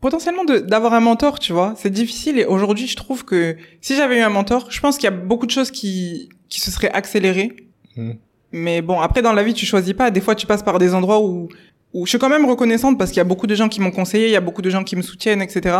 potentiellement 0.00 0.44
d'avoir 0.44 0.94
un 0.94 1.00
mentor, 1.00 1.38
tu 1.38 1.52
vois. 1.52 1.74
C'est 1.76 1.90
difficile 1.90 2.38
et 2.38 2.44
aujourd'hui, 2.44 2.86
je 2.86 2.96
trouve 2.96 3.24
que 3.24 3.56
si 3.80 3.96
j'avais 3.96 4.18
eu 4.18 4.22
un 4.22 4.30
mentor, 4.30 4.66
je 4.70 4.80
pense 4.80 4.96
qu'il 4.96 5.04
y 5.04 5.12
a 5.12 5.16
beaucoup 5.16 5.46
de 5.46 5.50
choses 5.50 5.70
qui 5.70 6.28
qui 6.48 6.60
se 6.60 6.70
seraient 6.70 6.90
accélérées. 6.90 7.54
Hmm. 7.96 8.12
Mais 8.52 8.82
bon, 8.82 9.00
après 9.00 9.22
dans 9.22 9.32
la 9.32 9.42
vie, 9.42 9.54
tu 9.54 9.66
choisis 9.66 9.94
pas, 9.94 10.10
des 10.10 10.20
fois 10.20 10.34
tu 10.34 10.46
passes 10.46 10.62
par 10.62 10.78
des 10.78 10.94
endroits 10.94 11.20
où 11.20 11.48
où 11.92 12.06
je 12.06 12.10
suis 12.10 12.18
quand 12.18 12.28
même 12.28 12.46
reconnaissante 12.46 12.98
parce 12.98 13.10
qu'il 13.10 13.18
y 13.18 13.20
a 13.20 13.24
beaucoup 13.24 13.46
de 13.48 13.54
gens 13.54 13.68
qui 13.68 13.80
m'ont 13.80 13.90
conseillé, 13.90 14.26
il 14.26 14.32
y 14.32 14.36
a 14.36 14.40
beaucoup 14.40 14.62
de 14.62 14.70
gens 14.70 14.84
qui 14.84 14.94
me 14.96 15.02
soutiennent, 15.02 15.42
etc. 15.42 15.76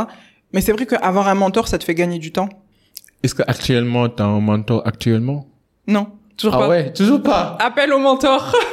Mais 0.52 0.60
c'est 0.60 0.72
vrai 0.72 0.84
qu'avoir 0.86 1.28
un 1.28 1.34
mentor, 1.34 1.68
ça 1.68 1.78
te 1.78 1.84
fait 1.84 1.94
gagner 1.94 2.18
du 2.18 2.32
temps. 2.32 2.48
Est-ce 3.22 3.34
que 3.34 3.42
actuellement 3.46 4.08
t'as 4.08 4.24
un 4.24 4.40
mentor 4.40 4.82
actuellement? 4.86 5.46
Non, 5.86 6.08
toujours 6.36 6.54
Ah 6.56 6.58
pas. 6.60 6.68
ouais, 6.68 6.92
toujours 6.92 7.22
pas. 7.22 7.56
Appel 7.60 7.92
au 7.92 7.98
mentor. 7.98 8.52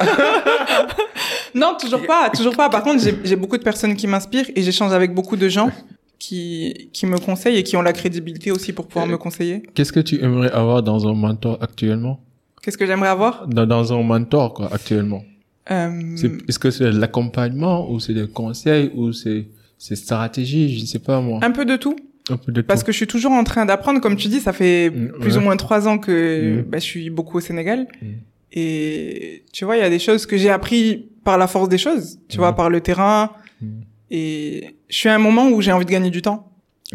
non, 1.54 1.76
toujours 1.80 2.04
pas, 2.06 2.30
toujours 2.30 2.56
pas. 2.56 2.68
Par 2.68 2.82
contre, 2.82 3.02
j'ai- 3.24 3.36
beaucoup 3.36 3.56
de 3.58 3.62
personnes 3.62 3.94
qui 3.96 4.06
m'inspirent 4.06 4.50
et 4.54 4.62
j'échange 4.62 4.92
avec 4.92 5.14
beaucoup 5.14 5.36
de 5.36 5.48
gens 5.48 5.70
qui 6.18 6.90
qui 6.92 7.06
me 7.06 7.18
conseillent 7.18 7.56
et 7.58 7.62
qui 7.62 7.76
ont 7.76 7.82
la 7.82 7.92
crédibilité 7.92 8.50
aussi 8.50 8.72
pour 8.72 8.86
pouvoir 8.88 9.06
Euh, 9.06 9.12
me 9.12 9.16
conseiller. 9.18 9.62
Qu'est-ce 9.74 9.92
que 9.92 10.00
tu 10.00 10.20
aimerais 10.22 10.50
avoir 10.50 10.82
dans 10.82 11.06
un 11.08 11.14
mentor 11.14 11.58
actuellement? 11.60 12.20
Qu'est-ce 12.62 12.76
que 12.78 12.86
j'aimerais 12.86 13.08
avoir? 13.08 13.46
Dans, 13.46 13.66
dans 13.66 13.92
un 13.92 14.02
mentor, 14.02 14.52
quoi, 14.54 14.68
actuellement 14.72 15.22
Euh, 15.70 16.16
Est-ce 16.48 16.58
que 16.58 16.70
c'est 16.70 16.84
de 16.84 16.98
l'accompagnement 16.98 17.90
ou 17.90 18.00
c'est 18.00 18.14
des 18.14 18.26
conseils 18.26 18.90
ou 18.94 19.12
c'est 19.12 19.46
c'est 19.76 19.94
stratégie, 19.94 20.76
je 20.76 20.80
ne 20.82 20.86
sais 20.86 20.98
pas 20.98 21.20
moi. 21.20 21.38
Un 21.42 21.52
peu 21.52 21.64
de 21.64 21.76
tout, 21.76 21.94
Un 22.30 22.36
peu 22.36 22.50
de 22.50 22.62
parce 22.62 22.80
tout. 22.80 22.86
que 22.86 22.92
je 22.92 22.96
suis 22.96 23.06
toujours 23.06 23.30
en 23.32 23.44
train 23.44 23.64
d'apprendre. 23.64 24.00
Comme 24.00 24.16
tu 24.16 24.26
dis, 24.28 24.40
ça 24.40 24.52
fait 24.52 24.90
Mm, 24.90 25.12
plus 25.20 25.32
ouais. 25.34 25.38
ou 25.38 25.40
moins 25.42 25.56
trois 25.56 25.86
ans 25.86 25.98
que 25.98 26.14
Mm. 26.58 26.62
bah, 26.62 26.78
je 26.78 26.84
suis 26.84 27.10
beaucoup 27.10 27.36
au 27.36 27.40
Sénégal. 27.40 27.86
Mm. 28.02 28.06
Et 28.54 29.44
tu 29.52 29.64
vois, 29.64 29.76
il 29.76 29.80
y 29.80 29.84
a 29.84 29.90
des 29.90 29.98
choses 30.00 30.26
que 30.26 30.36
j'ai 30.36 30.50
appris 30.50 31.06
par 31.28 31.36
la 31.36 31.46
force 31.46 31.68
des 31.68 31.76
choses, 31.86 32.06
tu 32.30 32.38
vois, 32.38 32.54
par 32.60 32.68
le 32.70 32.80
terrain. 32.80 33.18
Mm. 33.60 33.66
Et 34.10 34.76
je 34.88 34.96
suis 35.00 35.10
à 35.10 35.14
un 35.14 35.18
moment 35.28 35.46
où 35.52 35.60
j'ai 35.60 35.72
envie 35.72 35.84
de 35.84 35.90
gagner 35.90 36.08
du 36.18 36.22
temps. 36.22 36.40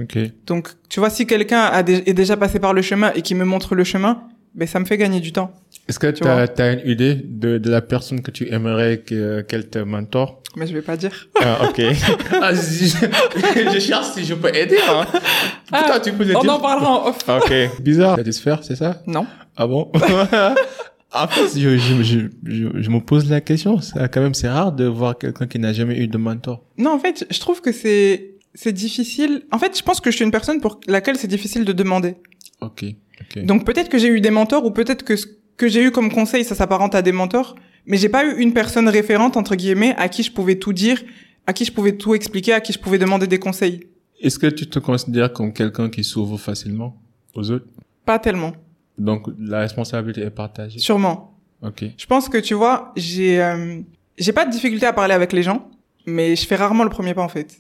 Ok. 0.02 0.18
Donc, 0.48 0.64
tu 0.90 1.00
vois, 1.00 1.12
si 1.12 1.28
quelqu'un 1.28 1.64
est 1.86 2.14
déjà 2.24 2.36
passé 2.36 2.58
par 2.60 2.74
le 2.74 2.82
chemin 2.82 3.12
et 3.14 3.22
qui 3.22 3.36
me 3.36 3.46
montre 3.46 3.76
le 3.76 3.84
chemin, 3.84 4.14
ben 4.56 4.68
ça 4.68 4.80
me 4.80 4.86
fait 4.86 4.98
gagner 4.98 5.20
du 5.20 5.32
temps. 5.32 5.52
Est-ce 5.88 6.00
que 6.00 6.08
Tu 6.08 6.24
as, 6.28 6.72
une 6.74 6.82
idée 6.90 7.14
de, 7.44 7.60
de 7.60 7.70
la 7.70 7.82
personne 7.82 8.22
que 8.24 8.32
tu 8.32 8.52
aimerais 8.52 8.94
que- 9.08 9.42
qu'elle 9.48 9.68
te 9.70 9.78
mentore 9.78 10.42
Mais 10.56 10.66
je 10.66 10.74
vais 10.74 10.82
pas 10.82 10.98
dire. 10.98 11.16
Ah, 11.40 11.68
ok. 11.70 11.80
ah, 12.42 12.54
je, 12.56 13.72
je 13.74 13.80
cherche 13.80 14.08
si 14.16 14.26
je 14.26 14.34
peux 14.34 14.54
aider. 14.56 14.80
Hein. 14.90 15.06
Putain, 15.66 15.94
Ah, 15.96 16.00
tu 16.04 16.12
peux 16.14 16.24
On 16.36 16.42
dire. 16.42 16.54
en 16.56 16.60
parlera 16.60 16.90
en 16.90 17.08
off. 17.10 17.20
Ok. 17.28 17.54
Bizarre. 17.82 18.16
Satisfaire, 18.16 18.60
c'est 18.64 18.78
ça? 18.78 19.02
Non. 19.06 19.28
Ah 19.56 19.68
bon? 19.68 19.92
En 21.14 21.28
fait, 21.28 21.60
je, 21.60 21.78
je, 21.78 22.04
je, 22.04 22.20
je, 22.44 22.68
je 22.82 22.90
me 22.90 23.00
pose 23.00 23.30
la 23.30 23.40
question. 23.42 23.80
Ça, 23.80 24.08
quand 24.08 24.22
même, 24.22 24.34
c'est 24.34 24.50
rare 24.50 24.72
de 24.72 24.86
voir 24.86 25.18
quelqu'un 25.18 25.46
qui 25.48 25.60
n'a 25.60 25.72
jamais 25.72 25.98
eu 26.00 26.08
de 26.08 26.18
mentor. 26.18 26.64
Non, 26.78 26.92
en 26.92 27.00
fait, 27.00 27.26
je 27.30 27.40
trouve 27.40 27.62
que 27.62 27.72
c'est 27.72 28.34
c'est 28.56 28.72
difficile. 28.72 29.44
En 29.52 29.60
fait, 29.60 29.78
je 29.78 29.84
pense 29.84 30.00
que 30.00 30.12
je 30.12 30.16
suis 30.16 30.26
une 30.26 30.32
personne 30.32 30.60
pour 30.60 30.80
laquelle 30.88 31.18
c'est 31.18 31.28
difficile 31.28 31.66
de 31.66 31.74
demander. 31.74 32.16
Ok. 32.62 32.86
Ok. 33.22 33.46
Donc 33.46 33.66
peut-être 33.66 33.90
que 33.90 33.98
j'ai 33.98 34.08
eu 34.10 34.22
des 34.22 34.32
mentors 34.32 34.66
ou 34.66 34.72
peut-être 34.72 35.04
que 35.04 35.16
ce 35.16 35.26
que 35.58 35.68
j'ai 35.68 35.84
eu 35.84 35.92
comme 35.92 36.12
conseil, 36.12 36.44
ça 36.44 36.56
s'apparente 36.56 36.96
à 36.96 37.02
des 37.02 37.12
mentors, 37.12 37.56
mais 37.86 37.98
j'ai 37.98 38.10
pas 38.10 38.26
eu 38.26 38.40
une 38.40 38.54
personne 38.54 38.88
référente 38.90 39.38
entre 39.38 39.56
guillemets 39.56 39.96
à 39.98 40.10
qui 40.10 40.24
je 40.24 40.32
pouvais 40.32 40.56
tout 40.56 40.74
dire, 40.74 41.02
à 41.48 41.54
qui 41.54 41.66
je 41.66 41.72
pouvais 41.72 41.96
tout 41.98 42.16
expliquer, 42.16 42.54
à 42.54 42.62
qui 42.62 42.74
je 42.74 42.80
pouvais 42.80 42.98
demander 42.98 43.28
des 43.28 43.40
conseils. 43.40 43.88
Est-ce 44.22 44.40
que 44.40 44.48
tu 44.48 44.68
te 44.68 44.80
considères 44.80 45.34
comme 45.34 45.54
quelqu'un 45.54 45.90
qui 45.90 46.04
s'ouvre 46.04 46.38
facilement 46.38 47.02
aux 47.36 47.52
autres? 47.52 47.68
Pas 48.06 48.20
tellement, 48.20 48.54
Donc, 48.98 49.28
la 49.40 49.60
responsabilité 49.60 50.22
est 50.22 50.30
partagée. 50.30 50.80
sûrement. 50.80 51.32
Ok. 51.62 51.84
Je 51.98 52.06
pense 52.06 52.28
que 52.30 52.38
tu 52.38 52.54
vois, 52.54 52.92
j'ai 52.96 53.42
euh, 53.42 53.80
j'ai 54.18 54.34
pas 54.34 54.46
de 54.46 54.52
difficulté 54.52 54.86
à 54.86 54.94
parler 54.94 55.14
avec 55.14 55.32
les 55.34 55.44
gens, 55.44 55.70
mais 56.06 56.36
je 56.36 56.46
fais 56.46 56.56
rarement 56.58 56.84
le 56.84 56.90
premier 56.90 57.14
pas 57.14 57.22
en 57.24 57.30
fait. 57.30 57.58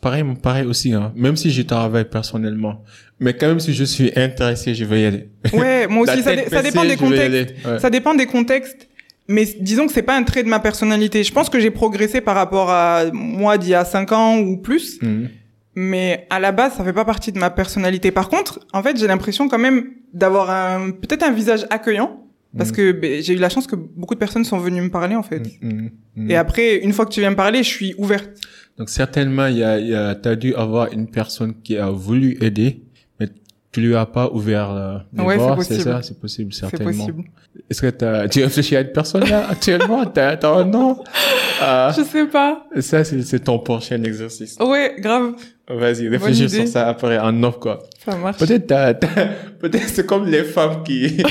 Pareil, 0.00 0.24
pareil 0.42 0.64
aussi, 0.64 0.94
hein. 0.94 1.12
Même 1.14 1.36
si 1.36 1.50
je 1.50 1.60
travaille 1.62 2.08
personnellement. 2.08 2.82
Mais 3.18 3.34
quand 3.34 3.48
même, 3.48 3.60
si 3.60 3.74
je 3.74 3.84
suis 3.84 4.10
intéressé, 4.16 4.74
je 4.74 4.84
vais 4.86 5.02
y 5.02 5.04
aller. 5.04 5.28
Ouais, 5.52 5.86
moi 5.88 6.02
aussi 6.08 6.22
ça, 6.22 6.34
dépend 6.62 6.84
des 6.84 6.96
contextes. 6.96 7.54
Ouais. 7.66 7.78
Ça 7.78 7.90
dépend 7.90 8.14
des 8.14 8.24
contextes, 8.26 8.88
mais 9.28 9.44
disons 9.60 9.86
que 9.86 9.92
c'est 9.92 10.02
pas 10.02 10.16
un 10.16 10.22
trait 10.22 10.42
de 10.42 10.48
ma 10.48 10.60
personnalité. 10.60 11.22
Je 11.22 11.32
pense 11.32 11.50
que 11.50 11.60
j'ai 11.60 11.70
progressé 11.70 12.22
par 12.22 12.34
rapport 12.36 12.70
à 12.70 13.04
moi 13.12 13.58
d'il 13.58 13.70
y 13.70 13.74
a 13.74 13.84
cinq 13.84 14.12
ans 14.12 14.38
ou 14.38 14.56
plus, 14.56 15.02
Mhm. 15.02 15.28
Mais 15.74 16.26
à 16.30 16.40
la 16.40 16.52
base, 16.52 16.74
ça 16.74 16.84
fait 16.84 16.92
pas 16.92 17.04
partie 17.04 17.32
de 17.32 17.38
ma 17.38 17.50
personnalité. 17.50 18.10
Par 18.10 18.28
contre, 18.28 18.60
en 18.72 18.82
fait, 18.82 18.96
j'ai 18.98 19.06
l'impression 19.06 19.48
quand 19.48 19.58
même 19.58 19.84
d'avoir 20.12 20.50
un 20.50 20.90
peut-être 20.90 21.22
un 21.22 21.30
visage 21.32 21.66
accueillant 21.70 22.24
parce 22.56 22.70
Mhm. 22.70 22.76
que 22.76 22.92
ben, 22.92 23.22
j'ai 23.22 23.34
eu 23.34 23.36
la 23.38 23.48
chance 23.48 23.66
que 23.68 23.76
beaucoup 23.76 24.14
de 24.14 24.18
personnes 24.18 24.44
sont 24.44 24.58
venues 24.58 24.82
me 24.82 24.90
parler 24.90 25.14
en 25.14 25.22
fait. 25.22 25.42
Mhm. 25.62 25.90
Mhm. 26.16 26.30
Et 26.30 26.36
après, 26.36 26.76
une 26.78 26.92
fois 26.92 27.06
que 27.06 27.12
tu 27.12 27.20
viens 27.20 27.30
me 27.30 27.36
parler, 27.36 27.62
je 27.62 27.68
suis 27.68 27.94
ouverte. 27.98 28.30
Donc, 28.78 28.88
certainement, 28.88 29.46
il 29.46 29.58
y 29.58 29.64
a, 29.64 29.78
y 29.78 29.94
a, 29.94 30.14
t'as 30.14 30.34
dû 30.36 30.54
avoir 30.54 30.90
une 30.92 31.08
personne 31.08 31.54
qui 31.62 31.76
a 31.76 31.90
voulu 31.90 32.36
aider, 32.40 32.82
mais 33.20 33.28
tu 33.72 33.80
lui 33.82 33.94
as 33.94 34.06
pas 34.06 34.30
ouvert 34.32 34.70
euh, 34.70 34.98
les 35.12 35.22
Ouais, 35.22 35.38
c'est 35.62 35.80
ça? 35.80 36.00
C'est 36.02 36.18
possible, 36.18 36.52
C'est 36.52 36.60
certainement. 36.60 36.90
possible. 36.92 37.24
Est-ce 37.68 37.82
que 37.82 37.90
t'as, 37.90 38.26
tu 38.28 38.42
réfléchis 38.42 38.76
à 38.76 38.80
une 38.80 38.92
personne 38.92 39.28
là, 39.28 39.48
actuellement? 39.50 40.04
T'as, 40.06 40.36
t'as 40.36 40.50
un 40.52 40.64
nom? 40.64 41.02
Ah, 41.62 41.92
Je 41.94 42.02
sais 42.04 42.26
pas. 42.26 42.64
ça, 42.80 43.04
c'est 43.04 43.40
ton 43.40 43.58
prochain 43.58 44.02
exercice. 44.02 44.56
Ouais, 44.60 44.94
grave. 44.98 45.34
Vas-y, 45.72 46.08
réfléchis 46.08 46.48
sur 46.50 46.66
ça 46.66 46.88
après 46.88 47.18
en 47.18 47.42
off, 47.44 47.58
quoi. 47.60 47.82
Ça 48.04 48.16
marche. 48.16 48.38
Peut-être 48.38 48.66
t'as, 48.66 48.94
t'as- 48.94 49.08
peut-être 49.60 49.88
c'est 49.88 50.04
comme 50.06 50.26
les 50.26 50.42
femmes 50.42 50.82
qui, 50.82 51.22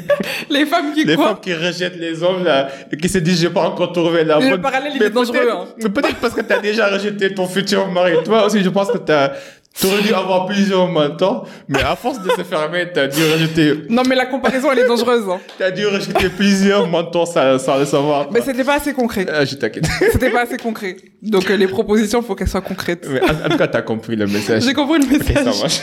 Les 0.50 0.66
femmes 0.66 0.92
qui 0.94 1.04
les 1.04 1.16
quoi 1.16 1.28
femmes 1.28 1.40
qui 1.40 1.54
rejettent 1.54 1.96
les 1.98 2.22
hommes 2.22 2.44
là, 2.44 2.68
et 2.92 2.96
qui 2.96 3.08
se 3.08 3.18
disent 3.18 3.40
j'ai 3.40 3.50
pas 3.50 3.62
encore 3.68 3.92
trouvé 3.92 4.24
la 4.24 4.38
Le 4.38 4.50
bonne. 4.50 4.60
parallèle, 4.60 4.92
il 4.94 5.02
est 5.02 5.10
dangereux. 5.10 5.48
Hein. 5.50 5.64
mais 5.82 5.88
peut-être 5.90 6.16
parce 6.16 6.34
que 6.34 6.42
t'as 6.42 6.58
déjà 6.60 6.88
rejeté 6.88 7.34
ton 7.34 7.46
futur 7.46 7.90
mari. 7.90 8.12
Toi 8.24 8.46
aussi, 8.46 8.62
je 8.62 8.68
pense 8.68 8.90
que 8.90 8.98
t'as, 8.98 9.32
t'aurais 9.80 10.02
dû 10.02 10.12
avoir 10.12 10.46
plusieurs 10.46 10.88
mentors, 10.88 11.48
mais 11.68 11.80
à 11.82 11.94
force 11.96 12.22
de 12.22 12.30
se 12.30 12.42
fermer, 12.42 12.88
t'as 12.92 13.06
dû 13.06 13.20
rejeter, 13.32 13.74
Non, 13.88 14.02
mais 14.08 14.14
la 14.16 14.26
comparaison, 14.26 14.70
elle 14.72 14.80
est 14.80 14.86
dangereuse. 14.88 15.28
Hein. 15.28 15.40
t'as 15.58 15.70
dû 15.70 15.86
rejeter 15.86 16.28
plusieurs 16.30 16.86
mentors 16.88 17.28
sans, 17.28 17.58
sans 17.58 17.78
le 17.78 17.84
savoir. 17.84 18.30
Mais 18.32 18.40
c'était 18.40 18.64
pas 18.64 18.76
assez 18.76 18.92
concret. 18.92 19.26
Ah, 19.30 19.44
je 19.44 19.54
t'inquiète. 19.54 19.86
C'était 20.12 20.30
pas 20.30 20.42
assez 20.42 20.56
concret. 20.56 20.96
Donc 21.22 21.50
euh, 21.50 21.56
les 21.56 21.68
propositions, 21.68 22.22
faut 22.22 22.34
qu'elles 22.34 22.48
soient 22.48 22.60
concrètes. 22.60 23.06
Mais 23.10 23.20
en, 23.22 23.46
en 23.46 23.48
tout 23.50 23.56
cas, 23.58 23.68
t'as 23.68 23.82
compris 23.82 24.16
le 24.16 24.26
message. 24.26 24.64
J'ai 24.64 24.74
compris 24.74 24.98
le 24.98 25.04
Ok, 25.06 25.22
ça 25.22 25.44
message. 25.44 25.60
marche. 25.60 25.80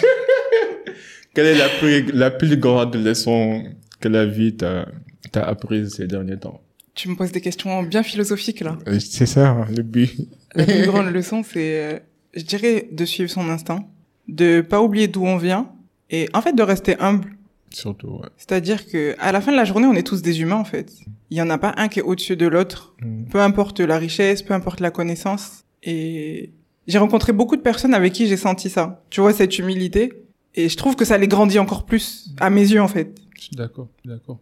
Quelle 1.33 1.47
est 1.47 1.55
la 1.57 1.69
plus, 1.69 2.05
la 2.13 2.31
plus 2.31 2.57
grande 2.57 2.95
leçon 2.95 3.63
que 3.99 4.07
la 4.07 4.25
vie 4.25 4.55
t'a, 4.55 4.85
t'a 5.31 5.43
apprise 5.43 5.95
ces 5.95 6.07
derniers 6.07 6.37
temps? 6.37 6.61
tu 6.93 7.09
me 7.09 7.15
poses 7.17 7.33
des 7.33 7.41
questions 7.41 7.83
bien 7.83 8.03
philosophiques 8.03 8.61
là. 8.61 8.77
Euh, 8.87 8.99
C'est 9.01 9.25
ça, 9.25 9.49
hein, 9.49 9.65
le 9.75 9.83
but. 9.83 10.11
La 10.55 10.63
plus 10.63 10.85
grande 10.87 11.07
leçon, 11.11 11.43
c'est, 11.43 11.83
euh, 11.83 11.99
je 12.35 12.43
dirais, 12.43 12.89
de 12.91 13.05
suivre 13.05 13.29
son 13.29 13.49
instinct, 13.49 13.85
de 14.27 14.61
pas 14.61 14.81
oublier 14.81 15.07
d'où 15.07 15.25
on 15.25 15.37
vient 15.37 15.71
et 16.09 16.29
en 16.33 16.41
fait 16.41 16.53
de 16.53 16.63
rester 16.63 16.99
humble. 16.99 17.35
Surtout, 17.71 18.07
ouais. 18.07 18.29
C'est-à-dire 18.37 18.87
que 18.87 19.15
à 19.19 19.31
la 19.31 19.41
fin 19.41 19.51
de 19.51 19.57
la 19.57 19.65
journée, 19.65 19.85
on 19.85 19.93
est 19.93 20.05
tous 20.05 20.21
des 20.21 20.41
humains 20.41 20.55
en 20.55 20.63
fait. 20.63 20.93
Il 21.29 21.37
y 21.37 21.41
en 21.41 21.49
a 21.49 21.57
pas 21.57 21.73
un 21.77 21.87
qui 21.87 21.99
est 21.99 22.03
au-dessus 22.03 22.37
de 22.37 22.47
l'autre. 22.47 22.95
Mm. 23.01 23.25
Peu 23.25 23.41
importe 23.41 23.79
la 23.79 23.97
richesse, 23.97 24.43
peu 24.43 24.53
importe 24.53 24.79
la 24.79 24.91
connaissance. 24.91 25.65
Et 25.83 26.51
j'ai 26.87 26.97
rencontré 26.97 27.33
beaucoup 27.33 27.57
de 27.57 27.61
personnes 27.61 27.93
avec 27.93 28.13
qui 28.13 28.27
j'ai 28.27 28.37
senti 28.37 28.69
ça. 28.69 29.03
Tu 29.09 29.19
vois 29.21 29.33
cette 29.33 29.57
humilité. 29.59 30.13
Et 30.53 30.69
je 30.69 30.77
trouve 30.77 30.95
que 30.95 31.03
ça 31.03 31.17
les 31.17 31.27
grandit 31.27 31.59
encore 31.59 31.85
plus 31.85 32.33
à 32.39 32.49
mes 32.49 32.61
yeux 32.61 32.81
en 32.81 32.87
fait. 32.87 33.13
Je 33.35 33.41
suis 33.41 33.55
d'accord, 33.55 33.89
d'accord. 34.05 34.39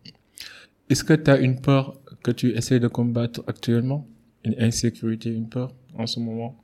Est-ce 0.89 1.03
que 1.03 1.13
tu 1.13 1.31
as 1.31 1.39
une 1.39 1.59
peur 1.59 1.95
que 2.21 2.29
tu 2.29 2.55
essaies 2.55 2.79
de 2.79 2.87
combattre 2.87 3.43
actuellement? 3.47 4.07
Une 4.45 4.55
insécurité, 4.59 5.29
une 5.29 5.49
peur 5.49 5.73
en 5.97 6.05
ce 6.05 6.19
moment? 6.19 6.62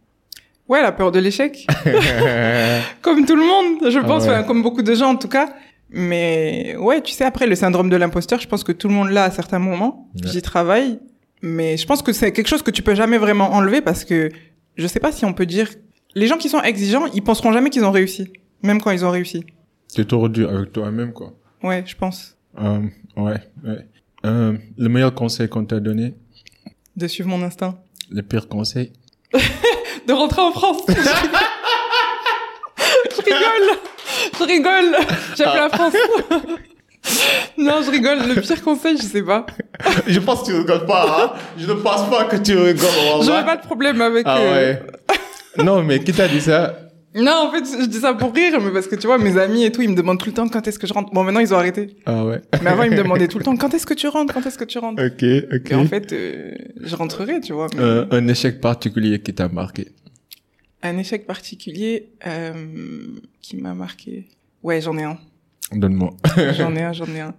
Ouais, 0.69 0.81
la 0.81 0.91
peur 0.91 1.11
de 1.11 1.19
l'échec. 1.19 1.65
comme 3.01 3.25
tout 3.25 3.35
le 3.35 3.41
monde, 3.45 3.91
je 3.91 3.99
pense, 3.99 4.23
ouais. 4.23 4.29
enfin, 4.29 4.43
comme 4.43 4.61
beaucoup 4.61 4.83
de 4.83 4.93
gens 4.93 5.09
en 5.09 5.15
tout 5.15 5.27
cas. 5.27 5.49
Mais 5.89 6.75
ouais, 6.77 7.01
tu 7.01 7.11
sais, 7.13 7.25
après, 7.25 7.47
le 7.47 7.55
syndrome 7.55 7.89
de 7.89 7.95
l'imposteur, 7.95 8.39
je 8.39 8.47
pense 8.47 8.63
que 8.63 8.71
tout 8.71 8.87
le 8.87 8.93
monde 8.93 9.09
l'a 9.09 9.23
à 9.23 9.31
certains 9.31 9.57
moments. 9.59 10.07
Ouais. 10.15 10.29
J'y 10.29 10.41
travaille. 10.43 10.99
Mais 11.41 11.75
je 11.77 11.85
pense 11.87 12.01
que 12.03 12.13
c'est 12.13 12.31
quelque 12.31 12.47
chose 12.47 12.61
que 12.61 12.69
tu 12.71 12.83
peux 12.83 12.93
jamais 12.95 13.17
vraiment 13.17 13.51
enlever 13.53 13.81
parce 13.81 14.05
que 14.05 14.29
je 14.75 14.87
sais 14.87 14.99
pas 14.99 15.11
si 15.11 15.25
on 15.25 15.33
peut 15.33 15.45
dire... 15.45 15.69
Les 16.15 16.27
gens 16.27 16.37
qui 16.37 16.49
sont 16.49 16.61
exigeants, 16.61 17.05
ils 17.13 17.21
penseront 17.23 17.51
jamais 17.51 17.69
qu'ils 17.69 17.85
ont 17.85 17.91
réussi. 17.91 18.31
Même 18.61 18.81
quand 18.81 18.91
ils 18.91 19.05
ont 19.05 19.11
réussi. 19.11 19.45
T'es 19.93 20.05
tordu 20.05 20.45
avec 20.45 20.71
toi-même, 20.71 21.13
quoi. 21.13 21.33
Ouais, 21.63 21.83
je 21.85 21.95
pense. 21.95 22.35
Euh, 22.59 22.79
ouais, 23.15 23.37
ouais. 23.63 23.87
Euh, 24.25 24.57
le 24.77 24.89
meilleur 24.89 25.13
conseil 25.15 25.47
qu'on 25.49 25.65
t'a 25.65 25.79
donné, 25.79 26.13
De 26.95 27.07
suivre 27.07 27.29
mon 27.29 27.41
instinct. 27.41 27.77
le 28.11 28.21
pire 28.21 28.47
conseil? 28.47 28.91
De 30.07 30.13
rentrer 30.13 30.41
en 30.41 30.51
France. 30.51 30.81
je 30.87 30.93
rigole. 33.21 33.77
Je 34.37 34.43
rigole. 34.43 34.95
J'aime 35.37 35.49
la 35.55 35.69
France. 35.69 35.93
non, 37.57 37.81
je 37.83 37.91
rigole. 37.91 38.19
Le 38.27 38.41
pire 38.41 38.63
conseil, 38.63 38.97
je 38.97 39.03
sais 39.03 39.21
pas. 39.21 39.45
je 40.07 40.19
pense 40.19 40.41
que 40.41 40.47
tu 40.47 40.55
rigoles 40.57 40.85
pas, 40.85 41.05
hein. 41.05 41.33
Je 41.57 41.67
ne 41.67 41.73
pense 41.73 42.09
pas 42.09 42.25
que 42.25 42.37
tu 42.37 42.57
rigoles. 42.57 42.89
J'aurais 43.21 43.45
pas 43.45 43.57
de 43.57 43.65
problème 43.65 44.01
avec. 44.01 44.23
Ah 44.27 44.37
euh, 44.37 44.73
ouais. 44.73 45.63
non, 45.63 45.83
mais 45.83 46.03
qui 46.03 46.13
t'a 46.13 46.27
dit 46.27 46.41
ça? 46.41 46.73
Non, 47.15 47.47
en 47.47 47.51
fait, 47.51 47.63
je 47.81 47.85
dis 47.87 47.97
ça 47.99 48.13
pour 48.13 48.33
rire, 48.33 48.59
mais 48.61 48.71
parce 48.71 48.87
que 48.87 48.95
tu 48.95 49.07
vois, 49.07 49.17
mes 49.17 49.35
amis 49.37 49.63
et 49.63 49.71
tout, 49.71 49.81
ils 49.81 49.89
me 49.89 49.95
demandent 49.95 50.19
tout 50.19 50.27
le 50.27 50.33
temps 50.33 50.47
quand 50.47 50.67
est-ce 50.67 50.77
que 50.77 50.85
je 50.85 50.93
rentre. 50.93 51.11
Bon, 51.11 51.23
maintenant, 51.23 51.39
ils 51.39 51.51
ont 51.53 51.57
arrêté. 51.57 51.95
Ah 52.05 52.23
ouais. 52.23 52.39
Mais 52.61 52.69
avant, 52.69 52.83
ils 52.83 52.91
me 52.91 52.97
demandaient 53.03 53.27
tout 53.27 53.39
le 53.39 53.43
temps 53.43 53.55
quand 53.57 53.73
est-ce 53.73 53.85
que 53.87 53.95
tu 53.95 54.07
rentres, 54.07 54.33
quand 54.33 54.45
est-ce 54.45 54.57
que 54.59 54.63
tu 54.63 54.77
rentres? 54.77 55.01
Ok, 55.03 55.23
ok. 55.51 55.71
Et 55.71 55.75
en 55.75 55.85
fait, 55.85 56.13
euh, 56.13 56.51
je 56.81 56.95
rentrerai, 56.95 57.41
tu 57.41 57.53
vois. 57.53 57.67
mais- 57.75 57.81
Euh, 57.81 58.05
un 58.11 58.27
échec 58.27 58.61
particulier 58.61 59.19
qui 59.19 59.33
t'a 59.33 59.47
marqué. 59.49 59.87
Un 60.83 60.97
échec 60.99 61.25
particulier 61.25 62.09
euh, 62.27 62.53
qui 63.41 63.57
m'a 63.57 63.73
marqué. 63.73 64.27
Ouais, 64.61 64.79
j'en 64.79 64.95
ai 64.97 65.03
un. 65.03 65.17
Donne-moi. 65.71 66.11
J'en 66.57 66.75
ai 66.75 66.81
un, 66.83 66.93
j'en 66.93 67.05
ai 67.07 67.19
un. 67.19 67.33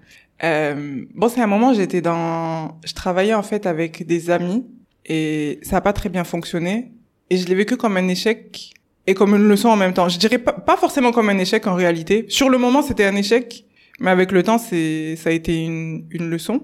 Euh, 0.44 1.04
bon, 1.14 1.28
c'est 1.28 1.40
un 1.42 1.46
moment, 1.48 1.74
j'étais 1.74 2.00
dans... 2.00 2.78
Je 2.84 2.92
travaillais 2.94 3.34
en 3.34 3.42
fait 3.42 3.66
avec 3.66 4.06
des 4.06 4.30
amis 4.30 4.64
et 5.06 5.58
ça 5.62 5.78
a 5.78 5.80
pas 5.80 5.92
très 5.92 6.08
bien 6.08 6.22
fonctionné. 6.24 6.92
Et 7.28 7.36
je 7.38 7.46
l'ai 7.46 7.54
vécu 7.56 7.76
comme 7.76 7.96
un 7.96 8.06
échec 8.08 8.72
et 9.06 9.14
comme 9.14 9.34
une 9.34 9.48
leçon 9.48 9.68
en 9.68 9.76
même 9.76 9.92
temps. 9.92 10.08
Je 10.08 10.18
dirais 10.18 10.38
pas, 10.38 10.52
pas 10.52 10.76
forcément 10.76 11.12
comme 11.12 11.28
un 11.28 11.38
échec 11.38 11.66
en 11.66 11.74
réalité. 11.74 12.26
Sur 12.28 12.48
le 12.48 12.58
moment, 12.58 12.82
c'était 12.82 13.04
un 13.04 13.16
échec, 13.16 13.64
mais 13.98 14.10
avec 14.10 14.32
le 14.32 14.42
temps, 14.42 14.58
c'est 14.58 15.16
ça 15.16 15.30
a 15.30 15.32
été 15.32 15.64
une, 15.64 16.04
une 16.10 16.28
leçon. 16.28 16.62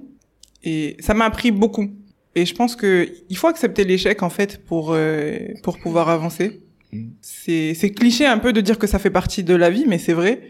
Et 0.64 0.96
ça 1.00 1.14
m'a 1.14 1.24
appris 1.24 1.50
beaucoup. 1.50 1.90
Et 2.34 2.44
je 2.44 2.54
pense 2.54 2.76
que 2.76 3.08
il 3.30 3.36
faut 3.36 3.48
accepter 3.48 3.84
l'échec 3.84 4.22
en 4.22 4.30
fait 4.30 4.62
pour 4.64 4.92
euh, 4.92 5.38
pour 5.62 5.78
pouvoir 5.78 6.08
avancer. 6.10 6.60
Mm. 6.92 7.08
C'est 7.20 7.74
c'est 7.74 7.90
cliché 7.90 8.26
un 8.26 8.38
peu 8.38 8.52
de 8.52 8.60
dire 8.60 8.78
que 8.78 8.86
ça 8.86 8.98
fait 8.98 9.10
partie 9.10 9.42
de 9.42 9.54
la 9.54 9.70
vie, 9.70 9.84
mais 9.86 9.98
c'est 9.98 10.12
vrai. 10.12 10.42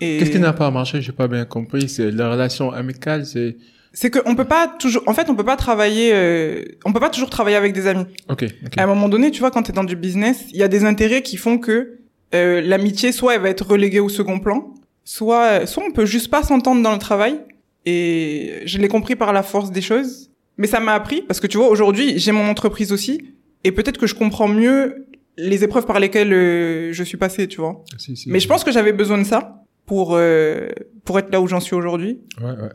Et 0.00 0.18
Qu'est-ce 0.18 0.30
qui 0.30 0.38
n'a 0.38 0.54
pas 0.54 0.70
marché? 0.70 1.02
J'ai 1.02 1.12
pas 1.12 1.28
bien 1.28 1.44
compris. 1.44 1.88
C'est 1.88 2.10
la 2.10 2.30
relation 2.30 2.72
amicale, 2.72 3.26
c'est. 3.26 3.56
C'est 3.96 4.10
que 4.10 4.18
on 4.26 4.34
peut 4.34 4.44
pas 4.44 4.68
toujours 4.68 5.02
en 5.06 5.14
fait 5.14 5.30
on 5.30 5.34
peut 5.36 5.44
pas 5.44 5.56
travailler 5.56 6.10
euh, 6.12 6.62
on 6.84 6.92
peut 6.92 7.00
pas 7.00 7.10
toujours 7.10 7.30
travailler 7.30 7.56
avec 7.56 7.72
des 7.72 7.86
amis 7.86 8.04
Ok, 8.28 8.44
ok. 8.66 8.76
à 8.76 8.82
un 8.82 8.86
moment 8.86 9.08
donné 9.08 9.30
tu 9.30 9.40
vois 9.40 9.50
quand 9.50 9.62
tu 9.62 9.70
es 9.70 9.74
dans 9.74 9.84
du 9.84 9.96
business 9.96 10.44
il 10.52 10.58
y 10.58 10.62
a 10.62 10.68
des 10.68 10.84
intérêts 10.84 11.22
qui 11.22 11.36
font 11.36 11.58
que 11.58 11.98
euh, 12.34 12.60
l'amitié 12.60 13.12
soit 13.12 13.36
elle 13.36 13.40
va 13.42 13.48
être 13.50 13.66
reléguée 13.66 14.00
au 14.00 14.08
second 14.08 14.40
plan 14.40 14.74
soit 15.04 15.66
soit 15.66 15.84
on 15.88 15.92
peut 15.92 16.06
juste 16.06 16.28
pas 16.30 16.42
s'entendre 16.42 16.82
dans 16.82 16.92
le 16.92 16.98
travail 16.98 17.40
et 17.86 18.62
je 18.64 18.78
l'ai 18.78 18.88
compris 18.88 19.16
par 19.16 19.32
la 19.32 19.42
force 19.42 19.70
des 19.70 19.82
choses 19.82 20.30
mais 20.56 20.66
ça 20.66 20.80
m'a 20.80 20.94
appris 20.94 21.22
parce 21.22 21.40
que 21.40 21.46
tu 21.46 21.56
vois 21.58 21.68
aujourd'hui 21.68 22.18
j'ai 22.18 22.32
mon 22.32 22.46
entreprise 22.48 22.92
aussi 22.92 23.22
et 23.64 23.72
peut-être 23.72 23.98
que 23.98 24.06
je 24.06 24.14
comprends 24.14 24.48
mieux 24.48 25.06
les 25.36 25.64
épreuves 25.64 25.86
par 25.86 25.98
lesquelles 26.00 26.32
euh, 26.32 26.92
je 26.92 27.02
suis 27.04 27.16
passée 27.16 27.48
tu 27.48 27.58
vois 27.60 27.82
Si, 27.98 28.16
si. 28.16 28.28
mais 28.30 28.40
je 28.40 28.48
pense 28.48 28.64
que 28.64 28.72
j'avais 28.72 28.92
besoin 28.92 29.18
de 29.18 29.24
ça 29.24 29.62
pour 29.86 30.12
euh, 30.14 30.68
pour 31.04 31.18
être 31.18 31.30
là 31.32 31.40
où 31.40 31.46
j'en 31.46 31.60
suis 31.60 31.74
aujourd'hui 31.74 32.20
Ouais, 32.40 32.46
ouais. 32.50 32.70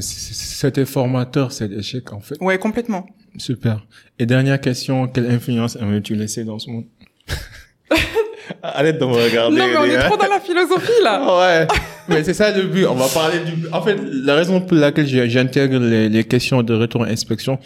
C'était 0.00 0.84
formateur, 0.86 1.52
cet 1.52 1.72
échec, 1.72 2.12
en 2.12 2.20
fait. 2.20 2.36
ouais 2.40 2.58
complètement 2.58 3.06
Super. 3.38 3.84
Et 4.18 4.26
dernière 4.26 4.60
question, 4.60 5.06
quelle 5.08 5.30
influence 5.30 5.76
aimerais-tu 5.76 6.14
laisser 6.14 6.44
dans 6.44 6.58
ce 6.58 6.70
monde? 6.70 6.84
Arrête 8.62 8.98
de 8.98 9.04
me 9.04 9.12
regarder. 9.12 9.56
Non, 9.56 9.66
mais 9.66 9.76
on 9.76 9.84
est 9.84 9.98
trop 10.08 10.16
dans 10.16 10.28
la 10.28 10.40
philosophie, 10.40 11.02
là. 11.02 11.22
Ouais, 11.38 11.66
mais 12.16 12.24
c'est 12.24 12.34
ça 12.34 12.50
le 12.56 12.64
but. 12.64 12.86
On 12.86 12.94
va 12.94 13.06
parler 13.06 13.38
du. 13.40 13.68
En 13.72 13.80
fait, 13.82 13.96
la 14.12 14.34
raison 14.34 14.60
pour 14.60 14.76
laquelle 14.76 15.06
j'intègre 15.06 15.78
les, 15.78 16.08
les 16.08 16.24
questions 16.24 16.62
de 16.62 16.74
retour 16.74 17.04
à 17.04 17.06
inspection, 17.06 17.58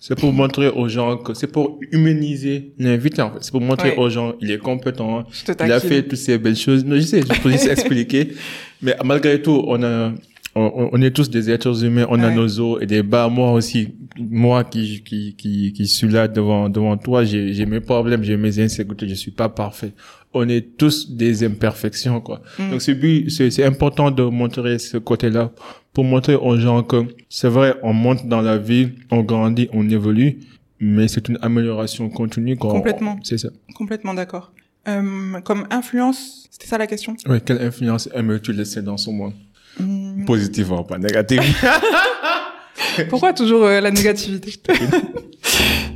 c'est 0.00 0.18
pour 0.18 0.32
montrer 0.32 0.68
aux 0.68 0.88
gens 0.88 1.16
que 1.16 1.32
c'est 1.34 1.46
pour 1.46 1.78
humaniser 1.92 2.72
l'invité. 2.78 3.22
En 3.22 3.30
fait, 3.32 3.38
c'est 3.42 3.52
pour 3.52 3.60
montrer 3.60 3.90
Ouais. 3.90 3.98
aux 3.98 4.10
gens 4.10 4.34
il 4.40 4.50
est 4.50 4.58
compétent, 4.58 5.24
Je 5.30 5.52
te 5.52 5.64
il 5.64 5.70
a 5.72 5.78
fait 5.80 6.02
toutes 6.02 6.18
ces 6.18 6.38
belles 6.38 6.56
choses. 6.56 6.84
Non, 6.84 6.96
je 6.96 7.02
sais, 7.02 7.20
je 7.22 7.40
peux 7.40 7.50
juste 7.50 7.68
expliquer. 7.70 8.34
Mais 8.82 8.96
malgré 9.04 9.40
tout, 9.40 9.64
on 9.66 9.82
a, 9.84 10.12
on, 10.54 10.90
on 10.92 11.02
est 11.02 11.10
tous 11.10 11.30
des 11.30 11.50
êtres 11.50 11.84
humains, 11.84 12.06
on 12.08 12.22
a 12.22 12.30
nos 12.30 12.60
os 12.60 12.82
et 12.82 12.86
des 12.86 13.02
bas. 13.02 13.28
Moi 13.28 13.52
aussi, 13.52 13.94
moi 14.18 14.64
qui, 14.64 15.02
qui, 15.02 15.34
qui, 15.34 15.72
qui 15.72 15.86
suis 15.86 16.08
là 16.08 16.28
devant, 16.28 16.68
devant 16.68 16.96
toi, 16.96 17.24
j'ai, 17.24 17.52
j'ai 17.52 17.66
mes 17.66 17.80
problèmes, 17.80 18.22
j'ai 18.22 18.36
mes 18.36 18.58
insécurités, 18.58 19.08
je 19.08 19.14
suis 19.14 19.30
pas 19.30 19.48
parfait. 19.48 19.92
On 20.32 20.48
est 20.48 20.76
tous 20.76 21.10
des 21.10 21.44
imperfections, 21.44 22.20
quoi. 22.20 22.42
Mm. 22.58 22.70
Donc 22.70 22.82
c'est 22.82 23.28
c'est, 23.28 23.50
c'est 23.50 23.64
important 23.64 24.10
de 24.10 24.22
montrer 24.22 24.78
ce 24.78 24.96
côté-là 24.98 25.52
pour 25.92 26.04
montrer 26.04 26.34
aux 26.34 26.58
gens 26.58 26.82
que 26.82 27.04
c'est 27.28 27.48
vrai, 27.48 27.76
on 27.82 27.92
monte 27.92 28.26
dans 28.26 28.40
la 28.40 28.58
vie, 28.58 28.88
on 29.10 29.22
grandit, 29.22 29.68
on 29.72 29.88
évolue, 29.88 30.40
mais 30.80 31.06
c'est 31.08 31.28
une 31.28 31.38
amélioration 31.40 32.08
continue, 32.10 32.56
quoi. 32.56 32.72
Complètement. 32.72 33.18
C'est 33.22 33.38
ça. 33.38 33.50
Complètement 33.74 34.12
d'accord. 34.14 34.52
Euh, 34.86 35.40
comme 35.44 35.66
influence, 35.70 36.48
c'était 36.50 36.66
ça 36.66 36.78
la 36.78 36.86
question? 36.86 37.16
Oui, 37.26 37.38
quelle 37.44 37.62
influence 37.62 38.08
aimerais-tu 38.12 38.52
laisser 38.52 38.82
dans 38.82 38.96
ce 38.96 39.10
monde? 39.10 39.32
Hmm, 39.78 40.24
Positivement, 40.24 40.84
pas 40.84 40.98
négativement. 40.98 41.44
Pourquoi 43.10 43.32
toujours 43.32 43.64
euh, 43.64 43.80
la 43.80 43.90
négativité? 43.90 44.52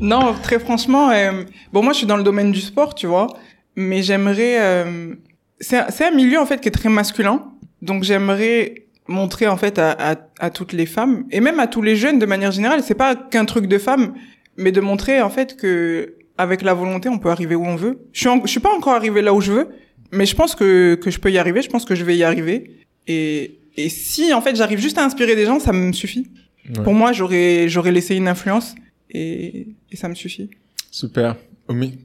Non, 0.00 0.34
très 0.42 0.60
franchement, 0.60 1.10
euh, 1.10 1.42
bon 1.72 1.82
moi 1.82 1.92
je 1.92 1.98
suis 1.98 2.06
dans 2.06 2.16
le 2.16 2.22
domaine 2.22 2.52
du 2.52 2.60
sport, 2.60 2.94
tu 2.94 3.06
vois, 3.08 3.26
mais 3.74 4.02
j'aimerais... 4.02 4.60
euh, 4.60 5.14
c'est 5.60 6.04
un, 6.04 6.10
milieu 6.12 6.38
en 6.38 6.46
fait 6.46 6.60
qui 6.60 6.68
est 6.68 6.72
très 6.72 6.88
masculin, 6.88 7.42
donc 7.82 8.04
j'aimerais 8.04 8.86
montrer 9.08 9.48
en 9.48 9.56
fait 9.56 9.78
à, 9.80 9.90
à, 10.12 10.14
à 10.38 10.50
toutes 10.50 10.72
les 10.72 10.86
femmes 10.86 11.24
et 11.32 11.40
même 11.40 11.58
à 11.58 11.66
tous 11.66 11.82
les 11.82 11.96
jeunes 11.96 12.20
de 12.20 12.26
manière 12.26 12.52
générale, 12.52 12.82
c'est 12.84 12.94
pas 12.94 13.16
qu'un 13.16 13.44
truc 13.44 13.66
de 13.66 13.78
femmes, 13.78 14.14
mais 14.56 14.70
de 14.70 14.80
montrer 14.80 15.20
en 15.20 15.30
fait 15.30 15.56
que 15.56 16.14
avec 16.36 16.62
la 16.62 16.74
volonté 16.74 17.08
on 17.08 17.18
peut 17.18 17.30
arriver 17.30 17.56
où 17.56 17.64
on 17.66 17.74
veut. 17.74 17.98
Je 18.12 18.20
suis 18.20 18.28
en- 18.28 18.40
je 18.44 18.50
suis 18.50 18.60
pas 18.60 18.72
encore 18.72 18.92
arrivé 18.94 19.20
là 19.20 19.34
où 19.34 19.40
je 19.40 19.50
veux, 19.52 19.68
mais 20.12 20.26
je 20.26 20.36
pense 20.36 20.54
que 20.54 20.94
que 20.94 21.10
je 21.10 21.18
peux 21.18 21.32
y 21.32 21.38
arriver, 21.38 21.60
je 21.62 21.70
pense 21.70 21.84
que 21.84 21.96
je 21.96 22.04
vais 22.04 22.16
y 22.16 22.22
arriver. 22.22 22.86
Et 23.08 23.57
et 23.78 23.88
si 23.88 24.32
en 24.34 24.40
fait 24.40 24.56
j'arrive 24.56 24.80
juste 24.80 24.98
à 24.98 25.04
inspirer 25.04 25.36
des 25.36 25.46
gens, 25.46 25.60
ça 25.60 25.72
me 25.72 25.92
suffit. 25.92 26.26
Ouais. 26.68 26.82
Pour 26.82 26.94
moi, 26.94 27.12
j'aurais 27.12 27.68
j'aurais 27.68 27.92
laissé 27.92 28.16
une 28.16 28.26
influence 28.26 28.74
et, 29.10 29.68
et 29.90 29.96
ça 29.96 30.08
me 30.08 30.14
suffit. 30.14 30.50
Super. 30.90 31.36
Omi, 31.68 31.98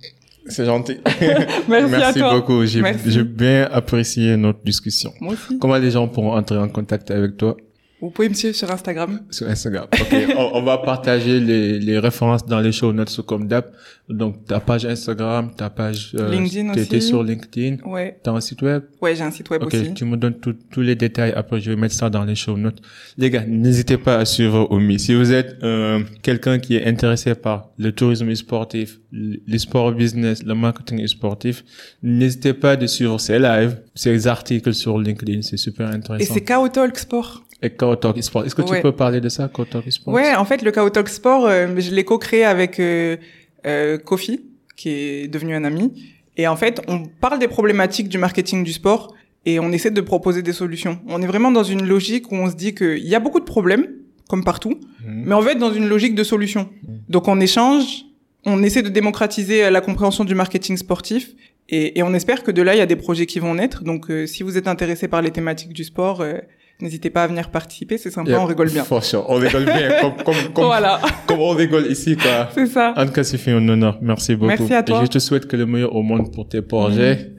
c'est 0.48 0.66
gentil. 0.66 0.98
Merci, 1.68 1.96
à 1.96 2.14
toi. 2.14 2.36
beaucoup. 2.36 2.64
J'ai, 2.66 2.82
bien 3.24 3.68
apprécié 3.72 4.38
notre 4.38 4.64
discussion. 4.64 5.14
Moi 5.20 5.34
aussi. 5.34 5.58
Comment 5.58 5.78
les 5.78 5.92
gens 5.92 6.08
pourront 6.08 6.34
entrer 6.36 6.58
en 6.58 6.70
contact 6.70 7.10
avec 7.10 7.38
toi? 7.38 7.58
Vous 8.04 8.12
pouvez 8.12 8.28
me 8.30 8.34
suivre 8.34 8.54
sur 8.56 8.70
Instagram. 8.70 9.12
sur 9.32 9.48
Instagram 9.48 9.88
Ok, 9.94 10.14
on, 10.38 10.46
on 10.60 10.62
va 10.64 10.78
partager 10.80 11.40
les, 11.40 11.80
les 11.80 11.98
références 12.00 12.46
dans 12.46 12.60
les 12.60 12.74
show 12.74 12.92
notes 12.92 13.22
comme 13.26 13.48
d'hab. 13.48 13.66
Donc 14.10 14.46
ta 14.46 14.60
page 14.60 14.86
Instagram, 14.86 15.52
ta 15.56 15.70
page 15.70 16.12
euh, 16.20 16.30
LinkedIn 16.30 16.74
t'es- 16.74 16.86
t'es 16.86 16.98
aussi. 16.98 17.08
sur 17.08 17.24
LinkedIn, 17.24 17.78
Ouais. 17.90 18.20
t'as 18.22 18.32
un 18.34 18.42
site 18.42 18.62
web? 18.62 18.84
Ouais, 19.02 19.16
j'ai 19.16 19.24
un 19.24 19.32
site 19.32 19.50
web 19.50 19.64
Ok, 19.64 19.74
aussi. 19.74 19.94
tu 19.94 20.04
me 20.04 20.18
donnes 20.18 20.36
tous 20.40 20.82
les 20.82 20.96
détails. 20.96 21.32
Après, 21.34 21.62
je 21.62 21.70
vais 21.72 21.78
mettre 21.78 21.96
ça 21.96 22.10
dans 22.10 22.26
les 22.26 22.36
show 22.36 22.58
notes. 22.58 22.82
Les 23.18 23.30
gars, 23.30 23.46
n'hésitez 23.48 23.98
pas 23.98 24.18
à 24.18 24.26
suivre 24.26 24.68
Omi. 24.70 25.00
Si 25.00 25.14
vous 25.16 25.32
êtes 25.32 25.56
euh, 25.64 26.02
quelqu'un 26.22 26.60
qui 26.60 26.76
est 26.76 26.86
intéressé 26.86 27.34
par 27.36 27.70
le 27.78 27.94
tourisme 27.94 28.36
sportif, 28.36 29.00
le 29.14 29.38
le 29.48 29.58
sport 29.58 29.92
business, 29.94 30.44
le 30.44 30.56
marketing 30.56 31.08
sportif, 31.08 31.64
n'hésitez 32.02 32.54
pas 32.54 32.72
à 32.74 32.88
suivre 32.88 33.18
ses 33.20 33.40
lives, 33.40 33.80
ses 33.96 34.28
articles 34.28 34.74
sur 34.74 34.98
LinkedIn. 35.00 35.42
C'est 35.44 35.58
super 35.58 35.92
Et 35.92 35.96
intéressant. 35.96 36.34
c'est 36.34 36.42
KO 36.44 36.68
Talk 36.68 36.98
Sport. 36.98 37.44
Et 37.64 37.70
Kao 37.72 37.96
Talk 37.96 38.22
Sport. 38.22 38.46
Est-ce 38.46 38.54
que 38.56 38.62
tu 38.62 38.80
peux 38.82 38.92
parler 38.92 39.22
de 39.22 39.30
ça, 39.30 39.50
Kao 39.54 39.66
Talk 39.66 39.92
Sport? 39.92 40.14
Ouais, 40.14 40.36
en 40.36 40.46
fait, 40.46 40.62
le 40.62 40.72
KO 40.72 40.90
Talk 40.90 41.10
Sport, 41.10 41.48
euh, 41.48 41.68
je 41.78 41.92
l'ai 41.92 42.04
co-créé 42.04 42.44
avec 42.44 42.80
euh, 42.80 43.18
euh, 43.66 43.98
Kofi, 43.98 44.42
qui 44.76 44.90
est 44.90 45.28
devenu 45.28 45.56
un 45.56 45.64
ami. 45.64 45.94
Et 46.38 46.48
en 46.48 46.56
fait, 46.56 46.82
on 46.88 47.04
parle 47.06 47.40
des 47.40 47.48
problématiques 47.48 48.10
du 48.10 48.18
marketing 48.18 48.64
du 48.64 48.74
sport 48.74 49.16
et 49.46 49.60
on 49.60 49.72
essaie 49.72 49.92
de 49.92 50.02
proposer 50.02 50.42
des 50.42 50.54
solutions. 50.54 51.00
On 51.08 51.22
est 51.22 51.28
vraiment 51.28 51.52
dans 51.52 51.64
une 51.64 51.86
logique 51.86 52.32
où 52.32 52.36
on 52.36 52.50
se 52.50 52.56
dit 52.56 52.74
qu'il 52.76 53.06
y 53.08 53.16
a 53.16 53.20
beaucoup 53.20 53.40
de 53.40 53.46
problèmes, 53.46 53.88
comme 54.30 54.44
partout, 54.44 54.80
Mhm. 55.06 55.24
mais 55.28 55.36
on 55.36 55.40
veut 55.42 55.52
être 55.52 55.60
dans 55.60 55.74
une 55.74 55.88
logique 55.88 56.16
de 56.16 56.24
solution. 56.24 56.70
Donc 57.10 57.28
on 57.28 57.40
échange, 57.40 58.06
on 58.46 58.62
essaie 58.64 58.82
de 58.82 58.90
démocratiser 58.90 59.66
euh, 59.66 59.70
la 59.70 59.80
compréhension 59.82 60.24
du 60.26 60.34
marketing 60.36 60.76
sportif 60.78 61.32
et, 61.70 62.00
et 62.00 62.04
on 62.04 62.14
espère 62.14 62.42
que 62.44 62.52
de 62.52 62.62
là, 62.62 62.74
il 62.76 62.80
y 62.80 62.82
a 62.82 62.86
des 62.86 62.96
projets 62.96 63.26
qui 63.26 63.40
vont 63.40 63.54
naître. 63.56 63.84
Donc 63.84 64.10
euh, 64.10 64.26
si 64.26 64.44
vous 64.44 64.58
êtes 64.58 64.68
intéressé 64.68 65.08
par 65.08 65.22
les 65.22 65.32
thématiques 65.32 65.74
du 65.74 65.84
sport, 65.84 66.22
euh, 66.22 66.40
n'hésitez 66.82 67.10
pas 67.10 67.24
à 67.24 67.28
venir 67.28 67.50
participer, 67.50 67.98
c'est 67.98 68.12
sympa, 68.12 68.32
Yeah, 68.32 68.42
on 68.42 68.46
rigole 68.46 68.70
bien. 68.70 68.84
For 68.86 69.04
sure. 69.04 69.26
On 69.30 69.36
rigole 69.36 69.66
bien. 69.66 70.02
comme, 70.02 70.16
comme, 70.24 70.54
comme, 70.54 70.66
Voilà, 70.74 71.00
comme 71.26 71.40
on 71.40 71.50
rigole 71.52 71.88
ici, 71.88 72.16
quoi. 72.18 72.50
c'est 72.54 72.66
ça. 72.68 72.94
En 72.98 73.06
tout 73.06 73.12
cas, 73.12 73.24
c'est 73.24 73.38
fait 73.38 73.52
un 73.52 73.68
honneur. 73.68 73.98
Merci 74.02 74.36
beaucoup. 74.36 74.50
Merci 74.50 74.74
à 74.74 74.84
toi. 74.84 75.02
Et 75.02 75.06
je 75.06 75.12
te 75.12 75.20
souhaite 75.20 75.48
que 75.48 75.56
le 75.56 75.66
meilleur 75.66 75.96
au 75.96 76.02
monde 76.02 76.34
pour 76.34 76.48
tes 76.48 76.62
projets. 76.62 77.32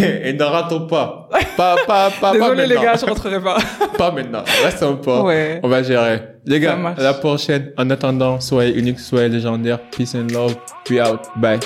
Et 0.00 0.32
ne 0.32 0.42
ratons 0.42 0.86
pas. 0.86 1.28
Pas, 1.56 1.76
pas, 1.76 1.76
pas, 1.86 2.10
pas 2.20 2.32
Désolé 2.32 2.66
les 2.66 2.74
maintenant. 2.74 2.82
gars, 2.82 2.96
je 3.00 3.06
rentrerai 3.06 3.40
pas. 3.40 3.58
Pas 3.96 4.10
maintenant. 4.10 4.44
Reste 4.64 4.82
un 4.82 4.94
peu. 4.94 5.20
Ouais. 5.20 5.60
On 5.62 5.68
va 5.68 5.82
gérer. 5.82 6.20
Les 6.46 6.60
gars, 6.60 6.78
à 6.96 7.02
la 7.02 7.14
prochaine. 7.14 7.72
En 7.76 7.90
attendant, 7.90 8.40
soyez 8.40 8.78
uniques, 8.78 9.00
soyez 9.00 9.28
légendaires. 9.28 9.80
Peace 9.90 10.14
and 10.14 10.32
love. 10.32 10.56
We 10.90 11.00
out. 11.00 11.20
Bye. 11.36 11.58